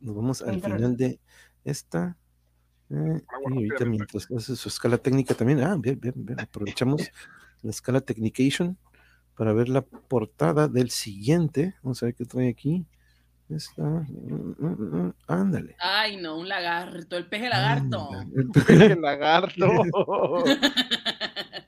Nos 0.01 0.15
vamos 0.15 0.41
al 0.41 0.61
final 0.61 0.97
de 0.97 1.19
esta. 1.63 2.17
eh, 2.89 3.21
bueno, 3.43 3.61
y 3.61 3.69
ahorita 3.69 3.85
mientras 3.85 4.29
hace 4.31 4.55
su 4.55 4.69
escala 4.69 4.97
técnica 4.97 5.33
también. 5.33 5.61
Ah, 5.61 5.75
bien, 5.79 5.99
bien, 5.99 6.13
bien. 6.17 6.39
Aprovechamos 6.39 7.09
la 7.61 7.71
escala 7.71 8.01
Technication 8.01 8.77
para 9.35 9.53
ver 9.53 9.69
la 9.69 9.81
portada 9.81 10.67
del 10.67 10.89
siguiente. 10.89 11.75
Vamos 11.81 12.01
a 12.03 12.07
ver 12.07 12.15
qué 12.15 12.25
trae 12.25 12.49
aquí. 12.49 12.85
Esta. 13.49 13.83
mm, 13.83 14.55
mm, 14.57 15.05
mm, 15.05 15.13
Ándale. 15.27 15.75
Ay, 15.79 16.17
no, 16.17 16.37
un 16.39 16.47
lagarto, 16.49 17.17
el 17.17 17.27
peje 17.27 17.49
lagarto. 17.49 18.09
ándale. 18.13 18.93
El 18.93 19.01
lagarto. 19.01 19.67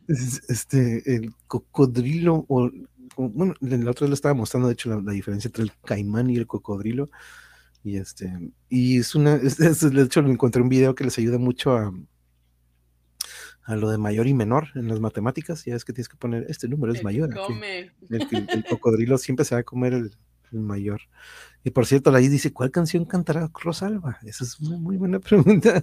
Es- 0.07 0.43
Este, 0.49 1.15
el 1.15 1.33
cocodrilo, 1.47 2.45
o, 2.47 2.69
o- 3.17 3.29
bueno, 3.29 3.53
la 3.61 3.91
otra 3.91 4.05
vez 4.05 4.09
le 4.09 4.15
estaba 4.15 4.33
mostrando, 4.33 4.67
de 4.67 4.73
hecho, 4.73 4.89
la, 4.89 5.01
la 5.01 5.11
diferencia 5.11 5.47
entre 5.49 5.63
el 5.63 5.71
caimán 5.85 6.29
y 6.29 6.37
el 6.37 6.47
cocodrilo. 6.47 7.09
Y 7.83 7.97
este, 7.97 8.51
y 8.69 8.97
es 8.99 9.15
una, 9.15 9.35
es- 9.43 9.59
es- 9.59 9.91
de 9.93 10.01
hecho, 10.01 10.19
encontré 10.21 10.61
un 10.61 10.69
video 10.69 10.95
que 10.95 11.03
les 11.03 11.17
ayuda 11.17 11.37
mucho 11.37 11.75
a, 11.75 11.93
a 13.63 13.75
lo 13.75 13.89
de 13.89 13.97
mayor 13.97 14.27
y 14.27 14.33
menor 14.33 14.67
en 14.75 14.87
las 14.87 14.99
matemáticas. 14.99 15.65
Ya 15.65 15.75
es 15.75 15.85
que 15.85 15.93
tienes 15.93 16.09
que 16.09 16.17
poner, 16.17 16.45
este 16.49 16.67
número 16.67 16.93
es 16.93 16.99
El 16.99 17.03
mayor. 17.05 17.33
come. 17.33 17.91
el, 18.09 18.27
que- 18.27 18.37
el 18.37 18.63
cocodrilo 18.69 19.17
siempre 19.17 19.45
se 19.45 19.55
va 19.55 19.61
a 19.61 19.63
comer 19.63 19.93
el, 19.93 20.15
el 20.51 20.59
mayor. 20.59 21.01
Y 21.63 21.71
por 21.71 21.85
cierto, 21.87 22.11
la 22.11 22.19
dice, 22.19 22.53
¿cuál 22.53 22.69
canción 22.71 23.05
cantará 23.05 23.49
Rosalba? 23.53 24.19
Esa 24.23 24.43
es 24.43 24.59
una 24.59 24.77
muy 24.77 24.97
buena 24.97 25.19
pregunta. 25.21 25.81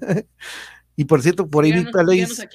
Y 0.96 1.04
por 1.06 1.22
cierto, 1.22 1.48
por 1.48 1.64
ahí 1.64 1.72
vi, 1.72 1.84
Laís, 2.04 2.46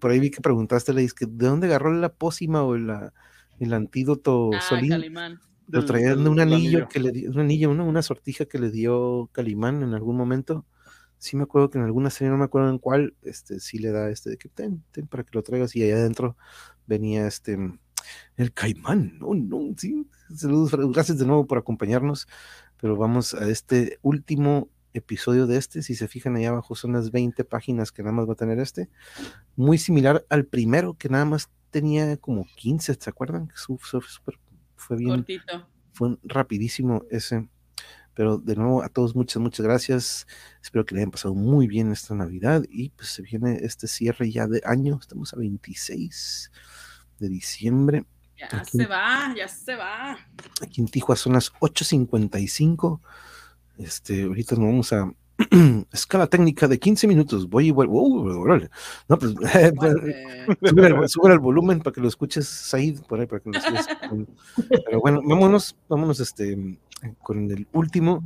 por 0.00 0.10
ahí 0.10 0.18
vi 0.20 0.30
que 0.30 0.40
preguntaste, 0.42 0.92
Laís, 0.92 1.14
que 1.14 1.24
¿de 1.26 1.46
dónde 1.46 1.68
agarró 1.68 1.92
la 1.94 2.12
pócima 2.12 2.62
o 2.64 2.76
la, 2.76 3.14
el 3.60 3.72
antídoto 3.72 4.50
Ah, 4.54 4.60
Solín? 4.60 4.90
Calimán. 4.90 5.40
Lo 5.68 5.78
Del- 5.80 5.86
traía 5.88 6.14
de 6.14 6.28
un 6.28 6.40
anillo 6.40 6.56
anillo. 6.56 6.88
que 6.88 7.00
le 7.00 7.10
dio, 7.10 7.30
un 7.30 7.40
anillo, 7.40 7.70
una, 7.70 7.84
una 7.84 8.02
sortija 8.02 8.44
que 8.44 8.58
le 8.58 8.70
dio 8.70 9.30
Calimán 9.32 9.82
en 9.82 9.94
algún 9.94 10.16
momento. 10.16 10.66
Sí 11.16 11.36
me 11.36 11.44
acuerdo 11.44 11.70
que 11.70 11.78
en 11.78 11.84
alguna 11.84 12.10
serie, 12.10 12.30
no 12.30 12.36
me 12.36 12.44
acuerdo 12.44 12.68
en 12.68 12.78
cuál, 12.78 13.14
este, 13.22 13.58
sí 13.60 13.78
le 13.78 13.90
da 13.90 14.10
este 14.10 14.28
de 14.30 14.36
que 14.36 14.50
ten, 14.50 14.82
ten 14.92 15.06
para 15.06 15.22
que 15.24 15.30
lo 15.32 15.42
traigas. 15.42 15.74
Y 15.74 15.82
allá 15.82 15.96
adentro 15.96 16.36
venía 16.86 17.26
este 17.26 17.56
el 18.36 18.52
caimán. 18.52 19.18
No, 19.18 19.32
no, 19.32 19.74
sí. 19.78 20.06
Saludos, 20.36 20.72
gracias 20.92 21.18
de 21.18 21.24
nuevo 21.24 21.46
por 21.46 21.56
acompañarnos. 21.56 22.28
Pero 22.78 22.96
vamos 22.96 23.32
a 23.32 23.48
este 23.48 23.98
último 24.02 24.68
episodio 24.92 25.46
de 25.46 25.56
este. 25.56 25.80
Si 25.80 25.94
se 25.94 26.08
fijan 26.08 26.36
ahí 26.36 26.44
abajo, 26.44 26.74
son 26.74 26.92
las 26.92 27.10
20 27.10 27.42
páginas 27.44 27.90
que 27.90 28.02
nada 28.02 28.12
más 28.12 28.28
va 28.28 28.34
a 28.34 28.36
tener 28.36 28.58
este. 28.58 28.90
Muy 29.56 29.78
similar 29.78 30.26
al 30.28 30.44
primero, 30.44 30.92
que 30.98 31.08
nada 31.08 31.24
más 31.24 31.48
tenía 31.74 32.16
como 32.16 32.46
15, 32.56 32.94
¿se 32.94 33.10
acuerdan? 33.10 33.50
Su- 33.56 33.78
su- 33.82 34.00
fue 34.76 34.96
bien 34.96 35.10
Cortito. 35.16 35.68
fue 35.92 36.08
un 36.08 36.20
rapidísimo 36.22 37.04
ese. 37.10 37.48
Pero 38.14 38.38
de 38.38 38.54
nuevo, 38.54 38.84
a 38.84 38.88
todos 38.88 39.16
muchas, 39.16 39.42
muchas 39.42 39.66
gracias. 39.66 40.26
Espero 40.62 40.86
que 40.86 40.94
le 40.94 41.00
hayan 41.00 41.10
pasado 41.10 41.34
muy 41.34 41.66
bien 41.66 41.90
esta 41.90 42.14
Navidad. 42.14 42.62
Y 42.70 42.90
pues 42.90 43.08
se 43.08 43.22
viene 43.22 43.58
este 43.62 43.88
cierre 43.88 44.30
ya 44.30 44.46
de 44.46 44.62
año. 44.64 44.98
Estamos 45.00 45.34
a 45.34 45.36
26 45.36 46.52
de 47.18 47.28
diciembre. 47.28 48.04
Ya 48.38 48.46
Aquí- 48.56 48.78
se 48.78 48.86
va, 48.86 49.34
ya 49.36 49.48
se 49.48 49.74
va. 49.74 50.16
Aquí 50.62 50.80
en 50.80 50.86
Tijuana 50.88 51.16
son 51.18 51.32
las 51.32 51.52
8.55. 51.60 53.00
Este, 53.78 54.22
ahorita 54.22 54.54
nos 54.54 54.64
vamos 54.66 54.92
a 54.92 55.12
escala 55.92 56.26
técnica 56.26 56.68
de 56.68 56.78
15 56.78 57.06
minutos. 57.06 57.48
Voy 57.48 57.68
y 57.68 57.70
vuelvo. 57.70 58.02
Uh, 58.02 58.58
no, 59.08 59.18
pues. 59.18 59.32
Sube 60.62 60.86
el, 60.86 61.08
sube 61.08 61.32
el 61.32 61.38
volumen 61.40 61.80
para 61.80 61.92
que 61.92 62.00
lo 62.00 62.08
escuches, 62.08 62.46
Said, 62.46 63.00
por 63.02 63.20
ahí, 63.20 63.26
para 63.26 63.40
que 63.40 63.50
lo 63.50 63.58
escuches. 63.58 63.86
Pero 64.86 65.00
bueno, 65.00 65.20
vámonos, 65.24 65.76
vámonos 65.88 66.20
este, 66.20 66.78
con 67.22 67.50
el 67.50 67.66
último. 67.72 68.22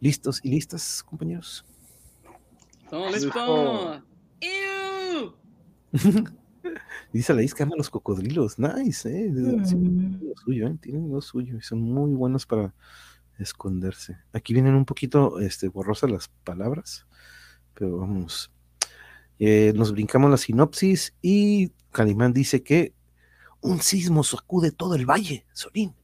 ¿Listos 0.00 0.40
y 0.44 0.50
listas, 0.50 1.02
compañeros? 1.02 1.64
Dice 7.12 7.34
la 7.34 7.44
que 7.44 7.62
ama 7.62 7.74
los 7.76 7.90
cocodrilos. 7.90 8.58
Nice, 8.58 9.08
eh. 9.08 9.32
Sí, 9.64 9.76
Mm. 9.76 10.18
tienen 10.20 10.20
lo 10.22 10.36
suyo, 10.36 10.66
eh, 10.68 10.78
Tienen 10.80 11.10
lo 11.10 11.20
suyo 11.20 11.56
y 11.56 11.62
son 11.62 11.80
muy 11.80 12.14
buenos 12.14 12.46
para 12.46 12.74
esconderse. 13.38 14.18
Aquí 14.32 14.52
vienen 14.52 14.74
un 14.74 14.84
poquito 14.84 15.40
este, 15.40 15.68
borrosas 15.68 16.10
las 16.10 16.28
palabras, 16.44 17.06
pero 17.74 17.98
vamos. 17.98 18.50
Eh, 19.38 19.72
nos 19.74 19.92
brincamos 19.92 20.30
la 20.30 20.36
sinopsis 20.36 21.14
y 21.22 21.70
Calimán 21.92 22.32
dice 22.32 22.62
que 22.62 22.92
un 23.60 23.80
sismo 23.80 24.24
sacude 24.24 24.72
todo 24.72 24.94
el 24.94 25.06
valle, 25.06 25.46
Solín. 25.52 25.94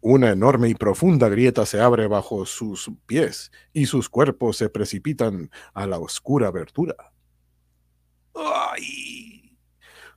Una 0.00 0.30
enorme 0.30 0.68
y 0.68 0.74
profunda 0.74 1.28
grieta 1.28 1.64
se 1.64 1.80
abre 1.80 2.08
bajo 2.08 2.44
sus 2.44 2.90
pies 3.06 3.52
y 3.72 3.86
sus 3.86 4.08
cuerpos 4.08 4.56
se 4.56 4.68
precipitan 4.68 5.50
a 5.74 5.86
la 5.86 5.98
oscura 5.98 6.48
abertura. 6.48 6.96
¡Ay! 8.34 9.56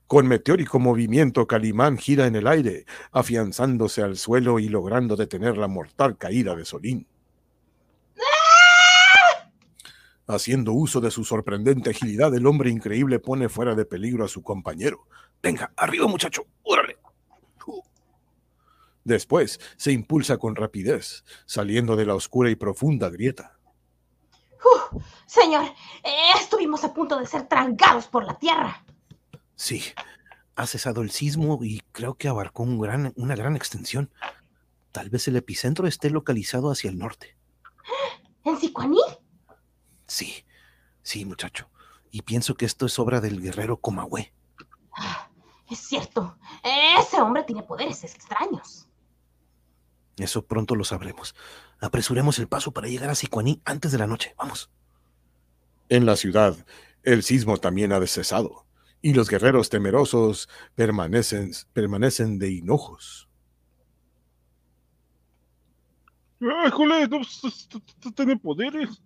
Con 0.07 0.27
meteórico 0.27 0.79
movimiento, 0.79 1.47
Calimán 1.47 1.97
gira 1.97 2.27
en 2.27 2.35
el 2.35 2.45
aire, 2.45 2.85
afianzándose 3.11 4.03
al 4.03 4.17
suelo 4.17 4.59
y 4.59 4.69
logrando 4.69 5.15
detener 5.15 5.57
la 5.57 5.67
mortal 5.67 6.17
caída 6.17 6.55
de 6.55 6.63
Solín. 6.63 7.07
Haciendo 10.27 10.73
uso 10.73 11.01
de 11.01 11.09
su 11.09 11.23
sorprendente 11.23 11.89
agilidad, 11.89 12.33
el 12.35 12.45
hombre 12.45 12.69
increíble 12.69 13.19
pone 13.19 13.49
fuera 13.49 13.73
de 13.73 13.85
peligro 13.85 14.25
a 14.25 14.27
su 14.27 14.43
compañero. 14.43 15.07
Venga, 15.41 15.71
arriba 15.75 16.07
muchacho, 16.07 16.45
órale. 16.63 16.97
Después 19.03 19.59
se 19.77 19.91
impulsa 19.91 20.37
con 20.37 20.55
rapidez, 20.55 21.23
saliendo 21.45 21.95
de 21.95 22.05
la 22.05 22.15
oscura 22.15 22.49
y 22.49 22.55
profunda 22.55 23.09
grieta. 23.09 23.57
Uh, 24.63 24.99
señor, 25.27 25.63
eh, 26.03 26.31
estuvimos 26.39 26.83
a 26.83 26.93
punto 26.93 27.19
de 27.19 27.27
ser 27.27 27.47
trancados 27.47 28.07
por 28.07 28.25
la 28.25 28.37
tierra. 28.39 28.84
Sí, 29.55 29.83
ha 30.55 30.67
cesado 30.67 31.01
el 31.01 31.11
sismo 31.11 31.59
y 31.61 31.81
creo 31.91 32.15
que 32.15 32.27
abarcó 32.27 32.63
un 32.63 32.79
gran, 32.79 33.13
una 33.15 33.35
gran 33.35 33.55
extensión. 33.55 34.11
Tal 34.91 35.09
vez 35.09 35.27
el 35.27 35.35
epicentro 35.35 35.87
esté 35.87 36.09
localizado 36.09 36.71
hacia 36.71 36.89
el 36.89 36.97
norte. 36.97 37.35
¿En 38.43 38.59
Sicuaní? 38.59 38.99
Sí, 40.07 40.45
sí, 41.01 41.25
muchacho. 41.25 41.69
Y 42.11 42.21
pienso 42.21 42.55
que 42.55 42.65
esto 42.65 42.85
es 42.85 42.97
obra 42.99 43.19
del 43.19 43.41
guerrero 43.41 43.77
Comahue. 43.77 44.33
Ah, 44.97 45.29
es 45.69 45.79
cierto, 45.79 46.37
ese 46.97 47.21
hombre 47.21 47.43
tiene 47.43 47.63
poderes 47.63 48.03
extraños. 48.03 48.87
Eso 50.17 50.45
pronto 50.45 50.75
lo 50.75 50.85
sabremos. 50.85 51.35
Apresuremos 51.79 52.39
el 52.39 52.47
paso 52.47 52.71
para 52.71 52.87
llegar 52.87 53.09
a 53.09 53.15
Sicuaní 53.15 53.61
antes 53.65 53.91
de 53.91 53.97
la 53.97 54.07
noche. 54.07 54.33
Vamos. 54.37 54.69
En 55.89 56.05
la 56.05 56.15
ciudad, 56.15 56.55
el 57.03 57.21
sismo 57.23 57.57
también 57.57 57.91
ha 57.91 58.07
cesado, 58.07 58.64
y 59.05 59.13
los 59.13 59.29
guerreros 59.29 59.69
temerosos 59.69 60.49
permanecen, 60.73 61.51
permanecen 61.73 62.39
de 62.39 62.49
hinojos. 62.49 63.29
¡Ah, 66.41 66.71
jole! 66.71 67.07
No, 67.07 67.21
s- 67.21 67.47
s- 67.47 67.67
s- 67.71 68.11
tiene 68.15 68.35
poderes. 68.35 68.99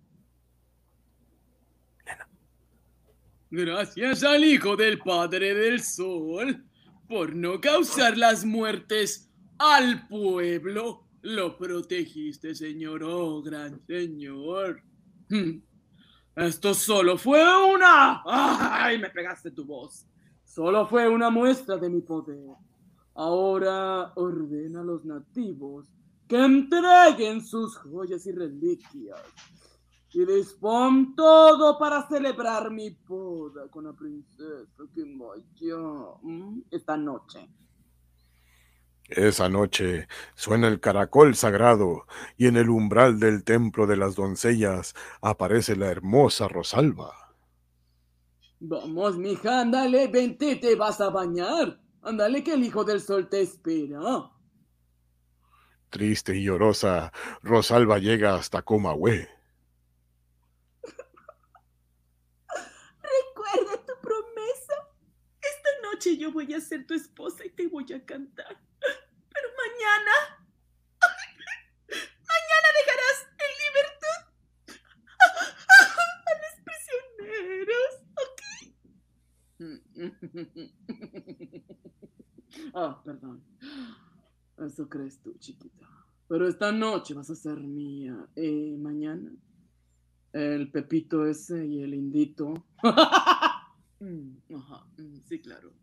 Gracias 3.50 4.22
al 4.24 4.42
Hijo 4.42 4.74
del 4.74 5.00
Padre 5.00 5.52
del 5.54 5.82
Sol 5.82 6.64
por 7.06 7.34
no 7.34 7.60
causar 7.60 8.16
las 8.16 8.42
muertes 8.46 9.28
al 9.58 10.08
pueblo. 10.08 11.04
Lo 11.20 11.58
protegiste, 11.58 12.54
Señor, 12.54 13.02
oh 13.04 13.42
gran 13.42 13.78
Señor. 13.86 14.82
Esto 16.36 16.74
solo 16.74 17.18
fue 17.18 17.42
una... 17.72 18.22
¡Ay! 18.24 18.98
Me 18.98 19.10
pegaste 19.10 19.50
tu 19.50 19.64
voz. 19.64 20.06
Solo 20.44 20.86
fue 20.86 21.08
una 21.08 21.30
muestra 21.30 21.76
de 21.76 21.88
mi 21.88 22.00
poder. 22.00 22.56
Ahora 23.14 24.12
ordena 24.14 24.80
a 24.80 24.84
los 24.84 25.04
nativos 25.04 25.86
que 26.26 26.36
entreguen 26.36 27.44
sus 27.44 27.76
joyas 27.76 28.24
y 28.26 28.32
reliquias 28.32 29.20
y 30.12 30.24
dispón 30.24 31.14
todo 31.14 31.78
para 31.78 32.06
celebrar 32.08 32.70
mi 32.70 32.90
boda 33.06 33.68
con 33.68 33.84
la 33.84 33.92
princesa 33.92 34.82
Kimaya 34.92 35.42
¿m? 36.24 36.62
esta 36.70 36.96
noche. 36.96 37.48
Esa 39.10 39.48
noche 39.48 40.06
suena 40.36 40.68
el 40.68 40.78
caracol 40.78 41.34
sagrado 41.34 42.06
y 42.36 42.46
en 42.46 42.56
el 42.56 42.70
umbral 42.70 43.18
del 43.18 43.42
templo 43.42 43.88
de 43.88 43.96
las 43.96 44.14
doncellas 44.14 44.94
aparece 45.20 45.74
la 45.74 45.90
hermosa 45.90 46.46
Rosalba. 46.46 47.34
Vamos, 48.60 49.18
mija, 49.18 49.62
ándale, 49.62 50.06
vente, 50.06 50.54
te 50.56 50.76
vas 50.76 51.00
a 51.00 51.10
bañar. 51.10 51.80
Ándale, 52.02 52.44
que 52.44 52.54
el 52.54 52.62
hijo 52.62 52.84
del 52.84 53.00
sol 53.00 53.28
te 53.28 53.40
espera. 53.40 54.30
Triste 55.88 56.36
y 56.36 56.44
llorosa, 56.44 57.12
Rosalba 57.42 57.98
llega 57.98 58.36
hasta 58.36 58.62
Comahue. 58.62 59.28
Recuerda 63.02 63.84
tu 63.84 63.92
promesa. 64.00 64.74
Esta 65.40 65.70
noche 65.90 66.16
yo 66.16 66.30
voy 66.30 66.54
a 66.54 66.60
ser 66.60 66.86
tu 66.86 66.94
esposa 66.94 67.44
y 67.44 67.50
te 67.50 67.66
voy 67.66 67.92
a 67.92 68.04
cantar. 68.06 68.69
Mañana. 69.80 70.16
Mañana 72.28 72.68
dejarás 72.80 73.18
en 73.40 73.52
libertad 73.64 74.20
a 75.68 76.32
los 76.42 76.54
prisioneros. 76.66 77.92
¿Ok? 78.20 78.40
ah, 82.74 82.92
perdón. 83.02 83.42
Eso 84.58 84.86
crees 84.86 85.18
tú, 85.22 85.32
chiquita. 85.38 85.88
Pero 86.28 86.46
esta 86.46 86.72
noche 86.72 87.14
vas 87.14 87.30
a 87.30 87.34
ser 87.34 87.56
mía. 87.58 88.28
Y 88.36 88.76
mañana, 88.76 89.32
el 90.34 90.70
Pepito 90.70 91.24
ese 91.24 91.64
y 91.66 91.82
el 91.82 91.94
Indito. 91.94 92.66
Mm, 94.02 94.54
Ajá, 94.56 94.86
mm, 94.96 95.18
sí, 95.26 95.42
claro. 95.42 95.74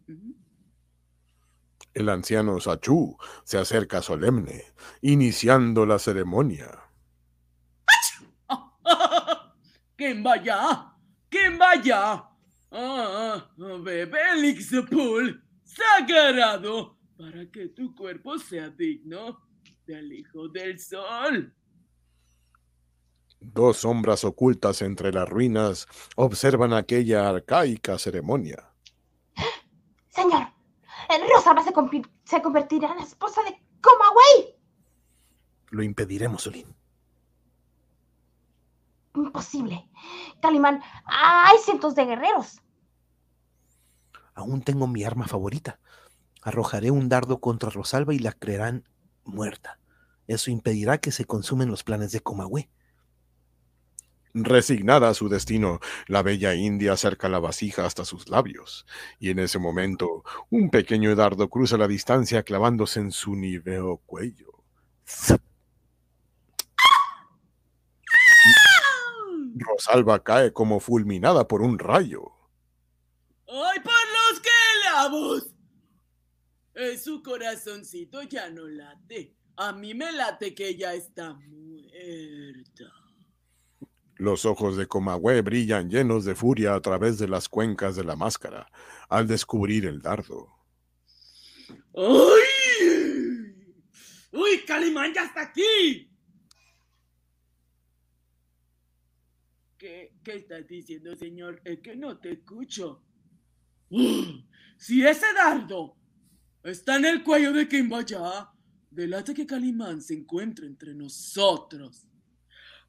El 1.97 2.09
anciano 2.09 2.59
Sachú 2.59 3.17
se 3.43 3.57
acerca 3.57 4.03
solemne, 4.03 4.65
iniciando 5.01 5.83
la 5.83 5.97
ceremonia. 5.97 6.69
¿Quién 9.95 10.21
vaya? 10.21 10.93
¿Quién 11.27 11.57
vaya? 11.57 12.23
Ah, 12.69 13.49
bebe 13.57 14.19
el 14.33 14.45
Ixapul 14.45 15.43
sagrado 15.63 16.99
para 17.17 17.49
que 17.49 17.69
tu 17.69 17.95
cuerpo 17.95 18.37
sea 18.37 18.69
digno 18.69 19.41
del 19.87 20.13
Hijo 20.13 20.49
del 20.49 20.79
Sol. 20.79 21.51
Dos 23.39 23.77
sombras 23.77 24.23
ocultas 24.23 24.83
entre 24.83 25.11
las 25.11 25.27
ruinas 25.27 25.87
observan 26.15 26.73
aquella 26.73 27.27
arcaica 27.27 27.97
ceremonia. 27.97 28.71
Señor, 30.09 30.46
el 31.09 31.29
Rosalba 31.29 31.63
se, 31.63 32.41
convertirá 32.41 32.91
en 32.91 32.97
la 32.97 33.03
esposa 33.03 33.41
de 33.43 33.59
Comahue. 33.81 34.57
Lo 35.69 35.83
impediremos, 35.83 36.43
Solín. 36.43 36.75
Imposible. 39.15 39.89
Calimán, 40.41 40.81
hay 41.05 41.57
cientos 41.59 41.95
de 41.95 42.05
guerreros. 42.05 42.61
Aún 44.33 44.61
tengo 44.61 44.87
mi 44.87 45.03
arma 45.03 45.27
favorita. 45.27 45.79
Arrojaré 46.43 46.91
un 46.91 47.09
dardo 47.09 47.39
contra 47.39 47.69
Rosalba 47.69 48.13
y 48.13 48.19
la 48.19 48.31
creerán 48.31 48.87
muerta. 49.23 49.79
Eso 50.27 50.51
impedirá 50.51 50.99
que 50.99 51.11
se 51.11 51.25
consumen 51.25 51.69
los 51.69 51.83
planes 51.83 52.11
de 52.11 52.21
Comahue. 52.21 52.69
Resignada 54.43 55.09
a 55.09 55.13
su 55.15 55.29
destino, 55.29 55.79
la 56.07 56.21
bella 56.21 56.53
india 56.53 56.93
acerca 56.93 57.27
la 57.27 57.39
vasija 57.39 57.85
hasta 57.85 58.05
sus 58.05 58.29
labios, 58.29 58.85
y 59.19 59.31
en 59.31 59.39
ese 59.39 59.57
momento 59.57 60.23
un 60.51 60.69
pequeño 60.69 61.15
dardo 61.15 61.49
cruza 61.49 61.77
la 61.77 61.87
distancia 61.87 62.43
clavándose 62.43 62.99
en 62.99 63.11
su 63.11 63.35
níveo 63.35 63.97
cuello. 64.05 64.63
Rosalba 69.55 70.23
cae 70.23 70.53
como 70.53 70.79
fulminada 70.79 71.47
por 71.47 71.61
un 71.61 71.79
rayo. 71.79 72.31
¡Ay, 73.47 73.79
por 73.79 73.93
los 73.93 74.41
clavos! 74.41 75.55
Eh, 76.75 76.97
su 76.97 77.23
corazoncito 77.23 78.21
ya 78.23 78.51
no 78.51 78.67
late. 78.67 79.35
A 79.55 79.73
mí 79.73 79.95
me 79.95 80.11
late 80.11 80.53
que 80.53 80.67
ella 80.67 80.93
está 80.93 81.33
muerta. 81.33 83.06
Los 84.17 84.45
ojos 84.45 84.77
de 84.77 84.87
Comahue 84.87 85.41
brillan 85.41 85.89
llenos 85.89 86.25
de 86.25 86.35
furia 86.35 86.73
a 86.73 86.81
través 86.81 87.19
de 87.19 87.27
las 87.27 87.47
cuencas 87.47 87.95
de 87.95 88.03
la 88.03 88.15
máscara 88.15 88.71
al 89.09 89.27
descubrir 89.27 89.85
el 89.85 90.01
dardo. 90.01 90.49
¡Ay! 91.95 92.47
¡Uy, 94.31 94.65
Calimán 94.65 95.13
ya 95.13 95.25
está 95.25 95.41
aquí! 95.41 96.11
¿Qué, 99.77 100.11
estás 100.25 100.67
diciendo, 100.67 101.15
señor? 101.15 101.61
Es 101.63 101.79
que 101.81 101.95
no 101.95 102.17
te 102.19 102.31
escucho. 102.31 103.03
Si 104.79 105.03
ese 105.03 105.33
dardo 105.33 105.95
está 106.63 106.97
en 106.97 107.05
el 107.05 107.23
cuello 107.23 107.51
de 107.51 107.67
Kimbaya, 107.67 108.47
delata 108.91 109.33
que 109.33 109.45
Calimán 109.45 110.01
se 110.01 110.15
encuentra 110.15 110.65
entre 110.65 110.93
nosotros. 110.93 112.07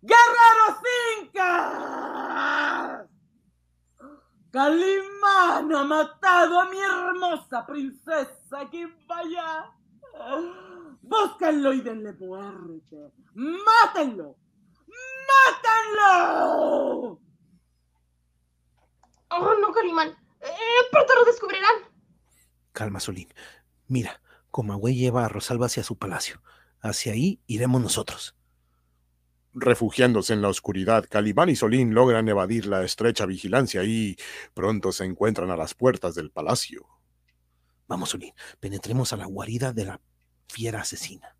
¡Guerreros 0.01 0.79
incas! 1.21 3.09
Calimán 4.51 5.75
ha 5.75 5.85
matado 5.85 6.61
a 6.61 6.69
mi 6.71 6.81
hermosa 6.81 7.67
princesa 7.67 8.71
Kimbaya. 8.71 9.73
Búsquenlo 11.03 11.73
y 11.73 11.81
denle 11.81 12.13
muerte. 12.15 13.13
¡Mátenlo! 13.35 14.37
¡Mátenlo! 15.29 17.21
Oh, 19.31 19.55
no, 19.61 19.73
Calimán. 19.73 20.09
Eh, 20.41 20.89
pronto 20.91 21.15
lo 21.15 21.25
descubrirán. 21.25 21.75
Calma, 22.73 23.01
Solín. 23.01 23.33
Mira, 23.87 24.21
Comahue 24.51 24.95
lleva 24.95 25.25
a 25.25 25.29
Rosalba 25.29 25.67
hacia 25.67 25.83
su 25.83 25.99
palacio. 25.99 26.41
Hacia 26.81 27.13
ahí 27.13 27.43
iremos 27.47 27.83
nosotros. 27.83 28.38
Refugiándose 29.61 30.35
en 30.35 30.43
la 30.43 30.49
oscuridad, 30.49 31.07
Calimán 31.09 31.49
y 31.49 31.57
Solín 31.57 31.93
logran 31.93 32.29
evadir 32.29 32.67
la 32.67 32.85
estrecha 32.85 33.27
vigilancia 33.27 33.83
y 33.83 34.17
pronto 34.55 34.93
se 34.93 35.05
encuentran 35.05 35.51
a 35.51 35.57
las 35.57 35.75
puertas 35.75 36.15
del 36.15 36.31
palacio. 36.31 36.87
Vamos, 37.89 38.11
Solín, 38.11 38.35
penetremos 38.61 39.13
a 39.13 39.17
la 39.17 39.27
guarida 39.27 39.73
de 39.73 39.87
la 39.87 40.01
fiera 40.47 40.83
asesina. 40.83 41.35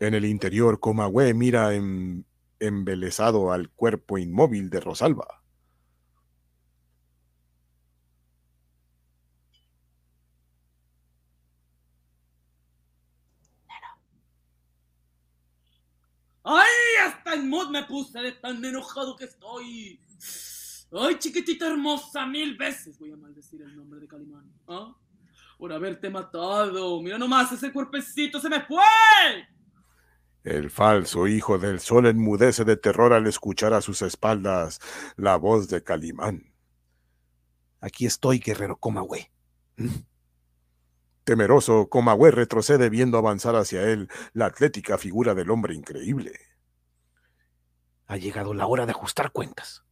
En 0.00 0.14
el 0.14 0.24
interior, 0.24 0.80
Comahue 0.80 1.32
mira 1.32 1.74
em- 1.74 2.24
embelesado 2.58 3.52
al 3.52 3.70
cuerpo 3.70 4.18
inmóvil 4.18 4.68
de 4.68 4.80
Rosalba. 4.80 5.42
¡Ay! 16.44 17.14
El 17.34 17.46
mood 17.46 17.68
me 17.70 17.82
puse 17.82 18.20
de 18.20 18.32
tan 18.32 18.64
enojado 18.64 19.16
que 19.16 19.24
estoy. 19.24 20.00
¡Ay, 20.92 21.18
chiquitita 21.18 21.66
hermosa! 21.66 22.24
Mil 22.26 22.56
veces 22.56 22.96
voy 22.98 23.10
a 23.10 23.16
maldecir 23.16 23.60
el 23.62 23.74
nombre 23.74 23.98
de 23.98 24.06
Calimán. 24.06 24.52
¿Ah? 24.68 24.94
Por 25.58 25.72
haberte 25.72 26.10
matado. 26.10 27.02
Mira 27.02 27.18
nomás, 27.18 27.50
ese 27.50 27.72
cuerpecito 27.72 28.38
se 28.38 28.48
me 28.48 28.60
fue. 28.60 28.84
El 30.44 30.70
falso 30.70 31.26
hijo 31.26 31.58
del 31.58 31.80
sol 31.80 32.06
enmudece 32.06 32.64
de 32.64 32.76
terror 32.76 33.12
al 33.12 33.26
escuchar 33.26 33.72
a 33.72 33.80
sus 33.80 34.02
espaldas 34.02 34.78
la 35.16 35.36
voz 35.36 35.68
de 35.68 35.82
Calimán. 35.82 36.52
Aquí 37.80 38.06
estoy, 38.06 38.38
guerrero 38.38 38.76
Comahue. 38.76 39.32
Temeroso, 41.24 41.88
Comahue 41.88 42.30
retrocede 42.30 42.90
viendo 42.90 43.18
avanzar 43.18 43.56
hacia 43.56 43.82
él 43.82 44.08
la 44.34 44.46
atlética 44.46 44.98
figura 44.98 45.34
del 45.34 45.50
hombre 45.50 45.74
increíble. 45.74 46.32
Ha 48.06 48.16
llegado 48.16 48.54
la 48.54 48.66
hora 48.66 48.86
de 48.86 48.92
ajustar 48.92 49.32
cuentas. 49.32 49.84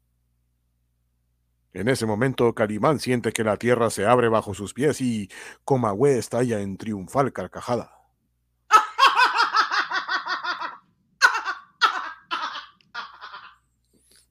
En 1.73 1.89
ese 1.89 2.05
momento, 2.05 2.55
Calimán 2.55 3.01
siente 3.01 3.33
que 3.33 3.45
la 3.45 3.57
tierra 3.57 3.89
se 3.89 4.07
abre 4.07 4.29
bajo 4.29 4.53
sus 4.53 4.75
pies 4.75 5.01
y 5.01 5.31
Comahue 5.65 6.19
estalla 6.19 6.61
en 6.61 6.77
triunfal 6.77 7.33
carcajada. 7.33 8.03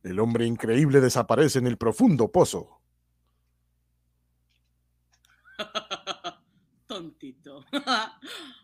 El 0.03 0.19
hombre 0.19 0.45
increíble 0.45 0.99
desaparece 0.99 1.59
en 1.59 1.67
el 1.67 1.77
profundo 1.77 2.31
pozo. 2.31 2.81
Tontito. 6.87 7.63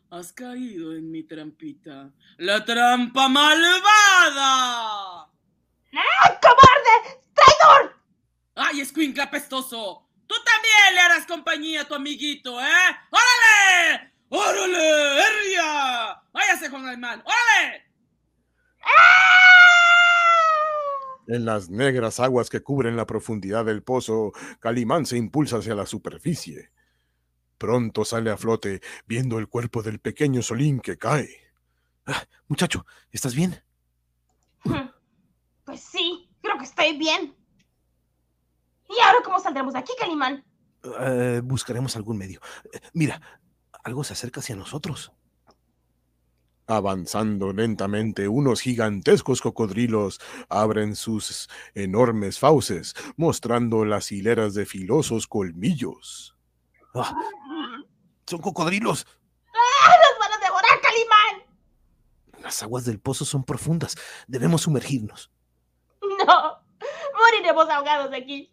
Has 0.10 0.32
caído 0.32 0.96
en 0.96 1.12
mi 1.12 1.24
trampita. 1.24 2.10
¡La 2.38 2.64
trampa 2.64 3.28
malvada! 3.28 3.70
¡Ah, 5.26 6.40
cobarde! 6.42 7.22
¡Traidor! 7.34 7.96
¡Ay, 8.56 8.80
escuincla 8.82 9.26
apestoso! 9.26 10.08
¡Tú 10.26 10.36
también 10.46 10.96
le 10.96 11.02
harás 11.02 11.26
compañía 11.28 11.82
a 11.82 11.86
tu 11.86 11.96
amiguito, 11.96 12.58
eh! 12.60 12.96
¡Órale! 13.12 14.14
¡Órale! 14.30 15.20
¡Herria! 15.20 16.22
¡Váyase, 16.32 16.70
Juan 16.70 16.86
Alemán! 16.86 17.22
¡Órale! 17.26 17.88
En 21.28 21.44
las 21.44 21.70
negras 21.70 22.22
aguas 22.22 22.50
que 22.50 22.62
cubren 22.62 22.96
la 22.96 23.06
profundidad 23.06 23.66
del 23.66 23.84
pozo, 23.84 24.32
Calimán 24.62 25.06
se 25.06 25.18
impulsa 25.18 25.58
hacia 25.58 25.76
la 25.76 25.86
superficie. 25.86 26.72
Pronto 27.58 28.06
sale 28.06 28.30
a 28.30 28.38
flote, 28.38 28.82
viendo 29.06 29.40
el 29.40 29.48
cuerpo 29.48 29.82
del 29.82 30.00
pequeño 30.00 30.42
Solín 30.42 30.80
que 30.80 30.98
cae. 30.98 31.30
Ah, 32.06 32.24
muchacho, 32.48 32.86
¿estás 33.12 33.36
bien? 33.36 33.62
Pues 35.66 35.82
sí, 35.82 36.30
creo 36.42 36.58
que 36.58 36.64
estoy 36.64 36.98
bien. 36.98 37.36
¿Y 38.90 39.02
ahora 39.02 39.20
cómo 39.24 39.40
saldremos 39.40 39.74
de 39.74 39.80
aquí, 39.80 39.92
Calimán? 40.00 40.46
Eh, 41.02 41.42
buscaremos 41.44 41.96
algún 41.96 42.18
medio. 42.18 42.40
Eh, 42.72 42.80
mira, 42.94 43.22
algo 43.84 44.04
se 44.04 44.14
acerca 44.14 44.40
hacia 44.40 44.56
nosotros. 44.56 45.12
Avanzando 46.68 47.54
lentamente, 47.54 48.28
unos 48.28 48.62
gigantescos 48.62 49.42
cocodrilos 49.42 50.20
abren 50.50 50.96
sus 50.96 51.50
enormes 51.74 52.40
fauces, 52.40 52.94
mostrando 53.16 53.86
las 53.86 54.12
hileras 54.12 54.54
de 54.54 54.66
filosos 54.66 55.28
colmillos. 55.28 56.36
Ah, 56.94 57.16
¡Son 58.28 58.40
cocodrilos! 58.41 59.08
¡Ah, 59.54 59.95
nos 60.04 60.20
van 60.20 60.34
a 60.34 60.45
devorar, 60.45 60.82
Calimán! 60.82 62.44
Las 62.44 62.62
aguas 62.62 62.84
del 62.84 62.99
pozo 62.99 63.24
son 63.24 63.45
profundas. 63.45 63.95
Debemos 64.28 64.64
sumergirnos. 64.64 65.32
No, 66.02 66.62
moriremos 67.18 67.70
ahogados 67.70 68.14
aquí. 68.14 68.52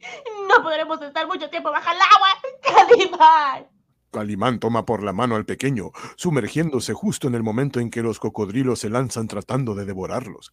No 0.49 0.63
podremos 0.63 1.03
estar 1.03 1.27
mucho 1.27 1.51
tiempo 1.51 1.73
bajo 1.73 1.91
el 1.91 1.99
agua, 1.99 2.89
Calimán. 2.89 3.69
Calimán 4.13 4.61
toma 4.61 4.85
por 4.85 5.03
la 5.03 5.13
mano 5.13 5.35
al 5.35 5.45
pequeño, 5.45 5.91
sumergiéndose 6.17 6.93
justo 6.95 7.27
en 7.27 7.35
el 7.35 7.43
momento 7.43 7.81
en 7.81 7.91
que 7.91 8.03
los 8.03 8.21
cocodrilos 8.21 8.79
se 8.79 8.91
lanzan 8.91 9.27
tratando 9.27 9.75
de 9.75 9.85
devorarlos. 9.85 10.53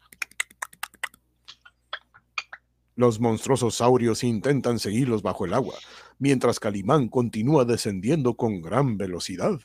Los 3.02 3.20
monstruosos 3.20 3.74
saurios 3.78 4.24
intentan 4.24 4.78
seguirlos 4.78 5.24
bajo 5.24 5.46
el 5.46 5.56
agua, 5.56 5.74
mientras 6.20 6.60
Calimán 6.60 7.08
continúa 7.08 7.66
descendiendo 7.66 8.36
con 8.36 8.62
gran 8.62 8.96
velocidad. 8.96 9.60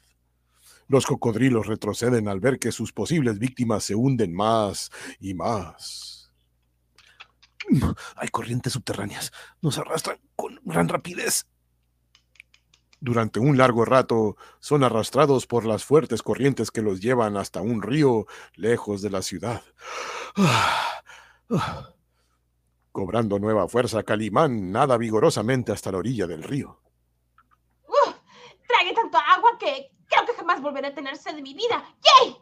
Los 0.89 1.05
cocodrilos 1.05 1.67
retroceden 1.67 2.29
al 2.29 2.41
ver 2.41 2.59
que 2.59 2.73
sus 2.73 2.95
posibles 2.95 3.39
víctimas 3.39 3.85
se 3.85 3.95
hunden 3.95 4.35
más 4.35 4.91
y 5.21 5.35
más. 5.35 6.33
Hay 8.17 8.29
corrientes 8.29 8.73
subterráneas. 8.73 9.31
Nos 9.61 9.77
arrastran 9.77 10.19
con 10.35 10.59
gran 10.65 10.89
rapidez. 10.89 11.45
Durante 13.01 13.39
un 13.39 13.59
largo 13.59 13.85
rato 13.85 14.39
son 14.61 14.83
arrastrados 14.83 15.47
por 15.47 15.67
las 15.67 15.85
fuertes 15.85 16.23
corrientes 16.23 16.71
que 16.71 16.81
los 16.81 17.03
llevan 17.03 17.37
hasta 17.37 17.61
un 17.61 17.83
río 17.83 18.27
lejos 18.55 19.03
de 19.03 19.11
la 19.11 19.21
ciudad. 19.21 19.63
Cobrando 22.97 23.39
nueva 23.39 23.69
fuerza, 23.69 24.03
Calimán 24.05 24.73
nada 24.73 24.97
vigorosamente 24.97 25.71
hasta 25.71 25.93
la 25.93 25.99
orilla 25.99 26.27
del 26.27 26.43
río. 26.43 26.81
Uf, 27.87 28.15
tragué 28.67 28.95
tanto 28.95 29.19
agua 29.19 29.51
que 29.61 29.91
creo 30.09 30.25
que 30.25 30.33
jamás 30.33 30.63
volveré 30.63 30.87
a 30.87 30.95
tener 30.95 31.15
sed 31.19 31.35
de 31.35 31.43
mi 31.43 31.53
vida. 31.53 31.85
¡Yay! 32.01 32.37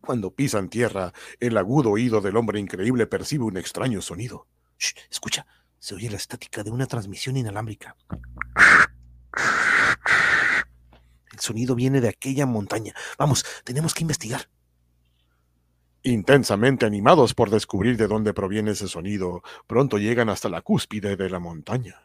Cuando 0.00 0.34
pisan 0.34 0.68
tierra, 0.68 1.12
el 1.38 1.56
agudo 1.56 1.92
oído 1.92 2.20
del 2.20 2.36
hombre 2.36 2.58
increíble 2.58 3.06
percibe 3.06 3.44
un 3.44 3.56
extraño 3.56 4.02
sonido. 4.02 4.48
Shh, 4.76 4.94
escucha, 5.08 5.46
se 5.78 5.94
oye 5.94 6.10
la 6.10 6.16
estática 6.16 6.64
de 6.64 6.72
una 6.72 6.86
transmisión 6.86 7.36
inalámbrica. 7.36 7.94
El 11.32 11.38
sonido 11.38 11.76
viene 11.76 12.00
de 12.00 12.08
aquella 12.08 12.44
montaña. 12.44 12.92
Vamos, 13.16 13.46
tenemos 13.62 13.94
que 13.94 14.02
investigar. 14.02 14.48
Intensamente 16.02 16.86
animados 16.86 17.34
por 17.34 17.50
descubrir 17.50 17.96
de 17.96 18.06
dónde 18.06 18.32
proviene 18.32 18.70
ese 18.70 18.88
sonido, 18.88 19.42
pronto 19.66 19.98
llegan 19.98 20.28
hasta 20.28 20.48
la 20.48 20.62
cúspide 20.62 21.16
de 21.16 21.30
la 21.30 21.38
montaña. 21.38 21.96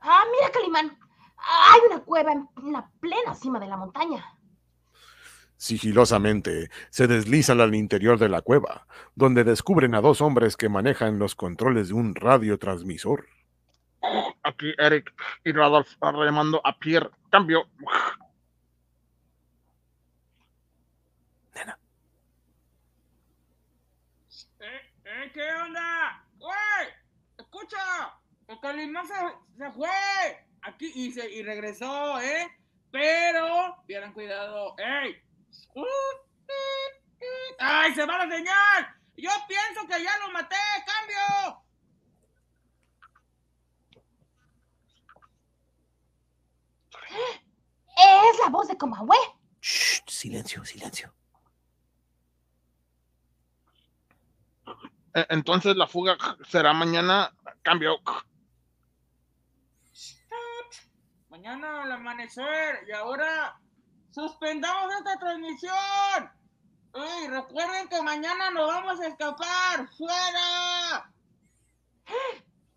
Ah, 0.00 0.24
mira, 0.30 0.52
Calimán. 0.52 0.98
Hay 1.36 1.80
una 1.90 2.00
cueva 2.00 2.32
en 2.32 2.72
la 2.72 2.90
plena 3.00 3.34
cima 3.34 3.60
de 3.60 3.66
la 3.66 3.76
montaña. 3.76 4.24
Sigilosamente 5.56 6.70
se 6.90 7.06
deslizan 7.06 7.60
al 7.60 7.74
interior 7.74 8.18
de 8.18 8.28
la 8.28 8.42
cueva, 8.42 8.86
donde 9.14 9.42
descubren 9.42 9.94
a 9.94 10.02
dos 10.02 10.20
hombres 10.20 10.56
que 10.56 10.68
manejan 10.68 11.18
los 11.18 11.34
controles 11.34 11.88
de 11.88 11.94
un 11.94 12.14
radiotransmisor. 12.14 13.26
Aquí 14.42 14.72
Eric 14.78 15.12
y 15.44 15.52
Radolf 15.52 15.96
remando 16.00 16.60
a 16.62 16.78
Pierre. 16.78 17.10
Cambio. 17.30 17.66
¿Eh, 24.60 24.80
eh, 25.04 25.25
¿Qué 25.36 25.52
onda? 25.52 26.24
¡Güey! 26.38 26.88
¡Escucha! 27.36 28.18
El 28.48 28.58
Calimán 28.58 29.06
se, 29.06 29.14
se 29.58 29.70
fue. 29.72 29.90
Aquí 30.62 30.90
y, 30.94 31.12
se, 31.12 31.30
y 31.30 31.42
regresó, 31.42 32.18
¿eh? 32.22 32.48
Pero, 32.90 33.76
vieran 33.86 34.14
cuidado. 34.14 34.74
¡Ey! 34.78 35.22
Uh. 35.74 35.84
¡Ay, 37.58 37.94
se 37.94 38.06
va 38.06 38.24
la 38.24 38.34
señal! 38.34 38.94
Yo 39.18 39.30
pienso 39.46 39.86
que 39.86 40.02
ya 40.02 40.16
lo 40.20 40.30
maté. 40.32 40.56
¡Cambio! 40.86 41.62
Es 47.98 48.38
la 48.42 48.48
voz 48.48 48.68
de 48.68 48.78
Comahue. 48.78 49.18
Shh, 49.60 50.00
silencio, 50.06 50.64
silencio. 50.64 51.12
E- 54.66 55.05
Entonces 55.30 55.76
la 55.76 55.86
fuga 55.86 56.16
será 56.46 56.74
mañana. 56.74 57.34
Cambio. 57.62 57.98
Mañana 61.30 61.84
al 61.84 61.92
amanecer 61.92 62.84
y 62.86 62.92
ahora 62.92 63.58
suspendamos 64.10 64.92
esta 64.94 65.18
transmisión. 65.18 66.30
¡Ey, 66.94 67.28
recuerden 67.28 67.88
que 67.88 68.02
mañana 68.02 68.50
nos 68.50 68.68
vamos 68.68 69.00
a 69.00 69.06
escapar! 69.06 69.88
¡Fuera! 69.96 71.12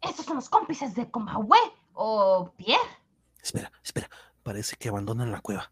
¿Estos 0.02 0.26
son 0.26 0.38
los 0.38 0.49
cómplices 0.49 0.95
de 0.95 1.10
Comahue 1.10 1.60
o 1.94 2.53
Pierre? 2.57 2.82
Espera, 3.41 3.72
espera. 3.84 4.10
Parece 4.44 4.76
que 4.78 4.90
abandonan 4.90 5.32
la 5.32 5.41
cueva. 5.41 5.72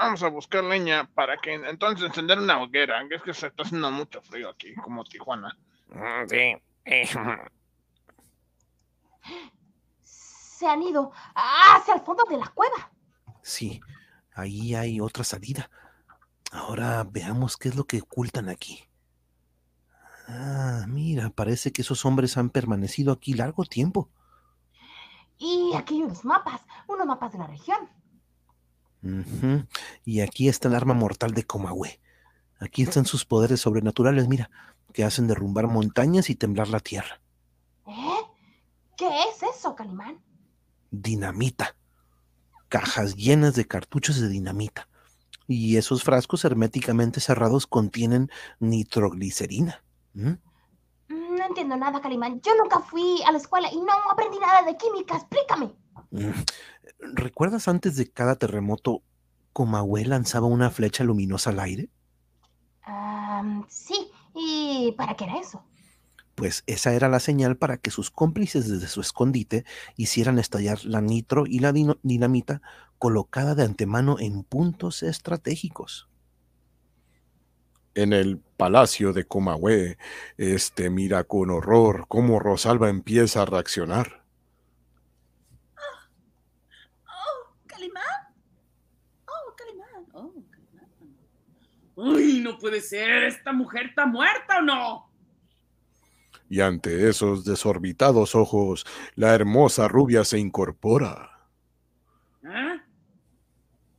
Vamos 0.00 0.22
a 0.22 0.28
buscar 0.28 0.64
leña 0.64 1.10
para 1.14 1.36
que 1.36 1.52
entonces 1.52 2.06
encender 2.06 2.38
una 2.38 2.62
hoguera. 2.62 3.02
Es 3.10 3.20
que 3.22 3.34
se 3.34 3.48
está 3.48 3.64
haciendo 3.64 3.90
mucho 3.90 4.22
frío 4.22 4.48
aquí, 4.48 4.74
como 4.76 5.04
Tijuana. 5.04 5.54
Mm, 5.90 6.26
Sí. 6.26 6.56
Se 10.02 10.66
han 10.66 10.82
ido 10.82 11.12
hacia 11.34 11.94
el 11.94 12.00
fondo 12.00 12.24
de 12.24 12.38
la 12.38 12.46
cueva. 12.48 12.90
Sí, 13.42 13.78
ahí 14.34 14.74
hay 14.74 15.00
otra 15.00 15.22
salida. 15.22 15.70
Ahora 16.50 17.04
veamos 17.04 17.58
qué 17.58 17.68
es 17.68 17.76
lo 17.76 17.84
que 17.84 18.00
ocultan 18.00 18.48
aquí. 18.48 18.82
Ah, 20.28 20.86
mira, 20.88 21.28
parece 21.28 21.72
que 21.72 21.82
esos 21.82 22.06
hombres 22.06 22.38
han 22.38 22.48
permanecido 22.48 23.12
aquí 23.12 23.34
largo 23.34 23.64
tiempo. 23.66 24.08
Y 25.36 25.72
aquí 25.76 25.96
hay 25.96 26.02
unos 26.04 26.24
mapas, 26.24 26.62
unos 26.86 27.06
mapas 27.06 27.32
de 27.32 27.38
la 27.38 27.46
región. 27.46 27.99
Y 30.04 30.20
aquí 30.20 30.48
está 30.48 30.68
el 30.68 30.74
arma 30.74 30.94
mortal 30.94 31.32
de 31.32 31.44
Comahue. 31.44 32.00
Aquí 32.58 32.82
están 32.82 33.06
sus 33.06 33.24
poderes 33.24 33.60
sobrenaturales, 33.60 34.28
mira, 34.28 34.50
que 34.92 35.04
hacen 35.04 35.26
derrumbar 35.26 35.66
montañas 35.66 36.28
y 36.30 36.34
temblar 36.34 36.68
la 36.68 36.80
tierra. 36.80 37.20
¿Eh? 37.86 38.20
¿Qué 38.96 39.08
es 39.08 39.42
eso, 39.42 39.74
Calimán? 39.74 40.22
Dinamita. 40.90 41.76
Cajas 42.68 43.16
llenas 43.16 43.54
de 43.54 43.66
cartuchos 43.66 44.20
de 44.20 44.28
dinamita. 44.28 44.88
Y 45.46 45.78
esos 45.78 46.04
frascos 46.04 46.44
herméticamente 46.44 47.20
cerrados 47.20 47.66
contienen 47.66 48.30
nitroglicerina. 48.60 49.82
¿Mm? 50.12 50.34
No 51.08 51.46
entiendo 51.46 51.76
nada, 51.76 52.00
Calimán. 52.00 52.40
Yo 52.42 52.52
nunca 52.56 52.80
fui 52.80 53.22
a 53.26 53.32
la 53.32 53.38
escuela 53.38 53.72
y 53.72 53.80
no 53.80 53.92
aprendí 54.12 54.38
nada 54.38 54.62
de 54.62 54.76
química. 54.76 55.16
Explícame. 55.16 55.72
Mm. 56.10 56.30
¿Recuerdas 57.14 57.68
antes 57.68 57.96
de 57.96 58.10
cada 58.10 58.36
terremoto, 58.36 59.02
Comahue 59.52 60.04
lanzaba 60.04 60.46
una 60.46 60.70
flecha 60.70 61.04
luminosa 61.04 61.50
al 61.50 61.60
aire? 61.60 61.88
Sí. 63.68 64.10
¿Y 64.34 64.92
para 64.96 65.16
qué 65.16 65.24
era 65.24 65.38
eso? 65.38 65.64
Pues 66.34 66.62
esa 66.66 66.94
era 66.94 67.08
la 67.08 67.20
señal 67.20 67.56
para 67.56 67.76
que 67.76 67.90
sus 67.90 68.10
cómplices 68.10 68.68
desde 68.68 68.86
su 68.86 69.00
escondite 69.00 69.64
hicieran 69.96 70.38
estallar 70.38 70.84
la 70.84 71.00
nitro 71.00 71.46
y 71.46 71.58
la 71.58 71.72
dinamita 71.72 72.62
colocada 72.98 73.54
de 73.54 73.64
antemano 73.64 74.18
en 74.18 74.42
puntos 74.44 75.02
estratégicos. 75.02 76.08
En 77.94 78.12
el 78.12 78.38
palacio 78.38 79.12
de 79.12 79.24
Comahue, 79.24 79.98
este 80.36 80.90
mira 80.90 81.24
con 81.24 81.50
horror 81.50 82.06
cómo 82.08 82.38
Rosalba 82.38 82.88
empieza 82.88 83.42
a 83.42 83.46
reaccionar. 83.46 84.24
Oh, 87.06 87.54
Calimán. 87.66 88.04
Oh, 89.26 89.54
Calimán. 89.56 90.06
Oh, 90.12 90.32
¡Ay, 92.02 92.40
no 92.40 92.56
puede 92.58 92.80
ser! 92.80 93.24
¿Esta 93.24 93.52
mujer 93.52 93.86
está 93.86 94.06
muerta 94.06 94.58
o 94.58 94.62
no? 94.62 95.10
Y 96.48 96.60
ante 96.60 97.08
esos 97.08 97.44
desorbitados 97.44 98.34
ojos, 98.34 98.86
la 99.14 99.34
hermosa 99.34 99.86
rubia 99.86 100.24
se 100.24 100.38
incorpora. 100.38 101.48
¿Eh? 102.42 102.80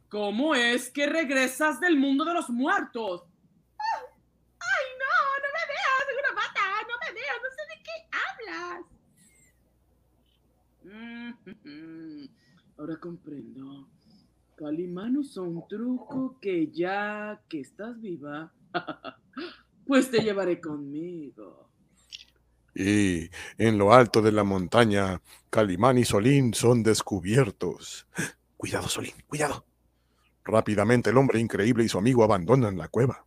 ¿Cómo 0.10 0.56
es 0.56 0.90
que 0.90 1.06
regresas 1.06 1.80
del 1.80 1.98
mundo 1.98 2.26
de 2.26 2.34
los 2.34 2.50
muertos? 2.50 3.24
Ay, 4.60 4.86
no, 5.00 5.16
no 5.42 5.48
me 5.56 5.64
veas, 5.72 6.04
seguro 6.08 6.34
mata. 6.36 6.62
No 6.90 6.96
me 7.00 7.14
veas, 7.14 7.40
no 7.42 7.50
sé 7.56 7.64
de 7.70 7.78
qué 7.84 7.96
hablas. 8.50 8.82
Mm, 11.64 12.26
Ahora 12.78 12.98
comprendo. 12.98 13.88
Calimán 14.62 15.18
usó 15.18 15.42
un 15.42 15.68
truco 15.68 16.38
que 16.40 16.68
ya 16.68 17.42
que 17.50 17.62
estás 17.62 18.00
viva, 18.00 18.54
pues 19.88 20.12
te 20.12 20.20
llevaré 20.22 20.62
conmigo. 20.62 21.68
Y 22.76 23.28
en 23.58 23.80
lo 23.80 23.92
alto 23.92 24.22
de 24.22 24.32
la 24.32 24.44
montaña, 24.44 25.20
Calimán 25.50 25.98
y 25.98 26.06
Solín 26.06 26.54
son 26.54 26.84
descubiertos. 26.84 28.06
Cuidado, 28.56 28.88
Solín, 28.88 29.16
cuidado. 29.28 29.66
Rápidamente 30.46 31.10
el 31.10 31.18
hombre 31.18 31.40
increíble 31.40 31.84
y 31.84 31.90
su 31.90 31.98
amigo 31.98 32.24
abandonan 32.24 32.78
la 32.78 32.88
cueva. 32.88 33.26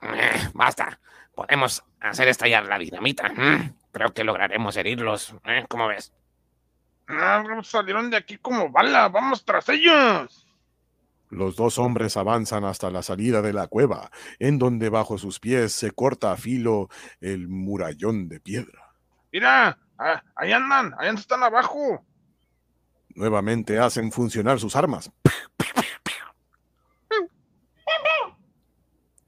eh, 0.00 0.48
Basta. 0.54 0.98
Podemos 1.34 1.84
hacer 2.00 2.26
estallar 2.28 2.64
la 2.66 2.78
dinamita. 2.78 3.28
Mm, 3.28 3.74
Creo 3.92 4.14
que 4.14 4.24
lograremos 4.24 4.74
herirlos. 4.78 5.34
¿eh? 5.44 5.66
¿Cómo 5.68 5.88
ves? 5.88 6.12
Ah, 7.08 7.42
salieron 7.62 8.10
de 8.10 8.16
aquí 8.16 8.36
como 8.38 8.70
bala. 8.70 9.08
Vamos 9.08 9.44
tras 9.44 9.68
ellos. 9.68 10.46
Los 11.30 11.56
dos 11.56 11.78
hombres 11.78 12.16
avanzan 12.16 12.64
hasta 12.64 12.90
la 12.90 13.02
salida 13.02 13.42
de 13.42 13.52
la 13.52 13.66
cueva, 13.66 14.10
en 14.38 14.58
donde 14.58 14.88
bajo 14.88 15.18
sus 15.18 15.40
pies 15.40 15.72
se 15.72 15.90
corta 15.90 16.32
a 16.32 16.36
filo 16.36 16.88
el 17.20 17.48
murallón 17.48 18.28
de 18.28 18.40
piedra. 18.40 18.92
Mira, 19.30 19.78
ah, 19.98 20.22
ahí 20.36 20.52
andan, 20.52 20.94
ahí 20.98 21.14
están 21.14 21.42
abajo. 21.42 22.04
Nuevamente 23.14 23.78
hacen 23.78 24.10
funcionar 24.10 24.58
sus 24.58 24.74
armas. 24.76 25.10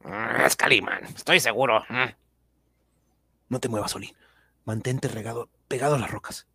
Mm, 0.02 0.40
Es 0.46 0.56
Calimán, 0.56 1.04
estoy 1.04 1.40
seguro. 1.40 1.84
Mm. 1.88 2.14
No 3.50 3.60
te 3.60 3.68
muevas, 3.68 3.90
Solín. 3.90 4.16
Mantente 4.64 5.08
regado, 5.08 5.48
pegado 5.68 5.96
a 5.96 5.98
las 5.98 6.10
rocas. 6.10 6.46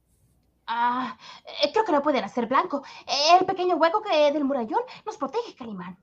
Ah, 0.68 1.18
eh, 1.64 1.72
creo 1.72 1.86
que 1.86 1.92
no 1.92 2.02
pueden 2.02 2.24
hacer 2.24 2.48
blanco. 2.48 2.84
El 3.40 3.46
pequeño 3.46 3.76
hueco 3.76 4.02
que 4.02 4.32
del 4.32 4.44
murallón 4.46 4.82
nos 5.06 5.18
protege, 5.18 5.54
Calimán. 5.56 5.98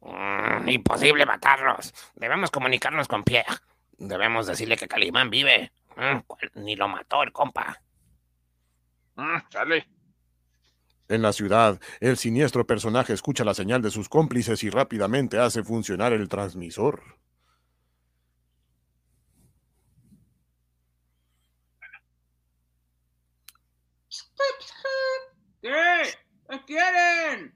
Mm, 0.00 0.68
Imposible 0.68 1.26
matarlos. 1.26 1.92
Debemos 2.14 2.50
comunicarnos 2.50 3.08
con 3.08 3.22
Pierre. 3.22 3.54
Debemos 3.98 4.46
decirle 4.46 4.76
que 4.76 4.88
Calimán 4.88 5.30
vive. 5.30 5.72
Mm, 5.96 6.20
cual- 6.26 6.50
Ni 6.54 6.76
lo 6.76 6.88
mató 6.88 7.22
el 7.22 7.32
compa. 7.32 7.80
Ah, 9.16 9.44
sale. 9.50 9.86
En 11.08 11.22
la 11.22 11.32
ciudad, 11.32 11.80
el 11.98 12.16
siniestro 12.16 12.66
personaje 12.66 13.12
escucha 13.12 13.44
la 13.44 13.52
señal 13.54 13.82
de 13.82 13.90
sus 13.90 14.08
cómplices 14.08 14.62
y 14.62 14.70
rápidamente 14.70 15.38
hace 15.38 15.62
funcionar 15.64 16.12
el 16.12 16.28
transmisor. 16.28 17.02
¿Qué? 26.50 26.58
¿Qué 26.58 26.64
quieren? 26.64 27.54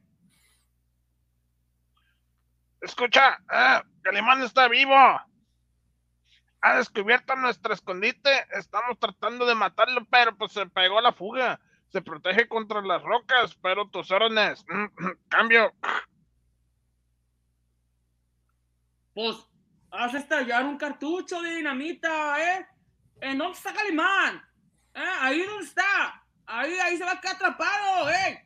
Escucha, 2.80 3.38
ah, 3.48 3.82
Calimán 4.02 4.42
está 4.42 4.68
vivo. 4.68 4.94
Ha 6.60 6.76
descubierto 6.76 7.34
nuestro 7.36 7.74
escondite. 7.74 8.46
Estamos 8.52 8.98
tratando 8.98 9.46
de 9.46 9.54
matarlo, 9.54 10.06
pero 10.10 10.36
pues 10.36 10.52
se 10.52 10.66
pegó 10.66 10.98
a 10.98 11.02
la 11.02 11.12
fuga. 11.12 11.60
Se 11.88 12.02
protege 12.02 12.46
contra 12.46 12.82
las 12.82 13.02
rocas, 13.02 13.54
pero 13.62 13.88
tus 13.88 14.10
órdenes. 14.10 14.64
Mm, 14.68 15.10
Cambio. 15.28 15.72
Pues, 19.14 19.36
haz 19.90 20.14
estallar 20.14 20.64
un 20.64 20.76
cartucho 20.76 21.40
de 21.40 21.56
dinamita, 21.56 22.58
¿eh? 22.58 22.66
¿En 23.20 23.38
dónde 23.38 23.56
está 23.56 23.72
Calimán? 23.72 24.42
¿Eh? 24.94 25.02
Ahí 25.20 25.42
dónde 25.42 25.64
está. 25.64 26.22
Ahí, 26.46 26.72
ahí 26.78 26.96
se 26.96 27.04
va 27.04 27.12
a 27.12 27.20
quedar 27.20 27.36
atrapado, 27.36 28.10
¿eh? 28.10 28.43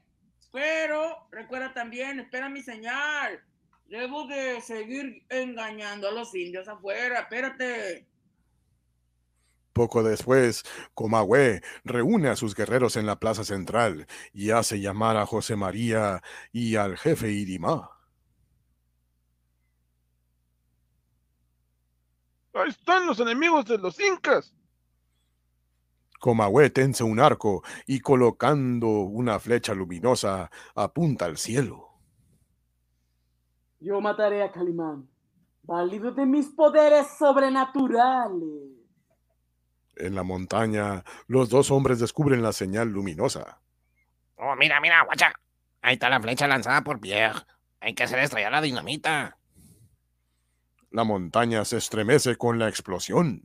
Pero, 0.51 1.29
recuerda 1.31 1.73
también, 1.73 2.21
espera 2.21 2.49
mi 2.49 2.63
señal. 2.63 3.43
Debo 3.87 4.27
de 4.27 4.61
seguir 4.61 5.25
engañando 5.29 6.09
a 6.09 6.13
los 6.13 6.35
indios 6.35 6.69
afuera. 6.69 7.21
Espérate. 7.21 8.07
Poco 9.73 10.03
después, 10.03 10.65
Comahue 10.93 11.63
reúne 11.85 12.29
a 12.29 12.37
sus 12.37 12.55
guerreros 12.55 12.97
en 12.97 13.07
la 13.07 13.21
plaza 13.21 13.45
central 13.45 14.09
y 14.33 14.51
hace 14.51 14.81
llamar 14.81 15.17
a 15.17 15.25
José 15.25 15.55
María 15.55 16.23
y 16.53 16.77
al 16.77 16.99
jefe 16.99 17.31
Irimá. 17.31 17.91
Ahí 22.55 22.71
están 22.71 23.07
los 23.07 23.21
enemigos 23.21 23.67
de 23.67 23.79
los 23.79 24.01
incas. 24.01 24.53
Comahue 26.19 26.71
tensa 26.71 27.05
un 27.05 27.21
arco 27.21 27.63
y 27.87 28.01
colocando 28.01 28.89
una 28.89 29.39
flecha 29.39 29.75
luminosa 29.75 30.51
apunta 30.75 31.27
al 31.27 31.37
cielo. 31.39 31.89
Yo 33.81 34.01
mataré 34.01 34.43
a 34.43 34.51
Calimán, 34.51 35.09
válido 35.63 36.13
de 36.13 36.27
mis 36.27 36.47
poderes 36.49 37.07
sobrenaturales. 37.17 38.79
En 39.97 40.15
la 40.15 40.23
montaña, 40.23 41.05
los 41.27 41.49
dos 41.49 41.71
hombres 41.71 42.01
descubren 42.01 42.43
la 42.43 42.53
señal 42.53 42.89
luminosa. 42.89 43.61
Oh, 44.37 44.55
mira, 44.57 44.81
mira, 44.81 45.03
guacha. 45.05 45.33
Ahí 45.83 45.95
está 45.95 46.09
la 46.09 46.21
flecha 46.21 46.47
lanzada 46.47 46.83
por 46.83 47.01
Pierre. 47.01 47.41
Hay 47.81 47.95
que 47.95 48.05
hacer 48.05 48.19
estallar 48.19 48.53
la 48.53 48.61
dinamita. 48.61 49.39
La 50.91 51.05
montaña 51.05 51.65
se 51.65 51.77
estremece 51.77 52.37
con 52.37 52.59
la 52.59 52.69
explosión. 52.69 53.43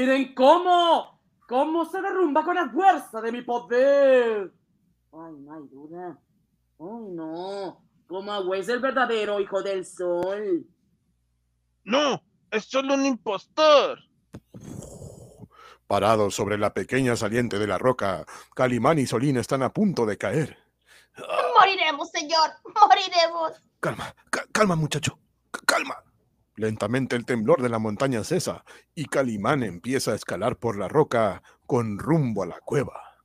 Miren 0.00 0.34
cómo, 0.34 1.20
cómo 1.46 1.84
se 1.84 2.00
derrumba 2.00 2.42
con 2.42 2.54
la 2.54 2.70
fuerza 2.70 3.20
de 3.20 3.32
mi 3.32 3.42
poder. 3.42 4.50
Ay, 5.12 5.34
no 5.40 5.54
hay 5.54 5.62
duda. 5.70 6.18
Ay, 6.78 7.04
no. 7.10 7.84
Comahue 8.08 8.60
es 8.60 8.70
el 8.70 8.80
verdadero 8.80 9.38
hijo 9.40 9.62
del 9.62 9.84
sol. 9.84 10.66
No, 11.84 12.22
es 12.50 12.64
solo 12.64 12.94
un 12.94 13.04
impostor. 13.04 13.98
Parados 15.86 16.34
sobre 16.34 16.56
la 16.56 16.72
pequeña 16.72 17.14
saliente 17.14 17.58
de 17.58 17.66
la 17.66 17.76
roca, 17.76 18.24
Calimán 18.54 18.98
y 19.00 19.06
Solín 19.06 19.36
están 19.36 19.62
a 19.62 19.70
punto 19.70 20.06
de 20.06 20.16
caer. 20.16 20.56
Moriremos, 21.58 22.08
señor. 22.10 22.48
Moriremos. 22.64 23.52
Calma, 23.80 24.14
ca- 24.30 24.46
calma, 24.50 24.76
muchacho. 24.76 25.18
calma. 25.66 26.02
Lentamente 26.60 27.16
el 27.16 27.24
temblor 27.24 27.62
de 27.62 27.70
la 27.70 27.78
montaña 27.78 28.22
cesa 28.22 28.66
y 28.94 29.06
Calimán 29.06 29.62
empieza 29.62 30.10
a 30.10 30.14
escalar 30.14 30.58
por 30.58 30.76
la 30.76 30.88
roca 30.88 31.42
con 31.64 31.98
rumbo 31.98 32.42
a 32.42 32.46
la 32.46 32.60
cueva. 32.60 33.18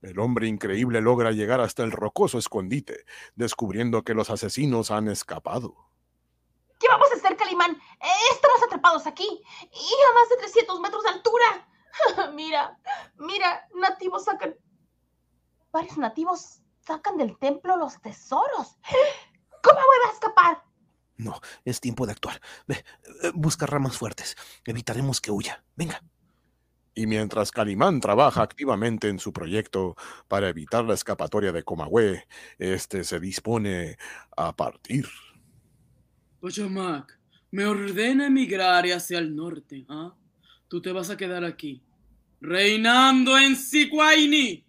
El 0.00 0.18
hombre 0.18 0.48
increíble 0.48 1.02
logra 1.02 1.32
llegar 1.32 1.60
hasta 1.60 1.82
el 1.82 1.92
rocoso 1.92 2.38
escondite, 2.38 3.04
descubriendo 3.34 4.02
que 4.02 4.14
los 4.14 4.30
asesinos 4.30 4.90
han 4.90 5.08
escapado. 5.08 5.90
¿Qué 6.80 6.88
vamos 6.88 7.06
a 7.12 7.16
hacer, 7.16 7.36
Calimán? 7.36 7.78
Estamos 8.32 8.62
atrapados 8.64 9.06
aquí 9.06 9.28
y 9.70 10.10
a 10.10 10.14
más 10.14 10.30
de 10.30 10.36
300 10.38 10.80
metros 10.80 11.02
de 11.02 11.10
altura. 11.10 11.68
mira, 12.32 12.78
mira, 13.16 13.68
nativos 13.74 14.24
sacan... 14.24 14.56
Varios 15.70 15.98
nativos 15.98 16.62
sacan 16.80 17.18
del 17.18 17.36
templo 17.36 17.76
los 17.76 18.00
tesoros. 18.00 18.78
¿Cómo 19.62 19.80
voy 19.80 20.08
a 20.08 20.12
escapar? 20.14 20.65
No, 21.16 21.40
es 21.64 21.80
tiempo 21.80 22.06
de 22.06 22.12
actuar. 22.12 22.40
Ve, 22.66 22.84
eh, 23.22 23.32
busca 23.34 23.66
ramas 23.66 23.96
fuertes. 23.96 24.36
Evitaremos 24.64 25.20
que 25.20 25.30
huya. 25.30 25.64
Venga. 25.74 26.02
Y 26.94 27.06
mientras 27.06 27.50
Calimán 27.50 28.00
trabaja 28.00 28.42
activamente 28.42 29.08
en 29.08 29.18
su 29.18 29.32
proyecto 29.32 29.96
para 30.28 30.48
evitar 30.48 30.84
la 30.84 30.94
escapatoria 30.94 31.52
de 31.52 31.62
Comahue, 31.62 32.26
este 32.58 33.04
se 33.04 33.20
dispone 33.20 33.98
a 34.34 34.56
partir. 34.56 35.06
Pachamac, 36.40 37.18
me 37.50 37.66
ordena 37.66 38.26
emigrar 38.26 38.86
hacia 38.86 39.18
el 39.18 39.36
norte, 39.36 39.84
¿ah? 39.88 40.14
Tú 40.68 40.80
te 40.80 40.90
vas 40.92 41.10
a 41.10 41.16
quedar 41.16 41.44
aquí, 41.44 41.82
reinando 42.40 43.38
en 43.38 43.56
Siquaini. 43.56 44.65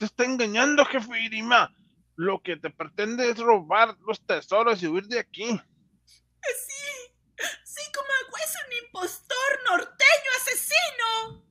Te 0.00 0.06
está 0.06 0.24
engañando, 0.24 0.82
jefe 0.86 1.20
Irima. 1.20 1.70
Lo 2.16 2.40
que 2.42 2.56
te 2.56 2.70
pretende 2.70 3.28
es 3.28 3.36
robar 3.36 3.94
los 4.06 4.18
tesoros 4.24 4.82
y 4.82 4.86
huir 4.86 5.06
de 5.06 5.18
aquí. 5.18 5.44
Sí, 5.44 7.42
sí, 7.64 7.82
Comahue 7.94 8.40
es 8.42 8.54
un 8.66 8.86
impostor 8.86 9.36
norteño 9.68 10.30
asesino. 10.40 11.44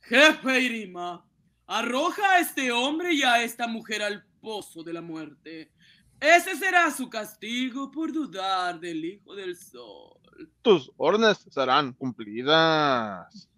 Jefe 0.00 0.60
Irima, 0.60 1.28
arroja 1.66 2.36
a 2.36 2.38
este 2.38 2.72
hombre 2.72 3.12
y 3.12 3.22
a 3.22 3.42
esta 3.42 3.66
mujer 3.66 4.02
al 4.02 4.24
pozo 4.40 4.82
de 4.82 4.94
la 4.94 5.02
muerte. 5.02 5.70
Ese 6.18 6.56
será 6.56 6.90
su 6.90 7.10
castigo 7.10 7.90
por 7.90 8.10
dudar 8.10 8.80
del 8.80 9.04
Hijo 9.04 9.34
del 9.34 9.54
Sol. 9.54 10.18
Tus 10.62 10.90
órdenes 10.96 11.46
serán 11.50 11.92
cumplidas. 11.92 13.50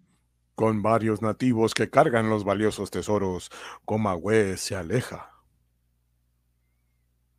Con 0.57 0.81
varios 0.81 1.21
nativos 1.21 1.75
que 1.75 1.91
cargan 1.91 2.31
los 2.31 2.43
valiosos 2.43 2.89
tesoros, 2.89 3.51
Comahue 3.85 4.57
se 4.57 4.75
aleja. 4.75 5.29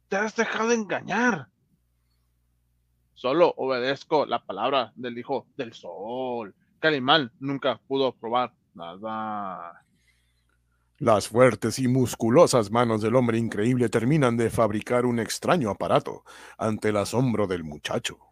Te 0.07 0.15
has 0.15 0.37
dejado 0.37 0.71
engañar. 0.71 1.49
Solo 3.15 3.53
obedezco 3.57 4.25
la 4.25 4.45
palabra 4.45 4.93
del 4.95 5.19
Hijo 5.19 5.49
del 5.57 5.73
Sol. 5.73 6.55
Calimán 6.79 7.33
nunca 7.41 7.81
pudo 7.89 8.13
probar 8.13 8.55
nada. 8.75 9.85
Las 10.99 11.27
fuertes 11.27 11.81
y 11.81 11.89
musculosas 11.89 12.71
manos 12.71 13.03
del 13.03 13.17
hombre 13.17 13.37
increíble 13.37 13.89
terminan 13.89 14.37
de 14.37 14.49
fabricar 14.49 15.05
un 15.05 15.19
extraño 15.19 15.71
aparato 15.71 16.23
ante 16.57 16.91
el 16.91 16.97
asombro 16.97 17.49
del 17.49 17.65
muchacho. 17.65 18.28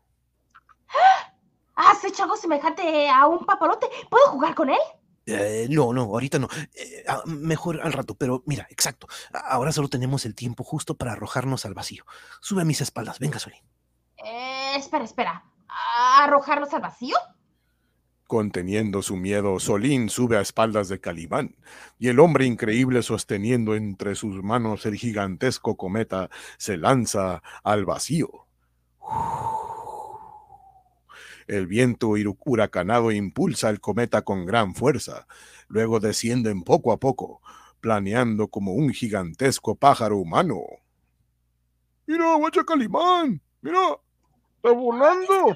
¿Has 1.86 2.04
hecho 2.04 2.24
algo 2.24 2.36
semejante 2.36 3.08
a 3.08 3.26
un 3.26 3.46
papalote? 3.46 3.86
¿Puedo 4.10 4.26
jugar 4.26 4.54
con 4.54 4.70
él? 4.70 4.78
Eh, 5.26 5.66
no, 5.70 5.92
no, 5.92 6.02
ahorita 6.02 6.38
no. 6.38 6.48
Eh, 6.74 7.04
ah, 7.08 7.22
mejor 7.26 7.80
al 7.82 7.92
rato, 7.92 8.14
pero 8.14 8.42
mira, 8.46 8.66
exacto. 8.70 9.08
Ahora 9.32 9.72
solo 9.72 9.88
tenemos 9.88 10.24
el 10.24 10.34
tiempo 10.34 10.64
justo 10.64 10.96
para 10.96 11.12
arrojarnos 11.12 11.64
al 11.64 11.74
vacío. 11.74 12.04
Sube 12.40 12.62
a 12.62 12.64
mis 12.64 12.80
espaldas. 12.80 13.18
Venga, 13.18 13.38
Solín. 13.38 13.62
Eh, 14.24 14.74
espera, 14.76 15.04
espera. 15.04 15.44
¿Arrojarnos 16.18 16.72
al 16.74 16.82
vacío? 16.82 17.16
Conteniendo 18.26 19.02
su 19.02 19.16
miedo, 19.16 19.60
Solín 19.60 20.08
sube 20.08 20.36
a 20.36 20.40
espaldas 20.40 20.88
de 20.88 21.00
Calimán, 21.00 21.56
y 21.96 22.08
el 22.08 22.18
hombre 22.18 22.44
increíble 22.44 23.02
sosteniendo 23.02 23.76
entre 23.76 24.16
sus 24.16 24.42
manos 24.42 24.84
el 24.84 24.96
gigantesco 24.96 25.76
cometa 25.76 26.28
se 26.58 26.76
lanza 26.76 27.40
al 27.62 27.84
vacío. 27.84 28.46
El 31.46 31.66
viento 31.66 32.08
huracanado 32.44 33.12
impulsa 33.12 33.70
el 33.70 33.80
cometa 33.80 34.22
con 34.22 34.46
gran 34.46 34.74
fuerza, 34.74 35.26
luego 35.68 36.00
descienden 36.00 36.62
poco 36.62 36.92
a 36.92 36.98
poco, 36.98 37.40
planeando 37.80 38.48
como 38.48 38.72
un 38.72 38.90
gigantesco 38.90 39.76
pájaro 39.76 40.16
humano. 40.18 40.60
¡Mira, 42.06 42.34
guacha 42.34 42.64
Calimán! 42.64 43.40
¡Mira! 43.60 43.96
¡Está 44.56 44.72
volando! 44.72 45.54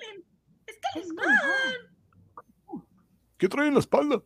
Es 0.67 0.79
Calimán. 0.93 1.91
¿Qué 3.37 3.49
trae 3.49 3.69
en 3.69 3.75
la 3.75 3.81
espalda? 3.81 4.23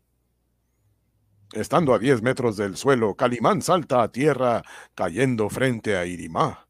Estando 1.52 1.94
a 1.94 1.98
10 1.98 2.20
metros 2.22 2.56
del 2.56 2.76
suelo, 2.76 3.14
Calimán 3.14 3.62
salta 3.62 4.02
a 4.02 4.10
tierra, 4.10 4.62
cayendo 4.94 5.48
frente 5.48 5.96
a 5.96 6.04
Irimá. 6.04 6.63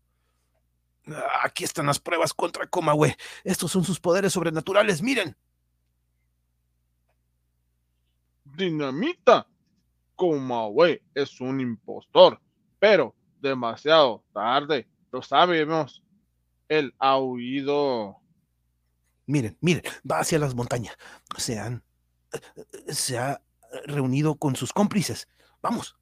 Aquí 1.43 1.65
están 1.65 1.87
las 1.87 1.99
pruebas 1.99 2.33
contra 2.33 2.67
Comahue. 2.67 3.17
Estos 3.43 3.71
son 3.71 3.85
sus 3.85 4.01
poderes 4.01 4.33
sobrenaturales. 4.33 5.03
Miren. 5.03 5.37
Dinamita. 8.45 9.47
Comahue 10.17 11.03
es 11.13 11.41
un 11.41 11.61
impostor, 11.61 12.41
pero 12.79 13.15
demasiado 13.41 14.25
tarde. 14.33 14.89
Lo 15.11 15.23
sabemos. 15.23 16.03
Él 16.69 16.95
ha 16.99 17.19
huido. 17.19 18.21
Miren, 19.27 19.59
miren. 19.61 19.83
Va 20.11 20.21
hacia 20.21 20.39
las 20.39 20.55
montañas. 20.55 20.97
Se 21.37 21.59
han. 21.59 21.83
Se 22.89 23.19
ha 23.19 23.43
reunido 23.87 24.37
con 24.37 24.57
sus 24.57 24.73
cómplices. 24.73 25.29
Vamos. 25.61 25.97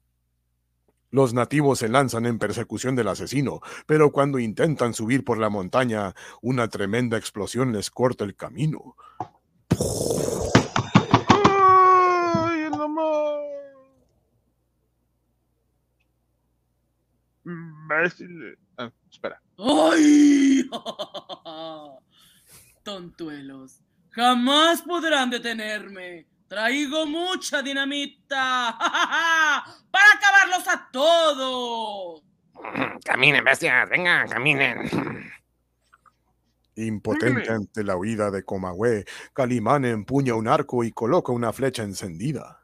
Los 1.13 1.35
nativos 1.35 1.77
se 1.77 1.89
lanzan 1.89 2.25
en 2.25 2.39
persecución 2.39 2.95
del 2.95 3.07
asesino, 3.07 3.61
pero 3.85 4.11
cuando 4.11 4.39
intentan 4.39 4.95
subir 4.95 5.23
por 5.23 5.37
la 5.37 5.47
montaña, 5.47 6.15
una 6.41 6.69
tremenda 6.69 7.17
explosión 7.17 7.71
les 7.71 7.91
corta 7.91 8.23
el 8.23 8.35
camino. 8.35 8.95
¡Ay, 11.29 12.61
el 12.61 12.73
amor! 12.73 13.43
Imbécil. 17.45 18.57
Ah, 18.75 18.91
espera. 19.11 19.39
¡Ay! 19.59 20.67
Tontuelos, 22.83 23.81
jamás 24.09 24.81
podrán 24.81 25.29
detenerme. 25.29 26.25
Traigo 26.53 27.07
mucha 27.07 27.63
dinamita 27.63 28.77
para 29.89 30.05
acabarlos 30.13 30.67
a 30.67 30.87
todos. 30.91 32.21
Caminen, 33.03 33.43
bestias, 33.43 33.89
venga, 33.89 34.27
caminen. 34.27 34.87
Impotente 36.75 37.41
Sígueme. 37.41 37.55
ante 37.55 37.83
la 37.83 37.97
huida 37.97 38.29
de 38.29 38.43
Comahue, 38.43 39.03
Calimán 39.33 39.83
empuña 39.85 40.35
un 40.35 40.47
arco 40.47 40.83
y 40.83 40.91
coloca 40.91 41.31
una 41.31 41.51
flecha 41.53 41.81
encendida. 41.81 42.61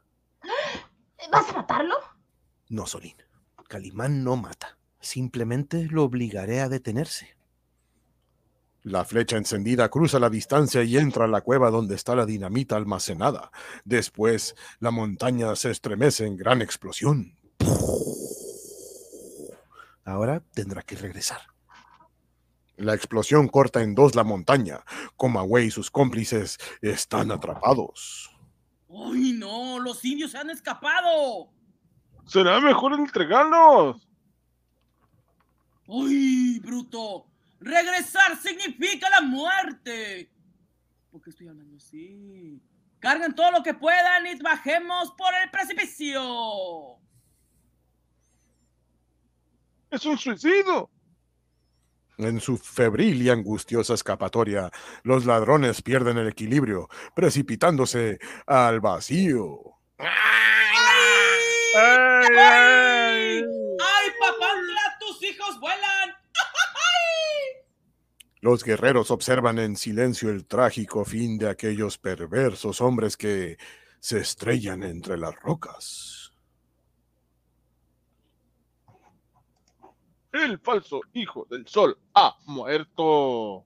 ¿Vas 1.31 1.49
a 1.49 1.53
matarlo? 1.53 1.95
No, 2.67 2.85
Solín. 2.85 3.15
Calimán 3.67 4.23
no 4.23 4.35
mata. 4.35 4.77
simplemente 4.99 5.87
lo 5.89 6.03
obligaré 6.03 6.61
a 6.61 6.69
detenerse. 6.69 7.35
La 8.89 9.05
flecha 9.05 9.37
encendida 9.37 9.87
cruza 9.89 10.17
la 10.17 10.31
distancia 10.31 10.81
y 10.81 10.97
entra 10.97 11.25
a 11.25 11.27
la 11.27 11.41
cueva 11.41 11.69
donde 11.69 11.93
está 11.93 12.15
la 12.15 12.25
dinamita 12.25 12.75
almacenada. 12.75 13.51
Después, 13.85 14.55
la 14.79 14.89
montaña 14.89 15.55
se 15.55 15.69
estremece 15.69 16.25
en 16.25 16.35
gran 16.35 16.63
explosión. 16.63 17.37
Ahora 20.03 20.41
tendrá 20.55 20.81
que 20.81 20.95
regresar. 20.95 21.39
La 22.77 22.95
explosión 22.95 23.47
corta 23.47 23.83
en 23.83 23.93
dos 23.93 24.15
la 24.15 24.23
montaña. 24.23 24.83
Comaway 25.17 25.67
y 25.67 25.71
sus 25.71 25.91
cómplices 25.91 26.57
están 26.81 27.29
atrapados. 27.29 28.31
¡Ay, 28.89 29.33
no! 29.33 29.77
¡Los 29.77 30.03
indios 30.03 30.31
se 30.31 30.39
han 30.39 30.49
escapado! 30.49 31.51
Será 32.25 32.59
mejor 32.59 32.93
entregarlos. 32.93 34.09
¡Ay, 35.87 36.59
bruto! 36.59 37.29
Regresar 37.60 38.38
significa 38.41 39.10
la 39.10 39.22
muerte. 39.22 40.31
¿Por 41.11 41.22
qué 41.22 41.30
estoy 41.31 41.48
hablando 41.48 41.76
así? 41.77 42.61
Carguen 42.99 43.34
todo 43.34 43.52
lo 43.52 43.64
que 43.64 43.73
puedan 43.73 44.27
y 44.27 44.36
bajemos 44.36 45.11
por 45.18 45.34
el 45.44 45.49
precipicio. 45.49 46.98
Es 49.91 50.06
un 50.06 50.18
suicidio. 50.18 50.90
En 52.18 52.41
su 52.41 52.57
febril 52.57 53.22
y 53.22 53.30
angustiosa 53.30 53.94
escapatoria, 53.94 54.69
los 55.03 55.26
ladrones 55.26 55.81
pierden 55.81 56.18
el 56.18 56.27
equilibrio, 56.27 56.90
precipitándose 57.15 58.19
al 58.45 58.81
vacío. 58.81 59.80
¡Ay! 59.98 60.07
¡Ay, 61.77 62.38
ay! 62.38 63.44
¡Ay, 63.80 64.10
papantla! 64.19 64.98
¡Tus 64.99 65.23
hijos 65.23 65.60
vuelan! 65.61 66.19
Los 68.41 68.63
guerreros 68.63 69.11
observan 69.11 69.59
en 69.59 69.75
silencio 69.75 70.29
el 70.29 70.45
trágico 70.45 71.03
fin 71.03 71.37
de 71.37 71.49
aquellos 71.49 71.97
perversos 71.97 72.79
hombres 72.79 73.17
que 73.17 73.57
se 73.99 74.19
estrellan 74.19 74.83
entre 74.83 75.17
las 75.17 75.35
rocas. 75.41 76.31
El 80.31 80.59
falso 80.59 81.01
hijo 81.13 81.45
del 81.49 81.67
sol 81.67 81.97
ha 82.13 82.37
muerto. 82.45 83.65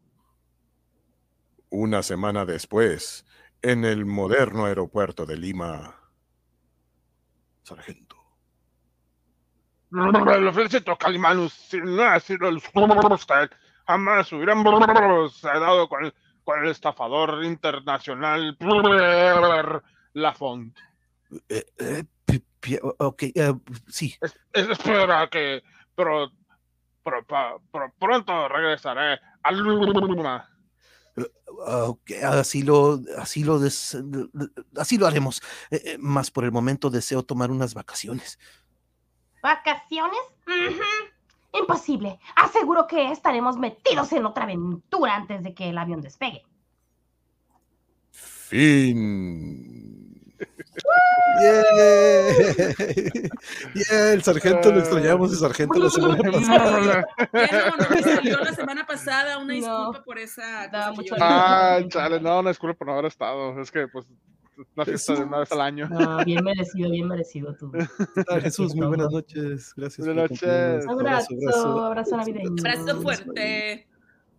Una 1.69 2.01
semana 2.01 2.45
después, 2.45 3.25
en 3.61 3.85
el 3.85 4.05
moderno 4.05 4.65
aeropuerto 4.65 5.25
de 5.25 5.37
Lima. 5.37 5.99
Sargento. 7.63 8.17
Jamás 13.85 14.31
hubieran 14.31 14.64
dado 15.60 15.89
con 15.89 16.05
el, 16.05 16.14
con 16.43 16.64
el 16.64 16.72
estafador 16.72 17.43
internacional 17.43 18.55
Lafont. 20.14 20.77
Eh, 21.49 21.65
eh, 21.80 22.03
pi- 22.26 22.80
ok, 22.81 23.23
eh, 23.23 23.53
sí. 23.88 24.15
Es- 24.22 24.39
es- 24.53 24.69
espera 24.69 25.27
que 25.30 25.64
pero, 25.95 26.31
pero- 27.03 27.26
pa- 27.26 27.57
pero 27.72 27.93
pronto 27.99 28.47
regresaré 28.47 29.19
a 29.43 29.51
Luma. 29.51 30.49
Ah, 31.68 31.84
ok, 31.84 32.11
así 32.23 32.64
lo, 32.64 32.99
así 33.19 33.43
lo, 33.43 33.60
des- 33.60 33.97
así 34.76 34.97
lo 34.97 35.05
haremos. 35.05 35.41
Eh, 35.69 35.81
eh, 35.85 35.97
más 35.99 36.31
por 36.31 36.43
el 36.45 36.51
momento 36.51 36.89
deseo 36.89 37.22
tomar 37.23 37.51
unas 37.51 37.73
vacaciones. 37.76 38.39
¿Vacaciones? 39.43 40.19
Ujú. 40.47 40.81
Imposible. 41.53 42.19
Aseguro 42.35 42.88
que 42.88 43.11
estaremos 43.11 43.57
metidos 43.57 44.11
en 44.13 44.25
otra 44.25 44.43
aventura 44.45 45.15
antes 45.15 45.43
de 45.43 45.53
que 45.53 45.69
el 45.69 45.77
avión 45.77 46.01
despegue. 46.01 46.43
Fin. 48.11 50.23
Yeah. 51.41 51.63
Yeah, 53.73 54.13
el 54.13 54.23
sargento 54.23 54.71
lo 54.71 54.80
extrañamos, 54.80 55.31
el 55.31 55.38
sargento 55.38 55.80
la 55.80 55.89
semana 55.89 56.31
pasada. 56.31 57.05
No, 57.31 57.77
no 57.77 57.89
me 57.89 58.03
salió 58.03 58.38
la 58.39 58.53
semana 58.53 58.85
pasada. 58.85 59.38
Una 59.38 59.53
No. 59.53 59.59
disculpa 59.59 60.03
por 60.03 60.19
esa. 60.19 60.69
Que 60.69 60.91
mucho 60.95 61.15
Ah, 61.19 61.80
chale, 61.88 62.19
no, 62.19 62.41
no 62.43 62.49
disculpe 62.49 62.75
por 62.77 62.88
no 62.88 62.93
haber 62.93 63.05
estado. 63.05 63.59
Es 63.61 63.71
que, 63.71 63.88
pues, 63.88 64.05
una 64.75 64.85
fiesta 64.85 65.15
de 65.15 65.23
una 65.23 65.39
vez 65.39 65.51
al 65.51 65.61
año. 65.61 65.89
No, 65.89 66.23
bien 66.25 66.43
merecido, 66.43 66.89
bien 66.89 67.07
merecido 67.07 67.55
tú. 67.55 67.71
¿Qué 67.71 68.23
tal, 68.23 68.41
Jesús? 68.41 68.75
Muy 68.75 68.88
buenas 68.88 69.11
noches. 69.11 69.73
Gracias. 69.75 70.05
Buenas 70.05 70.31
noches. 70.31 70.88
Abrazo, 70.88 71.85
abrazo 71.85 72.17
navideño. 72.17 72.55
Abrazo 72.59 73.01
fuerte. 73.01 73.88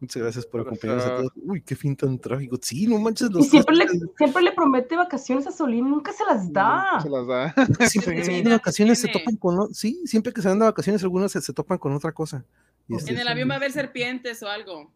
Muchas 0.01 0.23
gracias 0.23 0.47
por 0.47 0.61
Abrazo. 0.61 0.77
acompañarnos 0.77 1.07
a 1.07 1.17
todos. 1.17 1.33
Uy, 1.47 1.63
qué 1.63 1.77
fin 1.77 1.97
tan 1.97 2.19
trágico. 2.19 2.59
Sí, 2.61 2.87
no 2.87 2.99
manches. 2.99 3.31
Y 3.31 3.33
Los 3.33 3.49
siempre 3.49 3.77
le, 3.77 3.87
siempre 4.19 4.43
le 4.43 4.53
promete 4.53 4.97
vacaciones 4.97 5.47
a 5.47 5.53
Solín, 5.53 5.89
nunca 5.89 6.13
se 6.13 6.25
las 6.25 6.53
da. 6.53 7.01
Se 7.01 7.09
las 7.09 7.27
da. 7.27 7.55
siempre 7.89 8.17
que 8.17 8.25
se 8.25 8.33
van 8.33 8.45
de 8.45 8.51
vacaciones 8.51 9.01
se 9.01 9.09
topan 9.09 9.37
con. 9.37 9.75
Sí, 9.75 10.03
siempre 10.05 10.33
que 10.33 10.43
se 10.43 10.49
van 10.49 10.59
de 10.59 10.67
vacaciones 10.67 11.03
algunos 11.03 11.33
se, 11.33 11.41
se 11.41 11.53
topan 11.53 11.79
con 11.79 11.95
otra 11.95 12.13
cosa. 12.13 12.45
Y 12.89 12.97
este, 12.97 13.13
En 13.13 13.19
el 13.19 13.29
avión 13.29 13.49
va 13.49 13.55
a 13.55 13.57
haber 13.57 13.73
serpientes 13.73 14.43
o 14.43 14.49
algo. 14.49 14.93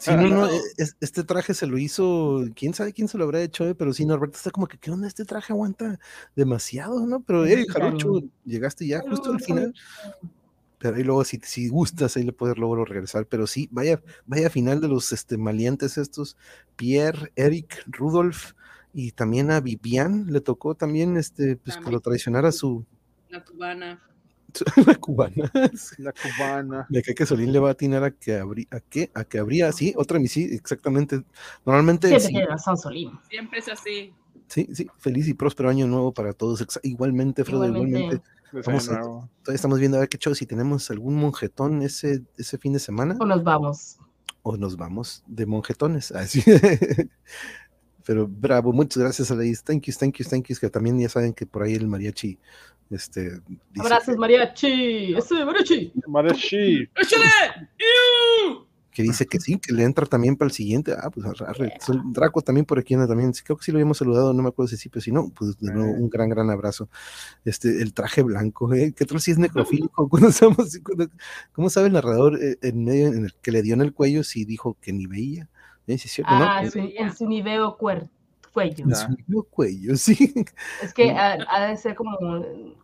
Sí, 0.00 0.10
no, 0.14 0.28
no, 0.28 0.46
e- 0.50 0.60
es- 0.76 0.96
este 1.00 1.24
traje 1.24 1.54
se 1.54 1.66
lo 1.66 1.78
hizo, 1.78 2.44
quién 2.54 2.74
sabe 2.74 2.92
quién 2.92 3.08
se 3.08 3.18
lo 3.18 3.24
habrá 3.24 3.42
hecho, 3.42 3.66
eh, 3.66 3.74
pero 3.74 3.92
sí, 3.92 4.04
Norberto 4.04 4.36
está 4.36 4.50
como 4.50 4.66
que, 4.66 4.78
¿qué 4.78 4.90
onda? 4.90 5.06
Este 5.08 5.24
traje 5.24 5.52
aguanta 5.52 5.98
demasiado, 6.36 7.06
¿no? 7.06 7.20
Pero, 7.20 7.44
Sí, 7.46 7.66
Jarocho, 7.68 8.20
llegaste 8.44 8.86
ya 8.86 9.00
justo 9.00 9.32
al 9.32 9.40
final. 9.40 9.74
Pero 10.78 10.96
ahí 10.96 11.02
luego, 11.02 11.24
si, 11.24 11.38
si 11.44 11.68
gustas, 11.68 12.16
ahí 12.16 12.22
le 12.22 12.32
puedes 12.32 12.56
luego 12.56 12.82
regresar. 12.86 13.26
Pero 13.26 13.46
sí, 13.46 13.68
vaya, 13.70 14.00
vaya 14.24 14.48
final 14.48 14.80
de 14.80 14.88
los 14.88 15.12
este, 15.12 15.36
maleantes 15.36 15.98
estos. 15.98 16.38
Pierre, 16.76 17.32
Eric, 17.36 17.84
Rudolf 17.86 18.52
y 18.94 19.12
también 19.12 19.50
a 19.50 19.60
Vivian 19.60 20.32
le 20.32 20.40
tocó 20.40 20.74
también 20.74 21.18
este, 21.18 21.56
pues, 21.56 21.74
que 21.76 21.82
También. 21.82 21.92
lo 21.92 22.00
traicionara 22.00 22.50
su, 22.50 22.86
La 23.28 23.44
cubana. 23.44 24.02
la 24.86 24.94
cubana. 24.96 25.50
La 25.98 26.12
cubana. 26.12 26.86
Cae 27.04 27.14
que 27.14 27.26
Solín 27.26 27.52
le 27.52 27.58
va 27.58 27.68
a 27.68 27.72
atinar 27.72 28.04
a 28.04 28.10
que 28.10 28.36
habría, 28.38 28.66
a 28.70 28.80
qué, 28.80 29.10
a 29.14 29.24
que 29.24 29.38
habría, 29.38 29.72
sí, 29.72 29.92
otra 29.96 30.18
misión, 30.18 30.52
exactamente. 30.52 31.22
Normalmente, 31.64 32.08
Siempre 32.08 32.26
sí, 32.26 32.32
tiene 32.32 32.46
razón, 32.46 32.76
Solín. 32.76 33.10
Siempre 33.28 33.58
es 33.60 33.68
así. 33.68 34.12
sí, 34.48 34.68
sí, 34.72 34.88
feliz 34.98 35.28
y 35.28 35.34
próspero 35.34 35.68
año 35.70 35.86
nuevo 35.86 36.12
para 36.12 36.32
todos. 36.32 36.66
Igualmente, 36.82 37.44
Frodo, 37.44 37.66
Igualmente. 37.66 37.98
igualmente. 37.98 38.30
De 38.52 38.62
Vamos 38.62 38.88
a-. 38.88 39.00
Todavía 39.00 39.54
estamos 39.54 39.78
viendo 39.78 39.96
a 39.96 40.00
ver 40.00 40.08
qué 40.08 40.18
show, 40.18 40.34
si 40.34 40.44
tenemos 40.46 40.90
algún 40.90 41.14
monjetón 41.16 41.82
ese, 41.82 42.22
ese 42.36 42.58
fin 42.58 42.72
de 42.72 42.80
semana 42.80 43.16
O 43.20 43.24
nos 43.24 43.44
vamos. 43.44 43.98
o 44.42 44.56
nos 44.56 44.76
vamos 44.76 45.22
de 45.26 45.46
monjetones. 45.46 46.10
Así. 46.12 46.42
Pero 48.10 48.26
bravo, 48.26 48.72
muchas 48.72 49.00
gracias 49.00 49.30
a 49.30 49.36
la 49.36 49.44
Thank 49.64 49.82
you, 49.86 49.94
thank 49.96 50.16
you, 50.16 50.24
thank 50.28 50.48
you. 50.48 50.56
Que 50.60 50.68
también 50.68 50.98
ya 50.98 51.08
saben 51.08 51.32
que 51.32 51.46
por 51.46 51.62
ahí 51.62 51.74
el 51.74 51.86
mariachi 51.86 52.36
este, 52.90 53.30
dice 53.30 53.40
Abrazos, 53.78 54.16
mariachi. 54.16 55.14
Ese 55.14 55.44
mariachi. 55.44 55.92
Mareshi. 56.08 56.88
¡Échale! 56.96 57.26
Que 58.90 59.04
dice 59.04 59.26
que 59.26 59.38
sí, 59.38 59.60
que 59.60 59.72
le 59.72 59.84
entra 59.84 60.06
también 60.06 60.34
para 60.34 60.48
el 60.48 60.52
siguiente. 60.52 60.92
Ah, 60.92 61.08
pues 61.08 61.24
arre, 61.40 61.72
Draco 62.06 62.42
también 62.42 62.66
por 62.66 62.80
aquí 62.80 62.94
anda 62.94 63.06
también. 63.06 63.30
Creo 63.44 63.56
que 63.56 63.62
sí 63.62 63.70
lo 63.70 63.76
habíamos 63.78 63.98
saludado, 63.98 64.32
no 64.32 64.42
me 64.42 64.48
acuerdo 64.48 64.66
si 64.70 64.76
sí, 64.76 64.88
pero 64.88 65.00
si 65.02 65.12
no, 65.12 65.28
pues 65.28 65.56
de 65.58 65.72
nuevo, 65.72 65.92
un 65.92 66.10
gran, 66.10 66.28
gran 66.30 66.50
abrazo. 66.50 66.88
Este, 67.44 67.80
el 67.80 67.94
traje 67.94 68.22
blanco, 68.22 68.74
¿eh? 68.74 68.92
¿Qué 68.92 69.06
tal 69.06 69.20
si 69.20 69.30
es 69.30 69.38
necrofílico? 69.38 70.08
Cuando 70.10 70.32
sabemos- 70.32 70.76
cuando- 70.82 71.08
¿Cómo 71.52 71.70
sabe 71.70 71.86
el 71.86 71.92
narrador 71.92 72.42
eh, 72.42 72.58
en 72.62 72.82
medio 72.82 73.06
en 73.06 73.26
el 73.26 73.34
que 73.40 73.52
le 73.52 73.62
dio 73.62 73.74
en 73.74 73.82
el 73.82 73.92
cuello 73.94 74.24
si 74.24 74.44
dijo 74.44 74.76
que 74.80 74.92
ni 74.92 75.06
veía? 75.06 75.48
Sí, 75.98 76.06
es 76.08 76.12
cierto, 76.12 76.32
¿no? 76.38 76.44
Ah, 76.44 76.62
En 76.62 76.70
su- 76.70 76.78
en 76.78 77.16
su 77.16 77.26
nivel 77.28 77.60
cuer- 77.78 78.08
cuello. 78.52 78.84
su 78.94 79.08
mismo 79.10 79.42
cuello, 79.44 79.94
sí. 79.96 80.34
Es 80.82 80.92
que 80.94 81.10
ha, 81.12 81.38
ha 81.48 81.66
de 81.68 81.76
ser 81.76 81.94
como, 81.94 82.18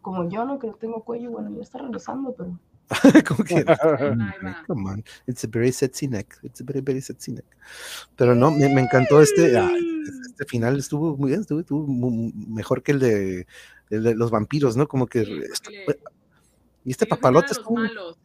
como 0.02 0.28
yo, 0.28 0.44
¿no? 0.44 0.58
Que 0.58 0.68
no 0.68 0.74
tengo 0.74 1.02
cuello. 1.02 1.30
Bueno, 1.30 1.50
ya 1.56 1.62
está 1.62 1.78
regresando, 1.78 2.34
pero. 2.36 2.58
Como 3.26 3.42
que, 3.42 3.64
come 4.68 4.90
on, 4.90 5.04
it's 5.26 5.42
a 5.42 5.48
very 5.50 5.72
sexy 5.72 6.06
neck, 6.06 6.38
it's 6.44 6.60
a 6.60 6.64
very, 6.64 6.80
very 6.80 7.00
sexy 7.00 7.32
neck. 7.32 7.44
Pero 8.14 8.36
no, 8.36 8.52
me, 8.52 8.68
me 8.72 8.80
encantó 8.80 9.20
este, 9.20 9.58
ah, 9.58 9.68
este 10.30 10.44
final 10.44 10.78
estuvo 10.78 11.16
muy 11.16 11.30
bien, 11.30 11.40
estuvo, 11.40 11.58
estuvo 11.58 11.84
mu- 11.84 12.30
mejor 12.46 12.84
que 12.84 12.92
el 12.92 13.00
de, 13.00 13.46
el 13.90 14.04
de 14.04 14.14
los 14.14 14.30
vampiros, 14.30 14.76
¿no? 14.76 14.86
Como 14.86 15.08
que, 15.08 15.24
Sí, 15.24 15.32
esto- 15.52 15.70
y 16.84 16.90
este 16.92 17.06
papalote 17.06 17.54
estuvo, 17.54 17.74
malos. 17.74 18.16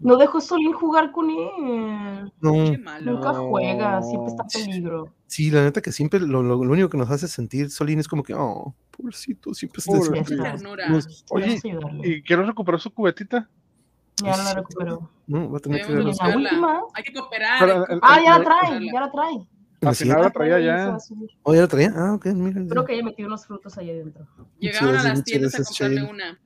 No 0.00 0.16
dejó 0.16 0.40
Solín 0.40 0.72
jugar 0.72 1.12
con 1.12 1.28
él. 1.30 2.32
no, 2.40 2.52
Qué 2.70 2.78
malo. 2.78 3.12
Nunca 3.12 3.34
juega, 3.34 4.02
siempre 4.02 4.30
está 4.30 4.44
en 4.58 4.64
peligro. 4.66 5.12
sí, 5.26 5.50
la 5.50 5.62
neta 5.64 5.80
que 5.82 5.92
siempre, 5.92 6.20
lo, 6.20 6.42
lo- 6.42 6.64
lo 6.64 6.72
único 6.72 6.88
que 6.88 6.96
nos 6.98 7.10
hace 7.10 7.28
sentir 7.28 7.70
Solín 7.70 7.98
es 7.98 8.08
como 8.08 8.22
que, 8.22 8.34
oh, 8.34 8.74
pobrecito, 8.90 9.52
siempre 9.54 9.82
Pobre. 9.84 10.22
ternura. 10.22 10.88
nos- 10.88 11.24
Oye, 11.30 11.60
a. 11.62 12.06
¿y 12.06 12.22
quiero 12.22 12.44
recuperar 12.44 12.80
su 12.80 12.90
cubetita? 12.92 13.48
Ya 14.22 14.34
no 14.36 14.42
la 14.44 14.54
recuperó. 14.54 15.10
no, 15.26 15.50
va 15.50 15.58
a 15.58 15.60
tener 15.60 15.86
que 15.86 15.92
verlo. 15.92 16.10
la 16.12 16.36
última. 16.36 16.80
Hay 16.94 17.02
que 17.04 17.12
cooperar. 17.12 17.58
Pero, 17.60 17.86
el- 17.88 18.00
Ah, 18.02 18.18
ya 18.24 18.38
la 18.38 18.44
trae, 18.44 18.86
ya 18.92 19.00
la 19.00 19.10
trae. 19.10 19.34
Al 19.82 19.88
la 19.88 19.92
final 19.94 20.22
la 20.22 20.30
traía 20.30 20.56
Se 20.56 20.64
ya. 20.64 20.94
a. 20.94 20.98
Oh, 21.42 21.54
ya 21.54 21.60
la 21.60 21.68
traía, 21.68 21.92
ah, 21.94 22.14
ok, 22.14 22.26
mira. 22.28 22.62
Creo 22.66 22.84
que 22.86 22.94
ella 22.94 23.04
metió 23.04 23.26
unos 23.26 23.46
frutos 23.46 23.76
ahí 23.76 23.90
adentro. 23.90 24.26
Llegaron 24.58 24.96
a 24.96 25.02
las 25.02 25.22
tiendas 25.22 25.54
a 25.54 25.62
comprarle 25.64 26.02
una. 26.04 26.40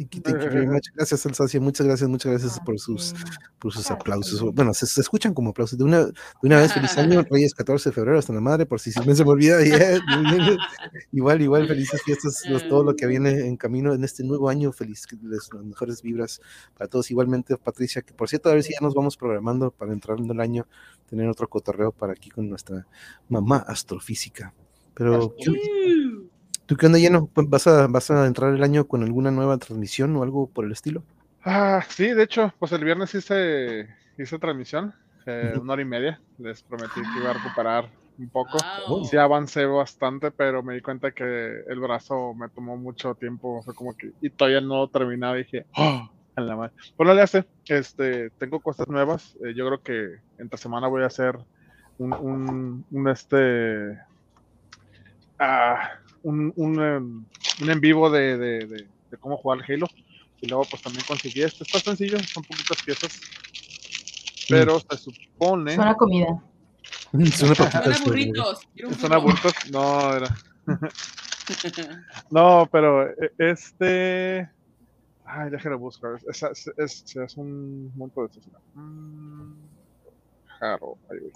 Thank 0.00 0.14
you, 0.14 0.22
thank 0.22 0.42
you 0.42 0.48
very 0.50 0.66
much. 0.66 0.86
Gracias, 0.94 1.26
Alsacia. 1.26 1.60
Muchas 1.60 1.86
gracias, 1.86 2.08
muchas 2.08 2.32
gracias 2.32 2.58
por 2.60 2.78
sus, 2.80 3.14
por 3.58 3.70
sus 3.70 3.90
aplausos. 3.90 4.40
Bueno, 4.54 4.72
se, 4.72 4.86
se 4.86 5.02
escuchan 5.02 5.34
como 5.34 5.50
aplausos. 5.50 5.76
De 5.78 5.84
una, 5.84 6.06
de 6.06 6.12
una 6.42 6.56
vez, 6.56 6.72
feliz 6.72 6.96
año, 6.96 7.22
Reyes 7.30 7.52
14 7.52 7.90
de 7.90 7.94
febrero, 7.94 8.18
hasta 8.18 8.32
la 8.32 8.40
madre, 8.40 8.64
por 8.64 8.80
si 8.80 8.92
se 8.92 9.04
me, 9.04 9.14
se 9.14 9.24
me 9.24 9.30
olvida. 9.30 9.62
yeah, 9.62 10.00
igual, 11.12 11.42
igual, 11.42 11.68
felices 11.68 12.02
fiestas, 12.02 12.42
los- 12.48 12.66
todo 12.66 12.82
lo 12.82 12.96
que 12.96 13.06
viene 13.06 13.46
en 13.46 13.58
camino 13.58 13.92
en 13.92 14.02
este 14.02 14.24
nuevo 14.24 14.48
año. 14.48 14.72
Feliz, 14.72 15.06
les- 15.22 15.50
las 15.52 15.64
mejores 15.64 16.00
vibras 16.00 16.40
para 16.78 16.88
todos. 16.88 17.10
Igualmente, 17.10 17.58
Patricia, 17.58 18.00
que 18.00 18.14
por 18.14 18.28
cierto, 18.30 18.48
a 18.48 18.54
ver 18.54 18.62
si 18.62 18.72
ya 18.72 18.78
nos 18.80 18.94
vamos 18.94 19.18
programando 19.18 19.70
para 19.70 19.92
entrar 19.92 20.18
en 20.18 20.30
el 20.30 20.40
año, 20.40 20.66
tener 21.10 21.28
otro 21.28 21.46
cotorreo 21.46 21.92
para 21.92 22.12
aquí 22.14 22.30
con 22.30 22.48
nuestra 22.48 22.86
mamá 23.28 23.58
astrofísica. 23.58 24.54
Pero, 24.94 25.34
¿qué- 25.36 26.29
¿tú 26.70 26.76
qué 26.76 26.86
onda 26.86 27.00
lleno? 27.00 27.26
Pues, 27.26 27.50
¿Vas 27.50 27.66
a, 27.66 27.88
¿Vas 27.88 28.12
a 28.12 28.26
entrar 28.26 28.54
el 28.54 28.62
año 28.62 28.86
con 28.86 29.02
alguna 29.02 29.32
nueva 29.32 29.58
transmisión 29.58 30.14
o 30.14 30.22
algo 30.22 30.46
por 30.46 30.64
el 30.64 30.70
estilo? 30.70 31.02
Ah, 31.44 31.82
sí, 31.88 32.10
de 32.10 32.22
hecho, 32.22 32.54
pues 32.60 32.70
el 32.70 32.84
viernes 32.84 33.12
hice, 33.12 33.88
hice 34.16 34.38
transmisión, 34.38 34.94
eh, 35.26 35.54
una 35.60 35.72
hora 35.72 35.82
y 35.82 35.86
media. 35.86 36.20
Les 36.38 36.62
prometí 36.62 37.00
que 37.00 37.20
iba 37.20 37.30
a 37.30 37.32
recuperar 37.32 37.90
un 38.16 38.28
poco. 38.28 38.56
Wow. 38.86 39.04
Sí 39.04 39.16
avancé 39.16 39.66
bastante, 39.66 40.30
pero 40.30 40.62
me 40.62 40.74
di 40.74 40.80
cuenta 40.80 41.10
que 41.10 41.24
el 41.66 41.80
brazo 41.80 42.34
me 42.34 42.48
tomó 42.48 42.76
mucho 42.76 43.16
tiempo. 43.16 43.64
Fue 43.64 43.74
como 43.74 43.96
que, 43.96 44.12
y 44.20 44.30
todavía 44.30 44.60
no 44.60 44.86
terminaba. 44.86 45.34
Dije, 45.34 45.66
¡oh! 45.76 46.08
a 46.36 46.40
la 46.40 46.54
madre. 46.54 46.72
Pues 46.96 47.04
no 47.04 47.14
le 47.14 47.22
hace. 47.22 47.46
Este, 47.66 48.30
tengo 48.38 48.60
cosas 48.60 48.86
nuevas. 48.86 49.36
eh, 49.44 49.54
yo 49.56 49.66
creo 49.66 49.82
que 49.82 50.20
entre 50.38 50.56
semana 50.56 50.86
voy 50.86 51.02
a 51.02 51.06
hacer 51.06 51.36
un, 51.98 52.12
un, 52.12 52.84
un 52.92 53.08
este, 53.08 53.98
ah, 55.40 55.98
un, 56.22 56.52
un, 56.56 56.82
em, 56.82 57.24
un 57.60 57.70
en 57.70 57.80
vivo 57.80 58.10
de, 58.10 58.36
de, 58.38 58.66
de, 58.66 58.88
de 59.10 59.16
cómo 59.18 59.36
jugar 59.36 59.60
Halo. 59.68 59.86
Y 60.40 60.48
luego 60.48 60.64
pues 60.70 60.82
también 60.82 61.04
conseguí 61.06 61.42
este. 61.42 61.64
Está 61.64 61.80
sencillo, 61.80 62.18
son 62.20 62.42
poquitas 62.44 62.82
piezas. 62.82 63.20
Pero 64.48 64.80
se 64.80 64.96
supone... 64.96 65.74
Suena 65.74 65.90
a 65.90 65.96
comida. 65.96 66.42
Suena 67.32 67.54
Suena 67.54 67.98
burritos. 68.04 68.68
Son 68.98 69.12
aburtos. 69.12 69.52
No, 69.70 70.16
era. 70.16 70.34
No, 72.30 72.68
pero 72.70 73.10
eh, 73.10 73.32
este. 73.38 74.48
Ay, 75.24 75.50
déjame 75.50 75.74
buscar. 75.74 76.20
Es, 76.28 76.42
es, 76.44 76.70
es, 76.76 77.16
es 77.16 77.36
un 77.36 77.92
monto 77.96 78.20
de 78.20 78.26
estos. 78.28 78.44
Mm, 78.74 79.54
Jaro, 80.46 80.96
ahí 81.10 81.18
voy. 81.18 81.32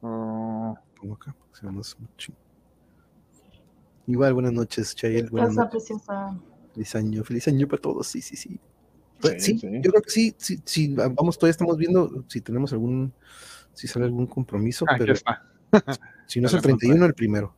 Pongo 0.00 1.14
acá, 1.14 1.34
porque 1.36 1.56
se 1.58 1.66
llama 1.66 1.82
mucho. 1.98 2.32
Igual, 4.08 4.32
buenas 4.32 4.52
noches, 4.54 4.94
Chayel. 4.96 5.28
Buenas 5.28 5.54
noches. 5.54 5.70
preciosa. 5.70 6.34
Feliz 6.72 6.94
año, 6.94 7.22
feliz 7.24 7.46
año 7.46 7.68
para 7.68 7.82
todos. 7.82 8.06
Sí, 8.06 8.22
sí, 8.22 8.36
sí. 8.36 8.58
Pues, 9.20 9.44
Sí, 9.44 9.58
sí, 9.58 9.68
sí. 9.68 9.80
yo 9.82 9.90
creo 9.90 10.02
que 10.02 10.10
sí, 10.10 10.34
sí, 10.38 10.62
sí, 10.64 10.94
va- 10.94 11.08
vamos, 11.08 11.36
todavía 11.38 11.50
estamos 11.50 11.76
viendo 11.76 12.24
si 12.26 12.40
tenemos 12.40 12.72
algún, 12.72 13.12
si 13.74 13.86
sale 13.86 14.06
algún 14.06 14.26
compromiso, 14.26 14.86
pero 14.96 15.12
está. 15.12 15.42
si 16.26 16.40
no 16.40 16.46
es 16.46 16.54
el 16.54 16.58
la 16.58 16.62
31, 16.62 17.04
el 17.04 17.12
primero. 17.14 17.54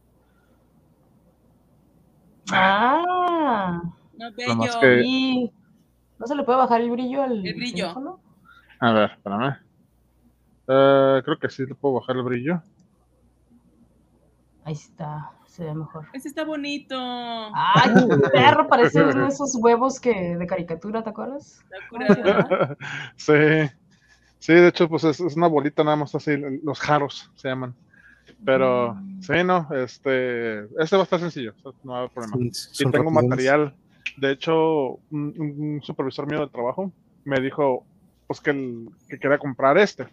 Ah, 2.51 3.81
No 4.19 4.57
más 4.57 4.81
bello. 4.81 4.81
que- 4.81 5.03
y 5.07 5.53
¿no 6.19 6.27
se 6.27 6.35
le 6.35 6.43
puede 6.43 6.59
bajar 6.59 6.81
el 6.81 6.91
brillo 6.91 7.23
al 7.23 7.47
El 7.47 7.55
brillo. 7.55 7.77
teléfono? 7.85 8.21
A 8.81 8.93
ver, 8.93 9.11
espérame. 9.13 9.57
Eh, 10.67 11.23
creo 11.25 11.39
que 11.39 11.49
sí 11.49 11.65
le 11.65 11.77
puedo 11.77 11.95
bajar 11.95 12.17
el 12.17 12.23
brillo. 12.25 12.61
Ahí 14.65 14.73
está, 14.75 15.31
se 15.51 15.65
ve 15.65 15.75
mejor. 15.75 16.07
Ese 16.13 16.29
está 16.29 16.45
bonito. 16.45 16.95
Ay, 16.97 17.91
qué 18.09 18.29
perro, 18.33 18.69
parece 18.69 19.03
uno 19.03 19.23
de 19.23 19.29
esos 19.29 19.57
huevos 19.57 19.99
que 20.01 20.37
de 20.37 20.47
caricatura, 20.47 21.03
¿te 21.03 21.11
acuerdas? 21.11 21.63
Sí. 23.17 23.33
Sí, 24.39 24.55
de 24.55 24.69
hecho, 24.69 24.89
pues 24.89 25.05
es, 25.05 25.21
es 25.21 25.37
una 25.37 25.49
bolita 25.49 25.85
nada 25.85 25.97
más 25.97 26.15
así, 26.15 26.35
los 26.63 26.81
jaros 26.81 27.31
se 27.35 27.49
llaman. 27.49 27.75
Pero, 28.45 28.97
sí, 29.21 29.45
no, 29.45 29.69
este, 29.75 30.61
este 30.83 30.97
va 30.97 31.03
a 31.03 31.05
estar 31.05 31.21
sencillo, 31.21 31.53
no 31.83 31.93
va 31.93 31.97
a 31.97 32.01
haber 32.01 32.11
problema. 32.13 32.37
Son- 32.53 32.89
y 32.89 32.91
tengo 32.91 33.11
material. 33.11 33.75
De 34.17 34.31
hecho, 34.33 34.93
un, 35.11 35.35
un- 35.37 35.57
un 35.75 35.83
supervisor 35.83 36.27
mío 36.27 36.41
del 36.41 36.51
trabajo 36.51 36.91
me 37.25 37.39
dijo 37.41 37.85
pues 38.27 38.41
que, 38.41 38.51
el- 38.51 38.89
que 39.09 39.19
quería 39.19 39.37
comprar 39.39 39.77
este. 39.77 40.07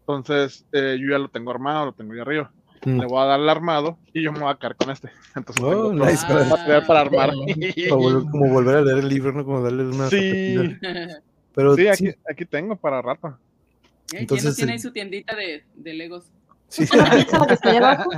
Entonces, 0.00 0.64
eh, 0.72 0.96
yo 1.00 1.10
ya 1.10 1.18
lo 1.18 1.28
tengo 1.28 1.50
armado, 1.50 1.86
lo 1.86 1.92
tengo 1.92 2.12
ahí 2.14 2.20
arriba. 2.20 2.50
Mm. 2.84 2.98
Le 3.00 3.06
voy 3.06 3.22
a 3.22 3.26
dar 3.26 3.40
el 3.40 3.48
armado 3.48 3.98
y 4.14 4.22
yo 4.22 4.32
me 4.32 4.38
voy 4.40 4.50
a 4.50 4.54
quedar 4.56 4.74
con 4.74 4.90
este. 4.90 5.10
Entonces, 5.36 5.62
Oh, 5.62 5.90
tengo 5.90 6.06
nice, 6.06 6.26
material 6.26 6.86
para 6.86 7.00
armar. 7.00 7.30
Para 7.88 7.96
volver- 8.00 8.30
como 8.30 8.48
volver 8.52 8.76
a 8.76 8.82
leer 8.82 8.98
el 8.98 9.08
libro, 9.08 9.32
¿no? 9.32 9.44
Como 9.44 9.60
darle 9.62 9.84
una 9.84 10.08
Sí, 10.08 10.56
repetida. 10.56 11.20
Pero 11.54 11.74
sí, 11.76 11.82
sí, 11.82 11.88
aquí, 12.08 12.18
aquí 12.30 12.44
tengo 12.46 12.76
para 12.76 13.02
rato. 13.02 13.36
Entonces, 14.12 14.56
tiene 14.56 14.72
ahí 14.72 14.78
su 14.78 14.92
tiendita 14.92 15.34
de, 15.36 15.64
de 15.74 15.94
Legos. 15.94 16.30
sí. 16.68 16.84
¿Una 16.94 17.10
pizza 17.10 17.38
la 17.38 17.46
que 17.46 17.54
está 17.54 17.70
allá 17.70 17.78
abajo? 17.92 18.10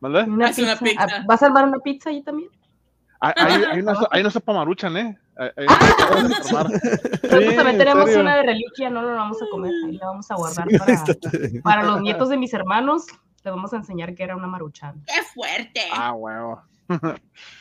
¿Vale? 0.00 0.22
Una 0.24 0.34
una 0.34 0.46
pizza. 0.48 0.78
pizza. 0.78 0.96
Ah, 0.98 1.24
¿Vas 1.26 1.42
a 1.42 1.46
armar 1.46 1.64
una 1.66 1.78
pizza 1.78 2.10
ahí 2.10 2.22
también? 2.22 2.50
Ahí, 3.20 3.32
ahí, 3.36 3.62
ahí 3.72 3.82
no, 3.82 3.92
ahí 4.10 4.22
no 4.22 4.30
se 4.30 4.40
pamaruchan, 4.40 4.96
¿eh? 4.98 5.18
Ahí, 5.36 5.48
ahí 5.56 5.66
Ah. 5.68 5.78
no 5.88 5.96
se 5.96 6.06
pueden 6.12 6.32
armar. 6.34 6.70
Nosotros 6.70 7.20
Sí, 7.22 7.28
también 7.56 7.68
en 7.68 7.78
tenemos 7.78 8.04
serio. 8.04 8.20
una 8.20 8.36
de 8.36 8.42
reliquia, 8.42 8.90
no 8.90 9.02
la 9.02 9.12
vamos 9.14 9.40
a 9.40 9.46
comer, 9.50 9.72
la 9.92 10.06
vamos 10.06 10.30
a 10.30 10.34
guardar 10.34 10.68
Sí, 10.68 10.78
para, 10.78 11.62
para 11.62 11.82
los 11.84 12.02
nietos 12.02 12.28
de 12.28 12.36
mis 12.36 12.52
hermanos. 12.52 13.06
Les 13.44 13.52
vamos 13.52 13.72
a 13.74 13.76
enseñar 13.76 14.14
que 14.14 14.22
era 14.22 14.36
una 14.36 14.46
maruchan. 14.46 15.02
¡Qué 15.06 15.22
fuerte! 15.34 15.80
Ah, 15.92 16.12
huevo. 16.14 16.62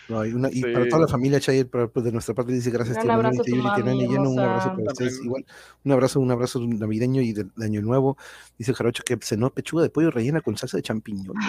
No, 0.09 0.19
hay 0.19 0.33
una- 0.33 0.49
y 0.49 0.61
Sí. 0.61 0.73
para 0.73 0.87
toda 0.89 1.01
la 1.03 1.07
familia 1.07 1.39
para- 1.71 1.87
pues, 1.87 2.03
de 2.05 2.11
nuestra 2.11 2.35
parte 2.35 2.51
dice 2.51 2.69
gracias 2.71 3.01
Un 3.03 3.09
abrazo 3.09 3.37
Manuel, 3.37 3.39
a 3.39 3.43
tío 3.43 3.53
tu 3.55 3.61
Yuri, 3.61 3.75
tío 3.75 3.85
mami 3.85 3.97
Nani, 3.97 4.07
lleno, 4.13 4.29
un 4.31 4.39
abrazo 4.39 4.69
para 4.75 4.81
ustedes 4.91 4.97
También. 5.13 5.25
igual, 5.25 5.45
un 5.85 5.91
abrazo, 5.93 6.19
un 6.19 6.31
abrazo 6.31 6.59
navideño 6.59 7.21
y 7.21 7.31
de, 7.31 7.45
de 7.55 7.65
año 7.65 7.81
nuevo, 7.81 8.17
dice 8.57 8.71
el 8.71 8.77
Jarocho 8.77 9.03
que 9.05 9.17
cenó 9.21 9.49
pechuga 9.49 9.81
de 9.83 9.89
pollo 9.89 10.11
rellena 10.11 10.41
con 10.41 10.57
salsa 10.57 10.75
de 10.77 10.83
champiñones. 10.83 11.45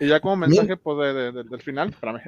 Y 0.00 0.06
ya 0.06 0.20
como 0.20 0.36
mensaje 0.36 0.76
pues, 0.76 0.98
de, 0.98 1.12
de- 1.14 1.32
de- 1.32 1.44
del 1.44 1.62
final, 1.62 1.88
espérame, 1.98 2.20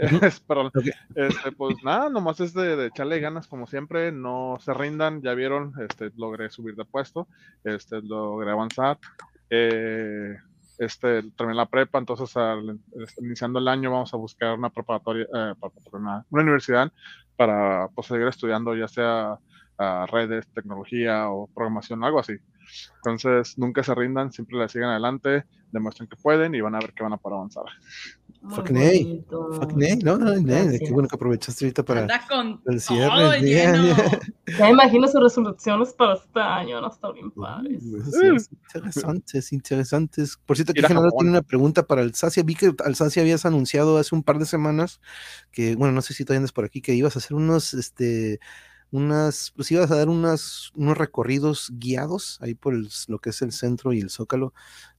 perdón, 0.46 0.72
este, 1.14 1.52
pues 1.52 1.76
nada, 1.84 2.08
nomás 2.08 2.40
es 2.40 2.54
de, 2.54 2.76
de 2.76 2.86
echarle 2.86 3.20
ganas 3.20 3.46
como 3.48 3.66
siempre, 3.66 4.10
no 4.12 4.56
se 4.60 4.72
rindan, 4.72 5.20
ya 5.20 5.34
vieron, 5.34 5.74
este, 5.78 6.10
logré 6.16 6.48
subir 6.50 6.74
de 6.74 6.84
puesto, 6.86 7.28
este, 7.64 8.00
logré 8.00 8.50
avanzar, 8.50 8.98
eh, 9.50 10.36
este, 10.80 11.22
terminé 11.32 11.56
la 11.56 11.66
prepa, 11.66 11.98
entonces 11.98 12.36
al- 12.36 12.80
iniciando 13.20 13.58
el 13.60 13.68
año 13.68 13.90
vamos 13.92 14.14
a 14.14 14.18
buscar 14.18 14.54
una 14.58 14.70
preparatoria, 14.70 15.26
eh, 15.34 15.54
una, 15.92 16.26
una 16.30 16.42
universidad 16.42 16.92
para 17.36 17.88
pues, 17.94 18.08
seguir 18.08 18.28
estudiando 18.28 18.74
ya 18.76 18.88
sea 18.88 19.38
ah, 19.78 20.06
redes, 20.10 20.48
tecnología 20.54 21.30
o 21.30 21.48
programación, 21.54 22.04
algo 22.04 22.20
así. 22.20 22.34
Entonces, 22.96 23.56
nunca 23.58 23.82
se 23.82 23.94
rindan, 23.94 24.32
siempre 24.32 24.58
le 24.58 24.68
sigan 24.68 24.90
adelante, 24.90 25.44
demuestren 25.72 26.08
que 26.08 26.16
pueden 26.16 26.54
y 26.54 26.60
van 26.60 26.74
a 26.74 26.80
ver 26.80 26.92
que 26.92 27.02
van 27.02 27.12
a 27.12 27.16
poder 27.16 27.36
avanzar. 27.36 27.64
Muy 28.42 28.56
bonito. 28.56 29.52
Fucking 29.52 29.84
A, 29.84 29.96
no, 30.02 30.16
no, 30.16 30.34
no, 30.34 30.70
qué 30.78 30.90
bueno 30.90 31.08
que 31.08 31.14
aprovechaste 31.14 31.66
ahorita 31.66 31.82
para 31.82 32.00
Anda 32.02 32.26
con 32.26 32.60
el 32.66 32.80
cierre. 32.80 33.40
lleno. 33.42 33.94
Ya 34.58 34.64
me 34.64 34.70
imagino 34.70 35.06
sus 35.08 35.22
resoluciones 35.22 35.92
para 35.92 36.14
este 36.14 36.40
año, 36.40 36.84
a 36.84 36.88
estar 36.88 37.12
bien 37.12 37.30
padres. 37.30 37.82
Sí, 37.82 38.50
interesantes, 38.72 39.52
interesantes. 39.52 40.38
Por 40.46 40.56
cierto, 40.56 40.72
aquí 40.72 40.80
Genaro 40.82 41.10
tiene 41.10 41.32
una 41.32 41.42
pregunta 41.42 41.82
para 41.82 42.00
Alsacia. 42.00 42.42
Vi 42.42 42.54
que 42.54 42.74
Alsacia 42.82 43.20
habías 43.20 43.44
anunciado 43.44 43.98
hace 43.98 44.14
un 44.14 44.22
par 44.22 44.38
de 44.38 44.46
semanas 44.46 45.02
que, 45.52 45.76
bueno, 45.76 45.92
no 45.92 46.00
sé 46.00 46.14
si 46.14 46.24
todavía 46.24 46.38
andas 46.38 46.52
por 46.52 46.64
aquí, 46.64 46.80
que 46.80 46.94
ibas 46.94 47.16
a 47.16 47.18
hacer 47.18 47.36
unos, 47.36 47.74
este, 47.74 48.40
unas, 48.92 49.52
pues 49.54 49.70
ibas 49.70 49.90
a 49.90 49.96
dar 49.96 50.08
unas, 50.08 50.70
unos 50.74 50.98
recorridos 50.98 51.70
guiados 51.72 52.38
ahí 52.40 52.54
por 52.54 52.74
el- 52.74 52.88
lo 53.08 53.18
que 53.20 53.30
es 53.30 53.40
el 53.42 53.52
centro 53.52 53.92
y 53.92 54.00
el 54.00 54.10
zócalo. 54.10 54.52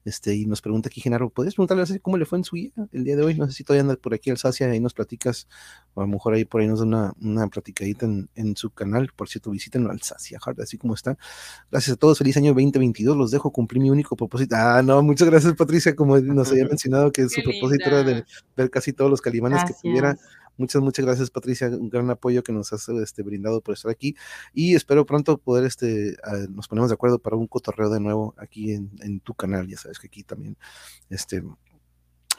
Este, 0.04 0.34
y 0.34 0.48
nos 0.48 0.62
pregunta 0.62 0.90
aquí 0.90 1.00
Genaro, 1.00 1.30
¿podrías 1.30 1.54
preguntarle 1.54 1.84
a 1.84 2.00
cómo 2.00 2.18
le 2.18 2.26
fue 2.26 2.40
en 2.40 2.44
su 2.44 2.56
guía 2.56 2.72
el 2.92 3.04
día 3.04 3.16
de 3.16 3.22
hoy? 3.24 3.36
No 3.36 3.46
sé 3.46 3.52
si 3.52 3.64
todavía 3.64 3.82
andas 3.82 3.98
por 3.98 4.16
aquí 4.16 4.32
Alsacia 4.32 4.66
ahí 4.68 4.80
nos 4.80 4.96
platicas, 4.96 5.48
o 5.94 6.02
a 6.02 6.06
lo 6.06 6.12
mejor 6.12 6.34
ahí 6.34 6.44
por 6.44 6.62
ahí 6.62 6.68
nos 6.68 6.80
da 6.80 6.86
una, 6.86 7.14
una 7.22 7.48
platicadita 7.48 8.08
en, 8.08 8.28
en 8.34 8.56
su 8.56 8.72
canal. 8.72 9.12
Por 9.16 9.30
cierto, 9.30 9.52
visítenlo 9.52 9.92
Alsacia 9.92 10.40
Hard, 10.44 10.60
así 10.62 10.80
como 10.80 10.96
está. 10.96 11.18
Gracias 11.70 11.94
a 11.94 11.98
todos, 11.98 12.18
feliz 12.18 12.36
año 12.38 12.54
2022. 12.54 13.16
Los 13.16 13.30
dejo 13.30 13.52
cumplir 13.52 13.80
mi 13.84 13.92
único 13.92 14.16
propósito. 14.16 14.56
Ah, 14.58 14.82
no, 14.82 15.04
muchas 15.04 15.30
gracias, 15.30 15.54
Patricia. 15.54 15.96
Como 15.96 16.18
nos 16.18 16.50
había 16.50 16.66
mencionado 16.70 17.12
que 17.12 17.24
Qué 17.24 17.30
su 17.30 17.44
propósito 17.44 17.86
era 17.86 18.04
de 18.04 18.26
ver 18.58 18.70
casi 18.72 18.94
todos 18.94 19.12
los 19.12 19.22
calimanes 19.22 19.64
que 19.66 19.74
pudiera. 19.84 20.18
Muchas, 20.58 20.82
muchas 20.82 21.06
gracias, 21.06 21.30
Patricia. 21.30 21.68
Un 21.68 21.90
gran 21.90 22.10
apoyo 22.10 22.44
que 22.44 22.52
nos 22.52 22.72
has 22.74 22.88
este, 22.90 23.24
brindado 23.24 23.62
por 23.62 23.74
estar 23.74 23.92
aquí. 23.92 24.16
Y 24.54 24.76
espero 24.76 25.06
pronto 25.06 25.38
poder, 25.38 25.66
este, 25.66 26.18
nos 26.50 26.68
ponemos 26.68 26.90
de 26.90 26.94
acuerdo 26.94 27.20
para 27.20 27.36
un 27.36 27.48
cotorreo 27.48 27.90
de 27.90 28.00
nuevo 28.00 28.36
aquí 28.38 28.74
en, 28.74 28.92
en 29.02 29.20
tu 29.20 29.34
canal. 29.34 29.68
Ya 29.68 29.78
sabes 29.78 30.00
que 30.00 30.08
aquí 30.08 30.24
también, 30.24 30.58
este, 31.10 31.44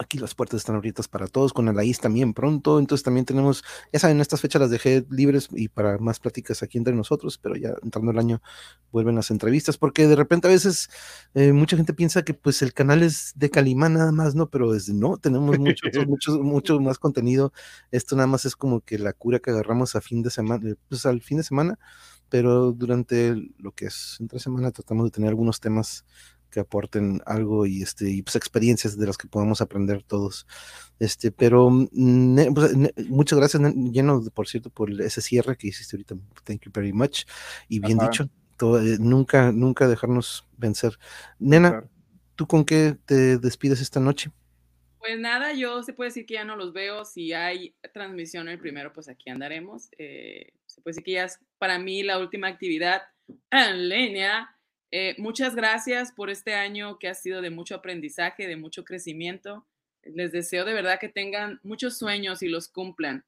Aquí 0.03 0.19
las 0.19 0.35
puertas 0.35 0.59
están 0.59 0.77
abiertas 0.77 1.09
para 1.09 1.27
todos, 1.27 1.53
con 1.53 1.69
Alaís 1.69 2.01
también 2.01 2.35
pronto. 2.35 2.79
Entonces 2.79 3.03
también 3.05 3.25
tenemos, 3.25 3.65
ya 3.93 3.99
saben, 3.99 4.21
estas 4.21 4.41
fechas 4.41 4.61
las 4.61 4.71
dejé 4.71 5.07
libres 5.11 5.49
y 5.53 5.69
para 5.69 5.99
más 5.99 6.19
pláticas 6.21 6.63
aquí 6.63 6.79
entre 6.79 6.95
nosotros, 6.95 7.39
pero 7.39 7.57
ya 7.57 7.75
entrando 7.83 8.11
el 8.11 8.19
año 8.19 8.43
vuelven 8.91 9.15
las 9.15 9.31
entrevistas, 9.31 9.79
porque 9.79 10.07
de 10.07 10.17
repente 10.17 10.49
a 10.49 10.51
veces 10.51 10.91
eh, 11.35 11.53
mucha 11.53 11.77
gente 11.77 11.95
piensa 11.95 12.23
que 12.23 12.35
pues 12.35 12.63
el 12.63 12.75
canal 12.75 13.03
es 13.03 13.33
de 13.37 13.51
Calimán 13.51 13.95
nada 13.95 14.13
más, 14.13 14.35
¿no? 14.35 14.51
Pero 14.51 14.75
es, 14.75 14.89
no, 14.89 15.17
tenemos 15.17 15.59
mucho, 15.59 15.87
mucho, 16.07 16.39
mucho 16.43 16.81
más 16.81 16.99
contenido. 16.99 17.53
Esto 17.91 18.17
nada 18.17 18.27
más 18.27 18.45
es 18.45 18.57
como 18.57 18.81
que 18.81 18.99
la 18.99 19.13
cura 19.13 19.39
que 19.39 19.51
agarramos 19.51 19.97
a 19.97 20.01
fin 20.01 20.23
de 20.23 20.31
semana, 20.31 20.71
eh, 20.71 20.75
pues 20.89 21.07
al 21.07 21.23
fin 21.23 21.39
de 21.39 21.45
semana, 21.45 21.79
pero 22.29 22.73
durante 22.73 23.35
lo 23.59 23.73
que 23.73 23.87
es 23.87 24.17
entre 24.21 24.39
semana 24.39 24.71
tratamos 24.71 25.05
de 25.05 25.11
tener 25.11 25.29
algunos 25.29 25.61
temas 25.61 26.05
que 26.53 26.61
aporten 26.61 27.21
algo 27.27 27.67
y 27.67 27.83
este 27.83 28.11
y 28.11 28.23
pues 28.23 28.37
experiencias 28.37 28.97
de 28.97 29.07
las 29.07 29.19
que 29.19 29.27
podamos 29.27 29.61
aprender 29.61 30.03
todos. 30.03 30.47
Este, 31.01 31.33
pero 31.33 31.71
mm, 31.71 32.55
pues, 32.55 32.75
muchas 33.09 33.39
gracias, 33.39 33.63
lleno, 33.75 34.23
por 34.33 34.47
cierto, 34.47 34.71
por 34.71 34.91
ese 35.01 35.21
cierre 35.21 35.57
que 35.57 35.69
hiciste 35.69 35.97
ahorita. 35.97 36.15
Thank 36.45 36.67
you 36.67 36.71
very 36.73 36.93
much. 36.93 37.25
Y 37.69 37.81
bien 37.81 37.99
dicho, 37.99 38.25
eh, 38.25 38.99
nunca, 39.01 39.51
nunca 39.51 39.89
dejarnos 39.89 40.47
vencer. 40.57 40.99
Nena, 41.39 41.85
¿tú 42.37 42.47
con 42.47 42.65
qué 42.65 42.97
te 43.07 43.39
despides 43.39 43.81
esta 43.81 43.99
noche? 43.99 44.31
Pues 44.99 45.19
nada, 45.19 45.53
yo 45.53 45.83
se 45.83 45.95
puede 45.95 46.11
decir 46.11 46.27
que 46.27 46.35
ya 46.35 46.45
no 46.45 46.55
los 46.55 46.73
veo. 46.73 47.05
Si 47.05 47.33
hay 47.33 47.75
transmisión 47.93 48.49
el 48.49 48.61
primero, 48.61 48.93
pues 48.93 49.09
aquí 49.09 49.31
andaremos. 49.31 49.89
Eh, 49.99 50.53
se 50.67 50.81
puede 50.81 50.93
decir 50.93 51.05
que 51.05 51.13
ya 51.13 51.25
es 51.25 51.41
para 51.59 51.79
mí 51.81 52.05
la 52.05 52.21
última 52.21 52.47
actividad 52.47 53.03
en 53.51 53.89
línea 53.89 54.49
eh, 54.95 55.15
muchas 55.17 55.57
gracias 55.57 56.13
por 56.13 56.29
este 56.29 56.53
año 56.53 56.99
que 56.99 57.09
ha 57.09 57.15
sido 57.15 57.41
de 57.41 57.49
mucho 57.49 57.75
aprendizaje, 57.75 58.47
de 58.47 58.57
mucho 58.57 58.85
crecimiento. 58.85 59.67
Les 60.03 60.33
deseo 60.33 60.67
de 60.67 60.75
verdad 60.75 61.01
que 61.01 61.09
tengan 61.09 61.61
muchos 61.63 61.97
sueños 61.97 62.43
y 62.43 62.49
los 62.49 62.69
cumplan. 62.69 63.25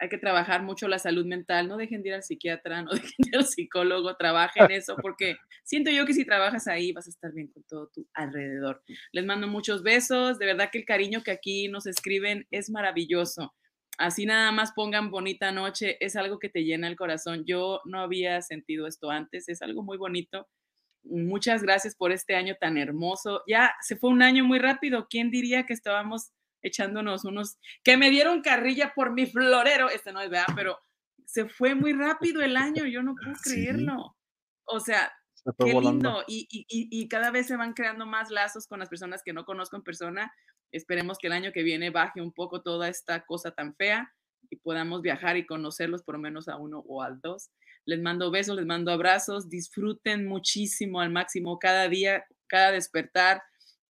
Hay 0.00 0.08
que 0.08 0.18
trabajar 0.18 0.64
mucho 0.64 0.88
la 0.88 0.98
salud 0.98 1.24
mental. 1.24 1.68
No 1.68 1.76
dejen 1.76 2.02
de 2.02 2.08
ir 2.08 2.14
al 2.16 2.24
psiquiatra, 2.24 2.82
no 2.82 2.90
dejen 2.92 3.14
de 3.18 3.28
ir 3.28 3.36
al 3.36 3.46
psicólogo, 3.46 4.16
trabajen 4.16 4.72
eso, 4.72 4.96
porque 5.00 5.36
siento 5.62 5.92
yo 5.92 6.04
que 6.04 6.14
si 6.14 6.24
trabajas 6.24 6.66
ahí 6.66 6.90
vas 6.90 7.06
a 7.06 7.10
estar 7.10 7.32
bien 7.32 7.46
con 7.46 7.62
todo 7.62 7.86
tu 7.94 8.08
alrededor. 8.12 8.82
Les 9.12 9.24
mando 9.24 9.46
muchos 9.46 9.84
besos. 9.84 10.40
De 10.40 10.46
verdad 10.46 10.70
que 10.72 10.78
el 10.78 10.84
cariño 10.84 11.22
que 11.22 11.30
aquí 11.30 11.68
nos 11.68 11.86
escriben 11.86 12.48
es 12.50 12.70
maravilloso. 12.70 13.54
Así 13.98 14.26
nada 14.26 14.50
más 14.50 14.72
pongan 14.72 15.12
bonita 15.12 15.52
noche, 15.52 15.96
es 16.04 16.16
algo 16.16 16.40
que 16.40 16.48
te 16.48 16.64
llena 16.64 16.88
el 16.88 16.96
corazón. 16.96 17.44
Yo 17.46 17.80
no 17.84 18.00
había 18.00 18.42
sentido 18.42 18.88
esto 18.88 19.12
antes, 19.12 19.48
es 19.48 19.62
algo 19.62 19.84
muy 19.84 19.96
bonito 19.96 20.48
Muchas 21.04 21.62
gracias 21.62 21.94
por 21.94 22.12
este 22.12 22.34
año 22.34 22.56
tan 22.58 22.78
hermoso. 22.78 23.42
Ya 23.46 23.74
se 23.82 23.96
fue 23.96 24.10
un 24.10 24.22
año 24.22 24.44
muy 24.44 24.58
rápido. 24.58 25.06
¿Quién 25.08 25.30
diría 25.30 25.66
que 25.66 25.74
estábamos 25.74 26.32
echándonos 26.62 27.24
unos 27.24 27.58
que 27.82 27.96
me 27.96 28.10
dieron 28.10 28.42
carrilla 28.42 28.92
por 28.94 29.12
mi 29.12 29.26
florero? 29.26 29.90
Este 29.90 30.12
no 30.12 30.20
es 30.20 30.30
verdad, 30.30 30.54
pero 30.56 30.78
se 31.26 31.46
fue 31.46 31.74
muy 31.74 31.92
rápido 31.92 32.42
el 32.42 32.56
año. 32.56 32.86
Yo 32.86 33.02
no 33.02 33.14
puedo 33.14 33.36
creerlo. 33.42 34.16
O 34.64 34.80
sea, 34.80 35.12
qué 35.58 35.74
lindo. 35.74 36.24
Y, 36.26 36.46
y, 36.48 37.08
cada 37.08 37.30
vez 37.30 37.46
se 37.46 37.56
van 37.56 37.74
creando 37.74 38.06
más 38.06 38.30
lazos 38.30 38.66
con 38.66 38.78
las 38.78 38.88
personas 38.88 39.22
que 39.22 39.32
no 39.32 39.44
conozco 39.44 39.76
en 39.76 39.82
persona. 39.82 40.32
Esperemos 40.72 41.18
que 41.18 41.26
el 41.26 41.34
año 41.34 41.52
que 41.52 41.62
viene 41.62 41.90
baje 41.90 42.22
un 42.22 42.32
poco 42.32 42.62
toda 42.62 42.88
esta 42.88 43.26
cosa 43.26 43.50
tan 43.50 43.74
fea 43.76 44.12
podamos 44.56 45.02
viajar 45.02 45.36
y 45.36 45.46
conocerlos 45.46 46.02
por 46.02 46.16
lo 46.16 46.20
menos 46.20 46.48
a 46.48 46.56
uno 46.56 46.84
o 46.86 47.02
al 47.02 47.20
dos. 47.20 47.50
Les 47.86 48.00
mando 48.00 48.30
besos, 48.30 48.56
les 48.56 48.66
mando 48.66 48.90
abrazos, 48.90 49.48
disfruten 49.48 50.26
muchísimo 50.26 51.00
al 51.00 51.10
máximo 51.10 51.58
cada 51.58 51.88
día, 51.88 52.24
cada 52.46 52.72
despertar, 52.72 53.42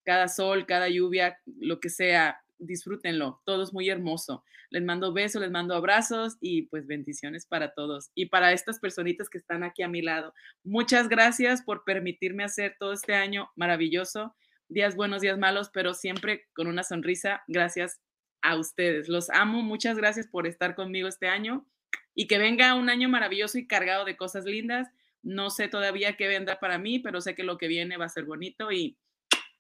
cada 0.05 0.29
sol, 0.29 0.67
cada 0.67 0.89
lluvia, 0.89 1.39
lo 1.47 1.81
que 1.81 1.91
sea, 1.91 2.39
disfrútenlo, 2.59 3.41
todo 3.45 3.63
es 3.63 3.73
muy 3.73 3.89
hermoso. 3.89 4.45
Les 4.71 4.83
mando 4.83 5.13
besos, 5.13 5.41
les 5.41 5.51
mando 5.51 5.75
abrazos 5.75 6.37
y 6.41 6.63
pues 6.63 6.87
bendiciones 6.87 7.47
para 7.47 7.75
todos 7.75 8.11
y 8.15 8.27
para 8.27 8.53
estas 8.53 8.81
personitas 8.81 9.29
que 9.29 9.39
están 9.39 9.63
aquí 9.63 9.83
a 9.83 9.89
mi 9.89 10.03
lado. 10.03 10.35
Muchas 10.65 11.09
gracias 11.09 11.63
por 11.63 11.85
permitirme 11.85 12.45
hacer 12.45 12.77
todo 12.79 12.93
este 12.93 13.15
año 13.15 13.49
maravilloso, 13.55 14.35
días 14.69 14.97
buenos, 14.97 15.23
días 15.23 15.39
malos, 15.39 15.71
pero 15.73 15.95
siempre 15.95 16.47
con 16.55 16.67
una 16.67 16.83
sonrisa. 16.83 17.43
Gracias 17.47 18.01
a 18.45 18.57
ustedes. 18.57 19.09
Los 19.09 19.31
amo, 19.31 19.63
muchas 19.63 19.97
gracias 19.97 20.29
por 20.29 20.47
estar 20.47 20.77
conmigo 20.77 21.09
este 21.09 21.27
año 21.27 21.67
y 22.15 22.29
que 22.29 22.39
venga 22.39 22.75
un 22.75 22.91
año 22.91 23.09
maravilloso 23.09 23.59
y 23.59 23.67
cargado 23.67 24.05
de 24.05 24.17
cosas 24.17 24.45
lindas. 24.45 24.89
No 25.23 25.51
sé 25.51 25.69
todavía 25.69 26.17
qué 26.17 26.29
vendrá 26.29 26.61
para 26.61 26.79
mí, 26.79 26.99
pero 26.99 27.23
sé 27.23 27.35
que 27.35 27.43
lo 27.43 27.57
que 27.57 27.67
viene 27.67 27.97
va 27.97 28.05
a 28.05 28.11
ser 28.11 28.27
bonito 28.27 28.71
y 28.71 28.99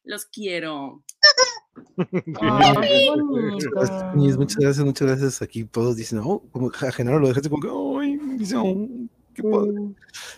los 0.04 0.26
quiero. 0.26 1.02
muchas 4.14 4.56
gracias, 4.56 4.84
muchas 4.84 5.08
gracias. 5.08 5.42
Aquí 5.42 5.64
todos 5.64 5.96
dicen, 5.96 6.20
oh, 6.22 6.42
como 6.52 6.70
a 6.70 6.92
Genaro 6.92 7.18
lo 7.18 7.28
dejaste 7.28 7.48
como 7.48 7.62
que, 7.62 7.70
ay, 8.04 8.18
dice, 8.36 8.56
oh, 8.56 8.86
qué 9.32 9.42
padre. 9.42 9.72
Yo 9.72 9.94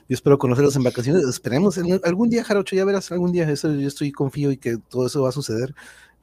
espero 0.09 0.39
conocerlos 0.39 0.77
en 0.77 0.85
vacaciones. 0.85 1.25
Esperemos 1.25 1.77
en 1.79 2.01
algún 2.05 2.31
día, 2.31 2.45
Jarocho, 2.45 2.77
ya 2.77 2.85
verás 2.85 3.11
algún 3.11 3.33
día. 3.33 3.51
Eso, 3.51 3.75
yo 3.75 3.89
estoy 3.89 4.13
confío 4.13 4.53
y 4.53 4.57
que 4.57 4.79
todo 4.79 5.09
eso 5.09 5.23
va 5.23 5.31
a 5.31 5.33
suceder. 5.33 5.75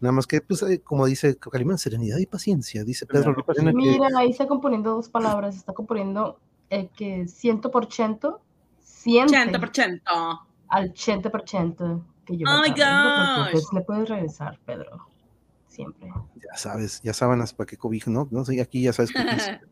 Nada 0.03 0.11
más 0.11 0.27
que, 0.27 0.41
pues, 0.41 0.61
eh, 0.63 0.81
como 0.81 1.05
dice 1.05 1.37
Calimán, 1.37 1.77
serenidad 1.77 2.17
y 2.17 2.25
paciencia, 2.25 2.83
dice 2.83 3.05
Pedro. 3.05 3.37
Mira, 3.73 4.09
ahí 4.17 4.31
está 4.31 4.47
componiendo 4.47 4.95
dos 4.95 5.07
palabras, 5.07 5.55
está 5.55 5.71
componiendo 5.71 6.41
el 6.69 6.89
que 6.89 7.25
ciento 7.29 7.71
por 7.71 7.89
ciento, 7.89 8.41
ciento 8.81 9.57
por 9.61 9.69
ciento, 9.73 10.11
al 10.67 10.93
ciento 10.93 11.31
por 11.31 11.47
ciento 11.47 12.05
que 12.25 12.35
yo. 12.35 12.45
Oh 12.49 12.61
my 12.63 12.71
gosh. 12.71 13.63
le 13.71 13.79
puedes 13.79 14.09
regresar, 14.09 14.59
Pedro, 14.65 15.07
siempre. 15.69 16.09
Ya 16.35 16.57
sabes, 16.57 16.99
ya 17.01 17.13
sábanas 17.13 17.53
para 17.53 17.67
qué 17.67 17.77
cobijo, 17.77 18.11
¿no? 18.11 18.27
No 18.29 18.43
sé, 18.43 18.59
aquí 18.59 18.81
ya 18.81 18.91
sabes 18.91 19.13
que 19.13 19.23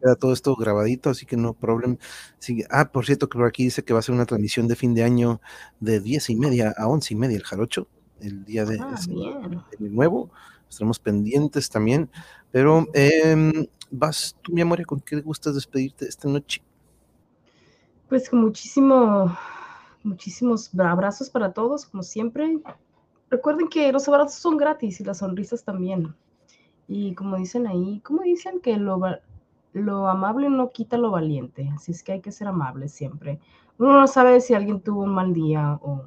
queda 0.02 0.16
todo 0.16 0.32
esto 0.32 0.56
grabadito, 0.56 1.10
así 1.10 1.26
que 1.26 1.36
no 1.36 1.56
problem. 1.56 1.98
Sí, 2.40 2.64
ah, 2.70 2.90
por 2.90 3.06
cierto, 3.06 3.28
que 3.28 3.38
aquí 3.44 3.66
dice 3.66 3.84
que 3.84 3.92
va 3.92 4.00
a 4.00 4.02
ser 4.02 4.16
una 4.16 4.26
transmisión 4.26 4.70
de 4.70 4.78
fin 4.78 4.94
de 4.94 5.04
año 5.04 5.42
de 5.82 6.00
diez 6.00 6.30
y 6.30 6.38
media 6.38 6.74
a 6.78 6.88
once 6.88 7.14
y 7.14 7.18
media 7.18 7.36
el 7.36 7.44
jarocho 7.44 7.90
el 8.22 8.46
día 8.46 8.66
de, 8.66 8.80
ah, 8.80 8.96
nuevo. 9.80 10.30
Estaremos 10.70 11.00
pendientes 11.00 11.70
también. 11.70 12.10
Pero 12.52 12.88
em, 12.94 13.68
vas 13.90 14.38
tú, 14.42 14.54
mi 14.54 14.62
amor, 14.62 14.86
¿con 14.86 15.00
qué 15.02 15.20
gustas 15.22 15.56
despedirte 15.56 16.08
esta 16.08 16.30
noche? 16.30 16.62
Pues 18.08 18.30
con 18.30 18.42
muchísimo, 18.42 19.36
muchísimos 20.04 20.72
abrazos 20.78 21.30
para 21.30 21.54
todos, 21.54 21.86
como 21.86 22.04
siempre. 22.04 22.60
Recuerden 23.30 23.68
que 23.70 23.92
los 23.92 24.08
abrazos 24.08 24.40
son 24.40 24.58
gratis 24.58 25.00
y 25.00 25.04
las 25.04 25.20
sonrisas 25.20 25.64
también. 25.64 26.14
Y 26.88 27.16
como 27.16 27.38
dicen 27.38 27.68
ahí, 27.68 28.02
como 28.02 28.22
dicen 28.22 28.60
que 28.60 28.76
lo, 28.76 29.00
lo 29.72 30.08
amable 30.08 30.50
no 30.50 30.70
quita 30.72 30.98
lo 30.98 31.12
valiente, 31.12 31.70
así 31.74 31.94
es 31.94 32.04
que 32.04 32.14
hay 32.14 32.22
que 32.22 32.34
ser 32.34 32.50
amable 32.50 32.90
siempre. 32.90 33.40
Uno 33.78 34.00
no 34.00 34.08
sabe 34.08 34.42
si 34.42 34.54
alguien 34.54 34.82
tuvo 34.82 35.04
un 35.04 35.14
mal 35.14 35.34
día 35.34 35.80
o 35.82 36.06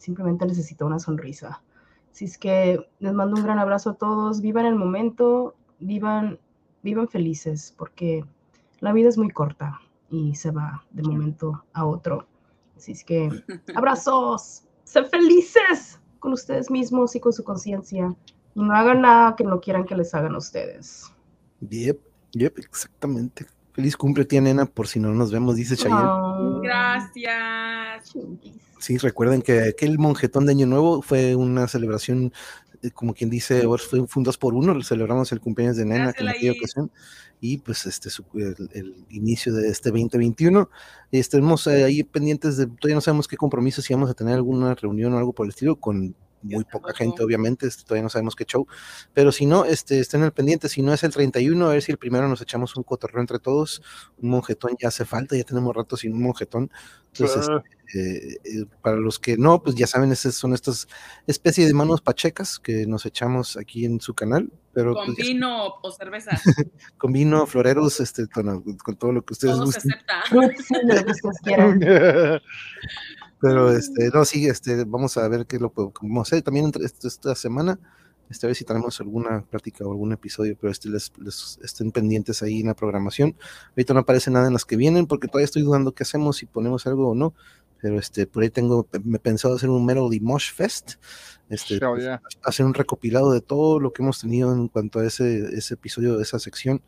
simplemente 0.00 0.46
necesito 0.46 0.86
una 0.86 0.98
sonrisa. 0.98 1.62
Así 2.10 2.24
es 2.24 2.38
que 2.38 2.80
les 2.98 3.12
mando 3.12 3.36
un 3.36 3.44
gran 3.44 3.58
abrazo 3.58 3.90
a 3.90 3.94
todos, 3.94 4.40
vivan 4.40 4.66
el 4.66 4.74
momento, 4.74 5.54
vivan, 5.78 6.40
vivan 6.82 7.06
felices, 7.08 7.74
porque 7.76 8.24
la 8.80 8.92
vida 8.92 9.08
es 9.08 9.18
muy 9.18 9.30
corta 9.30 9.80
y 10.08 10.34
se 10.34 10.50
va 10.50 10.84
de 10.90 11.02
momento 11.02 11.64
a 11.72 11.86
otro. 11.86 12.26
Así 12.76 12.92
es 12.92 13.04
que 13.04 13.30
abrazos, 13.76 14.64
sean 14.84 15.06
felices 15.06 16.00
con 16.18 16.32
ustedes 16.32 16.70
mismos 16.70 17.14
y 17.14 17.20
con 17.20 17.32
su 17.32 17.44
conciencia 17.44 18.14
y 18.54 18.62
no 18.62 18.74
hagan 18.74 19.02
nada 19.02 19.36
que 19.36 19.44
no 19.44 19.60
quieran 19.60 19.84
que 19.84 19.94
les 19.94 20.14
hagan 20.14 20.34
a 20.34 20.38
ustedes. 20.38 21.12
Yep, 21.60 22.00
yep, 22.32 22.58
exactamente. 22.58 23.46
Feliz 23.72 23.96
cumple, 23.96 24.24
tía 24.24 24.40
nena, 24.40 24.66
por 24.66 24.88
si 24.88 24.98
no 24.98 25.12
nos 25.14 25.30
vemos, 25.30 25.56
dice 25.56 25.76
Chayanne. 25.76 26.60
Gracias. 26.62 28.12
Sí, 28.78 28.96
recuerden 28.98 29.42
que 29.42 29.60
aquel 29.60 29.98
monjetón 29.98 30.46
de 30.46 30.52
Año 30.52 30.66
Nuevo 30.66 31.02
fue 31.02 31.34
una 31.36 31.68
celebración, 31.68 32.32
eh, 32.82 32.90
como 32.90 33.14
quien 33.14 33.30
dice, 33.30 33.62
fue 33.78 34.00
un 34.16 34.22
dos 34.22 34.38
por 34.38 34.54
uno, 34.54 34.82
celebramos 34.82 35.30
el 35.32 35.40
cumpleaños 35.40 35.76
de 35.76 35.84
Nena 35.84 36.12
en 36.16 36.28
aquella 36.28 36.52
ocasión 36.52 36.90
y 37.40 37.58
pues 37.58 37.86
este 37.86 38.08
el, 38.72 39.04
inicio 39.10 39.52
de 39.52 39.68
este 39.68 39.90
2021. 39.90 40.68
Estemos 41.12 41.66
eh, 41.66 41.84
ahí 41.84 42.02
pendientes 42.02 42.56
de, 42.56 42.66
todavía 42.66 42.96
no 42.96 43.00
sabemos 43.00 43.28
qué 43.28 43.36
compromisos, 43.36 43.84
si 43.84 43.94
vamos 43.94 44.10
a 44.10 44.14
tener 44.14 44.34
alguna 44.34 44.74
reunión 44.74 45.14
o 45.14 45.18
algo 45.18 45.32
por 45.32 45.46
el 45.46 45.50
estilo 45.50 45.76
con 45.76 46.14
muy 46.42 46.64
poca 46.64 46.94
gente, 46.94 47.22
obviamente, 47.22 47.66
este, 47.66 47.84
todavía 47.84 48.04
no 48.04 48.08
sabemos 48.08 48.34
qué 48.34 48.44
show, 48.44 48.66
pero 49.12 49.32
si 49.32 49.46
no, 49.46 49.64
este, 49.64 50.00
estén 50.00 50.22
al 50.22 50.32
pendiente, 50.32 50.68
si 50.68 50.82
no 50.82 50.92
es 50.92 51.02
el 51.04 51.12
31, 51.12 51.66
a 51.66 51.72
ver 51.72 51.82
si 51.82 51.92
el 51.92 51.98
primero 51.98 52.28
nos 52.28 52.40
echamos 52.40 52.76
un 52.76 52.82
cotorreo 52.82 53.20
entre 53.20 53.38
todos, 53.38 53.82
un 54.18 54.30
monjetón 54.30 54.76
ya 54.80 54.88
hace 54.88 55.04
falta, 55.04 55.36
ya 55.36 55.44
tenemos 55.44 55.74
rato 55.74 55.96
sin 55.96 56.12
un 56.12 56.22
monjetón, 56.22 56.70
entonces, 57.12 57.48
ah. 57.48 57.62
eh, 57.94 58.36
eh, 58.44 58.64
para 58.82 58.96
los 58.96 59.18
que 59.18 59.36
no, 59.36 59.62
pues 59.62 59.74
ya 59.74 59.86
saben, 59.86 60.12
esas 60.12 60.34
son 60.34 60.54
estas 60.54 60.86
especies 61.26 61.66
de 61.66 61.74
manos 61.74 62.00
pachecas 62.00 62.58
que 62.58 62.86
nos 62.86 63.04
echamos 63.04 63.56
aquí 63.56 63.84
en 63.84 64.00
su 64.00 64.14
canal, 64.14 64.50
pero... 64.72 64.94
Con 64.94 65.14
pues, 65.14 65.18
vino 65.18 65.74
o 65.82 65.92
cerveza. 65.92 66.30
con 66.98 67.12
vino, 67.12 67.46
floreros, 67.46 68.00
este, 68.00 68.28
con, 68.28 68.62
todo 68.96 69.12
lo 69.12 69.22
que 69.22 69.32
ustedes 69.32 69.54
todo 69.54 69.66
gusten. 69.66 69.82
Se 69.82 69.94
acepta. 69.94 70.22
Pero 73.40 73.72
este, 73.72 74.10
no, 74.12 74.24
sí, 74.24 74.46
este, 74.46 74.84
vamos 74.84 75.16
a 75.16 75.26
ver 75.28 75.46
qué 75.46 75.58
lo 75.58 75.72
podemos 75.72 76.28
hacer 76.28 76.42
también 76.42 76.66
entre 76.66 76.84
esta 76.84 77.34
semana. 77.34 77.78
Esta 78.28 78.46
vez 78.46 78.58
si 78.58 78.64
tenemos 78.64 79.00
alguna 79.00 79.42
plática 79.42 79.84
o 79.84 79.90
algún 79.90 80.12
episodio, 80.12 80.56
pero 80.60 80.70
este 80.70 80.88
les, 80.88 81.10
les, 81.18 81.58
estén 81.64 81.90
pendientes 81.90 82.42
ahí 82.42 82.60
en 82.60 82.68
la 82.68 82.74
programación. 82.74 83.34
Ahorita 83.70 83.92
no 83.94 84.00
aparece 84.00 84.30
nada 84.30 84.46
en 84.46 84.52
las 84.52 84.64
que 84.64 84.76
vienen 84.76 85.06
porque 85.06 85.26
todavía 85.26 85.46
estoy 85.46 85.62
dudando 85.62 85.92
qué 85.92 86.04
hacemos, 86.04 86.36
si 86.36 86.46
ponemos 86.46 86.86
algo 86.86 87.08
o 87.08 87.14
no. 87.14 87.34
Pero 87.82 87.98
este, 87.98 88.26
por 88.26 88.42
ahí 88.42 88.50
tengo, 88.50 88.86
me 89.04 89.16
he 89.16 89.20
pensado 89.20 89.56
hacer 89.56 89.70
un 89.70 89.84
Melody 89.84 90.20
Mosh 90.20 90.52
Fest. 90.52 90.92
Este, 91.48 91.84
Oh, 91.84 91.96
yeah. 91.96 92.22
hacer 92.44 92.66
un 92.66 92.74
recopilado 92.74 93.32
de 93.32 93.40
todo 93.40 93.80
lo 93.80 93.92
que 93.92 94.02
hemos 94.02 94.20
tenido 94.20 94.52
en 94.52 94.68
cuanto 94.68 95.00
a 95.00 95.06
ese, 95.06 95.56
ese 95.56 95.74
episodio 95.74 96.16
de 96.16 96.22
esa 96.22 96.38
sección. 96.38 96.82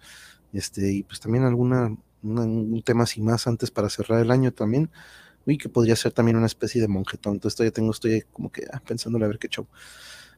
Este, 0.53 0.93
y 0.93 1.03
pues 1.03 1.19
también 1.19 1.45
alguna, 1.45 1.97
una- 2.23 2.43
un 2.43 2.83
tema 2.85 3.05
así 3.05 3.21
más 3.23 3.47
antes 3.49 3.71
para 3.73 3.89
cerrar 3.89 4.21
el 4.21 4.31
año 4.31 4.53
también. 4.53 4.91
Uy, 5.47 5.59
que 5.59 5.69
podría 5.69 5.97
ser 5.97 6.13
también 6.13 6.37
una 6.37 6.47
especie 6.47 6.81
de 6.81 6.89
monjetón. 6.89 7.35
Entonces 7.35 7.57
todavía 7.57 7.73
tengo, 7.73 7.91
estoy 7.91 8.13
ahí 8.15 8.23
como 8.33 8.51
que 8.51 8.65
ah, 8.73 8.81
pensándole 8.87 9.25
a 9.25 9.29
ver 9.29 9.39
qué 9.39 9.49
show. 9.49 9.67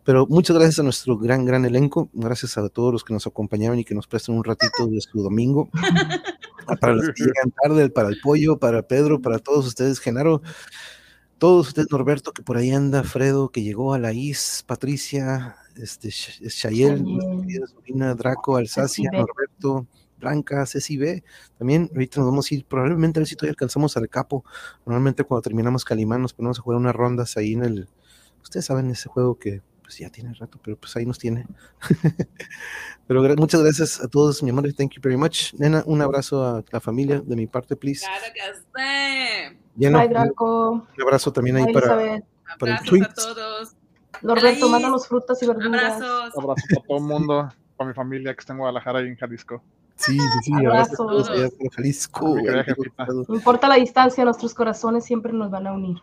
Pero 0.05 0.27
muchas 0.27 0.55
gracias 0.57 0.79
a 0.81 0.83
nuestro 0.83 1.17
gran, 1.19 1.45
gran 1.47 1.65
elenco. 1.65 2.11
Gracias 2.13 2.59
a 2.59 2.69
todos 2.69 2.93
los 2.93 3.05
que 3.05 3.15
nos 3.15 3.27
acompañaron 3.27 3.79
y 3.79 3.85
que 3.85 3.95
nos 3.95 4.07
prestan 4.07 4.37
un 4.37 4.45
ratito 4.45 4.87
de 4.87 5.01
su 5.01 5.23
domingo. 5.23 5.71
Para 6.81 6.95
los 6.95 7.07
que 7.15 7.25
llegan 7.25 7.53
tarde, 7.63 7.91
para 7.91 8.09
el 8.09 8.19
pollo, 8.23 8.59
para 8.59 8.83
Pedro, 8.83 9.21
para 9.21 9.39
todos 9.39 9.67
ustedes, 9.67 9.99
Genaro, 9.99 10.41
todos 11.37 11.69
ustedes, 11.69 11.89
Norberto, 11.91 12.33
que 12.33 12.43
por 12.43 12.57
ahí 12.57 12.71
anda, 12.71 13.03
Fredo, 13.03 13.51
que 13.51 13.63
llegó 13.63 13.93
a 13.93 13.99
la 13.99 14.15
IS, 14.15 14.65
Patricia, 14.67 15.57
este, 15.77 16.09
Sh- 16.09 16.41
Shayel, 16.49 17.03
nuestra 17.05 17.29
Shayel. 17.29 17.47
querida 17.47 17.67
sobrina, 17.67 18.15
Draco, 18.15 18.57
Alsacia. 18.57 19.11
Norberto, 19.13 19.87
Blanca, 20.19 20.65
Ceci 20.67 20.97
B. 20.97 21.23
También 21.59 21.91
ahorita 21.93 22.21
nos 22.21 22.29
vamos 22.31 22.51
a 22.51 22.55
ir, 22.55 22.65
probablemente 22.65 23.19
a 23.19 23.21
ver 23.21 23.29
si 23.29 23.35
todavía 23.37 23.53
alcanzamos 23.53 23.97
al 23.97 24.09
capo. 24.09 24.45
Normalmente 24.87 25.25
cuando 25.25 25.43
terminamos 25.43 25.85
Calimán 25.85 26.23
nos 26.23 26.33
ponemos 26.33 26.59
a 26.59 26.63
jugar 26.63 26.79
unas 26.79 26.95
rondas 26.95 27.37
ahí 27.37 27.53
en 27.55 27.65
el, 27.65 27.89
ustedes 28.43 28.65
saben 28.67 28.91
ese 28.91 29.09
juego 29.09 29.39
que 29.39 29.63
pues 29.83 29.99
ya 29.99 30.09
tiene 30.09 30.33
rato, 30.33 30.59
pero 30.65 30.77
pues 30.79 30.97
ahí 30.97 31.05
nos 31.05 31.19
tiene. 31.19 31.47
pero 33.07 33.23
gra- 33.23 33.37
muchas 33.37 33.63
gracias 33.63 34.01
a 34.01 34.09
todos, 34.09 34.43
mi 34.43 34.51
amor, 34.51 34.65
thank 34.73 34.93
you 34.93 35.01
very 35.03 35.17
much. 35.17 35.53
Nena, 35.55 35.83
un 35.87 36.01
abrazo 36.01 36.45
a 36.45 36.65
la 36.71 36.81
familia 36.81 37.21
de 37.21 37.37
mi 37.37 37.47
parte, 37.47 37.77
please. 37.77 38.05
Claro 38.07 38.25
que 38.35 38.41
sí. 38.57 39.91
Bye, 39.91 40.09
Draco. 40.09 40.71
un 40.71 41.03
abrazo 41.03 41.33
también 41.33 41.57
ahí 41.57 41.65
Bye, 41.65 41.73
para, 41.75 41.87
Elizabeth. 42.01 42.25
para 42.59 42.77
el 42.79 42.85
tweet. 42.85 43.03
a 43.03 43.13
todos. 43.13 43.75
Norberto, 44.23 44.67
Ahí. 44.67 44.71
mándanos 44.73 45.07
frutas 45.09 45.43
y 45.43 45.47
verduras. 45.47 45.95
Abrazos. 46.01 46.39
Abrazo 46.39 46.63
para 46.75 46.87
todo 46.87 46.99
el 46.99 47.05
mundo, 47.05 47.53
para 47.77 47.89
mi 47.89 47.95
familia 47.95 48.33
que 48.35 48.41
está 48.41 48.53
en 48.53 48.61
Guadalajara 48.61 49.03
y 49.03 49.09
en 49.09 49.17
Jalisco. 49.17 49.63
Sí, 49.97 50.19
sí, 50.19 50.39
sí, 50.43 50.53
abrazo 50.55 50.93
a 50.93 50.97
todos 50.97 51.29
Abrazos. 51.29 51.31
allá 51.31 51.59
por 51.59 51.73
Jalisco. 51.73 52.35
Mi 52.35 52.43
querida 52.43 52.61
amigos, 52.61 52.77
jefita. 52.77 53.07
todos. 53.07 53.29
No 53.29 53.35
importa 53.37 53.69
la 53.69 53.77
distancia, 53.77 54.25
nuestros 54.25 54.55
corazones 54.55 55.05
siempre 55.05 55.33
nos 55.33 55.51
van 55.51 55.67
a 55.67 55.73
unir. 55.73 55.99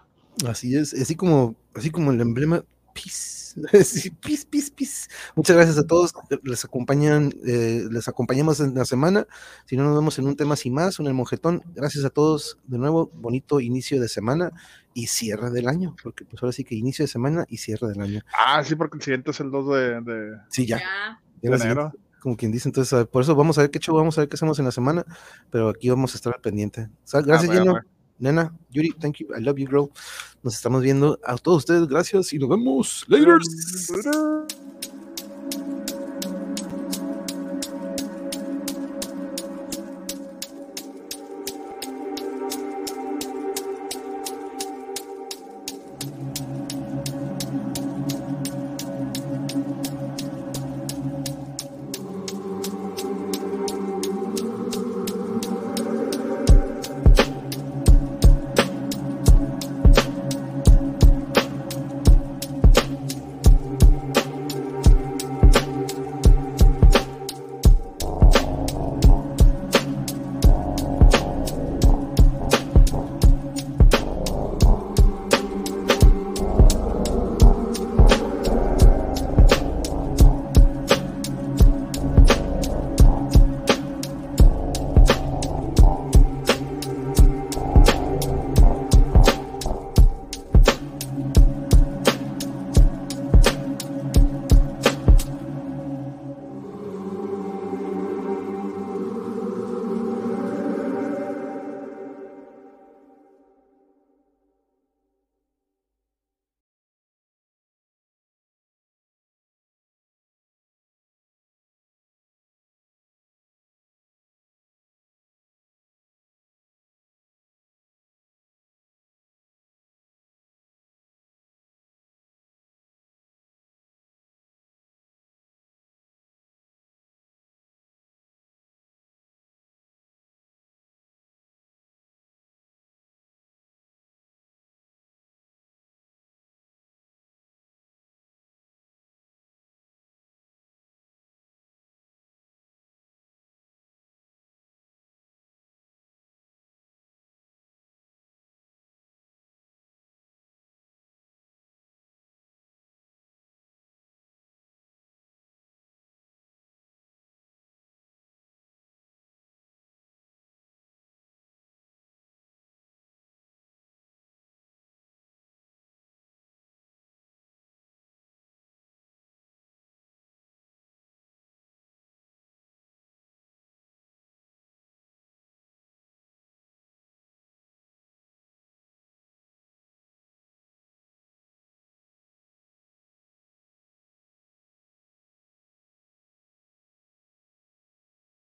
Así 0.47 0.75
es, 0.75 0.93
así 0.93 1.15
como, 1.15 1.55
así 1.75 1.91
como 1.91 2.11
el 2.11 2.21
emblema 2.21 2.63
peace. 2.93 3.41
Sí, 3.83 4.09
peace, 4.11 4.45
peace, 4.49 4.71
peace. 4.71 5.09
Muchas 5.35 5.57
gracias 5.57 5.77
a 5.77 5.85
todos. 5.85 6.13
Les 6.43 6.63
acompañan, 6.63 7.33
eh, 7.45 7.83
les 7.91 8.07
acompañamos 8.07 8.61
en 8.61 8.73
la 8.75 8.85
semana. 8.85 9.27
Si 9.65 9.75
no 9.75 9.83
nos 9.83 9.93
vemos 9.93 10.17
en 10.19 10.27
un 10.27 10.37
tema 10.37 10.55
sin 10.55 10.73
más, 10.73 11.01
en 11.01 11.07
el 11.07 11.13
monjetón. 11.13 11.61
Gracias 11.75 12.05
a 12.05 12.09
todos 12.09 12.59
de 12.67 12.77
nuevo. 12.77 13.11
Bonito 13.13 13.59
inicio 13.59 13.99
de 13.99 14.07
semana 14.07 14.53
y 14.93 15.07
cierre 15.07 15.49
del 15.51 15.67
año, 15.67 15.97
porque 16.01 16.23
pues 16.23 16.41
ahora 16.41 16.53
sí 16.53 16.63
que 16.63 16.75
inicio 16.75 17.03
de 17.03 17.07
semana 17.09 17.45
y 17.49 17.57
cierre 17.57 17.89
del 17.89 17.99
año. 17.99 18.21
Ah, 18.39 18.63
sí, 18.63 18.75
porque 18.75 18.97
el 18.97 19.03
siguiente 19.03 19.31
es 19.31 19.39
el 19.41 19.51
2 19.51 19.67
de, 19.67 20.01
de, 20.01 20.37
Sí, 20.47 20.65
ya. 20.65 20.79
De 21.41 21.53
enero. 21.53 21.91
Como 22.21 22.37
quien 22.37 22.51
dice, 22.51 22.69
entonces 22.69 22.93
a- 22.93 23.05
por 23.05 23.23
eso 23.23 23.35
vamos 23.35 23.57
a 23.57 23.61
ver 23.61 23.71
qué 23.71 23.79
show 23.79 23.95
vamos 23.95 24.17
a 24.17 24.21
ver 24.21 24.29
qué 24.29 24.35
hacemos 24.35 24.57
en 24.59 24.65
la 24.65 24.71
semana, 24.71 25.05
pero 25.49 25.69
aquí 25.69 25.89
vamos 25.89 26.13
a 26.13 26.17
estar 26.17 26.33
al 26.33 26.41
pendiente. 26.41 26.87
Sal- 27.03 27.23
Gracias, 27.25 27.51
Gino. 27.51 27.75
arre. 27.75 27.87
Nena, 28.19 28.53
Yuri, 28.69 28.91
thank 28.99 29.15
you. 29.17 29.27
I 29.35 29.41
love 29.41 29.57
you, 29.57 29.67
girl. 29.67 29.89
Nos 30.43 30.53
estamos 30.53 30.83
viendo 30.83 31.19
a 31.25 31.35
todos 31.37 31.57
ustedes. 31.59 31.87
Gracias 31.87 32.31
y 32.33 32.37
nos 32.37 32.49
vemos. 32.49 33.03
Later. 33.07 33.39